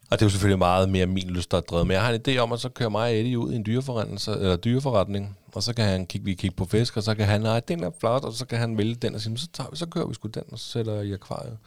og 0.09 0.19
det 0.19 0.21
er 0.21 0.25
jo 0.25 0.29
selvfølgelig 0.29 0.59
meget 0.59 0.89
mere 0.89 1.05
min 1.05 1.29
lyst, 1.29 1.51
der 1.51 1.57
er 1.57 1.61
drevet, 1.61 1.87
men 1.87 1.93
jeg 1.93 2.05
har 2.05 2.13
en 2.13 2.21
idé 2.27 2.37
om, 2.37 2.51
at 2.51 2.59
så 2.59 2.69
kører 2.69 2.89
mig 2.89 3.01
og 3.03 3.15
Eddie 3.15 3.39
ud 3.39 3.53
i 3.53 3.55
en 3.55 3.65
dyreforretning, 3.65 4.27
eller 4.27 4.55
dyreforretning, 4.55 5.37
og 5.53 5.63
så 5.63 5.73
kan 5.73 5.85
han 5.85 6.05
kigge, 6.07 6.25
vi 6.25 6.33
kigge 6.33 6.55
på 6.55 6.65
fisk, 6.65 6.97
og 6.97 7.03
så 7.03 7.15
kan 7.15 7.25
han, 7.25 7.41
nej, 7.41 7.59
den 7.59 7.83
er 7.83 7.91
flot, 7.99 8.23
og 8.23 8.33
så 8.33 8.45
kan 8.45 8.57
han 8.59 8.77
vælge 8.77 8.95
den 8.95 9.15
og 9.15 9.21
sige, 9.21 9.29
"Men 9.31 9.37
så, 9.37 9.47
tager 9.53 9.69
vi, 9.69 9.77
så 9.77 9.85
kører 9.85 10.07
vi 10.07 10.13
sgu 10.13 10.27
den, 10.27 10.43
og 10.51 10.59
så 10.59 10.65
sætter 10.65 11.01
i 11.01 11.13
akvariet. 11.13 11.57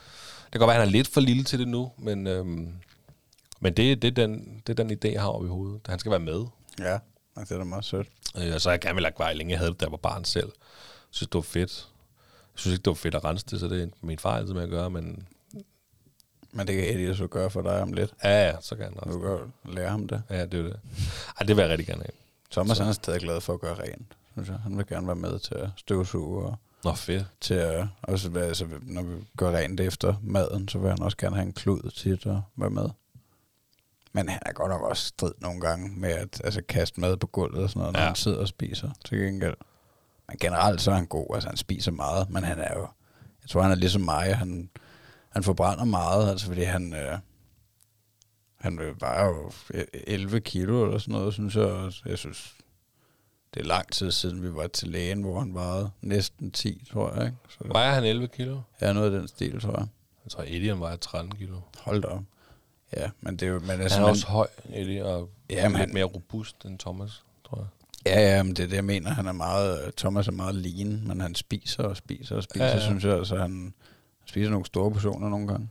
Det 0.45 0.53
kan 0.53 0.59
godt 0.59 0.69
være, 0.69 0.77
at 0.77 0.81
han 0.81 0.89
er 0.89 0.93
lidt 0.93 1.09
for 1.09 1.21
lille 1.21 1.45
til 1.45 1.59
det 1.59 1.69
nu, 1.69 1.93
men, 1.99 2.27
øhm, 2.27 2.73
men 3.61 3.75
det, 3.75 4.03
det, 4.03 4.09
er 4.09 4.27
den, 4.27 4.63
det 4.67 4.81
er 4.81 4.85
den 4.85 4.91
idé, 5.05 5.13
jeg 5.13 5.21
har 5.21 5.29
oppe 5.29 5.47
i 5.47 5.51
hovedet. 5.51 5.81
Han 5.89 5.99
skal 5.99 6.11
være 6.11 6.21
med. 6.21 6.45
Ja, 6.79 6.99
det 7.41 7.51
er 7.51 7.59
da 7.59 7.65
meget 7.65 7.85
sødt. 7.85 8.07
Øh, 8.39 8.55
og 8.55 8.61
så 8.61 8.69
har 8.69 8.73
jeg 8.73 8.81
gerne 8.81 8.95
vil 8.95 9.07
akvarie 9.07 9.37
længe. 9.37 9.51
Jeg 9.51 9.59
havde 9.59 9.73
det, 9.73 9.83
jeg 9.83 9.91
var 9.91 9.97
barn 9.97 10.25
selv. 10.25 10.47
Jeg 10.47 11.07
synes, 11.11 11.29
det 11.29 11.35
var 11.35 11.41
fedt. 11.41 11.89
Jeg 12.55 12.59
synes 12.61 12.73
ikke, 12.75 12.83
det 12.83 12.91
var 12.91 12.95
fedt 12.95 13.15
at 13.15 13.25
rense 13.25 13.47
det, 13.51 13.61
så 13.61 13.69
det 13.69 13.83
er 13.83 13.87
min 14.01 14.19
far 14.19 14.37
altid 14.37 14.55
med 14.55 14.63
at 14.63 14.71
gøre, 14.71 14.91
men 14.91 15.27
Men 16.53 16.67
det 16.67 16.75
kan 16.77 16.85
Eddie 16.85 17.17
så 17.17 17.27
gøre 17.27 17.51
for 17.51 17.63
dig 17.63 17.83
om 17.83 17.93
lidt. 17.93 18.15
ja, 18.25 18.47
ja, 18.49 18.55
så 18.61 18.77
kan 18.77 18.85
han 18.85 18.95
Du 18.95 19.01
også. 19.01 19.19
kan 19.19 19.29
jo 19.29 19.73
lære 19.73 19.89
ham 19.91 20.09
det. 20.09 20.23
Ja, 20.31 20.45
det 20.45 20.55
er 20.55 20.59
jo 20.59 20.65
det. 20.65 20.81
Ej, 21.41 21.47
det 21.47 21.57
vil 21.57 21.63
jeg 21.63 21.71
rigtig 21.71 21.87
gerne 21.87 22.03
have. 22.03 22.13
Thomas 22.51 22.77
Så- 22.77 22.83
han 22.83 22.89
er 22.91 22.95
stadig 22.95 23.21
glad 23.21 23.41
for 23.41 23.55
at 23.55 23.61
gøre 23.61 23.75
rent. 23.75 24.17
Synes 24.33 24.49
jeg. 24.49 24.59
Han 24.59 24.77
vil 24.79 24.87
gerne 24.87 25.07
være 25.07 25.17
med 25.17 25.39
til 25.39 25.55
at 25.55 25.69
støvsuge 25.77 26.45
og 26.47 26.57
Nå, 26.85 26.95
fedt. 26.95 27.27
til 27.41 27.55
at, 27.55 27.87
også, 28.03 28.31
være- 28.31 28.47
altså, 28.47 28.67
når 28.83 29.03
vi 29.03 29.15
gør 29.37 29.57
rent 29.57 29.81
efter 29.81 30.15
maden, 30.23 30.69
så 30.69 30.79
vil 30.79 30.91
han 30.91 31.03
også 31.03 31.17
gerne 31.17 31.37
have 31.37 31.47
en 31.47 31.53
klud 31.53 31.91
tit 31.91 32.27
og 32.27 32.43
være 32.57 32.71
med. 32.71 32.89
Men 34.13 34.29
han 34.29 34.41
er 34.47 34.53
godt 34.53 34.71
nok 34.71 34.83
også 34.83 35.07
strid 35.07 35.33
nogle 35.39 35.61
gange 35.61 35.89
med 35.97 36.11
at 36.11 36.41
altså, 36.45 36.63
kaste 36.69 37.01
mad 37.01 37.17
på 37.17 37.27
gulvet 37.27 37.63
og 37.63 37.71
sådan 37.71 37.81
noget, 37.81 37.93
når 37.93 38.01
Ja. 38.01 38.07
han 38.07 38.15
sidder 38.17 38.39
og 38.39 38.49
spiser 38.49 38.91
til 39.05 39.19
gengæld. 39.19 39.55
Men 40.29 40.37
generelt 40.41 40.81
så 40.81 40.91
er 40.91 40.95
han 40.95 41.07
god, 41.07 41.27
altså 41.35 41.49
han 41.49 41.57
spiser 41.57 41.91
meget, 41.91 42.31
men 42.31 42.45
han 42.45 42.59
er 42.59 42.75
jo, 42.75 42.81
jeg 43.43 43.49
tror 43.51 43.63
han 43.63 43.71
er 43.71 43.75
ligesom 43.77 44.03
mig, 44.03 44.37
han, 44.37 44.71
han 45.33 45.43
forbrænder 45.43 45.85
meget, 45.85 46.31
altså 46.31 46.47
fordi 46.47 46.63
han, 46.63 46.95
øh, 46.95 47.19
han 48.57 48.79
øh, 48.79 49.01
vejer 49.01 49.27
jo 49.27 49.51
11 49.93 50.41
kilo 50.41 50.85
eller 50.85 50.99
sådan 50.99 51.13
noget, 51.13 51.35
synes 51.35 51.57
jeg, 51.57 51.93
jeg 52.07 52.19
synes, 52.19 52.55
det 53.55 53.61
er 53.61 53.65
lang 53.67 53.93
tid 53.93 54.11
siden, 54.13 54.43
vi 54.43 54.55
var 54.55 54.67
til 54.67 54.89
lægen, 54.89 55.23
hvor 55.23 55.39
han 55.41 55.55
vejede 55.55 55.91
næsten 56.03 56.51
10, 56.51 56.85
tror 56.93 57.15
jeg, 57.15 57.25
ikke? 57.25 57.37
Så 57.49 57.59
Vejer 57.65 57.93
han 57.95 58.05
11 58.05 58.29
kilo? 58.29 58.61
Ja, 58.81 58.93
noget 58.93 59.13
af 59.15 59.19
den 59.21 59.29
stil, 59.29 59.61
tror 59.61 59.79
jeg. 59.79 59.87
Jeg 60.25 60.31
tror, 60.31 60.43
Eddie 60.47 60.81
vejer 60.81 60.97
13 60.97 61.33
kilo. 61.35 61.61
Hold 61.79 62.03
da 62.03 62.09
op. 62.09 62.23
Ja, 62.97 63.11
men 63.21 63.37
det 63.37 63.47
er 63.49 63.51
jo... 63.53 63.59
Men 63.59 63.71
altså, 63.71 63.95
Han 63.97 64.03
er 64.03 64.07
man- 64.07 64.11
også 64.11 64.27
høj, 64.27 64.47
Eddie, 64.75 65.05
og 65.05 65.31
Ja, 65.51 65.67
lidt 65.69 65.77
han- 65.79 65.93
mere 65.95 66.05
robust 66.05 66.65
end 66.65 66.79
Thomas, 66.79 67.23
tror 67.49 67.59
jeg. 67.59 67.67
Ja, 68.07 68.37
ja, 68.37 68.43
men 68.43 68.57
det 68.57 68.63
er 68.63 68.67
det, 68.67 68.77
jeg 68.77 68.85
mener. 68.85 69.11
Han 69.11 69.27
er 69.27 69.33
meget... 69.33 69.95
Thomas 69.97 70.29
er 70.29 70.33
meget 70.33 70.55
lean, 70.55 71.03
men 71.07 71.21
han 71.21 71.35
spiser 71.35 71.83
og 71.83 71.97
spiser 71.97 72.37
og 72.37 72.43
spiser, 72.43 72.65
ja. 72.67 72.73
ja. 72.73 72.81
synes 72.81 73.05
jeg. 73.05 73.19
Altså, 73.19 73.37
han 73.37 73.75
spiser 74.27 74.51
nogle 74.51 74.67
store 74.67 74.91
portioner 74.91 75.29
nogle 75.29 75.49
gange. 75.49 75.69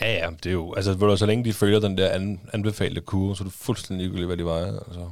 Ja, 0.00 0.14
ja, 0.14 0.30
det 0.30 0.46
er 0.46 0.52
jo... 0.52 0.72
Altså, 0.74 0.94
du, 0.94 1.16
så 1.16 1.26
længe 1.26 1.44
de 1.44 1.52
følger 1.52 1.80
den 1.80 1.98
der 1.98 2.08
an, 2.08 2.40
anbefalede 2.52 3.00
kurve, 3.00 3.36
så 3.36 3.42
er 3.42 3.44
du 3.44 3.50
fuldstændig 3.50 4.04
ligegyldigt, 4.04 4.26
hvad 4.26 4.36
de 4.36 4.44
vejer. 4.44 4.78
Altså. 4.78 5.10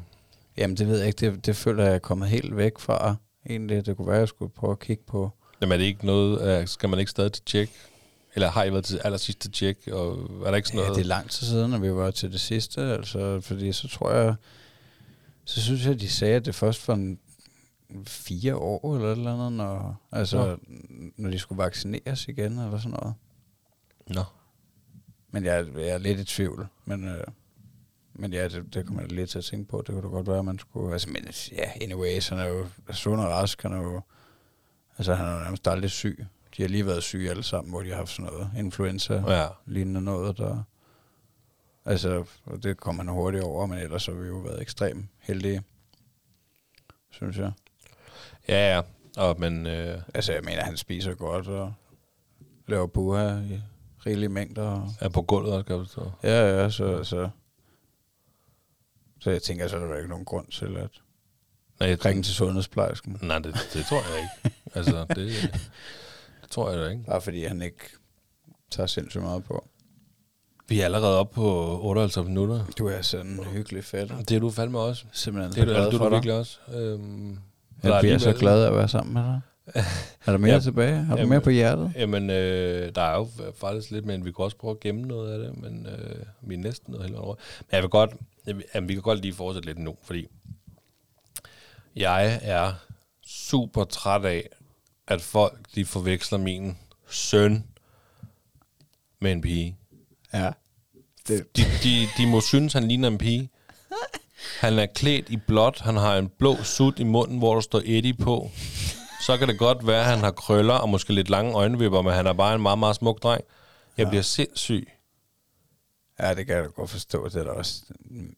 Jamen, 0.57 0.77
det 0.77 0.89
ved 0.89 0.99
jeg 0.99 1.07
ikke. 1.07 1.31
Det, 1.31 1.47
det 1.47 1.57
føler 1.57 1.85
jeg 1.85 1.95
er 1.95 1.99
kommet 1.99 2.29
helt 2.29 2.57
væk 2.57 2.79
fra. 2.79 3.15
Egentlig, 3.51 3.87
det 3.87 3.97
kunne 3.97 4.07
være, 4.07 4.17
at 4.17 4.21
jeg 4.21 4.29
skulle 4.29 4.53
prøve 4.53 4.73
at 4.73 4.79
kigge 4.79 5.03
på... 5.07 5.31
Jamen 5.61 5.73
er 5.73 5.77
det 5.77 5.85
ikke 5.85 6.07
noget, 6.07 6.61
uh, 6.61 6.67
skal 6.69 6.89
man 6.89 6.99
ikke 6.99 7.11
stadig 7.11 7.33
til 7.33 7.45
tjek? 7.45 7.71
Eller 8.35 8.51
har 8.51 8.65
I 8.65 8.73
været 8.73 8.85
til 8.85 9.01
aller 9.05 9.19
sidste 9.19 9.51
tjek? 9.51 9.77
Og 9.93 10.31
er 10.45 10.51
der 10.51 10.57
ikke 10.57 10.69
sådan 10.69 10.81
Ja, 10.81 10.87
noget? 10.87 10.97
det 10.97 11.03
er 11.03 11.09
lang 11.09 11.31
tid 11.31 11.47
siden, 11.47 11.75
at 11.75 11.83
vi 11.83 11.93
var 11.95 12.11
til 12.11 12.33
det 12.33 12.41
sidste. 12.41 12.81
Altså, 12.81 13.41
fordi 13.41 13.73
så 13.73 13.89
tror 13.89 14.13
jeg... 14.13 14.35
Så 15.45 15.63
synes 15.63 15.87
jeg, 15.87 16.01
de 16.01 16.09
sagde, 16.09 16.35
at 16.37 16.45
det 16.45 16.55
først 16.55 16.89
var 16.89 16.95
en 16.95 17.19
fire 18.07 18.57
år 18.57 18.95
eller 18.95 19.09
et 19.09 19.17
eller 19.19 19.35
andet, 19.35 19.53
når, 19.53 19.97
altså, 20.13 20.59
Nå. 20.69 20.75
når 21.17 21.31
de 21.31 21.39
skulle 21.39 21.63
vaccineres 21.63 22.29
igen, 22.29 22.59
eller 22.59 22.79
sådan 22.79 22.99
noget. 23.01 23.15
Nå. 24.07 24.23
Men 25.31 25.45
jeg, 25.45 25.67
jeg 25.75 25.89
er 25.89 25.99
lidt 25.99 26.21
i 26.21 26.25
tvivl. 26.25 26.67
Men, 26.85 27.09
øh, 27.09 27.25
men 28.15 28.33
ja, 28.33 28.49
det, 28.49 28.75
det 28.75 28.87
kommer 28.87 29.03
jeg 29.03 29.13
lidt 29.13 29.31
til 29.31 29.39
at 29.39 29.45
tænke 29.45 29.69
på. 29.69 29.79
Det 29.79 29.87
kunne 29.87 30.03
da 30.03 30.09
godt 30.09 30.27
være, 30.27 30.39
at 30.39 30.45
man 30.45 30.59
skulle... 30.59 30.93
Altså, 30.93 31.11
men 31.11 31.27
ja, 31.53 31.71
anyways, 31.81 32.29
han 32.29 32.39
er 32.39 32.47
jo 32.47 32.67
sund 32.93 33.21
og 33.21 33.27
rask. 33.27 33.63
Han 33.63 33.73
er 33.73 33.83
jo... 33.83 34.01
Altså, 34.99 35.15
han 35.15 35.27
er 35.27 35.35
jo 35.35 35.41
nærmest 35.41 35.69
aldrig 35.69 35.91
syg. 35.91 36.27
De 36.57 36.63
har 36.63 36.69
lige 36.69 36.87
været 36.87 37.03
syge 37.03 37.31
alle 37.31 37.43
sammen, 37.43 37.71
hvor 37.71 37.83
de 37.83 37.89
har 37.89 37.97
haft 37.97 38.11
sådan 38.11 38.33
noget 38.33 38.51
influenza, 38.57 39.15
ja. 39.15 39.49
Lignende 39.67 40.01
noget, 40.01 40.39
der... 40.39 40.63
Altså, 41.85 42.25
det 42.63 42.77
kommer 42.77 43.05
han 43.05 43.13
hurtigt 43.13 43.45
over, 43.45 43.67
men 43.67 43.79
ellers 43.79 44.07
har 44.07 44.13
vi 44.13 44.27
jo 44.27 44.37
været 44.37 44.63
ekstremt 44.63 45.07
heldige, 45.19 45.63
synes 47.11 47.39
jeg. 47.39 47.53
Ja, 48.49 48.75
ja. 48.75 48.83
Og, 49.17 49.41
men 49.41 49.67
øh, 49.67 50.03
Altså, 50.15 50.33
jeg 50.33 50.43
mener, 50.45 50.63
han 50.65 50.77
spiser 50.77 51.15
godt 51.15 51.49
og 51.49 51.73
laver 52.69 52.87
buha 52.87 53.39
i 53.41 53.61
rigelige 54.07 54.29
mængder. 54.29 54.63
Og 54.63 54.89
er 55.01 55.09
på 55.09 55.23
gulvet 55.23 55.53
også, 55.53 55.65
kan 55.65 55.87
stå. 55.87 56.11
Ja, 56.23 56.63
ja, 56.63 56.71
så, 56.71 57.05
så, 57.05 57.29
så 59.21 59.31
jeg 59.31 59.43
tænker, 59.43 59.69
så 59.69 59.77
er 59.77 59.87
der 59.87 59.97
ikke 59.97 60.09
nogen 60.09 60.25
grund 60.25 60.47
til 60.47 60.77
at 60.77 60.91
Nej, 61.81 61.89
jeg, 61.89 62.05
ringe 62.05 62.23
til 62.23 62.35
sundhedsplejersken. 62.35 63.19
nej 63.23 63.39
det, 63.39 63.55
det, 63.75 63.85
tror 63.87 64.03
jeg 64.13 64.19
ikke. 64.23 64.57
altså, 64.75 65.05
det, 65.17 65.53
det 66.43 66.51
tror 66.51 66.71
jeg 66.71 66.79
da 66.79 66.89
ikke. 66.89 67.05
Bare 67.05 67.21
fordi 67.21 67.45
han 67.45 67.63
ikke 67.63 67.85
tager 68.71 68.87
sindssygt 68.87 69.23
meget 69.23 69.45
på. 69.45 69.69
Vi 70.69 70.81
er 70.81 70.85
allerede 70.85 71.19
oppe 71.19 71.35
på 71.35 71.81
58 71.83 72.27
minutter. 72.27 72.67
Du 72.79 72.87
er 72.87 73.03
sådan 73.03 73.27
en 73.27 73.45
hyggelig 73.45 73.85
fætter. 73.85 74.23
Det 74.23 74.37
er 74.37 74.41
du 74.41 74.51
fandme 74.51 74.79
også. 74.79 75.05
Simpelthen 75.13 75.53
Det 75.53 75.61
er 75.61 75.65
du, 75.65 75.85
altså, 75.85 75.99
du 75.99 76.05
du 76.05 76.11
virkelig 76.11 76.35
også. 76.35 76.59
Øhm, 76.75 77.39
Jeg 77.83 77.99
bliver 78.01 78.19
så 78.19 78.33
glad 78.33 78.63
af 78.65 78.69
at 78.69 78.75
være 78.77 78.89
sammen 78.89 79.15
med 79.15 79.23
dig. 79.23 79.41
Er 80.27 80.33
der 80.33 80.37
mere 80.39 80.53
Ja. 80.55 80.61
tilbage? 80.61 80.95
Har 80.97 81.15
du 81.15 81.19
Jamen, 81.19 81.29
mere 81.31 81.41
på 81.41 81.51
hjertet? 81.51 81.93
Jamen, 81.97 82.31
øh, 82.31 82.95
der 82.95 83.03
er 83.03 83.17
jo 83.17 83.29
faktisk 83.57 83.91
lidt, 83.91 84.07
men 84.07 84.25
vi 84.25 84.33
kan 84.33 84.45
også 84.45 84.57
prøve 84.57 84.71
at 84.71 84.81
gemme 84.81 85.03
noget 85.03 85.33
af 85.33 85.39
det, 85.39 85.63
men 85.63 85.87
øh, 85.87 86.17
vi 86.41 86.55
er 86.55 86.59
næsten 86.59 86.93
noget 86.93 87.07
helt 87.07 87.19
over. 87.19 87.35
Men 87.61 87.67
jeg 87.73 87.83
vil 87.83 87.91
godt, 87.91 88.11
jeg 88.47 88.57
jamen, 88.75 88.89
vi 88.89 88.95
kan 88.95 89.03
godt 89.03 89.21
lige 89.21 89.35
fortsætte 89.35 89.67
lidt 89.69 89.79
nu, 89.79 89.97
fordi 90.03 90.27
jeg 91.97 92.41
er 92.43 92.73
super 93.27 93.85
træt 93.85 94.25
af, 94.25 94.49
at 95.09 95.21
folk 95.21 95.59
de 95.75 95.85
forveksler 95.85 96.39
min 96.39 96.79
søn 97.11 97.65
med 99.21 99.33
en 99.33 99.41
pige. 99.41 99.77
Ja. 100.35 100.51
Det, 101.29 101.57
De, 101.57 101.63
de, 101.83 102.07
de 102.19 102.27
må 102.31 102.41
synes, 102.41 102.73
han 102.73 102.89
ligner 102.89 103.09
en 103.09 103.19
pige. 103.19 103.51
Han 104.59 104.79
er 104.79 104.87
klædt 104.87 105.29
i 105.29 105.37
blåt, 105.37 105.81
han 105.81 105.97
har 105.97 106.17
en 106.17 106.29
blå 106.39 106.57
sut 106.63 106.99
i 106.99 107.05
munden, 107.05 107.39
hvor 107.39 107.55
der 107.55 107.61
står 107.61 107.83
Eddie 107.85 108.15
på. 108.15 108.51
Så 109.27 109.37
kan 109.37 109.49
det 109.49 109.59
godt 109.59 109.87
være, 109.87 110.01
at 110.01 110.07
han 110.07 110.19
har 110.19 110.31
krøller 110.31 110.75
og 110.75 110.89
måske 110.89 111.13
lidt 111.13 111.31
lange 111.31 111.53
øjenvipper, 111.53 112.03
men 112.03 112.13
han 112.13 112.27
er 112.27 112.33
bare 112.33 112.55
en 112.55 112.63
meget, 112.63 112.79
meget 112.79 112.97
smuk 112.97 113.23
dreng. 113.23 113.45
Jeg 113.99 114.09
bliver 114.09 114.23
sindssyg. 114.23 114.89
ja, 116.21 116.35
det 116.35 116.47
kan 116.47 116.57
jeg 116.57 116.65
da 116.65 116.69
godt 116.69 116.91
forstå. 116.91 117.29
Det 117.29 117.35
er 117.37 117.45
da 117.45 117.51
også 117.51 117.83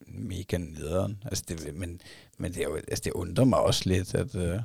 mega 0.06 0.56
nederen. 0.58 1.22
Altså, 1.26 1.44
det, 1.48 1.74
men 1.74 2.00
men 2.38 2.52
det, 2.52 2.58
er 2.60 2.64
jo, 2.68 2.74
altså, 2.76 3.02
det 3.04 3.12
undrer 3.12 3.44
mig 3.44 3.58
også 3.58 3.82
lidt, 3.86 4.14
at, 4.14 4.34
øh, 4.34 4.58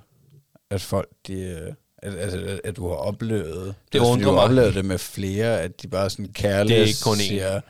at 0.70 0.82
folk, 0.82 1.10
de... 1.28 1.34
øh, 1.34 1.74
At, 1.98 2.14
altså, 2.16 2.40
at, 2.40 2.62
at 2.64 2.76
du 2.76 2.88
har 2.88 2.96
oplevet 2.96 3.76
Det 3.94 4.00
altså, 4.00 4.12
undrer 4.12 4.26
du 4.26 4.30
har 4.30 4.36
mig. 4.36 4.44
oplevet 4.44 4.76
det 4.76 4.86
med 4.86 4.98
flere, 4.98 5.62
at 5.62 5.82
de 5.82 5.88
bare 5.88 6.10
sådan 6.10 6.34
kærligt 6.34 6.76
Det 6.76 6.82
er 6.84 6.88
ikke 6.88 7.00
kun 7.04 7.18
én. 7.18 7.62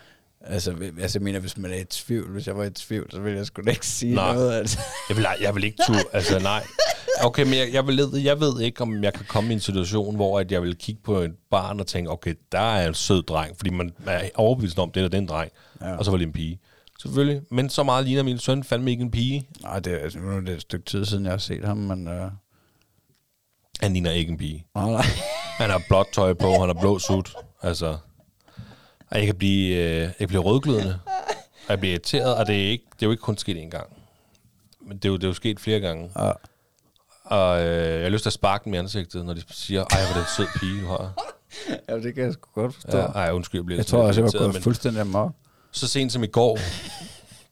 Altså, 0.49 0.75
altså, 1.01 1.19
jeg 1.19 1.23
mener, 1.23 1.39
hvis 1.39 1.57
man 1.57 1.71
er 1.71 1.75
i 1.75 1.83
tvivl, 1.83 2.31
hvis 2.31 2.47
jeg 2.47 2.57
var 2.57 2.63
i 2.63 2.69
tvivl, 2.69 3.11
så 3.11 3.19
ville 3.19 3.37
jeg 3.37 3.45
sgu 3.45 3.61
da 3.65 3.69
ikke 3.71 3.85
sige 3.87 4.15
Nej. 4.15 4.33
noget. 4.33 4.53
Altså. 4.53 4.79
Jeg 5.09 5.17
vil, 5.17 5.25
jeg 5.41 5.55
vil 5.55 5.63
ikke 5.63 5.77
turde, 5.87 6.03
altså 6.13 6.39
nej. 6.39 6.63
Okay, 7.23 7.43
men 7.43 7.53
jeg, 7.53 7.69
jeg, 7.73 7.87
vil, 7.87 8.21
jeg 8.23 8.39
ved 8.39 8.61
ikke, 8.61 8.81
om 8.81 9.03
jeg 9.03 9.13
kan 9.13 9.25
komme 9.29 9.49
i 9.49 9.53
en 9.53 9.59
situation, 9.59 10.15
hvor 10.15 10.39
at 10.39 10.51
jeg 10.51 10.61
vil 10.61 10.75
kigge 10.75 11.01
på 11.03 11.17
et 11.19 11.31
barn 11.51 11.79
og 11.79 11.87
tænke, 11.87 12.11
okay, 12.11 12.33
der 12.51 12.59
er 12.59 12.87
en 12.87 12.93
sød 12.93 13.23
dreng, 13.23 13.57
fordi 13.57 13.69
man 13.69 13.93
er 14.05 14.29
overbevist 14.35 14.79
om, 14.79 14.91
det 14.91 15.03
er 15.03 15.07
den 15.07 15.25
dreng, 15.27 15.51
ja. 15.81 15.95
Og 15.95 16.05
så 16.05 16.11
var 16.11 16.17
det 16.17 16.25
en 16.27 16.33
pige. 16.33 16.59
Selvfølgelig, 17.01 17.41
men 17.51 17.69
så 17.69 17.83
meget 17.83 18.05
ligner 18.05 18.23
min 18.23 18.39
søn 18.39 18.63
fandme 18.63 18.91
ikke 18.91 19.01
en 19.03 19.11
pige. 19.11 19.47
Nej, 19.61 19.79
det 19.79 19.93
er, 19.93 19.97
altså, 19.97 20.19
nu 20.19 20.37
er 20.37 20.39
det 20.41 20.49
et 20.49 20.61
stykke 20.61 20.85
tid 20.85 21.05
siden, 21.05 21.23
jeg 21.23 21.31
har 21.33 21.37
set 21.37 21.65
ham, 21.65 21.77
men... 21.77 22.07
Øh, 22.07 22.31
Han 23.81 23.93
ligner 23.93 24.11
ikke 24.11 24.31
en 24.31 24.37
pige. 24.37 24.65
nej, 24.75 24.91
nej. 24.91 25.05
Han 25.57 25.69
har 25.69 25.81
blåt 25.87 26.07
tøj 26.13 26.33
på, 26.33 26.51
han 26.59 26.69
har 26.69 26.73
blå 26.81 26.99
sut. 26.99 27.35
Altså, 27.61 27.97
og 29.09 29.17
jeg 29.17 29.25
kan 29.25 29.35
blive, 29.35 29.75
øh, 29.75 30.01
jeg 30.01 30.15
kan 30.19 30.27
blive 30.27 30.41
rødglødende. 30.41 30.99
Og 31.67 31.71
jeg 31.71 31.79
bliver 31.79 31.93
irriteret, 31.93 32.35
og 32.35 32.47
det 32.47 32.65
er, 32.65 32.69
ikke, 32.69 32.85
det 32.93 33.01
er 33.01 33.07
jo 33.07 33.11
ikke 33.11 33.21
kun 33.21 33.37
sket 33.37 33.57
én 33.57 33.69
gang. 33.69 33.87
Men 34.81 34.97
det 34.97 35.05
er 35.05 35.09
jo, 35.09 35.15
det 35.15 35.23
er 35.23 35.27
jo 35.27 35.33
sket 35.33 35.59
flere 35.59 35.79
gange. 35.79 36.11
Ja. 36.15 36.31
Og 37.23 37.61
øh, 37.61 37.93
jeg 37.93 38.01
har 38.01 38.09
lyst 38.09 38.21
til 38.21 38.29
at 38.29 38.33
sparke 38.33 38.65
dem 38.65 38.73
i 38.73 38.77
ansigtet, 38.77 39.25
når 39.25 39.33
de 39.33 39.41
siger, 39.49 39.79
ej, 39.79 39.99
hvor 39.99 40.09
er 40.09 40.13
det 40.13 40.19
en 40.19 40.27
sød 40.37 40.47
pige, 40.59 40.81
du 40.81 40.87
har. 40.87 41.13
ja, 41.89 41.95
det 41.95 42.15
kan 42.15 42.23
jeg 42.23 42.33
sgu 42.33 42.61
godt 42.61 42.73
forstå. 42.73 42.97
Ja, 42.97 43.05
ej, 43.05 43.31
undskyld, 43.31 43.59
jeg 43.59 43.65
bliver 43.65 43.79
jeg 43.79 43.85
tror 43.85 44.01
også, 44.01 44.21
jeg 44.21 44.29
var 44.33 44.39
gået 44.39 44.53
men 44.53 44.61
fuldstændig 44.61 45.01
amok. 45.01 45.31
Så 45.71 45.87
sent 45.87 46.11
som 46.11 46.23
i 46.23 46.27
går, 46.27 46.59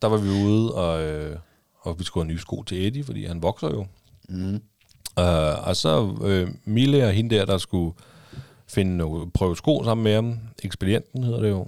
der 0.01 0.07
var 0.07 0.17
vi 0.17 0.29
ude, 0.29 0.73
og, 0.73 1.01
øh, 1.03 1.37
og 1.81 1.99
vi 1.99 2.03
skulle 2.03 2.25
have 2.25 2.33
nye 2.33 2.39
sko 2.39 2.63
til 2.63 2.87
Eddie, 2.87 3.03
fordi 3.03 3.25
han 3.25 3.41
vokser 3.41 3.67
jo. 3.67 3.85
Mm. 4.29 4.61
Uh, 5.19 5.67
og 5.67 5.75
så 5.75 6.17
øh, 6.23 6.47
Mille 6.65 7.05
og 7.05 7.11
hende 7.11 7.35
der, 7.35 7.45
der 7.45 7.57
skulle 7.57 7.95
finde 8.67 8.97
nogle, 8.97 9.31
prøve 9.31 9.55
sko 9.57 9.83
sammen 9.83 10.03
med 10.03 10.15
ham. 10.15 10.39
Ekspedienten 10.63 11.23
hedder 11.23 11.39
det 11.39 11.49
jo. 11.49 11.67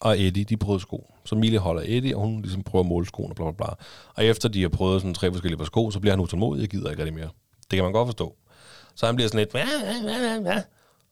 Og 0.00 0.20
Eddie, 0.20 0.44
de 0.44 0.56
prøvede 0.56 0.80
sko. 0.80 1.10
Så 1.24 1.34
Mille 1.34 1.58
holder 1.58 1.82
Eddie, 1.86 2.16
og 2.16 2.22
hun 2.22 2.42
ligesom 2.42 2.62
prøver 2.62 2.82
at 2.84 2.88
måle 2.88 3.06
skoene, 3.06 3.34
bla, 3.34 3.44
bla, 3.44 3.52
bla. 3.52 3.74
Og 4.14 4.24
efter 4.24 4.48
de 4.48 4.62
har 4.62 4.68
prøvet 4.68 5.00
sådan 5.00 5.14
tre 5.14 5.30
forskellige 5.30 5.58
par 5.58 5.64
sko, 5.64 5.90
så 5.90 6.00
bliver 6.00 6.12
han 6.12 6.20
utålmodig 6.20 6.62
og 6.62 6.68
gider 6.68 6.90
ikke 6.90 7.02
rigtig 7.02 7.14
mere. 7.14 7.28
Det 7.70 7.76
kan 7.76 7.82
man 7.82 7.92
godt 7.92 8.08
forstå. 8.08 8.36
Så 8.94 9.06
han 9.06 9.14
bliver 9.16 9.28
sådan 9.28 9.38
lidt... 9.38 9.54
ja. 10.46 10.62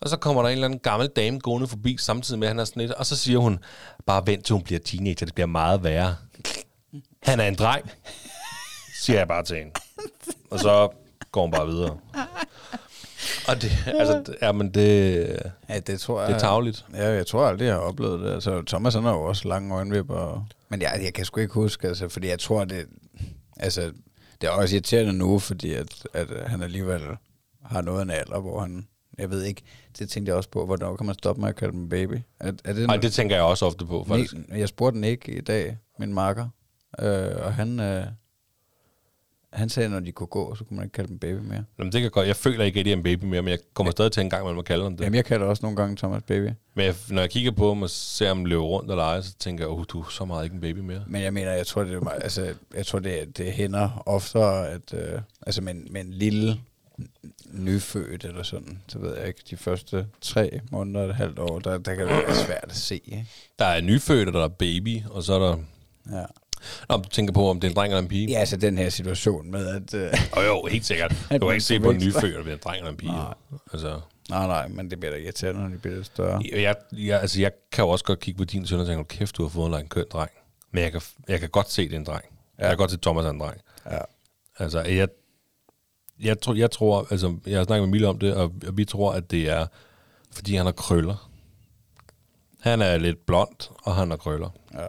Og 0.01 0.09
så 0.09 0.16
kommer 0.16 0.43
der 0.43 0.49
en 0.49 0.53
eller 0.53 0.64
anden 0.64 0.78
gammel 0.78 1.09
dame 1.09 1.39
gående 1.39 1.68
forbi, 1.68 1.97
samtidig 1.99 2.39
med, 2.39 2.49
at 2.49 2.51
han 2.51 2.59
er 2.59 2.64
sådan 2.64 2.80
lidt... 2.80 2.93
Og 2.93 3.07
så 3.07 3.16
siger 3.16 3.39
hun, 3.39 3.59
bare 4.07 4.22
vent 4.26 4.45
til 4.45 4.53
hun 4.53 4.62
bliver 4.62 4.80
teenager, 4.80 5.26
det 5.26 5.35
bliver 5.35 5.47
meget 5.47 5.85
værre. 5.85 6.16
Han 7.22 7.41
er 7.41 7.45
en 7.45 7.55
dreng, 7.55 7.91
siger 9.03 9.18
jeg 9.18 9.28
bare 9.28 9.45
til 9.45 9.57
hende. 9.57 9.72
Og 10.51 10.59
så 10.61 10.89
går 11.33 11.43
hun 11.43 11.51
bare 11.51 11.66
videre. 11.66 11.99
Og 13.48 13.62
det, 13.62 13.70
altså, 13.86 14.34
ja, 14.42 14.52
men 14.52 14.70
det, 14.70 15.38
Ja, 15.68 15.78
det 15.78 16.00
tror 16.00 16.20
jeg. 16.20 16.28
det 16.28 16.34
er 16.34 16.40
tavligt. 16.40 16.84
Ja, 16.94 17.10
jeg 17.10 17.26
tror 17.26 17.46
aldrig, 17.46 17.66
jeg 17.66 17.74
har 17.74 17.80
oplevet 17.80 18.20
det. 18.20 18.32
Altså, 18.34 18.62
Thomas 18.66 18.94
han 18.94 19.02
har 19.02 19.12
jo 19.12 19.22
også 19.22 19.48
lange 19.48 19.74
øjenvipper. 19.74 20.14
Og... 20.14 20.46
Men 20.68 20.82
jeg, 20.82 21.00
jeg 21.04 21.14
kan 21.14 21.24
sgu 21.24 21.40
ikke 21.40 21.54
huske, 21.54 21.88
altså, 21.88 22.08
fordi 22.08 22.28
jeg 22.28 22.38
tror, 22.38 22.64
det... 22.64 22.86
Altså, 23.56 23.92
det 24.40 24.46
er 24.48 24.50
også 24.50 24.74
irriterende 24.74 25.12
nu, 25.12 25.38
fordi 25.38 25.72
at, 25.74 26.06
at 26.14 26.30
øh, 26.30 26.42
han 26.46 26.62
alligevel 26.62 27.02
har 27.64 27.80
noget 27.80 27.98
af 27.98 28.04
en 28.04 28.10
alder, 28.10 28.40
hvor 28.40 28.60
han... 28.60 28.86
Jeg 29.18 29.30
ved 29.30 29.42
ikke, 29.42 29.62
det 29.98 30.08
tænkte 30.08 30.30
jeg 30.30 30.36
også 30.36 30.48
på, 30.48 30.66
hvornår 30.66 30.96
kan 30.96 31.06
man 31.06 31.14
stoppe 31.14 31.40
med 31.40 31.48
at 31.48 31.56
kalde 31.56 31.72
dem 31.72 31.88
baby? 31.88 32.14
Er, 32.40 32.52
er 32.64 32.72
det, 32.72 32.86
Nej, 32.86 32.96
det 32.96 33.12
tænker 33.12 33.36
jeg 33.36 33.44
også 33.44 33.66
ofte 33.66 33.86
på, 33.86 34.04
faktisk. 34.08 34.34
Jeg 34.48 34.68
spurgte 34.68 35.00
Nick 35.00 35.28
i 35.28 35.40
dag, 35.40 35.78
min 35.98 36.14
marker, 36.14 36.48
øh, 36.98 37.30
og 37.44 37.54
han, 37.54 37.80
øh, 37.80 38.06
han 39.53 39.68
sagde, 39.68 39.84
at 39.84 39.90
når 39.92 40.00
de 40.00 40.12
kunne 40.12 40.26
gå, 40.26 40.55
så 40.55 40.64
kunne 40.64 40.76
man 40.76 40.84
ikke 40.86 40.92
kalde 40.94 41.09
dem 41.09 41.18
baby 41.18 41.38
mere. 41.38 41.64
Jamen, 41.78 41.92
det 41.92 42.00
kan 42.03 42.11
godt. 42.11 42.26
Jeg 42.28 42.36
føler 42.36 42.64
ikke, 42.64 42.80
at 42.80 42.84
det 42.86 42.92
er 42.92 42.96
en 42.96 43.03
baby 43.03 43.24
mere, 43.24 43.42
men 43.42 43.50
jeg 43.50 43.59
kommer 43.74 43.90
stadig 43.90 44.12
til 44.12 44.20
en 44.20 44.30
gang, 44.30 44.46
man 44.46 44.55
må 44.55 44.62
kalde 44.62 44.82
ham 44.84 44.96
det. 44.96 45.05
Jamen, 45.05 45.14
jeg 45.16 45.24
kalder 45.24 45.46
også 45.46 45.61
nogle 45.62 45.76
gange 45.76 45.96
Thomas 45.96 46.22
baby. 46.26 46.50
Men 46.74 46.84
jeg, 46.86 46.94
når 47.09 47.20
jeg 47.22 47.30
kigger 47.30 47.50
på 47.50 47.68
ham 47.68 47.82
og 47.82 47.90
ser 47.90 48.28
ham 48.28 48.44
løbe 48.44 48.62
rundt 48.62 48.90
og 48.90 48.96
lege, 48.96 49.22
så 49.22 49.34
tænker 49.38 49.64
jeg, 49.64 49.70
oh, 49.70 49.84
du 49.88 50.00
er 50.00 50.09
så 50.11 50.24
meget 50.24 50.44
ikke 50.44 50.55
en 50.55 50.61
baby 50.61 50.78
mere. 50.78 51.03
Men 51.07 51.22
jeg 51.22 51.32
mener, 51.32 51.53
jeg 51.53 51.66
tror, 51.66 51.84
det 51.84 51.94
er, 51.94 52.00
meget- 52.00 52.22
altså, 52.22 52.55
jeg 52.74 52.86
tror, 52.86 52.98
det, 52.98 53.38
det 53.38 53.53
hænder 53.53 54.03
oftere, 54.07 54.68
at 54.68 54.94
øh, 54.94 55.20
altså 55.46 55.62
med, 55.62 55.74
en- 55.74 55.88
med 55.90 56.00
en 56.00 56.11
lille 56.12 56.59
nyfødt 57.53 58.24
eller 58.24 58.42
sådan, 58.42 58.78
så 58.88 58.98
ved 58.98 59.16
jeg 59.18 59.26
ikke, 59.26 59.40
de 59.50 59.57
første 59.57 60.07
tre 60.20 60.61
måneder, 60.70 61.09
et 61.09 61.14
halvt 61.14 61.38
år, 61.38 61.59
der, 61.59 61.78
der 61.78 61.94
kan 61.94 62.07
det 62.07 62.16
være 62.16 62.34
svært 62.34 62.64
at 62.68 62.76
se, 62.76 62.94
ikke? 62.94 63.26
Der 63.59 63.64
er 63.64 63.80
nyfødt, 63.80 64.28
og 64.28 64.34
der 64.34 64.44
er 64.44 64.48
baby, 64.48 65.00
og 65.11 65.22
så 65.22 65.34
er 65.34 65.38
der... 65.38 65.57
Ja. 66.18 66.24
Nå, 66.88 66.96
du 66.96 67.08
tænker 67.08 67.32
på, 67.32 67.50
om 67.50 67.60
det 67.60 67.66
er 67.68 67.70
en 67.70 67.76
dreng 67.76 67.92
eller 67.92 68.02
en 68.02 68.08
pige? 68.08 68.28
ja, 68.30 68.38
altså 68.38 68.56
den 68.56 68.78
her 68.78 68.88
situation 68.88 69.50
med, 69.50 69.66
at... 69.68 69.94
Øh, 69.94 70.12
jo, 70.46 70.66
helt 70.70 70.84
sikkert. 70.86 71.12
At 71.30 71.40
Du 71.40 71.46
kan 71.46 71.54
ikke 71.54 71.64
se 71.64 71.80
på 71.80 71.90
en 71.90 71.96
nyfødt, 71.96 72.36
om 72.36 72.42
det 72.44 72.50
er 72.50 72.54
en 72.54 72.60
dreng 72.64 72.76
eller 72.76 72.90
en 72.90 72.96
pige. 72.96 73.12
Nej. 73.12 73.34
Altså, 73.72 74.00
nej, 74.30 74.46
nej, 74.46 74.68
men 74.68 74.90
det 74.90 75.00
bliver 75.00 75.12
da 75.14 75.18
irriterende, 75.20 75.60
når 75.62 75.68
de 75.68 75.78
bliver 75.78 75.94
lidt 75.96 76.06
større. 76.06 76.42
jeg, 76.52 76.74
jeg, 76.92 77.20
altså, 77.20 77.40
jeg 77.40 77.50
kan 77.72 77.84
jo 77.84 77.88
også 77.88 78.04
godt 78.04 78.20
kigge 78.20 78.38
på 78.38 78.44
din 78.44 78.66
søn 78.66 78.80
og 78.80 78.86
tænke, 78.86 78.96
"Hold 78.96 79.06
kæft, 79.06 79.36
du 79.36 79.42
har 79.42 79.48
fået 79.48 79.80
en 79.80 79.88
køn 79.88 80.04
dreng. 80.12 80.30
Men 80.72 80.82
jeg 80.84 80.92
kan, 80.92 81.00
jeg 81.28 81.40
kan 81.40 81.48
godt 81.48 81.70
se, 81.70 81.84
det 81.84 81.94
er 81.94 81.98
en 81.98 82.04
dreng. 82.06 82.24
Ja. 82.58 82.62
Jeg 82.62 82.70
kan 82.70 82.78
godt 82.78 82.90
se, 82.90 82.94
at 82.96 83.00
Thomas 83.02 83.24
er 83.26 83.30
en 83.30 83.40
dreng. 83.40 83.60
Ja. 83.90 83.98
Altså, 84.58 84.80
jeg, 84.80 85.08
jeg, 86.20 86.40
tror, 86.40 86.54
jeg 86.54 86.70
tror, 86.70 87.06
altså, 87.10 87.36
jeg 87.46 87.58
har 87.58 87.64
snakket 87.64 87.82
med 87.88 87.90
Mille 87.90 88.08
om 88.08 88.18
det, 88.18 88.34
og, 88.34 88.52
og 88.66 88.76
vi 88.76 88.84
tror, 88.84 89.12
at 89.12 89.30
det 89.30 89.48
er, 89.50 89.66
fordi 90.32 90.54
han 90.56 90.66
har 90.66 90.72
krøller. 90.72 91.28
Han 92.60 92.82
er 92.82 92.98
lidt 92.98 93.26
blond, 93.26 93.70
og 93.82 93.94
han 93.94 94.10
har 94.10 94.16
krøller. 94.16 94.50
Ja. 94.74 94.86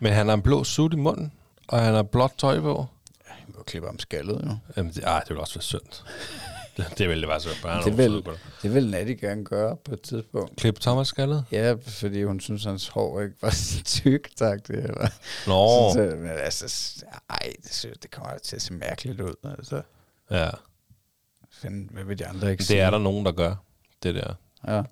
Men 0.00 0.12
han 0.12 0.26
har 0.28 0.34
en 0.34 0.42
blå 0.42 0.64
sut 0.64 0.92
i 0.92 0.96
munden, 0.96 1.32
og 1.68 1.80
han 1.80 1.94
har 1.94 2.02
blåt 2.02 2.32
tøj 2.38 2.60
på. 2.60 2.86
Jeg 3.28 3.36
må 3.56 3.62
klippe 3.62 3.88
om 3.88 3.98
skaldet, 3.98 4.42
jo. 4.44 4.56
Jamen, 4.76 4.92
det, 4.92 5.04
ej, 5.04 5.20
det 5.20 5.30
vil 5.30 5.38
også 5.38 5.54
være 5.54 5.62
synd. 5.62 6.04
det, 6.76 6.98
det 6.98 7.08
ville 7.08 7.20
det 7.20 7.28
være 7.28 7.40
synd. 7.40 7.54
han 7.68 7.84
Det 7.84 7.98
vil, 7.98 8.24
det 8.62 8.74
vil 8.74 8.90
Natty 8.90 9.12
gerne 9.20 9.44
gøre 9.44 9.76
på 9.76 9.92
et 9.94 10.00
tidspunkt. 10.00 10.56
Klip 10.56 10.80
Thomas 10.80 11.08
skaldet? 11.08 11.44
Ja, 11.52 11.74
fordi 11.86 12.22
hun 12.22 12.40
synes, 12.40 12.64
hans 12.64 12.88
hår 12.88 13.20
ikke 13.20 13.34
var 13.42 13.50
så 13.50 13.82
tykt, 14.02 14.36
tak 14.36 14.66
det. 14.66 14.76
Eller. 14.76 15.08
Nå, 15.46 15.92
Så, 15.94 16.16
men 16.16 16.30
altså, 16.30 17.04
ej, 17.30 17.52
det, 17.62 17.74
synes, 17.74 17.98
det 17.98 18.10
kommer 18.10 18.38
til 18.38 18.56
at 18.56 18.62
se 18.62 18.72
mærkeligt 18.72 19.20
ud. 19.20 19.34
Altså, 19.58 19.82
ja. 20.30 20.50
find, 21.52 21.90
hvad 21.90 22.04
vil 22.04 22.18
de 22.18 22.26
andre 22.26 22.50
ikke 22.50 22.64
Det 22.64 22.80
er 22.80 22.90
der 22.90 22.98
nogen, 22.98 23.26
der 23.26 23.32
gør, 23.32 23.54
det 24.02 24.14
der. 24.14 24.34
Ja. 24.66 24.82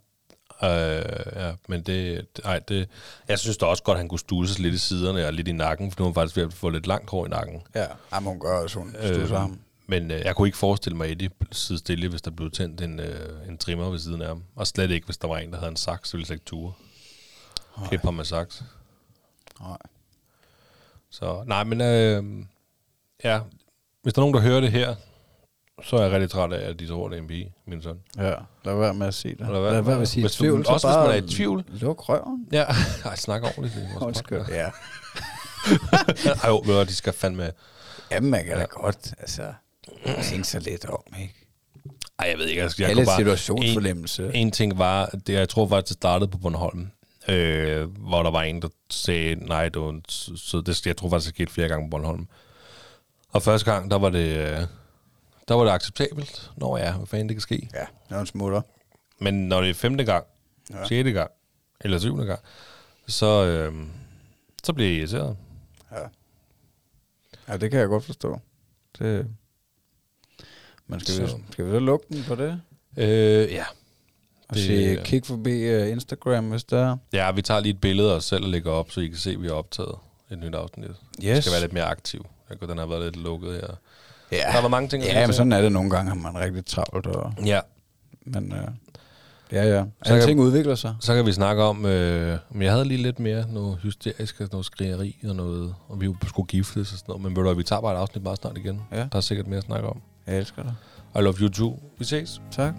Øh, 0.63 0.71
ja, 1.37 1.53
men 1.69 1.83
det, 1.83 2.27
ej, 2.45 2.59
det, 2.59 2.89
jeg 3.29 3.39
synes 3.39 3.57
da 3.57 3.67
også 3.67 3.83
godt, 3.83 3.97
at 3.97 4.01
han 4.01 4.09
kunne 4.09 4.19
stulses 4.19 4.59
lidt 4.59 4.75
i 4.75 4.79
siderne 4.79 5.27
og 5.27 5.33
lidt 5.33 5.49
i 5.49 5.53
nakken, 5.53 5.93
for 5.93 6.03
nu 6.03 6.09
er 6.09 6.13
faktisk 6.13 6.37
ved 6.37 6.45
at 6.45 6.53
få 6.53 6.69
lidt 6.69 6.87
langt 6.87 7.11
hår 7.11 7.27
i 7.27 7.29
nakken. 7.29 7.63
Ja, 7.75 7.87
Jamen, 8.13 8.29
hun 8.29 8.41
gør 8.41 8.63
også, 8.63 8.79
hun 8.79 8.97
øh, 9.01 9.31
ham. 9.31 9.59
Men 9.87 10.11
øh, 10.11 10.21
jeg 10.25 10.37
kunne 10.37 10.49
ikke 10.49 10.59
forestille 10.59 10.97
mig, 10.97 11.05
at 11.07 11.13
Eddie 11.13 11.31
sidde 11.53 11.79
stille, 11.79 12.09
hvis 12.09 12.23
der 12.23 12.31
blev 12.31 12.51
tændt 12.51 12.81
en, 12.81 13.01
øh, 13.01 13.49
en 13.49 13.59
trimmer 13.59 13.91
ved 13.91 13.99
siden 13.99 14.23
af 14.23 14.29
ham. 14.29 14.43
Og 14.57 14.67
slet 14.67 14.91
ikke, 14.91 15.05
hvis 15.05 15.17
der 15.17 15.29
var 15.29 15.39
en, 15.39 15.53
der 15.53 15.59
havde 15.59 15.71
en 15.71 15.77
saks, 15.77 16.09
så 16.09 16.17
ville 16.17 16.27
jeg 16.29 16.35
ikke 16.35 16.45
ture. 16.45 16.73
Klippe 17.89 18.07
ham 18.07 18.15
med 18.15 18.25
saks. 18.25 18.63
Nej. 19.61 19.77
Så 21.11 21.43
nej, 21.47 21.65
men 21.65 21.81
øh, 21.81 22.25
ja, 23.25 23.41
hvis 24.03 24.15
der 24.15 24.21
er 24.21 24.23
nogen, 24.23 24.35
der 24.35 24.41
hører 24.41 24.61
det 24.61 24.73
her, 24.73 24.95
så 25.85 25.97
er 25.97 26.03
jeg 26.03 26.12
rigtig 26.12 26.31
træt 26.31 26.53
af, 26.53 26.68
at 26.70 26.79
de 26.79 26.87
tror, 26.87 27.09
det 27.09 27.16
er 27.18 27.22
en 27.22 27.29
pige, 27.29 27.53
min 27.66 27.83
søn. 27.83 27.99
Ja, 28.16 28.35
lad 28.64 28.74
være 28.76 28.95
med 28.95 29.07
at 29.07 29.14
sige 29.14 29.35
det. 29.35 29.41
Lad 29.49 29.61
være- 29.61 29.72
lad 29.72 29.83
være 29.83 29.95
med 29.95 30.03
at 30.03 30.09
sige 30.09 30.22
hvis 30.22 30.33
du- 30.37 30.43
tvivl. 30.45 30.64
så 30.64 30.72
også 30.72 30.89
hvis 30.89 30.97
man 30.97 31.11
er 31.11 31.14
i 31.14 31.29
tvivl. 31.29 31.64
Luk 31.68 32.09
røven. 32.09 32.47
Ja, 32.53 32.64
ej, 33.05 33.16
snak 33.16 33.43
ordentligt. 33.43 33.74
Det 33.74 33.89
er 33.97 34.03
Undskyld. 34.03 34.43
Ja. 34.49 34.68
Ej, 36.43 36.49
jo, 36.49 36.62
du 36.66 36.72
hvad, 36.72 36.87
de 36.87 36.95
skal 36.95 37.12
fandme... 37.12 37.51
Jamen, 38.11 38.31
man 38.31 38.45
kan 38.45 38.53
da 38.55 38.61
Ja. 38.61 38.64
godt, 38.70 39.14
altså, 39.18 39.53
tænke 40.22 40.45
sig 40.49 40.61
lidt 40.62 40.85
om, 40.85 41.03
ikke? 41.20 41.35
Ej, 42.18 42.29
jeg 42.31 42.39
ved 42.39 42.47
ikke, 42.47 42.62
jeg, 42.62 42.70
jeg 42.81 42.97
Jeg 42.97 43.07
bare... 43.07 43.16
situationsfornemmelse. 43.16 44.24
En, 44.26 44.35
en 44.35 44.51
ting 44.51 44.79
var, 44.79 45.07
det, 45.26 45.33
jeg 45.33 45.49
tror 45.49 45.68
faktisk, 45.68 45.89
det 45.89 45.95
startede 45.95 46.31
på 46.31 46.39
Bornholm, 46.39 46.89
øh, 47.29 47.89
hvor 47.99 48.22
der 48.22 48.31
var 48.31 48.43
en, 48.43 48.62
der 48.62 48.68
sagde, 48.91 49.35
nej, 49.35 49.70
så 50.09 50.33
så 50.37 50.61
det, 50.61 50.87
jeg 50.87 50.97
tror 50.97 51.11
faktisk, 51.11 51.26
det 51.26 51.35
skete 51.37 51.53
flere 51.53 51.68
gange 51.68 51.87
på 51.87 51.91
Bornholm. 51.91 52.29
Og 53.33 53.43
første 53.43 53.72
gang, 53.72 53.91
der 53.91 53.99
var 53.99 54.09
det, 54.11 54.37
øh, 54.37 54.59
der 55.49 55.55
var 55.55 55.65
det 55.65 55.71
acceptabelt. 55.71 56.51
Nå 56.57 56.77
ja, 56.77 56.97
hvad 56.97 57.07
fanden 57.07 57.29
det 57.29 57.35
kan 57.37 57.41
ske. 57.41 57.69
Ja, 57.75 57.85
når 58.11 58.17
hun 58.17 58.27
smutter. 58.27 58.61
Men 59.19 59.49
når 59.49 59.61
det 59.61 59.71
er 59.71 59.75
femte 59.75 60.05
gang, 60.05 60.25
Ja. 60.71 60.87
sjette 60.87 61.13
gang, 61.13 61.31
eller 61.81 61.99
syvende 61.99 62.27
gang, 62.27 62.41
så, 63.09 63.45
øh, 63.47 63.87
så 64.65 64.73
bliver 64.73 64.89
jeg 64.91 64.99
irriteret. 64.99 65.37
Ja. 65.93 65.99
Ja, 67.49 67.57
det 67.57 67.71
kan 67.71 67.81
jeg 67.81 67.89
godt 67.89 68.05
forstå. 68.05 68.41
Det... 68.99 69.27
Men 70.87 71.01
skal, 71.01 71.23
vi, 71.25 71.29
Så- 71.29 71.39
skal 71.53 71.67
vi 71.67 71.71
så 71.71 71.79
lukke 71.79 72.07
den 72.09 72.25
på 72.25 72.35
det? 72.35 72.61
Øh, 72.97 73.53
ja. 73.53 73.65
Og 74.49 74.55
Det- 74.55 74.63
sige, 74.65 75.01
kig 75.05 75.27
forbi 75.27 75.77
uh, 75.83 75.89
Instagram, 75.91 76.51
hvis 76.51 76.65
der 76.65 76.91
er. 76.93 76.97
Ja, 77.13 77.31
vi 77.33 77.43
tager 77.43 77.61
lige 77.61 77.75
et 77.75 77.81
billede 77.81 78.11
af 78.13 78.15
os 78.17 78.25
selv 78.25 78.45
og 78.45 78.51
lægger 78.51 78.71
op, 78.71 78.91
så 78.91 79.01
I 79.01 79.07
kan 79.07 79.17
se, 79.17 79.31
at 79.31 79.43
vi 79.43 79.47
har 79.47 79.55
optaget 79.55 79.95
et 80.31 80.39
nyt 80.39 80.55
afsnit. 80.55 80.89
Yes. 80.91 80.97
Jeg 81.25 81.43
skal 81.43 81.53
være 81.53 81.61
lidt 81.61 81.73
mere 81.73 81.85
aktiv. 81.85 82.27
Jeg 82.51 82.61
den 82.61 82.79
har 82.79 82.87
været 82.87 83.03
lidt 83.03 83.17
lukket 83.17 83.55
her. 83.55 83.75
Ja, 84.33 84.37
Der 84.37 84.61
været 84.61 84.70
mange 84.70 84.89
ting 84.89 85.03
ja 85.05 85.26
men 85.26 85.35
sådan 85.35 85.53
er 85.53 85.62
det 85.62 85.72
nogle 85.72 85.91
gange, 85.91 86.09
har 86.11 86.33
man 86.33 86.43
rigtig 86.43 86.66
travlt. 86.66 87.07
Og, 87.07 87.33
Ja, 87.45 87.61
men 88.26 88.53
uh, 88.53 88.59
ja, 89.53 89.64
ja. 89.64 89.85
Så 89.85 89.89
kan- 90.07 90.14
Alting 90.16 90.41
udvikler 90.41 90.74
sig. 90.74 90.95
så 91.01 91.14
kan 91.14 91.26
vi 91.26 91.33
snakke 91.33 91.62
om, 91.62 91.87
øh, 91.87 92.39
men 92.51 92.62
jeg 92.62 92.72
havde 92.72 92.85
lige 92.85 93.03
lidt 93.03 93.18
mere 93.20 93.45
noget 93.53 93.79
hysterisk, 93.83 94.41
noget 94.51 94.66
skrigeri 94.66 95.16
og 95.29 95.37
noget, 95.37 95.74
og 95.89 96.01
vi 96.01 96.09
skulle 96.26 96.47
giftes 96.47 96.93
og 96.93 96.99
sådan 96.99 97.05
noget, 97.09 97.22
men 97.22 97.37
ved 97.37 97.43
du 97.51 97.55
vi 97.55 97.62
tager 97.62 97.81
bare 97.81 97.95
et 97.95 97.99
afsnit 97.99 98.22
meget 98.24 98.39
snart 98.39 98.57
igen. 98.59 98.81
Ja. 98.93 98.97
Der 98.97 99.16
er 99.16 99.20
sikkert 99.20 99.47
mere 99.47 99.59
at 99.59 99.64
snakke 99.64 99.89
om. 99.89 100.01
Jeg 100.26 100.39
elsker 100.39 100.62
dig. 100.62 100.74
I 101.16 101.22
love 101.22 101.35
you 101.41 101.49
too. 101.49 101.79
Vi 101.99 102.05
ses. 102.05 102.41
Tak. 102.51 102.74